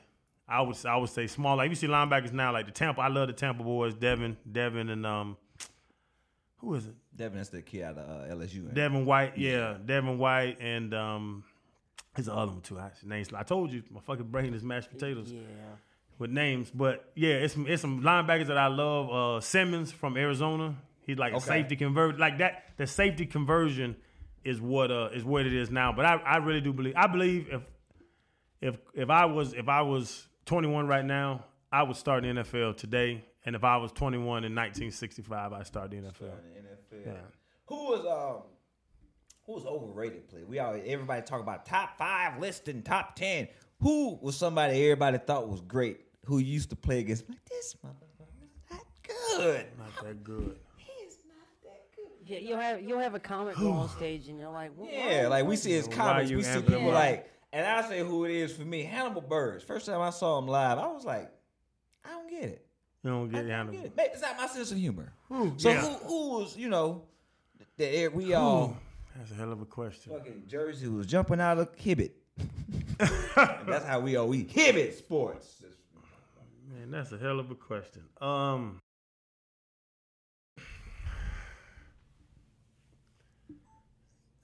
I 0.47 0.61
would 0.61 0.78
I 0.86 0.95
would 0.95 1.09
say 1.09 1.28
small. 1.28 1.57
Like 1.57 1.69
you 1.69 1.75
see 1.75 1.88
linebackers 1.88 2.32
now, 2.32 2.53
like 2.53 2.65
the 2.65 2.71
Tampa. 2.71 3.01
I 3.01 3.09
love 3.09 3.28
the 3.28 3.34
Tampa 3.34 3.63
boys, 3.63 3.93
Devin, 3.93 4.38
Devin, 4.49 4.89
and 4.89 5.05
um, 5.05 5.38
who 6.58 6.74
is 6.76 6.88
it? 6.88 6.93
Devin, 7.16 7.38
that's 7.38 7.49
the 7.49 7.62
kid 7.62 7.84
out 7.84 7.97
of 7.97 8.10
uh, 8.32 8.36
LSU. 8.36 8.58
ain't? 8.58 8.74
Devin 8.74 9.05
White, 9.05 9.38
yeah, 9.38 9.78
Devin 9.86 10.18
White, 10.18 10.58
and 10.60 10.93
um, 10.93 11.43
there's 12.16 12.26
the 12.28 12.34
other 12.34 12.51
one 12.51 12.62
too. 12.62 12.80
I, 12.80 12.91
name's, 13.05 13.32
I 13.34 13.43
told 13.43 13.72
you, 13.72 13.84
my 13.91 13.99
fucking 14.01 14.26
brain 14.28 14.53
is 14.53 14.64
mashed 14.64 14.89
potatoes 14.89 15.32
Yeah. 15.32 15.39
with 16.20 16.32
names. 16.32 16.72
But 16.74 17.12
yeah, 17.16 17.34
it's 17.36 17.53
some, 17.53 17.68
it's 17.68 17.82
some 17.82 18.01
linebackers 18.01 18.47
that 18.47 18.58
I 18.58 18.68
love. 18.68 19.10
Uh, 19.38 19.41
Simmons 19.41 19.91
from 19.91 20.18
Arizona, 20.18 20.76
he's 21.05 21.18
like 21.18 21.34
a 21.34 21.39
safety 21.41 21.76
convert, 21.76 22.20
like 22.20 22.39
that. 22.39 22.64
The 22.78 22.88
safety 22.88 23.26
conversion 23.26 23.95
is 24.43 24.62
what 24.62 24.91
uh 24.91 25.10
is 25.14 25.24
what 25.26 25.45
it 25.45 25.53
is 25.53 25.70
now. 25.70 25.91
But 25.91 26.05
I, 26.05 26.16
I 26.16 26.38
really 26.38 26.62
do 26.62 26.72
believe. 26.74 26.93
I 26.95 27.08
believe 27.08 27.49
if 27.51 27.62
if 28.62 28.78
if 28.93 29.10
I 29.10 29.26
was 29.26 29.53
if 29.53 29.68
I 29.70 29.82
was 29.82 30.26
21 30.45 30.88
right 30.88 31.05
now, 31.05 31.43
I 31.72 31.84
would 31.84 31.97
start 31.97 32.24
in 32.26 32.36
the 32.36 32.43
NFL 32.43 32.78
today. 32.78 33.26
And 33.48 33.56
if 33.56 33.64
I 33.64 33.78
was 33.78 33.93
21 33.93 34.43
in 34.43 34.54
1965, 34.54 35.54
I'd 35.54 35.66
start 35.66 35.89
the 35.89 35.95
NFL. 35.95 36.04
in 36.04 36.64
the 36.66 36.98
NFL. 36.98 37.06
Yeah. 37.06 37.14
Who 37.68 37.76
was 37.76 38.06
um 38.06 38.41
who 39.45 39.54
was 39.54 39.66
overrated 39.66 40.28
player? 40.28 40.45
We 40.45 40.60
all 40.60 40.74
everybody 40.86 41.22
talk 41.22 41.39
about 41.39 41.66
top 41.66 41.98
five 41.98 42.41
list 42.41 42.68
and 42.68 42.84
top 42.84 43.16
ten. 43.16 43.48
Who 43.80 44.20
was 44.22 44.36
somebody 44.36 44.84
everybody 44.84 45.18
thought 45.18 45.48
was 45.48 45.62
great 45.62 46.02
who 46.26 46.39
used 46.39 46.72
to 46.72 46.76
play 46.76 47.00
against 47.00 47.30
like 47.30 47.38
this 47.50 47.74
motherfucker 47.86 48.43
is 48.43 48.60
not 48.70 48.86
good. 49.38 49.66
Not 49.80 50.04
that 50.04 50.24
good. 50.26 50.60
He's 50.76 51.16
not 51.26 51.64
that 51.64 51.86
good. 51.95 52.12
Yeah, 52.26 52.39
you'll 52.39 52.60
have 52.60 52.82
you'll 52.82 53.00
have 53.00 53.16
a 53.16 53.20
comic 53.20 53.56
go 53.56 53.72
on 53.72 53.88
stage 53.88 54.28
and 54.28 54.38
you're 54.38 54.52
like, 54.52 54.72
what, 54.76 54.91
Yeah, 54.91 55.30
like 55.30 55.45
we 55.45 55.56
see 55.56 55.72
his 55.72 55.88
Why 55.88 55.95
comments, 55.95 56.32
we 56.34 56.43
see 56.43 56.60
people 56.60 56.80
him 56.80 56.88
like, 56.88 57.32
and 57.54 57.66
I 57.66 57.88
say 57.88 58.00
who 58.02 58.26
it 58.26 58.32
is 58.32 58.52
for 58.52 58.66
me, 58.66 58.84
Hannibal 58.84 59.22
Buress. 59.22 59.64
First 59.64 59.86
time 59.86 60.02
I 60.02 60.10
saw 60.10 60.38
him 60.38 60.50
live, 60.50 60.80
I 60.80 60.88
was 60.88 61.06
like, 61.06 61.32
I 62.04 62.10
don't 62.10 62.30
get 62.30 62.43
it. 62.43 62.66
You 63.08 63.14
don't 63.14 63.30
I 63.30 63.32
get 63.32 63.41
don't 63.43 63.49
handled. 63.49 63.78
get 63.78 63.86
it. 63.86 63.93
Maybe 63.95 64.10
It's 64.12 64.22
not 64.22 64.38
my 64.38 64.47
sense 64.47 64.72
of 64.72 64.78
humor. 64.78 65.14
Ooh, 65.32 65.53
So 65.58 65.70
yeah. 65.70 65.80
who 65.82 65.88
who 66.08 66.30
was 66.39 66.58
you 66.58 66.68
know 66.68 67.03
that 67.78 68.12
we 68.14 68.34
all 68.34 68.76
That's 69.16 69.32
a 69.32 69.36
hell 69.36 69.51
of 69.53 69.62
a 69.62 69.66
question. 69.66 70.12
fucking 70.12 70.43
Jersey 70.47 70.88
was 70.89 71.08
jumping 71.08 71.39
out 71.39 71.58
of 71.58 71.74
Hibbett. 71.78 72.12
That's 72.97 73.86
how 73.86 74.01
we 74.01 74.18
all 74.18 74.34
eat 74.36 74.49
Hibbett 74.53 74.97
Sports. 74.97 75.64
Man, 76.70 76.91
that's 76.91 77.14
a 77.14 77.18
hell 77.18 77.39
of 77.39 77.49
a 77.49 77.55
question. 77.55 78.03
Um, 78.20 78.80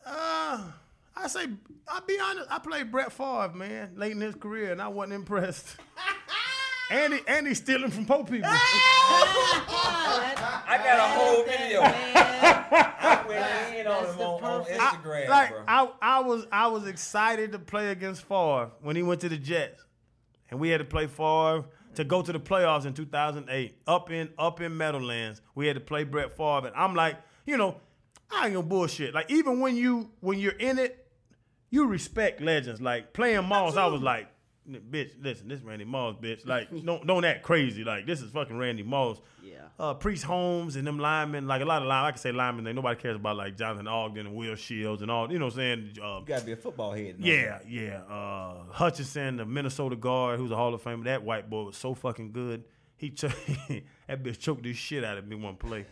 uh, 0.05 0.61
I 1.15 1.27
say, 1.27 1.45
I'll 1.87 2.01
be 2.05 2.17
honest. 2.19 2.47
I 2.51 2.59
played 2.59 2.91
Brett 2.91 3.11
Favre, 3.11 3.51
man, 3.55 3.91
late 3.95 4.11
in 4.11 4.21
his 4.21 4.35
career, 4.35 4.71
and 4.71 4.81
I 4.81 4.87
wasn't 4.87 5.13
impressed. 5.13 5.75
and, 6.91 7.13
he, 7.13 7.19
and 7.27 7.47
he's 7.47 7.57
stealing 7.57 7.91
from 7.91 8.05
poor 8.05 8.23
people. 8.23 8.49
I 10.65 10.79
got 10.83 10.99
a 10.99 11.03
whole 11.19 11.43
video. 11.43 11.81
I 11.83 13.23
went 13.27 13.75
in 13.79 13.87
on 13.87 14.05
him 14.05 14.19
on, 14.19 14.43
on 14.43 14.63
perfect- 14.65 14.79
Instagram, 14.79 15.29
like 15.29 15.49
bro. 15.49 15.63
I, 15.67 15.89
I 16.01 16.19
was 16.21 16.45
I 16.51 16.67
was 16.67 16.87
excited 16.87 17.51
to 17.51 17.59
play 17.59 17.89
against 17.89 18.23
Favre 18.23 18.71
when 18.81 18.95
he 18.95 19.03
went 19.03 19.21
to 19.21 19.29
the 19.29 19.37
Jets, 19.37 19.83
and 20.49 20.59
we 20.59 20.69
had 20.69 20.79
to 20.79 20.85
play 20.85 21.07
Favre 21.07 21.65
to 21.95 22.03
go 22.03 22.21
to 22.21 22.31
the 22.33 22.39
playoffs 22.39 22.85
in 22.85 22.93
2008 22.93 23.77
up 23.87 24.11
in 24.11 24.29
up 24.37 24.61
in 24.61 24.75
Meadowlands. 24.77 25.41
We 25.55 25.67
had 25.67 25.75
to 25.75 25.81
play 25.81 26.03
Brett 26.03 26.35
Favre, 26.35 26.67
and 26.67 26.75
I'm 26.75 26.95
like, 26.95 27.17
you 27.45 27.57
know, 27.57 27.77
I 28.31 28.45
ain't 28.45 28.55
gonna 28.55 28.65
bullshit. 28.67 29.13
Like 29.13 29.29
even 29.31 29.59
when 29.59 29.75
you 29.75 30.09
when 30.21 30.39
you're 30.39 30.53
in 30.53 30.79
it, 30.79 31.05
you 31.69 31.85
respect 31.87 32.41
legends. 32.41 32.81
Like 32.81 33.13
playing 33.13 33.45
Moss, 33.45 33.75
I 33.75 33.85
was 33.87 34.01
like, 34.01 34.27
bitch, 34.69 35.11
listen, 35.21 35.47
this 35.47 35.61
Randy 35.61 35.85
Moss, 35.85 36.15
bitch. 36.21 36.45
Like 36.47 36.69
don't 36.85 37.05
don't 37.05 37.25
act 37.25 37.43
crazy. 37.43 37.83
Like 37.83 38.05
this 38.05 38.21
is 38.21 38.31
fucking 38.31 38.57
Randy 38.57 38.83
Moss. 38.83 39.19
Yeah. 39.43 39.57
Uh, 39.79 39.93
Priest 39.95 40.23
Holmes 40.23 40.75
and 40.75 40.85
them 40.85 40.99
linemen, 40.99 41.47
like 41.47 41.61
a 41.61 41.65
lot 41.65 41.81
of 41.81 41.87
linemen, 41.87 42.07
I 42.07 42.11
can 42.11 42.19
say 42.19 42.31
linemen, 42.31 42.63
they 42.63 42.73
nobody 42.73 42.99
cares 43.01 43.15
about 43.15 43.35
like 43.37 43.57
Jonathan 43.57 43.87
Ogden 43.87 44.27
and 44.27 44.35
Will 44.35 44.55
Shields 44.55 45.01
and 45.01 45.09
all, 45.09 45.31
you 45.31 45.39
know 45.39 45.45
what 45.45 45.55
I'm 45.55 45.59
saying? 45.59 45.89
Uh, 46.01 46.19
You 46.19 46.25
gotta 46.27 46.45
be 46.45 46.51
a 46.51 46.55
football 46.55 46.91
head. 46.93 47.15
to 47.17 47.21
know 47.21 47.27
yeah, 47.27 47.59
yeah. 47.67 47.97
Uh, 48.03 48.63
Hutchinson, 48.71 49.37
the 49.37 49.45
Minnesota 49.45 49.95
guard, 49.95 50.39
who's 50.39 50.51
a 50.51 50.55
Hall 50.55 50.73
of 50.73 50.83
Famer, 50.83 51.05
that 51.05 51.23
white 51.23 51.49
boy 51.49 51.63
was 51.63 51.77
so 51.77 51.93
fucking 51.95 52.31
good. 52.31 52.63
He 52.95 53.09
ch- 53.09 53.21
that 54.07 54.23
bitch 54.23 54.39
choked 54.39 54.63
the 54.63 54.73
shit 54.73 55.03
out 55.03 55.17
of 55.17 55.27
me 55.27 55.35
one 55.35 55.55
play. 55.55 55.85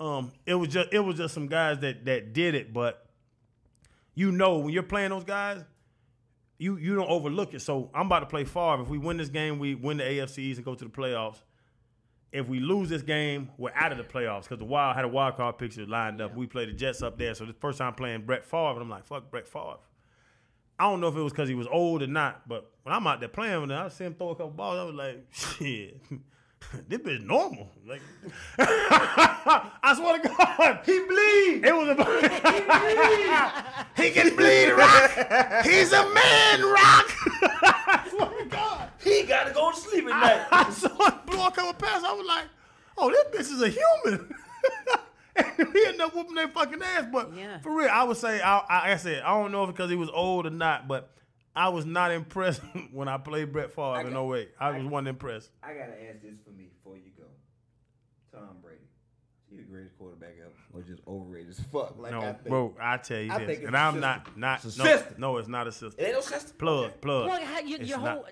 Um, 0.00 0.30
it 0.46 0.54
was 0.54 0.68
just 0.68 0.88
it 0.92 1.00
was 1.00 1.16
just 1.16 1.34
some 1.34 1.48
guys 1.48 1.80
that 1.80 2.04
that 2.04 2.32
did 2.32 2.54
it, 2.54 2.72
but 2.72 3.04
you 4.14 4.30
know 4.32 4.58
when 4.58 4.72
you're 4.72 4.82
playing 4.84 5.10
those 5.10 5.24
guys, 5.24 5.64
you 6.58 6.76
you 6.76 6.94
don't 6.94 7.08
overlook 7.08 7.54
it. 7.54 7.60
So 7.60 7.90
I'm 7.94 8.06
about 8.06 8.20
to 8.20 8.26
play 8.26 8.44
Favre. 8.44 8.82
If 8.82 8.88
we 8.88 8.98
win 8.98 9.16
this 9.16 9.28
game, 9.28 9.58
we 9.58 9.74
win 9.74 9.98
the 9.98 10.04
AFCs 10.04 10.56
and 10.56 10.64
go 10.64 10.74
to 10.74 10.84
the 10.84 10.90
playoffs. 10.90 11.42
If 12.30 12.46
we 12.46 12.60
lose 12.60 12.90
this 12.90 13.02
game, 13.02 13.50
we're 13.56 13.72
out 13.74 13.90
of 13.90 13.96
the 13.96 14.04
playoffs 14.04 14.42
because 14.42 14.58
the 14.58 14.66
Wild 14.66 14.96
had 14.96 15.06
a 15.06 15.08
wild 15.08 15.36
card 15.36 15.56
picture 15.56 15.86
lined 15.86 16.20
up. 16.20 16.36
We 16.36 16.46
played 16.46 16.68
the 16.68 16.74
Jets 16.74 17.00
up 17.02 17.16
there, 17.16 17.32
so 17.34 17.46
the 17.46 17.54
first 17.54 17.78
time 17.78 17.94
playing 17.94 18.26
Brett 18.26 18.44
Favre, 18.44 18.72
and 18.72 18.82
I'm 18.82 18.90
like, 18.90 19.06
fuck 19.06 19.30
Brett 19.30 19.48
Favre. 19.48 19.78
I 20.78 20.84
don't 20.84 21.00
know 21.00 21.08
if 21.08 21.16
it 21.16 21.22
was 21.22 21.32
because 21.32 21.48
he 21.48 21.54
was 21.54 21.66
old 21.66 22.02
or 22.02 22.06
not, 22.06 22.46
but 22.46 22.70
when 22.82 22.94
I'm 22.94 23.06
out 23.06 23.20
there 23.20 23.30
playing 23.30 23.62
with 23.62 23.70
him, 23.70 23.78
I 23.78 23.88
see 23.88 24.04
him 24.04 24.14
throw 24.14 24.30
a 24.30 24.34
couple 24.34 24.50
balls. 24.50 24.78
I 24.78 24.84
was 24.84 24.94
like, 24.94 25.26
shit, 25.32 26.00
this 26.88 26.98
bitch 26.98 27.24
normal. 27.24 27.70
Like, 27.86 28.02
I 28.58 29.94
swear 29.96 30.18
to 30.18 30.28
God, 30.28 30.80
he 30.84 30.98
bleed. 31.00 31.64
It 31.64 31.74
was 31.74 31.88
a 31.88 31.94
he 33.96 34.02
he 34.04 34.10
can 34.10 34.36
bleed, 34.36 34.70
rock. 34.72 35.64
He's 35.64 35.92
a 35.92 36.02
man, 36.12 36.62
rock. 36.62 37.10
I 37.90 38.06
swear 38.10 38.28
to 38.42 38.44
God. 38.50 38.88
he 39.02 39.22
gotta 39.22 39.52
go 39.52 39.70
to 39.70 39.76
sleep 39.76 40.04
at 40.06 40.10
night. 40.10 40.46
I 40.50 40.70
saw 40.70 40.88
him 41.10 41.18
blow 41.26 41.46
a 41.46 41.50
couple 41.52 41.74
passes. 41.74 42.04
I 42.04 42.12
was 42.12 42.26
like, 42.26 42.44
oh, 42.98 43.10
this 43.10 43.24
bitch 43.48 43.54
is 43.54 43.62
a 43.62 43.68
human. 43.68 44.34
and 45.36 45.68
he 45.72 45.84
ended 45.86 46.00
up 46.00 46.14
whooping 46.14 46.34
their 46.34 46.48
fucking 46.48 46.82
ass. 46.82 47.06
But 47.12 47.32
Yeah. 47.34 47.60
for 47.60 47.74
real, 47.74 47.88
I 47.90 48.02
would 48.02 48.16
say, 48.16 48.40
I, 48.40 48.58
I, 48.58 48.92
I 48.92 48.96
said, 48.96 49.22
I 49.22 49.30
don't 49.40 49.52
know 49.52 49.64
if 49.64 49.70
because 49.70 49.88
he 49.90 49.96
was 49.96 50.10
old 50.12 50.46
or 50.46 50.50
not, 50.50 50.86
but 50.88 51.10
I 51.58 51.68
was 51.70 51.84
not 51.84 52.12
impressed 52.12 52.62
when 52.92 53.08
I 53.08 53.18
played 53.18 53.52
Brett 53.52 53.72
Favre 53.72 54.00
in 54.06 54.12
got- 54.12 54.32
08. 54.32 54.48
I 54.60 54.70
was 54.78 54.86
one 54.86 55.06
impressed. 55.08 55.50
I 55.62 55.72
gotta 55.74 55.94
ask 56.08 56.22
this 56.22 56.38
for 56.44 56.50
me 56.50 56.68
before 56.72 56.96
you 56.96 57.10
go. 57.18 57.24
Tom 58.32 58.58
Brady. 58.62 58.78
Is 59.50 59.50
he 59.50 59.56
the 59.56 59.62
greatest 59.64 59.98
quarterback 59.98 60.34
ever? 60.40 60.52
Or 60.74 60.82
just 60.82 61.02
overrated 61.08 61.48
as 61.50 61.60
fuck? 61.72 61.96
Like 61.98 62.12
I 62.12 62.20
No, 62.20 62.20
think. 62.34 62.44
bro, 62.48 62.74
I 62.80 62.96
tell 62.98 63.18
you 63.20 63.32
I 63.32 63.38
this, 63.38 63.46
think 63.46 63.58
it's 63.60 63.66
and 63.66 63.74
a 63.74 63.78
I'm 63.78 63.98
not 63.98 64.36
not 64.38 64.64
It's 64.64 64.76
a 64.76 64.78
no, 64.78 64.84
system. 64.84 65.14
no, 65.18 65.36
it's 65.38 65.48
not 65.48 65.66
a 65.66 65.72
system. 65.72 65.94
It 65.98 66.04
ain't 66.04 66.14
no 66.14 66.20
system. 66.20 66.56
Plug, 66.58 67.00
plug. 67.00 67.26
Well, 67.28 67.44
how- 67.44 67.60
you, 67.60 67.76
It's 67.78 67.88
your 67.88 67.98
not- 67.98 68.18
whole. 68.18 68.26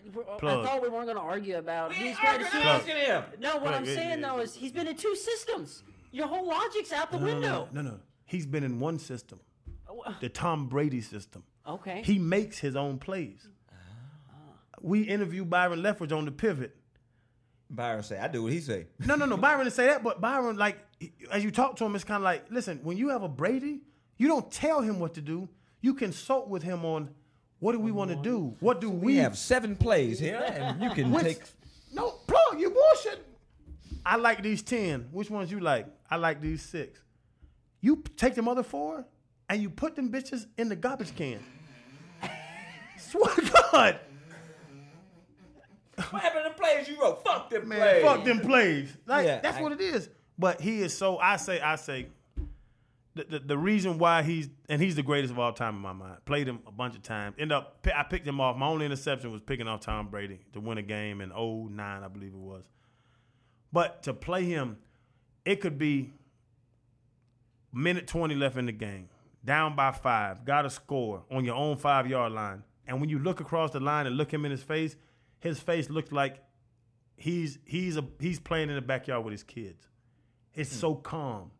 I 0.48 0.64
thought 0.64 0.82
we 0.82 0.88
weren't 0.88 1.06
going 1.06 1.16
to 1.16 1.22
argue 1.22 1.56
about 1.58 1.88
We 1.90 1.96
who's 1.96 2.06
ain't 2.08 2.18
greatest. 2.20 2.54
arguing 2.54 2.62
who- 2.64 2.68
asking 2.70 2.96
him. 2.96 3.24
No, 3.40 3.52
what 3.54 3.62
Plug, 3.62 3.74
I'm 3.74 3.86
saying 3.86 4.20
yeah, 4.20 4.28
though 4.28 4.38
is 4.40 4.54
he's 4.54 4.72
been 4.72 4.86
in 4.86 4.96
two 4.96 5.16
systems. 5.16 5.82
Your 6.12 6.28
whole 6.28 6.46
logic's 6.46 6.92
out 6.92 7.10
the 7.10 7.18
No, 7.18 7.26
no, 7.26 7.32
window. 7.32 7.68
no, 7.72 7.82
no, 7.82 7.90
no. 7.90 7.98
He's 8.26 8.46
been 8.46 8.62
in 8.62 8.78
one 8.78 8.98
system, 9.00 9.40
the 10.20 10.28
Tom 10.28 10.68
Brady 10.68 11.00
system. 11.00 11.42
Okay. 11.68 12.02
He 12.04 12.18
makes 12.18 12.58
his 12.58 12.76
own 12.76 12.98
plays. 12.98 13.46
We 14.80 15.02
interviewed 15.02 15.50
Byron 15.50 15.80
Leftwich 15.82 16.16
on 16.16 16.24
the 16.26 16.30
pivot. 16.30 16.76
Byron 17.68 18.02
say, 18.02 18.18
I 18.18 18.28
do 18.28 18.44
what 18.44 18.52
he 18.52 18.60
say. 18.60 18.86
No, 19.04 19.16
no, 19.16 19.24
no. 19.26 19.36
Byron 19.36 19.64
didn't 19.64 19.74
say 19.74 19.86
that, 19.86 20.04
but 20.04 20.20
Byron, 20.20 20.56
like, 20.56 20.78
as 21.32 21.42
you 21.42 21.50
talk 21.50 21.76
to 21.76 21.84
him, 21.84 21.94
it's 21.96 22.04
kind 22.04 22.18
of 22.18 22.22
like, 22.22 22.44
listen, 22.50 22.78
when 22.84 22.96
you 22.96 23.08
have 23.08 23.22
a 23.24 23.28
Brady, 23.28 23.80
you 24.18 24.28
don't 24.28 24.50
tell 24.52 24.80
him 24.80 25.00
what 25.00 25.14
to 25.14 25.20
do. 25.20 25.48
You 25.80 25.94
consult 25.94 26.48
with 26.48 26.62
him 26.62 26.84
on 26.84 27.10
what 27.58 27.72
do 27.72 27.80
we 27.80 27.90
want 27.90 28.10
to 28.10 28.16
do? 28.16 28.54
What 28.60 28.80
do 28.80 28.90
we, 28.90 29.06
We 29.06 29.16
have 29.16 29.36
seven 29.36 29.74
plays 29.76 30.18
here, 30.20 30.40
and 30.46 30.80
you 30.82 30.90
can 30.90 31.10
Which- 31.10 31.24
take. 31.24 31.42
No, 31.92 32.10
plug, 32.26 32.60
you 32.60 32.70
bullshit. 32.70 33.26
I 34.04 34.16
like 34.16 34.42
these 34.42 34.62
10. 34.62 35.08
Which 35.10 35.30
ones 35.30 35.50
you 35.50 35.58
like? 35.58 35.86
I 36.10 36.16
like 36.16 36.40
these 36.40 36.62
six. 36.62 37.00
You 37.80 37.96
p- 37.96 38.12
take 38.16 38.34
them 38.34 38.46
other 38.48 38.62
four 38.62 39.04
and 39.48 39.60
you 39.62 39.70
put 39.70 39.96
them 39.96 40.10
bitches 40.12 40.46
in 40.58 40.68
the 40.68 40.76
garbage 40.76 41.14
can. 41.16 41.40
Swear 43.10 43.34
to 43.34 43.52
God. 43.72 44.00
What 46.10 46.22
happened 46.22 46.44
to 46.44 46.50
the 46.50 46.54
plays 46.62 46.88
you 46.88 47.00
wrote? 47.00 47.24
Fuck 47.24 47.50
them 47.50 47.68
Man, 47.68 47.78
plays. 47.78 48.02
fuck 48.04 48.24
them 48.24 48.40
plays. 48.40 48.96
Like 49.06 49.26
Yeah, 49.26 49.40
that's 49.40 49.58
I- 49.58 49.62
what 49.62 49.72
it 49.72 49.80
is. 49.80 50.08
But 50.38 50.60
he 50.60 50.82
is 50.82 50.96
so. 50.96 51.16
I 51.18 51.36
say. 51.36 51.60
I 51.60 51.76
say. 51.76 52.08
The, 53.14 53.24
the, 53.24 53.38
the 53.38 53.56
reason 53.58 53.96
why 53.96 54.22
he's 54.22 54.50
and 54.68 54.82
he's 54.82 54.94
the 54.94 55.02
greatest 55.02 55.32
of 55.32 55.38
all 55.38 55.54
time 55.54 55.74
in 55.74 55.80
my 55.80 55.94
mind. 55.94 56.18
Played 56.26 56.48
him 56.48 56.58
a 56.66 56.70
bunch 56.70 56.94
of 56.96 57.02
times. 57.02 57.36
End 57.38 57.50
up 57.50 57.78
I 57.94 58.02
picked 58.02 58.26
him 58.26 58.42
off. 58.42 58.58
My 58.58 58.66
only 58.66 58.84
interception 58.84 59.32
was 59.32 59.40
picking 59.40 59.66
off 59.66 59.80
Tom 59.80 60.08
Brady 60.08 60.40
to 60.52 60.60
win 60.60 60.76
a 60.76 60.82
game 60.82 61.22
in 61.22 61.30
09, 61.30 61.80
I 61.80 62.08
believe 62.08 62.32
it 62.34 62.38
was. 62.38 62.64
But 63.72 64.02
to 64.02 64.12
play 64.12 64.44
him, 64.44 64.76
it 65.46 65.62
could 65.62 65.78
be 65.78 66.12
minute 67.72 68.06
20 68.06 68.34
left 68.34 68.58
in 68.58 68.66
the 68.66 68.72
game, 68.72 69.08
down 69.42 69.74
by 69.74 69.92
five, 69.92 70.44
got 70.44 70.62
to 70.62 70.70
score 70.70 71.22
on 71.30 71.42
your 71.46 71.54
own 71.54 71.78
five 71.78 72.06
yard 72.06 72.32
line. 72.32 72.62
And 72.86 73.00
when 73.00 73.08
you 73.08 73.18
look 73.18 73.40
across 73.40 73.70
the 73.72 73.80
line 73.80 74.06
and 74.06 74.16
look 74.16 74.32
him 74.32 74.44
in 74.44 74.50
his 74.50 74.62
face, 74.62 74.96
his 75.40 75.58
face 75.58 75.90
looks 75.90 76.12
like 76.12 76.42
he's 77.16 77.58
he's 77.64 77.96
a 77.96 78.04
he's 78.20 78.38
playing 78.38 78.68
in 78.68 78.74
the 78.74 78.82
backyard 78.82 79.24
with 79.24 79.32
his 79.32 79.42
kids. 79.42 79.88
It's 80.54 80.70
hmm. 80.70 80.78
so 80.78 80.94
calm. 80.94 81.50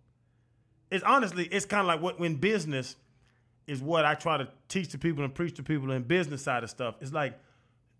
It's 0.91 1.05
honestly, 1.05 1.47
it's 1.47 1.67
kind 1.67 1.81
of 1.81 1.87
like 1.87 2.01
what 2.01 2.21
when 2.21 2.37
business 2.37 2.97
is 3.67 3.83
what 3.83 4.05
I 4.05 4.15
try 4.15 4.37
to 4.39 4.49
teach 4.69 4.91
to 4.91 4.99
people 4.99 5.25
and 5.25 5.35
preach 5.35 5.57
to 5.57 5.63
people 5.63 5.91
in 5.91 6.03
business 6.05 6.43
side 6.43 6.63
of 6.63 6.71
stuff. 6.71 6.97
It's 7.01 7.13
like 7.13 7.39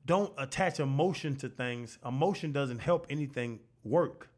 don't 0.05 0.33
attach 0.39 0.79
emotion 0.79 1.35
to 1.37 1.49
things. 1.49 1.99
Emotion 2.07 2.53
doesn't 2.53 2.79
help 2.79 3.07
anything 3.11 3.59
work. 3.85 4.31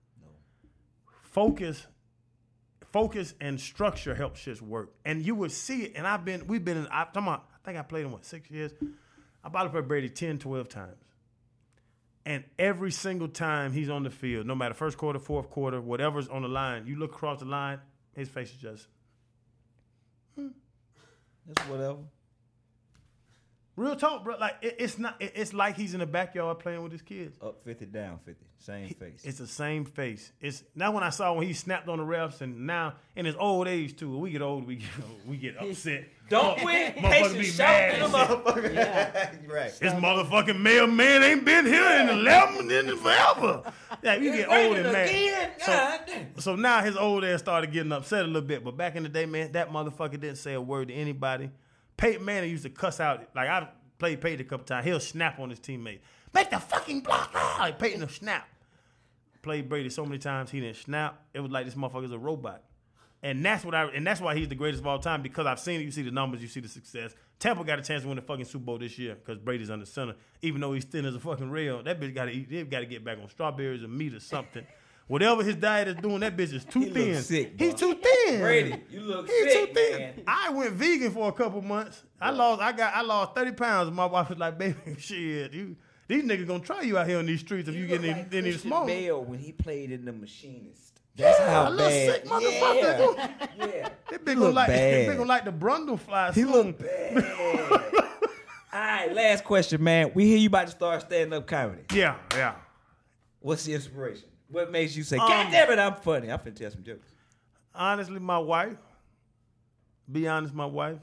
Focus 1.22 1.86
focus 2.92 3.34
and 3.40 3.60
structure 3.60 4.14
helps 4.14 4.40
shit 4.40 4.60
work. 4.62 4.94
And 5.04 5.24
you 5.24 5.34
would 5.34 5.52
see 5.52 5.84
it. 5.84 5.92
And 5.94 6.06
I've 6.06 6.24
been, 6.24 6.46
we've 6.46 6.64
been 6.64 6.78
in, 6.78 6.88
I'm 6.90 7.06
talking 7.06 7.22
about, 7.22 7.46
I 7.57 7.57
think 7.68 7.78
I 7.78 7.82
played 7.82 8.06
in 8.06 8.12
what, 8.12 8.24
six 8.24 8.50
years? 8.50 8.72
I 9.44 9.48
about 9.48 9.64
to 9.64 9.70
play 9.70 9.82
Brady 9.82 10.08
10, 10.08 10.38
12 10.38 10.68
times. 10.68 10.96
And 12.24 12.44
every 12.58 12.90
single 12.90 13.28
time 13.28 13.72
he's 13.72 13.88
on 13.88 14.02
the 14.02 14.10
field, 14.10 14.46
no 14.46 14.54
matter 14.54 14.74
first 14.74 14.98
quarter, 14.98 15.18
fourth 15.18 15.48
quarter, 15.50 15.80
whatever's 15.80 16.28
on 16.28 16.42
the 16.42 16.48
line, 16.48 16.86
you 16.86 16.96
look 16.96 17.12
across 17.12 17.38
the 17.40 17.46
line, 17.46 17.78
his 18.14 18.28
face 18.28 18.50
is 18.50 18.56
just, 18.56 18.86
hmm. 20.34 20.48
That's 21.46 21.66
whatever. 21.68 21.98
real 23.76 23.96
talk, 23.96 24.24
bro. 24.24 24.36
Like, 24.38 24.56
it, 24.60 24.76
it's 24.78 24.98
not, 24.98 25.16
it- 25.20 25.32
it's 25.36 25.54
like 25.54 25.76
he's 25.76 25.94
in 25.94 26.00
the 26.00 26.06
backyard 26.06 26.58
playing 26.58 26.82
with 26.82 26.92
his 26.92 27.00
kids. 27.00 27.38
Up 27.40 27.62
50, 27.64 27.86
down 27.86 28.18
50. 28.26 28.44
Same 28.58 28.88
face. 28.88 29.22
It's 29.24 29.38
the 29.38 29.46
same 29.46 29.84
face. 29.86 30.30
It's 30.40 30.62
now 30.74 30.90
when 30.92 31.04
I 31.04 31.10
saw 31.10 31.32
when 31.32 31.46
he 31.46 31.52
snapped 31.54 31.88
on 31.88 31.98
the 31.98 32.04
refs, 32.04 32.40
and 32.42 32.66
now 32.66 32.94
in 33.16 33.24
his 33.24 33.36
old 33.36 33.68
age 33.68 33.96
too. 33.96 34.10
When 34.10 34.20
we 34.20 34.30
get 34.32 34.42
old, 34.42 34.66
we 34.66 34.76
get 34.76 34.88
we 35.26 35.36
get 35.38 35.56
upset. 35.60 36.08
Don't 36.28 36.58
we? 36.64 36.72
Motherfuckers 36.72 37.02
Patience 37.10 37.32
be 37.32 37.44
shouting 37.44 37.56
mad 37.56 37.94
at 37.94 38.02
and 38.02 38.12
the 38.12 38.26
shit. 38.26 38.44
motherfucker. 38.44 39.48
right. 39.48 39.78
This 39.78 39.92
motherfucking 39.94 40.60
mailman 40.60 41.22
ain't 41.22 41.44
been 41.44 41.66
here 41.66 42.00
in 42.00 42.08
eleven 42.08 42.70
in 42.70 42.96
forever. 42.96 43.72
Yeah, 44.02 44.16
you 44.16 44.32
get 44.32 44.48
old 44.48 44.76
and 44.76 44.92
mad. 44.92 45.52
So, 45.60 46.40
so 46.40 46.56
now 46.56 46.82
his 46.82 46.96
old 46.96 47.24
ass 47.24 47.40
started 47.40 47.72
getting 47.72 47.92
upset 47.92 48.24
a 48.24 48.26
little 48.26 48.42
bit. 48.42 48.64
But 48.64 48.76
back 48.76 48.96
in 48.96 49.02
the 49.02 49.08
day, 49.08 49.26
man, 49.26 49.52
that 49.52 49.70
motherfucker 49.70 50.12
didn't 50.12 50.36
say 50.36 50.54
a 50.54 50.60
word 50.60 50.88
to 50.88 50.94
anybody. 50.94 51.50
Peyton 51.96 52.24
Manning 52.24 52.50
used 52.50 52.62
to 52.64 52.70
cuss 52.70 53.00
out. 53.00 53.28
Like 53.34 53.48
I 53.48 53.68
played 53.98 54.20
Peyton 54.20 54.40
a 54.40 54.48
couple 54.48 54.66
times. 54.66 54.84
He'll 54.86 55.00
snap 55.00 55.38
on 55.40 55.50
his 55.50 55.60
teammate. 55.60 56.00
Make 56.34 56.50
the 56.50 56.58
fucking 56.58 57.00
block. 57.00 57.30
Ah! 57.34 57.56
Like 57.60 57.78
Peyton 57.78 58.00
will 58.00 58.08
snap. 58.08 58.46
Played 59.42 59.68
Brady 59.68 59.88
so 59.88 60.04
many 60.04 60.18
times 60.18 60.50
he 60.50 60.60
didn't 60.60 60.76
snap. 60.76 61.22
It 61.32 61.40
was 61.40 61.50
like 61.50 61.64
this 61.64 61.74
motherfucker's 61.74 62.12
a 62.12 62.18
robot. 62.18 62.62
And 63.22 63.44
that's 63.44 63.64
what 63.64 63.74
I 63.74 63.84
and 63.86 64.06
that's 64.06 64.20
why 64.20 64.36
he's 64.36 64.48
the 64.48 64.54
greatest 64.54 64.80
of 64.80 64.86
all 64.86 64.98
time 65.00 65.22
because 65.22 65.44
I've 65.46 65.58
seen 65.58 65.80
it. 65.80 65.84
You 65.84 65.90
see 65.90 66.02
the 66.02 66.10
numbers, 66.12 66.40
you 66.40 66.46
see 66.48 66.60
the 66.60 66.68
success. 66.68 67.14
Tampa 67.40 67.64
got 67.64 67.78
a 67.78 67.82
chance 67.82 68.02
to 68.02 68.08
win 68.08 68.16
the 68.16 68.22
fucking 68.22 68.44
Super 68.44 68.64
Bowl 68.64 68.78
this 68.78 68.96
year 68.98 69.14
because 69.16 69.38
Brady's 69.38 69.70
under 69.70 69.86
center. 69.86 70.14
Even 70.42 70.60
though 70.60 70.72
he's 70.72 70.84
thin 70.84 71.04
as 71.04 71.14
a 71.16 71.20
fucking 71.20 71.50
rail, 71.50 71.82
that 71.82 71.98
bitch 72.00 72.14
got 72.14 72.26
to 72.26 72.30
eat. 72.32 72.48
They've 72.50 72.68
got 72.68 72.80
to 72.80 72.86
get 72.86 73.04
back 73.04 73.18
on 73.20 73.28
strawberries 73.28 73.82
or 73.82 73.88
meat 73.88 74.14
or 74.14 74.20
something. 74.20 74.64
Whatever 75.08 75.42
his 75.42 75.56
diet 75.56 75.88
is 75.88 75.94
doing, 75.96 76.20
that 76.20 76.36
bitch 76.36 76.52
is 76.52 76.66
too 76.66 76.80
He 76.80 76.90
thin. 76.90 77.22
sick, 77.22 77.54
he's 77.58 77.72
too 77.74 77.94
thin. 77.94 78.40
Brady, 78.40 78.74
you 78.90 79.00
look 79.00 79.26
sick. 79.26 79.36
He's 79.44 79.52
sick, 79.52 79.68
too 79.68 79.74
thin. 79.74 79.98
man. 79.98 80.22
I 80.28 80.50
went 80.50 80.72
vegan 80.72 81.10
for 81.10 81.28
a 81.28 81.32
couple 81.32 81.62
months. 81.62 82.02
I 82.20 82.30
lost. 82.30 82.60
I 82.60 82.72
got. 82.72 82.94
I 82.94 83.00
lost 83.00 83.34
thirty 83.34 83.52
pounds. 83.52 83.90
My 83.90 84.04
wife 84.04 84.28
was 84.28 84.36
like, 84.38 84.58
"Baby, 84.58 84.76
shit, 84.98 85.54
you 85.54 85.76
these 86.08 86.24
niggas 86.24 86.46
gonna 86.46 86.60
try 86.60 86.82
you 86.82 86.98
out 86.98 87.06
here 87.08 87.18
on 87.18 87.24
these 87.26 87.40
streets 87.40 87.68
if 87.70 87.74
you, 87.74 87.86
get 87.86 88.02
look 88.02 88.10
any 88.10 88.20
like 88.22 88.34
any 88.34 88.50
Christian 88.50 88.68
small." 88.68 88.84
Bale 88.86 89.24
when 89.24 89.38
he 89.38 89.50
played 89.52 89.90
in 89.92 90.04
The 90.04 90.12
Machinist. 90.12 90.87
That's 91.18 91.38
a 91.40 91.50
how 91.50 91.70
little 91.70 91.76
bad. 91.88 92.14
sick 92.14 92.24
motherfucker. 92.24 93.18
Yeah, 93.58 93.66
yeah. 93.66 93.88
That 94.10 94.24
bitch 94.24 94.36
look 94.36 94.54
like. 94.54 94.68
That 94.68 95.06
bad. 95.06 95.16
gonna 95.16 95.28
like 95.28 95.44
the 95.44 95.52
Brundle 95.52 95.98
fly. 95.98 96.32
He 96.32 96.44
look 96.44 96.78
bad. 96.78 97.16
All 98.72 98.80
right, 98.80 99.12
last 99.12 99.44
question, 99.44 99.82
man. 99.82 100.12
We 100.14 100.26
hear 100.26 100.36
you 100.38 100.48
about 100.48 100.66
to 100.66 100.72
start 100.72 101.00
stand 101.02 101.32
up 101.34 101.46
comedy. 101.46 101.82
Yeah, 101.92 102.16
yeah. 102.34 102.54
What's 103.40 103.64
the 103.64 103.74
inspiration? 103.74 104.28
What 104.50 104.70
makes 104.70 104.96
you 104.96 105.02
say, 105.02 105.16
Um, 105.16 105.26
God 105.28 105.50
damn 105.50 105.70
it, 105.70 105.78
I'm 105.78 105.94
funny? 105.96 106.30
I'm 106.30 106.38
finna 106.38 106.54
tell 106.56 106.70
some 106.70 106.82
jokes. 106.84 107.08
honestly, 107.74 108.18
my 108.20 108.38
wife. 108.38 108.76
Be 110.10 110.26
honest, 110.28 110.54
my 110.54 110.66
wife. 110.66 110.98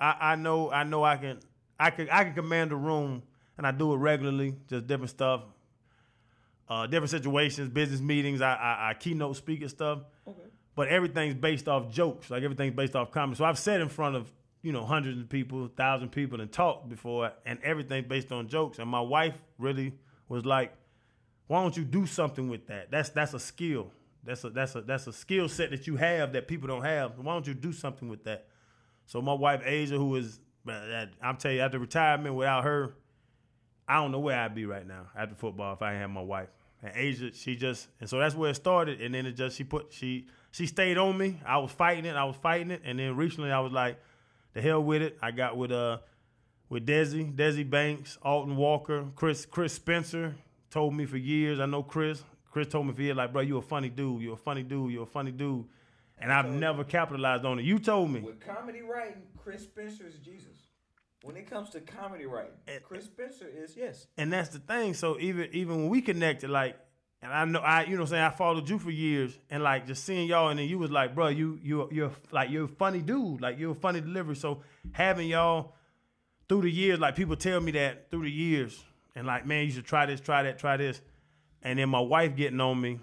I, 0.00 0.16
I 0.20 0.36
know 0.36 0.70
I 0.70 0.84
know 0.84 1.02
I 1.04 1.16
can 1.16 1.38
I 1.78 1.90
can 1.90 2.08
I 2.10 2.24
can 2.24 2.34
command 2.34 2.72
a 2.72 2.76
room 2.76 3.22
and 3.56 3.66
I 3.66 3.72
do 3.72 3.92
it 3.92 3.96
regularly, 3.96 4.54
just 4.68 4.86
different 4.86 5.10
stuff. 5.10 5.42
Uh, 6.68 6.86
different 6.86 7.10
situations, 7.10 7.70
business 7.70 8.00
meetings, 8.00 8.42
I, 8.42 8.52
I, 8.54 8.90
I 8.90 8.94
keynote 8.94 9.36
speaker 9.36 9.68
stuff. 9.68 10.00
But 10.74 10.88
everything's 10.88 11.34
based 11.34 11.66
off 11.66 11.90
jokes. 11.90 12.30
Like 12.30 12.42
everything's 12.42 12.74
based 12.74 12.94
off 12.94 13.10
comedy. 13.10 13.36
So 13.38 13.44
I've 13.44 13.58
sat 13.58 13.80
in 13.80 13.88
front 13.88 14.16
of, 14.16 14.32
you 14.62 14.72
know, 14.72 14.84
hundreds 14.84 15.18
of 15.20 15.28
people, 15.28 15.68
thousand 15.76 16.10
people 16.10 16.40
and 16.40 16.52
talked 16.52 16.88
before 16.88 17.32
and 17.46 17.58
everything's 17.64 18.06
based 18.06 18.30
on 18.32 18.48
jokes. 18.48 18.78
And 18.78 18.88
my 18.88 19.00
wife 19.00 19.34
really 19.58 19.94
was 20.28 20.44
like, 20.44 20.72
why 21.48 21.62
don't 21.62 21.76
you 21.76 21.84
do 21.84 22.06
something 22.06 22.48
with 22.48 22.66
that? 22.68 22.90
That's 22.90 23.08
that's 23.08 23.34
a 23.34 23.40
skill. 23.40 23.90
That's 24.22 24.44
a 24.44 24.50
that's 24.50 24.74
a 24.74 24.82
that's 24.82 25.06
a 25.06 25.12
skill 25.12 25.48
set 25.48 25.70
that 25.70 25.86
you 25.86 25.96
have 25.96 26.34
that 26.34 26.46
people 26.46 26.68
don't 26.68 26.84
have. 26.84 27.18
Why 27.18 27.32
don't 27.32 27.46
you 27.46 27.54
do 27.54 27.72
something 27.72 28.08
with 28.08 28.24
that? 28.24 28.46
So 29.06 29.22
my 29.22 29.32
wife 29.32 29.62
Asia, 29.64 29.96
who 29.96 30.14
is, 30.16 30.38
I'm 30.68 31.38
telling 31.38 31.56
you, 31.56 31.62
after 31.62 31.78
retirement, 31.78 32.34
without 32.34 32.64
her, 32.64 32.94
I 33.88 33.94
don't 33.94 34.12
know 34.12 34.20
where 34.20 34.38
I'd 34.38 34.54
be 34.54 34.66
right 34.66 34.86
now 34.86 35.06
after 35.16 35.34
football 35.34 35.72
if 35.72 35.80
I 35.80 35.94
have 35.94 36.10
my 36.10 36.20
wife. 36.20 36.50
And 36.82 36.92
Asia, 36.94 37.30
she 37.32 37.56
just, 37.56 37.88
and 38.00 38.08
so 38.08 38.18
that's 38.18 38.34
where 38.34 38.50
it 38.50 38.54
started. 38.54 39.00
And 39.00 39.14
then 39.14 39.26
it 39.26 39.32
just, 39.32 39.56
she 39.56 39.64
put, 39.64 39.92
she 39.92 40.26
she 40.50 40.66
stayed 40.66 40.96
on 40.96 41.16
me. 41.16 41.40
I 41.46 41.58
was 41.58 41.70
fighting 41.70 42.04
it. 42.04 42.14
I 42.16 42.24
was 42.24 42.36
fighting 42.36 42.70
it. 42.70 42.82
And 42.84 42.98
then 42.98 43.16
recently, 43.16 43.50
I 43.50 43.60
was 43.60 43.72
like, 43.72 43.98
the 44.54 44.60
hell 44.60 44.82
with 44.82 45.02
it. 45.02 45.18
I 45.20 45.30
got 45.30 45.56
with 45.56 45.72
uh 45.72 45.98
with 46.68 46.86
Desi, 46.86 47.34
Desi 47.34 47.68
Banks, 47.68 48.18
Alton 48.22 48.56
Walker, 48.56 49.06
Chris 49.14 49.46
Chris 49.46 49.72
Spencer 49.72 50.34
told 50.70 50.94
me 50.94 51.06
for 51.06 51.16
years. 51.16 51.60
I 51.60 51.66
know 51.66 51.82
Chris. 51.82 52.22
Chris 52.50 52.68
told 52.68 52.86
me 52.86 52.92
for 52.94 53.02
years, 53.02 53.16
like, 53.16 53.32
bro, 53.32 53.42
you 53.42 53.58
a 53.58 53.62
funny 53.62 53.88
dude. 53.88 54.22
You're 54.22 54.34
a 54.34 54.36
funny 54.36 54.62
dude. 54.62 54.92
You're 54.92 55.02
a 55.02 55.06
funny 55.06 55.32
dude. 55.32 55.66
And 56.18 56.32
I've 56.32 56.50
never 56.50 56.82
capitalized 56.82 57.44
on 57.44 57.58
it. 57.58 57.64
You 57.64 57.78
told 57.78 58.10
me. 58.10 58.20
With 58.20 58.40
comedy 58.40 58.82
writing, 58.82 59.22
Chris 59.36 59.62
Spencer 59.62 60.04
is 60.06 60.14
Jesus. 60.16 60.67
When 61.22 61.36
it 61.36 61.50
comes 61.50 61.70
to 61.70 61.80
comedy 61.80 62.26
writing, 62.26 62.52
Chris 62.84 63.06
Spencer 63.06 63.48
is 63.52 63.76
yes. 63.76 64.06
and 64.16 64.32
that's 64.32 64.50
the 64.50 64.60
thing. 64.60 64.94
So 64.94 65.18
even 65.18 65.48
even 65.52 65.76
when 65.76 65.88
we 65.88 66.00
connected, 66.00 66.48
like, 66.48 66.76
and 67.20 67.32
I 67.32 67.44
know 67.44 67.58
I, 67.58 67.82
you 67.82 67.90
know, 67.90 67.96
what 67.96 68.00
I'm 68.02 68.06
saying 68.10 68.22
I 68.22 68.30
followed 68.30 68.68
you 68.68 68.78
for 68.78 68.92
years, 68.92 69.36
and 69.50 69.62
like 69.64 69.86
just 69.86 70.04
seeing 70.04 70.28
y'all, 70.28 70.48
and 70.48 70.60
then 70.60 70.68
you 70.68 70.78
was 70.78 70.92
like, 70.92 71.16
bro, 71.16 71.28
you 71.28 71.58
you 71.60 71.88
you're 71.90 72.12
like 72.30 72.50
you're 72.50 72.66
a 72.66 72.68
funny 72.68 73.00
dude, 73.00 73.40
like 73.40 73.58
you're 73.58 73.72
a 73.72 73.74
funny 73.74 74.00
delivery. 74.00 74.36
So 74.36 74.62
having 74.92 75.26
y'all 75.28 75.74
through 76.48 76.62
the 76.62 76.70
years, 76.70 77.00
like 77.00 77.16
people 77.16 77.34
tell 77.34 77.60
me 77.60 77.72
that 77.72 78.12
through 78.12 78.22
the 78.22 78.30
years, 78.30 78.80
and 79.16 79.26
like, 79.26 79.44
man, 79.44 79.64
you 79.64 79.72
should 79.72 79.86
try 79.86 80.06
this, 80.06 80.20
try 80.20 80.44
that, 80.44 80.60
try 80.60 80.76
this, 80.76 81.00
and 81.62 81.80
then 81.80 81.88
my 81.88 82.00
wife 82.00 82.36
getting 82.36 82.60
on 82.60 82.80
me 82.80 83.00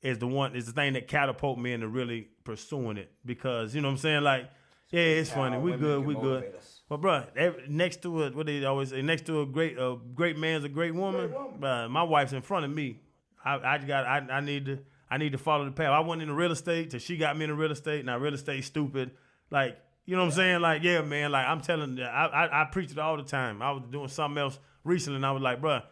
is 0.00 0.18
the 0.18 0.28
one 0.28 0.54
is 0.54 0.66
the 0.66 0.72
thing 0.72 0.92
that 0.92 1.08
catapult 1.08 1.58
me 1.58 1.72
into 1.72 1.88
really 1.88 2.28
pursuing 2.44 2.98
it 2.98 3.10
because 3.24 3.74
you 3.74 3.80
know 3.80 3.88
what 3.88 3.92
I'm 3.94 3.98
saying, 3.98 4.22
like. 4.22 4.48
Yeah, 4.90 5.02
it's 5.02 5.30
funny. 5.30 5.58
We 5.58 5.72
good. 5.72 6.06
We 6.06 6.14
good. 6.14 6.54
us. 6.54 6.75
But 6.88 7.00
bro, 7.00 7.24
next 7.68 8.02
to 8.02 8.24
a 8.24 8.30
what 8.30 8.46
they 8.46 8.64
always 8.64 8.90
say, 8.90 9.02
next 9.02 9.26
to 9.26 9.40
a 9.40 9.46
great 9.46 9.76
a 9.76 9.96
great 10.14 10.38
man's 10.38 10.64
a 10.64 10.68
great 10.68 10.94
woman. 10.94 11.30
Bruh, 11.60 11.90
my 11.90 12.02
wife's 12.04 12.32
in 12.32 12.42
front 12.42 12.64
of 12.64 12.70
me. 12.70 13.00
I, 13.44 13.74
I 13.74 13.78
got 13.78 14.06
I, 14.06 14.18
I 14.30 14.40
need 14.40 14.66
to 14.66 14.78
I 15.10 15.18
need 15.18 15.32
to 15.32 15.38
follow 15.38 15.64
the 15.64 15.72
path. 15.72 15.88
I 15.88 16.00
went 16.00 16.22
into 16.22 16.34
real 16.34 16.52
estate 16.52 16.90
till 16.90 17.00
she 17.00 17.16
got 17.16 17.36
me 17.36 17.44
into 17.44 17.56
real 17.56 17.72
estate. 17.72 18.04
Now 18.04 18.18
real 18.18 18.34
estate 18.34 18.64
stupid. 18.64 19.10
Like 19.50 19.78
you 20.04 20.14
know 20.14 20.22
what 20.22 20.28
I'm 20.28 20.34
saying? 20.36 20.60
Like 20.60 20.84
yeah, 20.84 21.02
man. 21.02 21.32
Like 21.32 21.46
I'm 21.46 21.60
telling 21.60 21.96
you, 21.96 22.04
I, 22.04 22.26
I 22.26 22.62
I 22.62 22.64
preach 22.66 22.92
it 22.92 22.98
all 22.98 23.16
the 23.16 23.24
time. 23.24 23.62
I 23.62 23.72
was 23.72 23.82
doing 23.90 24.08
something 24.08 24.40
else 24.40 24.60
recently, 24.84 25.16
and 25.16 25.26
I 25.26 25.32
was 25.32 25.42
like, 25.42 25.60
bruh, 25.60 25.82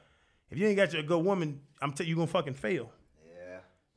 if 0.50 0.58
you 0.58 0.68
ain't 0.68 0.76
got 0.76 0.92
your 0.92 1.02
good 1.02 1.24
woman, 1.24 1.60
I'm 1.82 1.92
telling 1.92 2.08
you, 2.08 2.14
you 2.14 2.16
gonna 2.16 2.28
fucking 2.28 2.54
fail. 2.54 2.92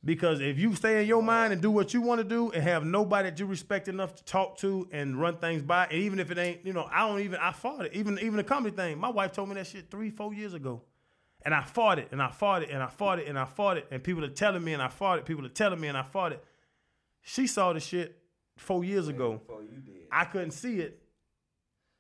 Because 0.08 0.40
if 0.40 0.58
you 0.58 0.74
stay 0.74 1.02
in 1.02 1.06
your 1.06 1.22
mind 1.22 1.52
and 1.52 1.62
do 1.62 1.70
what 1.70 1.94
you 1.94 2.00
want 2.00 2.20
to 2.20 2.24
do 2.24 2.50
and 2.52 2.64
have 2.64 2.86
nobody 2.86 3.30
that 3.30 3.38
you 3.42 3.46
respect 3.46 3.90
enough 3.90 4.16
to 4.16 4.24
talk 4.24 4.58
to 4.60 4.88
and 4.94 5.20
run 5.20 5.36
things 5.36 5.62
by, 5.62 5.84
and 5.88 6.02
even 6.02 6.22
if 6.22 6.32
it 6.32 6.38
ain't, 6.38 6.66
you 6.66 6.72
know, 6.72 6.88
I 6.90 7.06
don't 7.06 7.20
even 7.20 7.38
I 7.42 7.52
fought 7.52 7.88
it. 7.88 7.94
Even 7.94 8.18
even 8.20 8.38
the 8.38 8.46
comedy 8.46 8.74
thing. 8.74 9.00
My 9.00 9.10
wife 9.10 9.34
told 9.34 9.50
me 9.50 9.56
that 9.56 9.68
shit 9.68 9.92
three, 9.92 10.10
four 10.10 10.34
years 10.34 10.54
ago. 10.54 10.82
And 11.42 11.54
I 11.54 11.62
fought 11.62 12.00
it 12.00 12.08
and 12.14 12.22
I 12.22 12.30
fought 12.30 12.64
it 12.64 12.70
and 12.70 12.82
I 12.82 12.88
fought 12.88 13.20
it 13.20 13.28
and 13.28 13.38
I 13.38 13.44
fought 13.44 13.76
it. 13.76 13.88
And 13.92 14.02
people 14.02 14.24
are 14.24 14.30
telling 14.30 14.64
me 14.64 14.72
and 14.72 14.82
I 14.82 14.88
fought 14.88 15.20
it. 15.20 15.26
People 15.26 15.46
are 15.46 15.50
telling 15.50 15.82
me 15.82 15.90
and 15.90 15.98
I 15.98 16.04
fought 16.04 16.32
it. 16.32 16.42
She 17.22 17.46
saw 17.46 17.74
the 17.74 17.82
shit 17.82 18.18
four 18.56 18.86
years 18.86 19.10
ago. 19.10 19.42
Before 19.46 19.62
you 19.62 19.82
did. 19.82 20.08
I 20.10 20.24
couldn't 20.24 20.52
see 20.52 20.80
it 20.80 21.02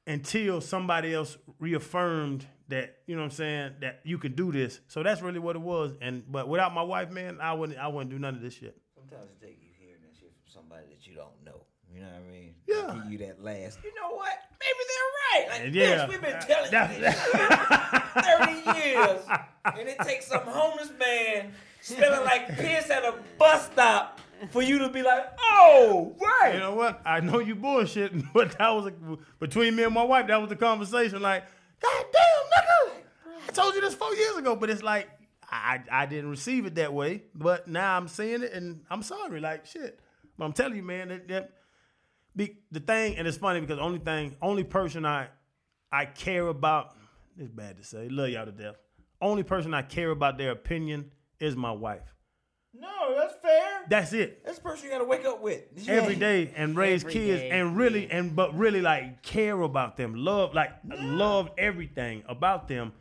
until 0.05 0.61
somebody 0.61 1.13
else 1.13 1.37
reaffirmed 1.59 2.45
that, 2.70 2.97
you 3.05 3.15
know 3.15 3.22
what 3.22 3.32
I'm 3.32 3.32
saying, 3.32 3.72
that 3.82 4.01
you 4.03 4.18
can 4.18 4.34
do 4.34 4.51
this. 4.51 4.80
So 4.88 5.03
that's 5.03 5.22
really 5.22 5.39
what 5.39 5.55
it 5.55 5.61
was. 5.61 5.93
And 6.01 6.24
but 6.32 6.47
without 6.47 6.74
my 6.74 6.84
wife, 6.84 7.09
man, 7.11 7.39
I 7.41 7.53
wouldn't 7.53 7.78
I 7.80 7.88
wouldn't 7.88 8.09
do 8.11 8.20
none 8.20 8.36
of 8.36 8.41
this 8.41 8.53
shit. 8.55 8.78
Sometimes 8.95 9.30
it 9.32 9.45
take 9.45 9.57
you 9.61 9.70
hearing 9.80 10.01
that 10.01 10.15
shit 10.20 10.32
from 10.43 10.61
somebody 10.61 10.84
that 10.89 11.07
you 11.07 11.15
don't 11.15 11.43
know. 11.45 11.63
You 11.93 12.01
know 12.01 12.07
what 12.07 12.24
I 12.28 12.32
mean? 12.32 12.53
Yeah. 12.68 13.01
Give 13.03 13.11
you 13.13 13.18
that 13.28 13.41
last. 13.43 13.80
You 13.84 13.93
know 13.95 14.15
what? 14.15 14.34
Maybe 14.59 14.80
they're 14.88 15.13
right. 15.24 15.49
Like, 15.49 15.61
And 15.68 15.76
yeah. 15.76 16.05
bitch, 16.05 16.09
we've 16.09 16.22
been 16.22 16.39
telling 16.41 16.72
That- 16.72 16.95
you 16.95 17.01
this 17.01 17.24
shit 17.24 18.74
thirty 18.74 18.80
years, 18.80 19.22
and 19.65 19.88
it 19.89 19.99
takes 19.99 20.28
some 20.28 20.41
homeless 20.43 20.91
man 20.99 21.53
smelling 21.82 22.26
like 22.26 22.49
piss 22.57 22.89
at 22.89 23.03
a 23.05 23.15
bus 23.39 23.68
stop 23.68 24.20
for 24.51 24.61
you 24.61 24.80
to 24.80 24.89
be 24.89 25.01
like, 25.01 25.26
oh, 25.39 26.15
right. 26.22 26.53
You 26.53 26.59
know 26.59 26.76
what? 26.76 27.01
I 27.05 27.20
know 27.22 27.39
you 27.39 27.55
bullshitting, 27.55 28.28
but 28.34 28.57
that 28.57 28.70
was 28.70 28.88
a, 28.88 28.93
between 29.39 29.76
me 29.76 29.84
and 29.84 29.93
my 29.93 30.03
wife. 30.03 30.28
That 30.28 30.39
was 30.41 30.49
the 30.49 30.55
conversation. 30.55 31.22
Like, 31.22 31.45
God 31.82 32.05
damn, 32.11 32.93
nigga, 32.93 33.47
I 33.47 33.51
told 33.51 33.75
you 33.75 33.82
this 33.82 33.95
four 33.95 34.13
years 34.15 34.38
ago. 34.38 34.55
But 34.55 34.69
it's 34.69 34.84
like 34.84 35.09
I 35.43 35.82
I 35.91 36.05
didn't 36.05 36.30
receive 36.30 36.65
it 36.65 36.75
that 36.75 36.93
way. 36.93 37.23
But 37.36 37.67
now 37.67 37.97
I'm 37.97 38.07
seeing 38.07 38.43
it, 38.43 38.53
and 38.53 38.82
I'm 38.89 39.03
sorry. 39.03 39.39
Like 39.39 39.65
shit. 39.65 39.99
But 40.38 40.45
I'm 40.45 40.53
telling 40.53 40.75
you, 40.75 40.84
man, 40.84 41.07
that, 41.09 41.28
that 41.30 41.51
be, 42.36 42.59
the 42.71 42.80
thing, 42.80 43.17
and 43.17 43.28
it's 43.28 43.38
funny 43.38 43.59
because 43.59 43.80
only 43.80 43.99
thing, 43.99 44.36
only 44.41 44.63
person 44.63 45.05
I 45.05 45.28
I 45.91 46.05
care 46.05 46.47
about. 46.47 46.95
It's 47.38 47.51
bad 47.51 47.78
to 47.78 47.84
say. 47.84 48.09
Love 48.09 48.30
y'all 48.30 48.45
to 48.45 48.51
death. 48.51 48.75
Only 49.21 49.43
person 49.43 49.73
I 49.73 49.82
care 49.82 50.11
about 50.11 50.38
their 50.38 50.51
opinion 50.51 51.11
is 51.39 51.55
my 51.55 51.71
wife. 51.71 52.13
No, 52.80 53.15
that's 53.15 53.36
fair. 53.41 53.82
That's 53.89 54.13
it. 54.13 54.43
That's 54.45 54.57
the 54.57 54.63
person 54.63 54.86
you 54.86 54.91
got 54.91 54.99
to 54.99 55.05
wake 55.05 55.25
up 55.25 55.41
with 55.41 55.63
every 55.88 56.15
day 56.15 56.51
and 56.55 56.75
raise 56.75 57.03
Every 57.03 57.13
kids 57.13 57.41
day, 57.41 57.49
and 57.49 57.78
really 57.78 58.09
and 58.09 58.36
but 58.36 58.57
really 58.57 58.82
like 58.82 59.23
care 59.23 59.59
about 59.61 59.97
them 59.97 60.13
love 60.15 60.53
like 60.53 60.71
love 60.86 61.49
everything 61.57 62.23
about 62.28 62.67
them 62.67 62.93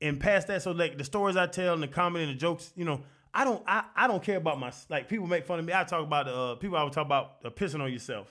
and 0.00 0.20
past 0.20 0.48
that 0.48 0.62
so 0.62 0.72
like 0.72 0.98
the 0.98 1.04
stories 1.04 1.36
i 1.36 1.46
tell 1.46 1.74
and 1.74 1.82
the 1.82 1.88
comedy 1.88 2.24
and 2.24 2.34
the 2.34 2.38
jokes 2.38 2.72
you 2.76 2.84
know 2.84 3.00
i 3.32 3.44
don't 3.44 3.62
i, 3.66 3.84
I 3.94 4.06
don't 4.06 4.22
care 4.22 4.36
about 4.36 4.58
my 4.58 4.72
like 4.88 5.08
people 5.08 5.26
make 5.26 5.46
fun 5.46 5.58
of 5.58 5.64
me 5.64 5.72
i 5.72 5.84
talk 5.84 6.02
about 6.02 6.28
uh 6.28 6.56
people 6.56 6.76
i 6.76 6.82
would 6.82 6.92
talk 6.92 7.06
about 7.06 7.36
uh, 7.44 7.50
pissing 7.50 7.80
on 7.80 7.92
yourself 7.92 8.28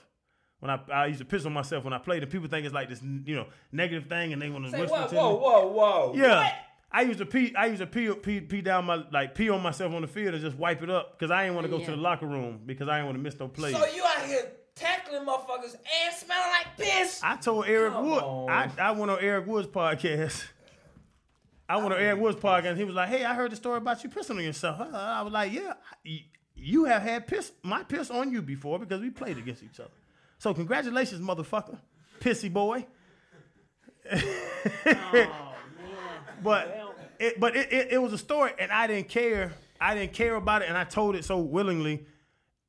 when 0.64 0.70
I, 0.70 0.80
I 0.92 1.06
used 1.06 1.18
to 1.18 1.26
piss 1.26 1.44
on 1.44 1.52
myself 1.52 1.84
when 1.84 1.92
I 1.92 1.98
played, 1.98 2.22
and 2.22 2.32
people 2.32 2.48
think 2.48 2.64
it's 2.64 2.74
like 2.74 2.88
this, 2.88 3.02
you 3.02 3.36
know, 3.36 3.44
negative 3.70 4.08
thing, 4.08 4.32
and 4.32 4.40
they 4.40 4.48
want 4.48 4.64
to 4.64 4.70
Say, 4.70 4.80
whisper 4.80 4.96
whoa, 4.96 5.34
whoa, 5.34 5.36
whoa, 5.36 5.68
whoa. 5.68 6.12
Yeah. 6.16 6.38
What? 6.38 6.52
I 6.96 7.02
used 7.02 7.18
to 7.18 7.26
pee. 7.26 7.52
I 7.56 7.66
used 7.66 7.80
to 7.80 7.88
pee, 7.88 8.08
pee, 8.14 8.40
pee 8.40 8.60
down 8.60 8.84
my 8.84 9.02
like 9.12 9.34
pee 9.34 9.50
on 9.50 9.60
myself 9.60 9.92
on 9.92 10.02
the 10.02 10.06
field 10.08 10.32
and 10.34 10.40
just 10.42 10.56
wipe 10.56 10.80
it 10.80 10.88
up 10.88 11.18
because 11.18 11.32
I 11.32 11.42
didn't 11.42 11.56
want 11.56 11.66
to 11.66 11.70
go 11.76 11.84
to 11.84 11.90
the 11.90 11.96
locker 11.96 12.26
room 12.26 12.60
because 12.64 12.88
I 12.88 12.98
didn't 12.98 13.06
want 13.06 13.18
to 13.18 13.22
miss 13.22 13.38
no 13.40 13.48
plays. 13.48 13.74
So 13.74 13.84
you 13.86 14.04
out 14.04 14.24
here 14.24 14.52
tackling 14.76 15.22
motherfuckers 15.26 15.74
and 15.74 16.14
smelling 16.16 16.50
like 16.50 16.76
piss? 16.78 17.20
I 17.24 17.34
told 17.36 17.66
Eric 17.66 17.94
Come 17.94 18.10
Wood. 18.10 18.22
on. 18.22 18.48
I, 18.50 18.70
I 18.78 18.90
went 18.92 19.10
on 19.10 19.18
Eric 19.20 19.46
Wood's 19.48 19.66
podcast. 19.66 20.44
I 21.68 21.78
went 21.78 21.94
on 21.94 21.98
Eric 21.98 22.20
Wood's 22.20 22.40
podcast. 22.40 22.66
and 22.68 22.78
He 22.78 22.84
was 22.84 22.94
like, 22.94 23.08
"Hey, 23.08 23.24
I 23.24 23.34
heard 23.34 23.50
the 23.50 23.56
story 23.56 23.78
about 23.78 24.04
you 24.04 24.10
pissing 24.10 24.36
on 24.36 24.44
yourself." 24.44 24.80
I 24.80 25.22
was 25.22 25.32
like, 25.32 25.52
"Yeah, 25.52 25.72
you 26.54 26.84
have 26.84 27.02
had 27.02 27.26
piss 27.26 27.50
my 27.64 27.82
piss 27.82 28.08
on 28.08 28.30
you 28.30 28.40
before 28.40 28.78
because 28.78 29.00
we 29.00 29.10
played 29.10 29.36
against 29.38 29.64
each 29.64 29.80
other. 29.80 29.90
So 30.38 30.54
congratulations, 30.54 31.20
motherfucker, 31.20 31.78
pissy 32.20 32.52
boy." 32.52 32.86
oh, 34.12 35.54
But 36.42 36.83
it, 37.24 37.40
but 37.40 37.56
it, 37.56 37.72
it, 37.72 37.92
it 37.92 37.98
was 37.98 38.12
a 38.12 38.18
story, 38.18 38.52
and 38.58 38.70
I 38.70 38.86
didn't 38.86 39.08
care. 39.08 39.52
I 39.80 39.94
didn't 39.94 40.12
care 40.12 40.36
about 40.36 40.62
it, 40.62 40.68
and 40.68 40.78
I 40.78 40.84
told 40.84 41.16
it 41.16 41.24
so 41.24 41.38
willingly. 41.38 42.06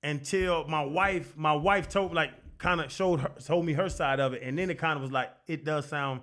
until 0.05 0.67
my 0.67 0.83
wife, 0.85 1.35
my 1.35 1.53
wife 1.53 1.89
told 1.89 2.13
like 2.13 2.31
kind 2.59 2.79
of 2.79 2.91
showed 2.91 3.19
her, 3.21 3.31
told 3.43 3.65
me 3.65 3.73
her 3.73 3.89
side 3.89 4.19
of 4.19 4.33
it, 4.33 4.43
and 4.43 4.57
then 4.57 4.69
it 4.69 4.77
kind 4.77 4.95
of 4.95 5.01
was 5.01 5.11
like 5.11 5.31
it 5.47 5.65
does 5.65 5.87
sound 5.87 6.21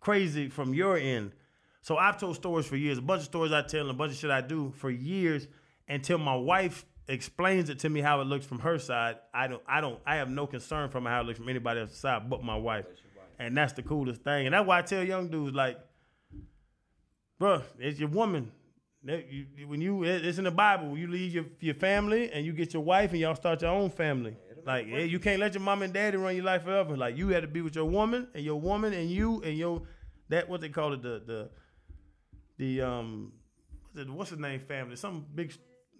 crazy 0.00 0.48
from 0.48 0.74
your 0.74 0.96
end. 0.98 1.32
So 1.80 1.96
I've 1.96 2.18
told 2.20 2.36
stories 2.36 2.66
for 2.66 2.76
years, 2.76 2.98
a 2.98 3.02
bunch 3.02 3.20
of 3.20 3.24
stories 3.26 3.50
I 3.50 3.62
tell 3.62 3.80
and 3.80 3.90
a 3.90 3.94
bunch 3.94 4.12
of 4.12 4.18
shit 4.18 4.30
I 4.30 4.42
do 4.42 4.72
for 4.76 4.90
years 4.90 5.48
until 5.88 6.18
my 6.18 6.36
wife 6.36 6.84
explains 7.08 7.70
it 7.70 7.78
to 7.80 7.88
me 7.88 8.00
how 8.00 8.20
it 8.20 8.24
looks 8.24 8.46
from 8.46 8.60
her 8.60 8.78
side. 8.78 9.16
I 9.34 9.48
don't, 9.48 9.62
I 9.66 9.80
don't, 9.80 9.98
I 10.06 10.16
have 10.16 10.30
no 10.30 10.46
concern 10.46 10.90
from 10.90 11.06
how 11.06 11.22
it 11.22 11.24
looks 11.24 11.38
from 11.38 11.48
anybody 11.48 11.80
else's 11.80 11.96
side 11.96 12.28
but 12.30 12.44
my 12.44 12.56
wife, 12.56 12.84
and 13.38 13.56
that's 13.56 13.72
the 13.72 13.82
coolest 13.82 14.22
thing. 14.22 14.46
And 14.46 14.54
that's 14.54 14.66
why 14.66 14.78
I 14.78 14.82
tell 14.82 15.02
young 15.02 15.28
dudes 15.28 15.56
like, 15.56 15.78
bruh, 17.42 17.62
it's 17.78 17.98
your 17.98 18.08
woman. 18.08 18.52
That 19.04 19.20
you- 19.32 19.46
you- 19.56 19.68
When 19.68 19.80
you, 19.80 20.04
it's 20.04 20.38
in 20.38 20.44
the 20.44 20.50
Bible. 20.52 20.96
You 20.96 21.08
leave 21.08 21.34
your 21.34 21.46
your 21.60 21.74
family 21.74 22.30
and 22.32 22.46
you 22.46 22.52
get 22.52 22.72
your 22.72 22.84
wife 22.84 23.10
and 23.12 23.20
y'all 23.20 23.34
start 23.34 23.62
your 23.62 23.72
own 23.72 23.90
family. 23.90 24.36
Like 24.64 24.86
eh, 24.86 25.04
you 25.14 25.18
can't 25.18 25.40
let 25.40 25.54
your 25.54 25.62
mom 25.62 25.82
and 25.82 25.92
daddy 25.92 26.16
run 26.16 26.36
your 26.36 26.44
life 26.44 26.62
forever. 26.62 26.96
Like 26.96 27.16
you 27.16 27.28
had 27.34 27.42
to 27.42 27.48
be 27.48 27.62
with 27.62 27.74
your 27.74 27.86
woman 27.98 28.28
and 28.34 28.44
your 28.44 28.60
woman 28.60 28.92
and 28.92 29.10
you 29.10 29.42
and 29.42 29.58
your 29.58 29.82
that 30.28 30.48
what 30.48 30.60
they 30.60 30.68
call 30.68 30.92
it 30.92 31.02
the 31.02 31.14
the 31.26 31.50
the 32.58 32.80
um 32.80 33.32
what's, 33.92 33.98
it, 34.08 34.10
what's 34.12 34.30
his 34.30 34.38
name 34.38 34.60
family 34.60 34.94
some 34.96 35.26
big 35.34 35.52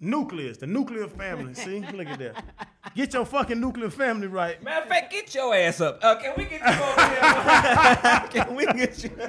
nucleus 0.03 0.59
the 0.59 0.67
nuclear 0.67 1.09
family. 1.09 1.55
See 1.65 1.81
look 1.81 2.09
at 2.09 2.19
that. 2.19 2.45
Get 2.95 3.15
your 3.15 3.25
fucking 3.25 3.61
nuclear 3.61 3.89
family 3.89 4.27
right. 4.27 4.63
Matter 4.63 4.83
of 4.83 4.89
fact, 4.89 5.11
get 5.13 5.35
your 5.35 5.55
ass 5.55 5.81
up. 5.81 5.99
Uh, 6.03 6.17
can 6.17 6.35
we 6.37 6.45
get 6.45 6.61
you 6.61 6.83
over 6.85 7.09
here? 7.09 8.29
can 8.45 8.55
we 8.55 8.67
get 8.67 9.05
you? 9.05 9.11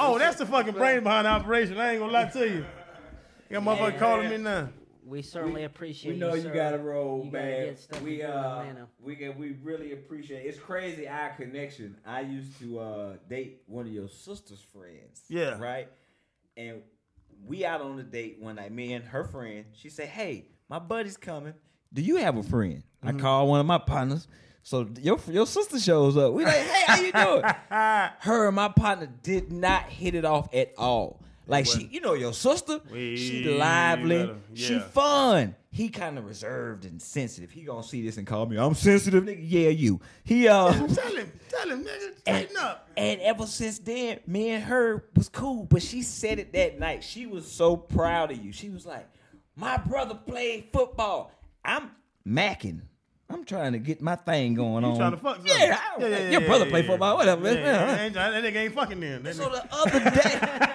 Oh, 0.00 0.16
that's 0.16 0.36
the 0.36 0.46
fucking 0.46 0.74
brain 0.74 1.02
behind 1.02 1.26
the 1.26 1.30
operation. 1.30 1.76
I 1.76 1.90
ain't 1.90 1.98
gonna 1.98 2.12
lie 2.12 2.26
to 2.26 2.48
you. 2.48 2.64
You 3.50 3.60
got 3.60 3.64
motherfucker 3.64 3.98
calling 3.98 4.30
me 4.30 4.36
now. 4.36 4.68
We 5.04 5.22
certainly 5.22 5.64
appreciate 5.64 6.12
you. 6.12 6.14
We 6.14 6.20
know 6.20 6.34
you 6.34 6.42
sir. 6.42 6.54
gotta 6.54 6.78
roll, 6.78 7.24
You 7.24 7.32
man. 7.32 7.64
get 7.66 7.78
stuff 7.80 8.00
We 8.02 8.18
to 8.18 8.18
do 8.18 8.22
in 8.22 8.76
uh, 8.76 8.86
we 9.02 9.16
get 9.16 9.36
we 9.36 9.56
really 9.60 9.92
appreciate. 9.92 10.44
It. 10.44 10.50
It's 10.50 10.58
crazy 10.60 11.08
our 11.08 11.30
connection. 11.30 11.96
I 12.06 12.20
used 12.20 12.56
to 12.60 12.78
uh 12.78 13.12
date 13.28 13.62
one 13.66 13.86
of 13.86 13.92
your 13.92 14.08
sister's 14.08 14.60
friends. 14.60 15.22
Yeah. 15.28 15.58
Right. 15.58 15.88
And 16.56 16.82
we 17.46 17.64
out 17.64 17.80
on 17.80 17.98
a 17.98 18.02
date 18.02 18.38
one 18.40 18.56
night. 18.56 18.72
Me 18.72 18.92
and 18.92 19.04
her 19.04 19.24
friend. 19.24 19.64
She 19.72 19.88
said, 19.88 20.08
"Hey, 20.08 20.46
my 20.68 20.78
buddy's 20.78 21.16
coming. 21.16 21.54
Do 21.92 22.02
you 22.02 22.16
have 22.16 22.36
a 22.36 22.42
friend?" 22.42 22.82
I 23.02 23.08
mm-hmm. 23.08 23.20
call 23.20 23.48
one 23.48 23.60
of 23.60 23.66
my 23.66 23.78
partners. 23.78 24.26
So 24.62 24.88
your 25.00 25.18
your 25.30 25.46
sister 25.46 25.78
shows 25.78 26.16
up. 26.16 26.32
We 26.32 26.44
like, 26.44 26.56
"Hey, 26.56 26.84
how 26.86 27.00
you 27.00 27.12
doing?" 27.12 27.42
her 28.20 28.46
and 28.48 28.56
my 28.56 28.68
partner 28.68 29.08
did 29.22 29.52
not 29.52 29.84
hit 29.84 30.14
it 30.14 30.24
off 30.24 30.52
at 30.54 30.72
all. 30.76 31.22
Like 31.48 31.66
she, 31.66 31.88
you 31.90 32.00
know, 32.00 32.12
your 32.14 32.32
sister, 32.34 32.80
We 32.92 33.16
she 33.16 33.44
lively, 33.44 34.18
better- 34.26 34.36
she 34.54 34.78
fun. 34.78 35.54
He 35.70 35.88
kind 35.88 36.18
of 36.18 36.26
reserved 36.26 36.84
and 36.84 37.00
sensitive. 37.00 37.50
He 37.50 37.62
gonna 37.62 37.82
see 37.82 38.02
this 38.02 38.16
and 38.18 38.26
call 38.26 38.46
me. 38.46 38.56
I'm 38.58 38.74
sensitive, 38.74 39.24
nigga. 39.24 39.38
Yeah, 39.42 39.68
you. 39.70 40.00
He 40.24 40.46
uh, 40.48 40.72
Tell 40.72 40.86
him, 41.16 41.32
tell 41.48 41.68
him, 41.70 41.84
nigga, 41.84 42.12
tighten 42.26 42.56
up. 42.58 42.88
and 42.96 43.20
ever 43.22 43.46
since 43.46 43.78
then, 43.78 44.20
me 44.26 44.50
and 44.50 44.64
her 44.64 45.04
was 45.16 45.28
cool. 45.28 45.64
But 45.64 45.82
she 45.82 46.02
said 46.02 46.38
it 46.38 46.52
that 46.52 46.78
night. 46.78 47.02
She 47.04 47.26
was 47.26 47.50
so 47.50 47.76
proud 47.76 48.30
of 48.30 48.44
you. 48.44 48.52
She 48.52 48.68
was 48.70 48.84
like, 48.86 49.08
"My 49.56 49.76
brother 49.78 50.14
played 50.14 50.68
football. 50.72 51.32
I'm 51.64 51.90
macking. 52.26 52.80
I'm 53.30 53.44
trying 53.44 53.72
to 53.72 53.78
get 53.78 54.00
my 54.00 54.16
thing 54.16 54.54
going 54.54 54.84
on. 54.84 54.92
You 54.92 54.96
trying 54.98 55.10
to 55.10 55.16
fuck. 55.18 55.40
Yeah, 55.44 55.78
I- 55.98 56.28
your 56.30 56.40
brother 56.40 56.64
play 56.64 56.82
football. 56.82 57.18
Whatever. 57.18 57.46
Yeah, 57.46 57.54
man. 57.62 58.12
yeah, 58.14 58.24
yeah. 58.24 58.30
That 58.40 58.42
nigga 58.44 58.56
ain't 58.56 58.74
fucking 58.74 59.00
then. 59.00 59.34
So 59.34 59.50
the 59.50 59.66
other 59.70 60.00
day, 60.00 60.38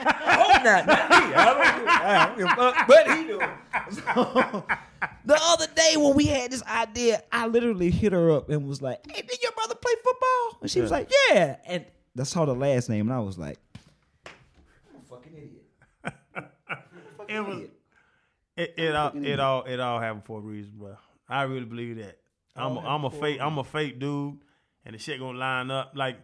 not, 0.64 0.86
not 0.88 1.09
me. 1.09 1.16
I 1.36 1.45
don't, 1.45 1.76
do 1.78 1.84
it. 1.84 1.89
I 1.89 2.26
don't 2.26 2.38
give 2.38 2.47
a 2.47 2.55
fuck, 2.55 2.88
but 2.88 3.18
he 3.18 3.24
do. 3.28 3.39
it. 3.41 3.49
So, 3.93 4.66
the 5.26 5.38
other 5.41 5.68
day 5.76 5.97
when 5.97 6.16
we 6.16 6.26
had 6.26 6.51
this 6.51 6.64
idea, 6.64 7.24
I 7.32 7.47
literally 7.47 7.89
hit 7.91 8.11
her 8.14 8.32
up 8.32 8.49
and 8.49 8.68
was 8.68 8.82
like, 8.82 8.99
"Hey, 9.11 9.22
did 9.22 9.41
your 9.41 9.51
brother 9.53 9.76
play 9.76 9.93
football?" 10.03 10.57
And 10.61 10.72
she 10.72 10.82
was 10.82 10.91
Yeah. 10.91 10.97
like, 10.97 11.11
"Yeah." 11.30 11.55
And 11.66 11.86
that's 12.16 12.34
how 12.34 12.45
the 12.45 12.55
last 12.55 12.89
name, 12.89 13.07
and 13.07 13.14
I 13.14 13.20
was 13.20 13.38
like, 13.38 13.57
"I'm 14.26 14.32
a 15.01 15.05
fucking 15.09 15.34
idiot." 15.36 15.66
it 17.30 17.39
was 17.41 17.64
it, 18.55 18.74
it 18.78 18.95
all 18.95 19.11
it 19.24 19.39
all 19.39 19.64
it 19.64 19.80
all 19.80 19.99
happened 19.99 20.26
for 20.26 20.39
a 20.39 20.41
reason, 20.41 20.74
bro. 20.78 20.95
I 21.28 21.43
really 21.43 21.66
believe 21.66 21.97
that. 21.97 22.18
I'm 22.55 22.78
a, 22.78 22.80
I'm 22.82 23.03
a 23.05 23.09
fake 23.09 23.39
I'm 23.41 23.57
a 23.57 23.64
fake 23.64 23.97
dude, 23.99 24.38
and 24.86 24.93
the 24.93 24.99
shit 24.99 25.20
gonna 25.20 25.38
line 25.38 25.72
up. 25.72 25.93
Like 25.95 26.18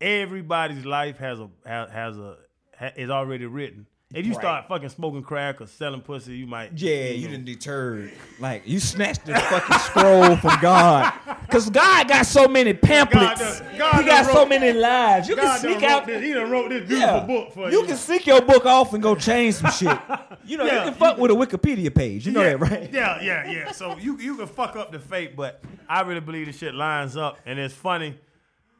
everybody's 0.00 0.84
life 0.84 1.18
has 1.18 1.38
a 1.40 1.48
has, 1.64 1.90
has 1.90 2.18
a 2.18 2.36
ha, 2.78 2.90
is 2.96 3.10
already 3.10 3.46
written. 3.46 3.86
If 4.14 4.24
you 4.24 4.32
start 4.32 4.68
fucking 4.68 4.88
smoking 4.88 5.22
crack 5.22 5.60
or 5.60 5.66
selling 5.66 6.00
pussy, 6.00 6.34
you 6.34 6.46
might 6.46 6.72
Yeah, 6.72 7.10
you 7.10 7.28
didn't 7.28 7.44
deter. 7.44 8.10
Like 8.40 8.62
you 8.66 8.80
snatched 8.80 9.26
this 9.26 9.38
fucking 9.38 9.78
scroll 9.80 10.34
from 10.36 10.58
God, 10.62 11.12
because 11.42 11.68
God 11.68 12.08
got 12.08 12.24
so 12.24 12.48
many 12.48 12.72
pamphlets. 12.72 13.60
done- 13.60 13.76
God 13.76 14.00
he 14.00 14.06
got 14.08 14.24
so 14.24 14.32
wrote- 14.38 14.48
many 14.48 14.72
lives. 14.72 15.28
You 15.28 15.36
God 15.36 15.42
can 15.42 15.58
sneak 15.60 15.82
out. 15.82 16.06
This, 16.06 16.22
he 16.22 16.32
done 16.32 16.50
wrote 16.50 16.70
this 16.70 16.88
beautiful 16.88 17.20
book 17.20 17.52
for 17.52 17.70
you 17.70 17.80
you. 17.80 17.86
can 17.86 17.96
sneak 17.98 18.26
your 18.26 18.40
book 18.40 18.64
off 18.64 18.94
and 18.94 19.02
go 19.02 19.14
change 19.14 19.56
some 19.56 19.70
shit. 19.72 19.98
You 20.46 20.56
know, 20.56 20.64
Yeah. 20.64 20.84
you 20.86 20.90
can 20.90 20.94
fuck 20.94 21.18
with 21.18 21.30
a 21.30 21.34
Wikipedia 21.34 21.94
page. 21.94 22.24
You 22.24 22.32
know 22.32 22.40
yeah, 22.40 22.48
that, 22.56 22.58
right? 22.60 22.90
Yeah, 22.92 23.20
yeah, 23.20 23.50
yeah. 23.50 23.72
So 23.72 23.98
you 23.98 24.16
you 24.18 24.36
can 24.38 24.46
fuck 24.46 24.74
up 24.74 24.90
the 24.90 24.98
fate, 25.00 25.36
but 25.36 25.62
I 25.86 26.00
really 26.00 26.20
believe 26.20 26.46
the 26.46 26.52
shit 26.54 26.74
lines 26.74 27.14
up, 27.18 27.36
and 27.44 27.58
it's 27.58 27.74
funny 27.74 28.18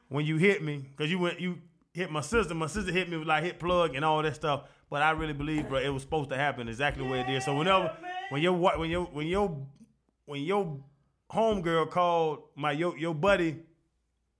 when 0.09 0.24
you 0.24 0.38
hit 0.38 0.62
me 0.62 0.86
because 0.96 1.11
you 1.11 1.18
went 1.18 1.38
you 1.38 1.59
hit 1.99 2.11
my 2.11 2.20
sister. 2.20 2.55
My 2.55 2.66
sister 2.66 2.92
hit 2.92 3.09
me 3.09 3.16
with 3.16 3.28
like 3.28 3.44
hit 3.44 3.59
plug 3.59 3.94
and 3.94 4.05
all 4.05 4.22
that 4.22 4.34
stuff. 4.34 4.64
But 4.90 5.03
I 5.03 5.11
really 5.11 5.34
believe, 5.34 5.68
bro, 5.68 5.78
it 5.78 5.88
was 5.88 6.03
supposed 6.03 6.30
to 6.30 6.36
happen 6.36 6.68
exactly 6.68 7.05
the 7.05 7.11
way 7.11 7.20
it 7.20 7.26
did. 7.26 7.42
So 7.42 7.55
whenever 7.57 7.94
when 8.30 8.40
your 8.42 8.55
when 8.55 8.90
your 8.90 9.05
when 9.05 9.26
your 9.26 9.66
when 10.24 10.42
your 10.42 10.78
homegirl 11.30 11.90
called 11.90 12.44
my 12.57 12.72
your 12.72 12.96
your 12.96 13.14
buddy 13.14 13.61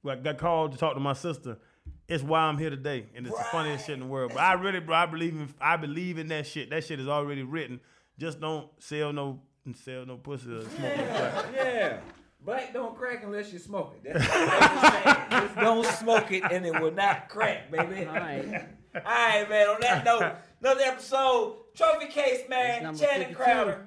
like 0.02 0.22
got 0.24 0.38
called 0.38 0.72
to 0.72 0.78
talk 0.78 0.94
to 0.94 1.00
my 1.00 1.12
sister. 1.12 1.59
It's 2.06 2.22
why 2.22 2.40
I'm 2.40 2.56
here 2.56 2.70
today, 2.70 3.06
and 3.14 3.26
it's 3.26 3.36
the 3.36 3.44
funniest 3.44 3.84
shit 3.84 3.94
in 3.94 4.00
the 4.00 4.06
world. 4.06 4.32
But 4.32 4.40
I 4.40 4.54
really, 4.54 4.80
bro, 4.80 4.96
I 4.96 5.04
believe 5.04 5.34
in, 5.34 5.52
I 5.61 5.76
believe 5.76 6.16
in 6.16 6.28
that 6.28 6.46
shit. 6.46 6.70
That 6.70 6.84
shit 6.84 7.00
is 7.00 7.09
already 7.09 7.42
written. 7.42 7.80
Just 8.18 8.40
don't 8.40 8.70
sell 8.78 9.12
no, 9.12 9.42
sell 9.74 10.06
no 10.06 10.16
pussy 10.16 10.50
or 10.50 10.62
smoke 10.62 10.96
no 10.96 11.04
crack. 11.04 11.44
Yeah. 11.54 12.00
Black 12.41 12.72
don't 12.72 12.97
crack 12.97 13.22
unless 13.24 13.53
you 13.53 13.59
smoke 13.59 13.95
it. 14.03 14.12
That's 14.12 14.28
what 14.28 14.62
I'm 14.62 15.30
saying. 15.30 15.43
Just 15.49 15.57
don't 15.57 15.86
smoke 15.86 16.30
it 16.32 16.45
and 16.51 16.64
it 16.64 16.80
will 16.80 16.93
not 16.93 17.28
crack, 17.28 17.70
baby. 17.70 18.07
All 18.07 18.14
right. 18.14 18.68
All 18.95 19.01
right, 19.03 19.49
man. 19.49 19.68
On 19.68 19.80
that 19.80 20.05
note, 20.05 20.36
another 20.61 20.82
episode, 20.82 21.57
trophy 21.74 22.07
case, 22.07 22.49
man. 22.49 22.84
number 22.84 22.99
Channing 23.05 23.28
52. 23.28 23.36
Crowder. 23.36 23.86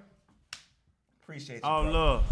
Appreciate 1.23 1.55
you. 1.57 1.61
All 1.63 1.83
brother. 1.83 1.97
love. 1.97 2.23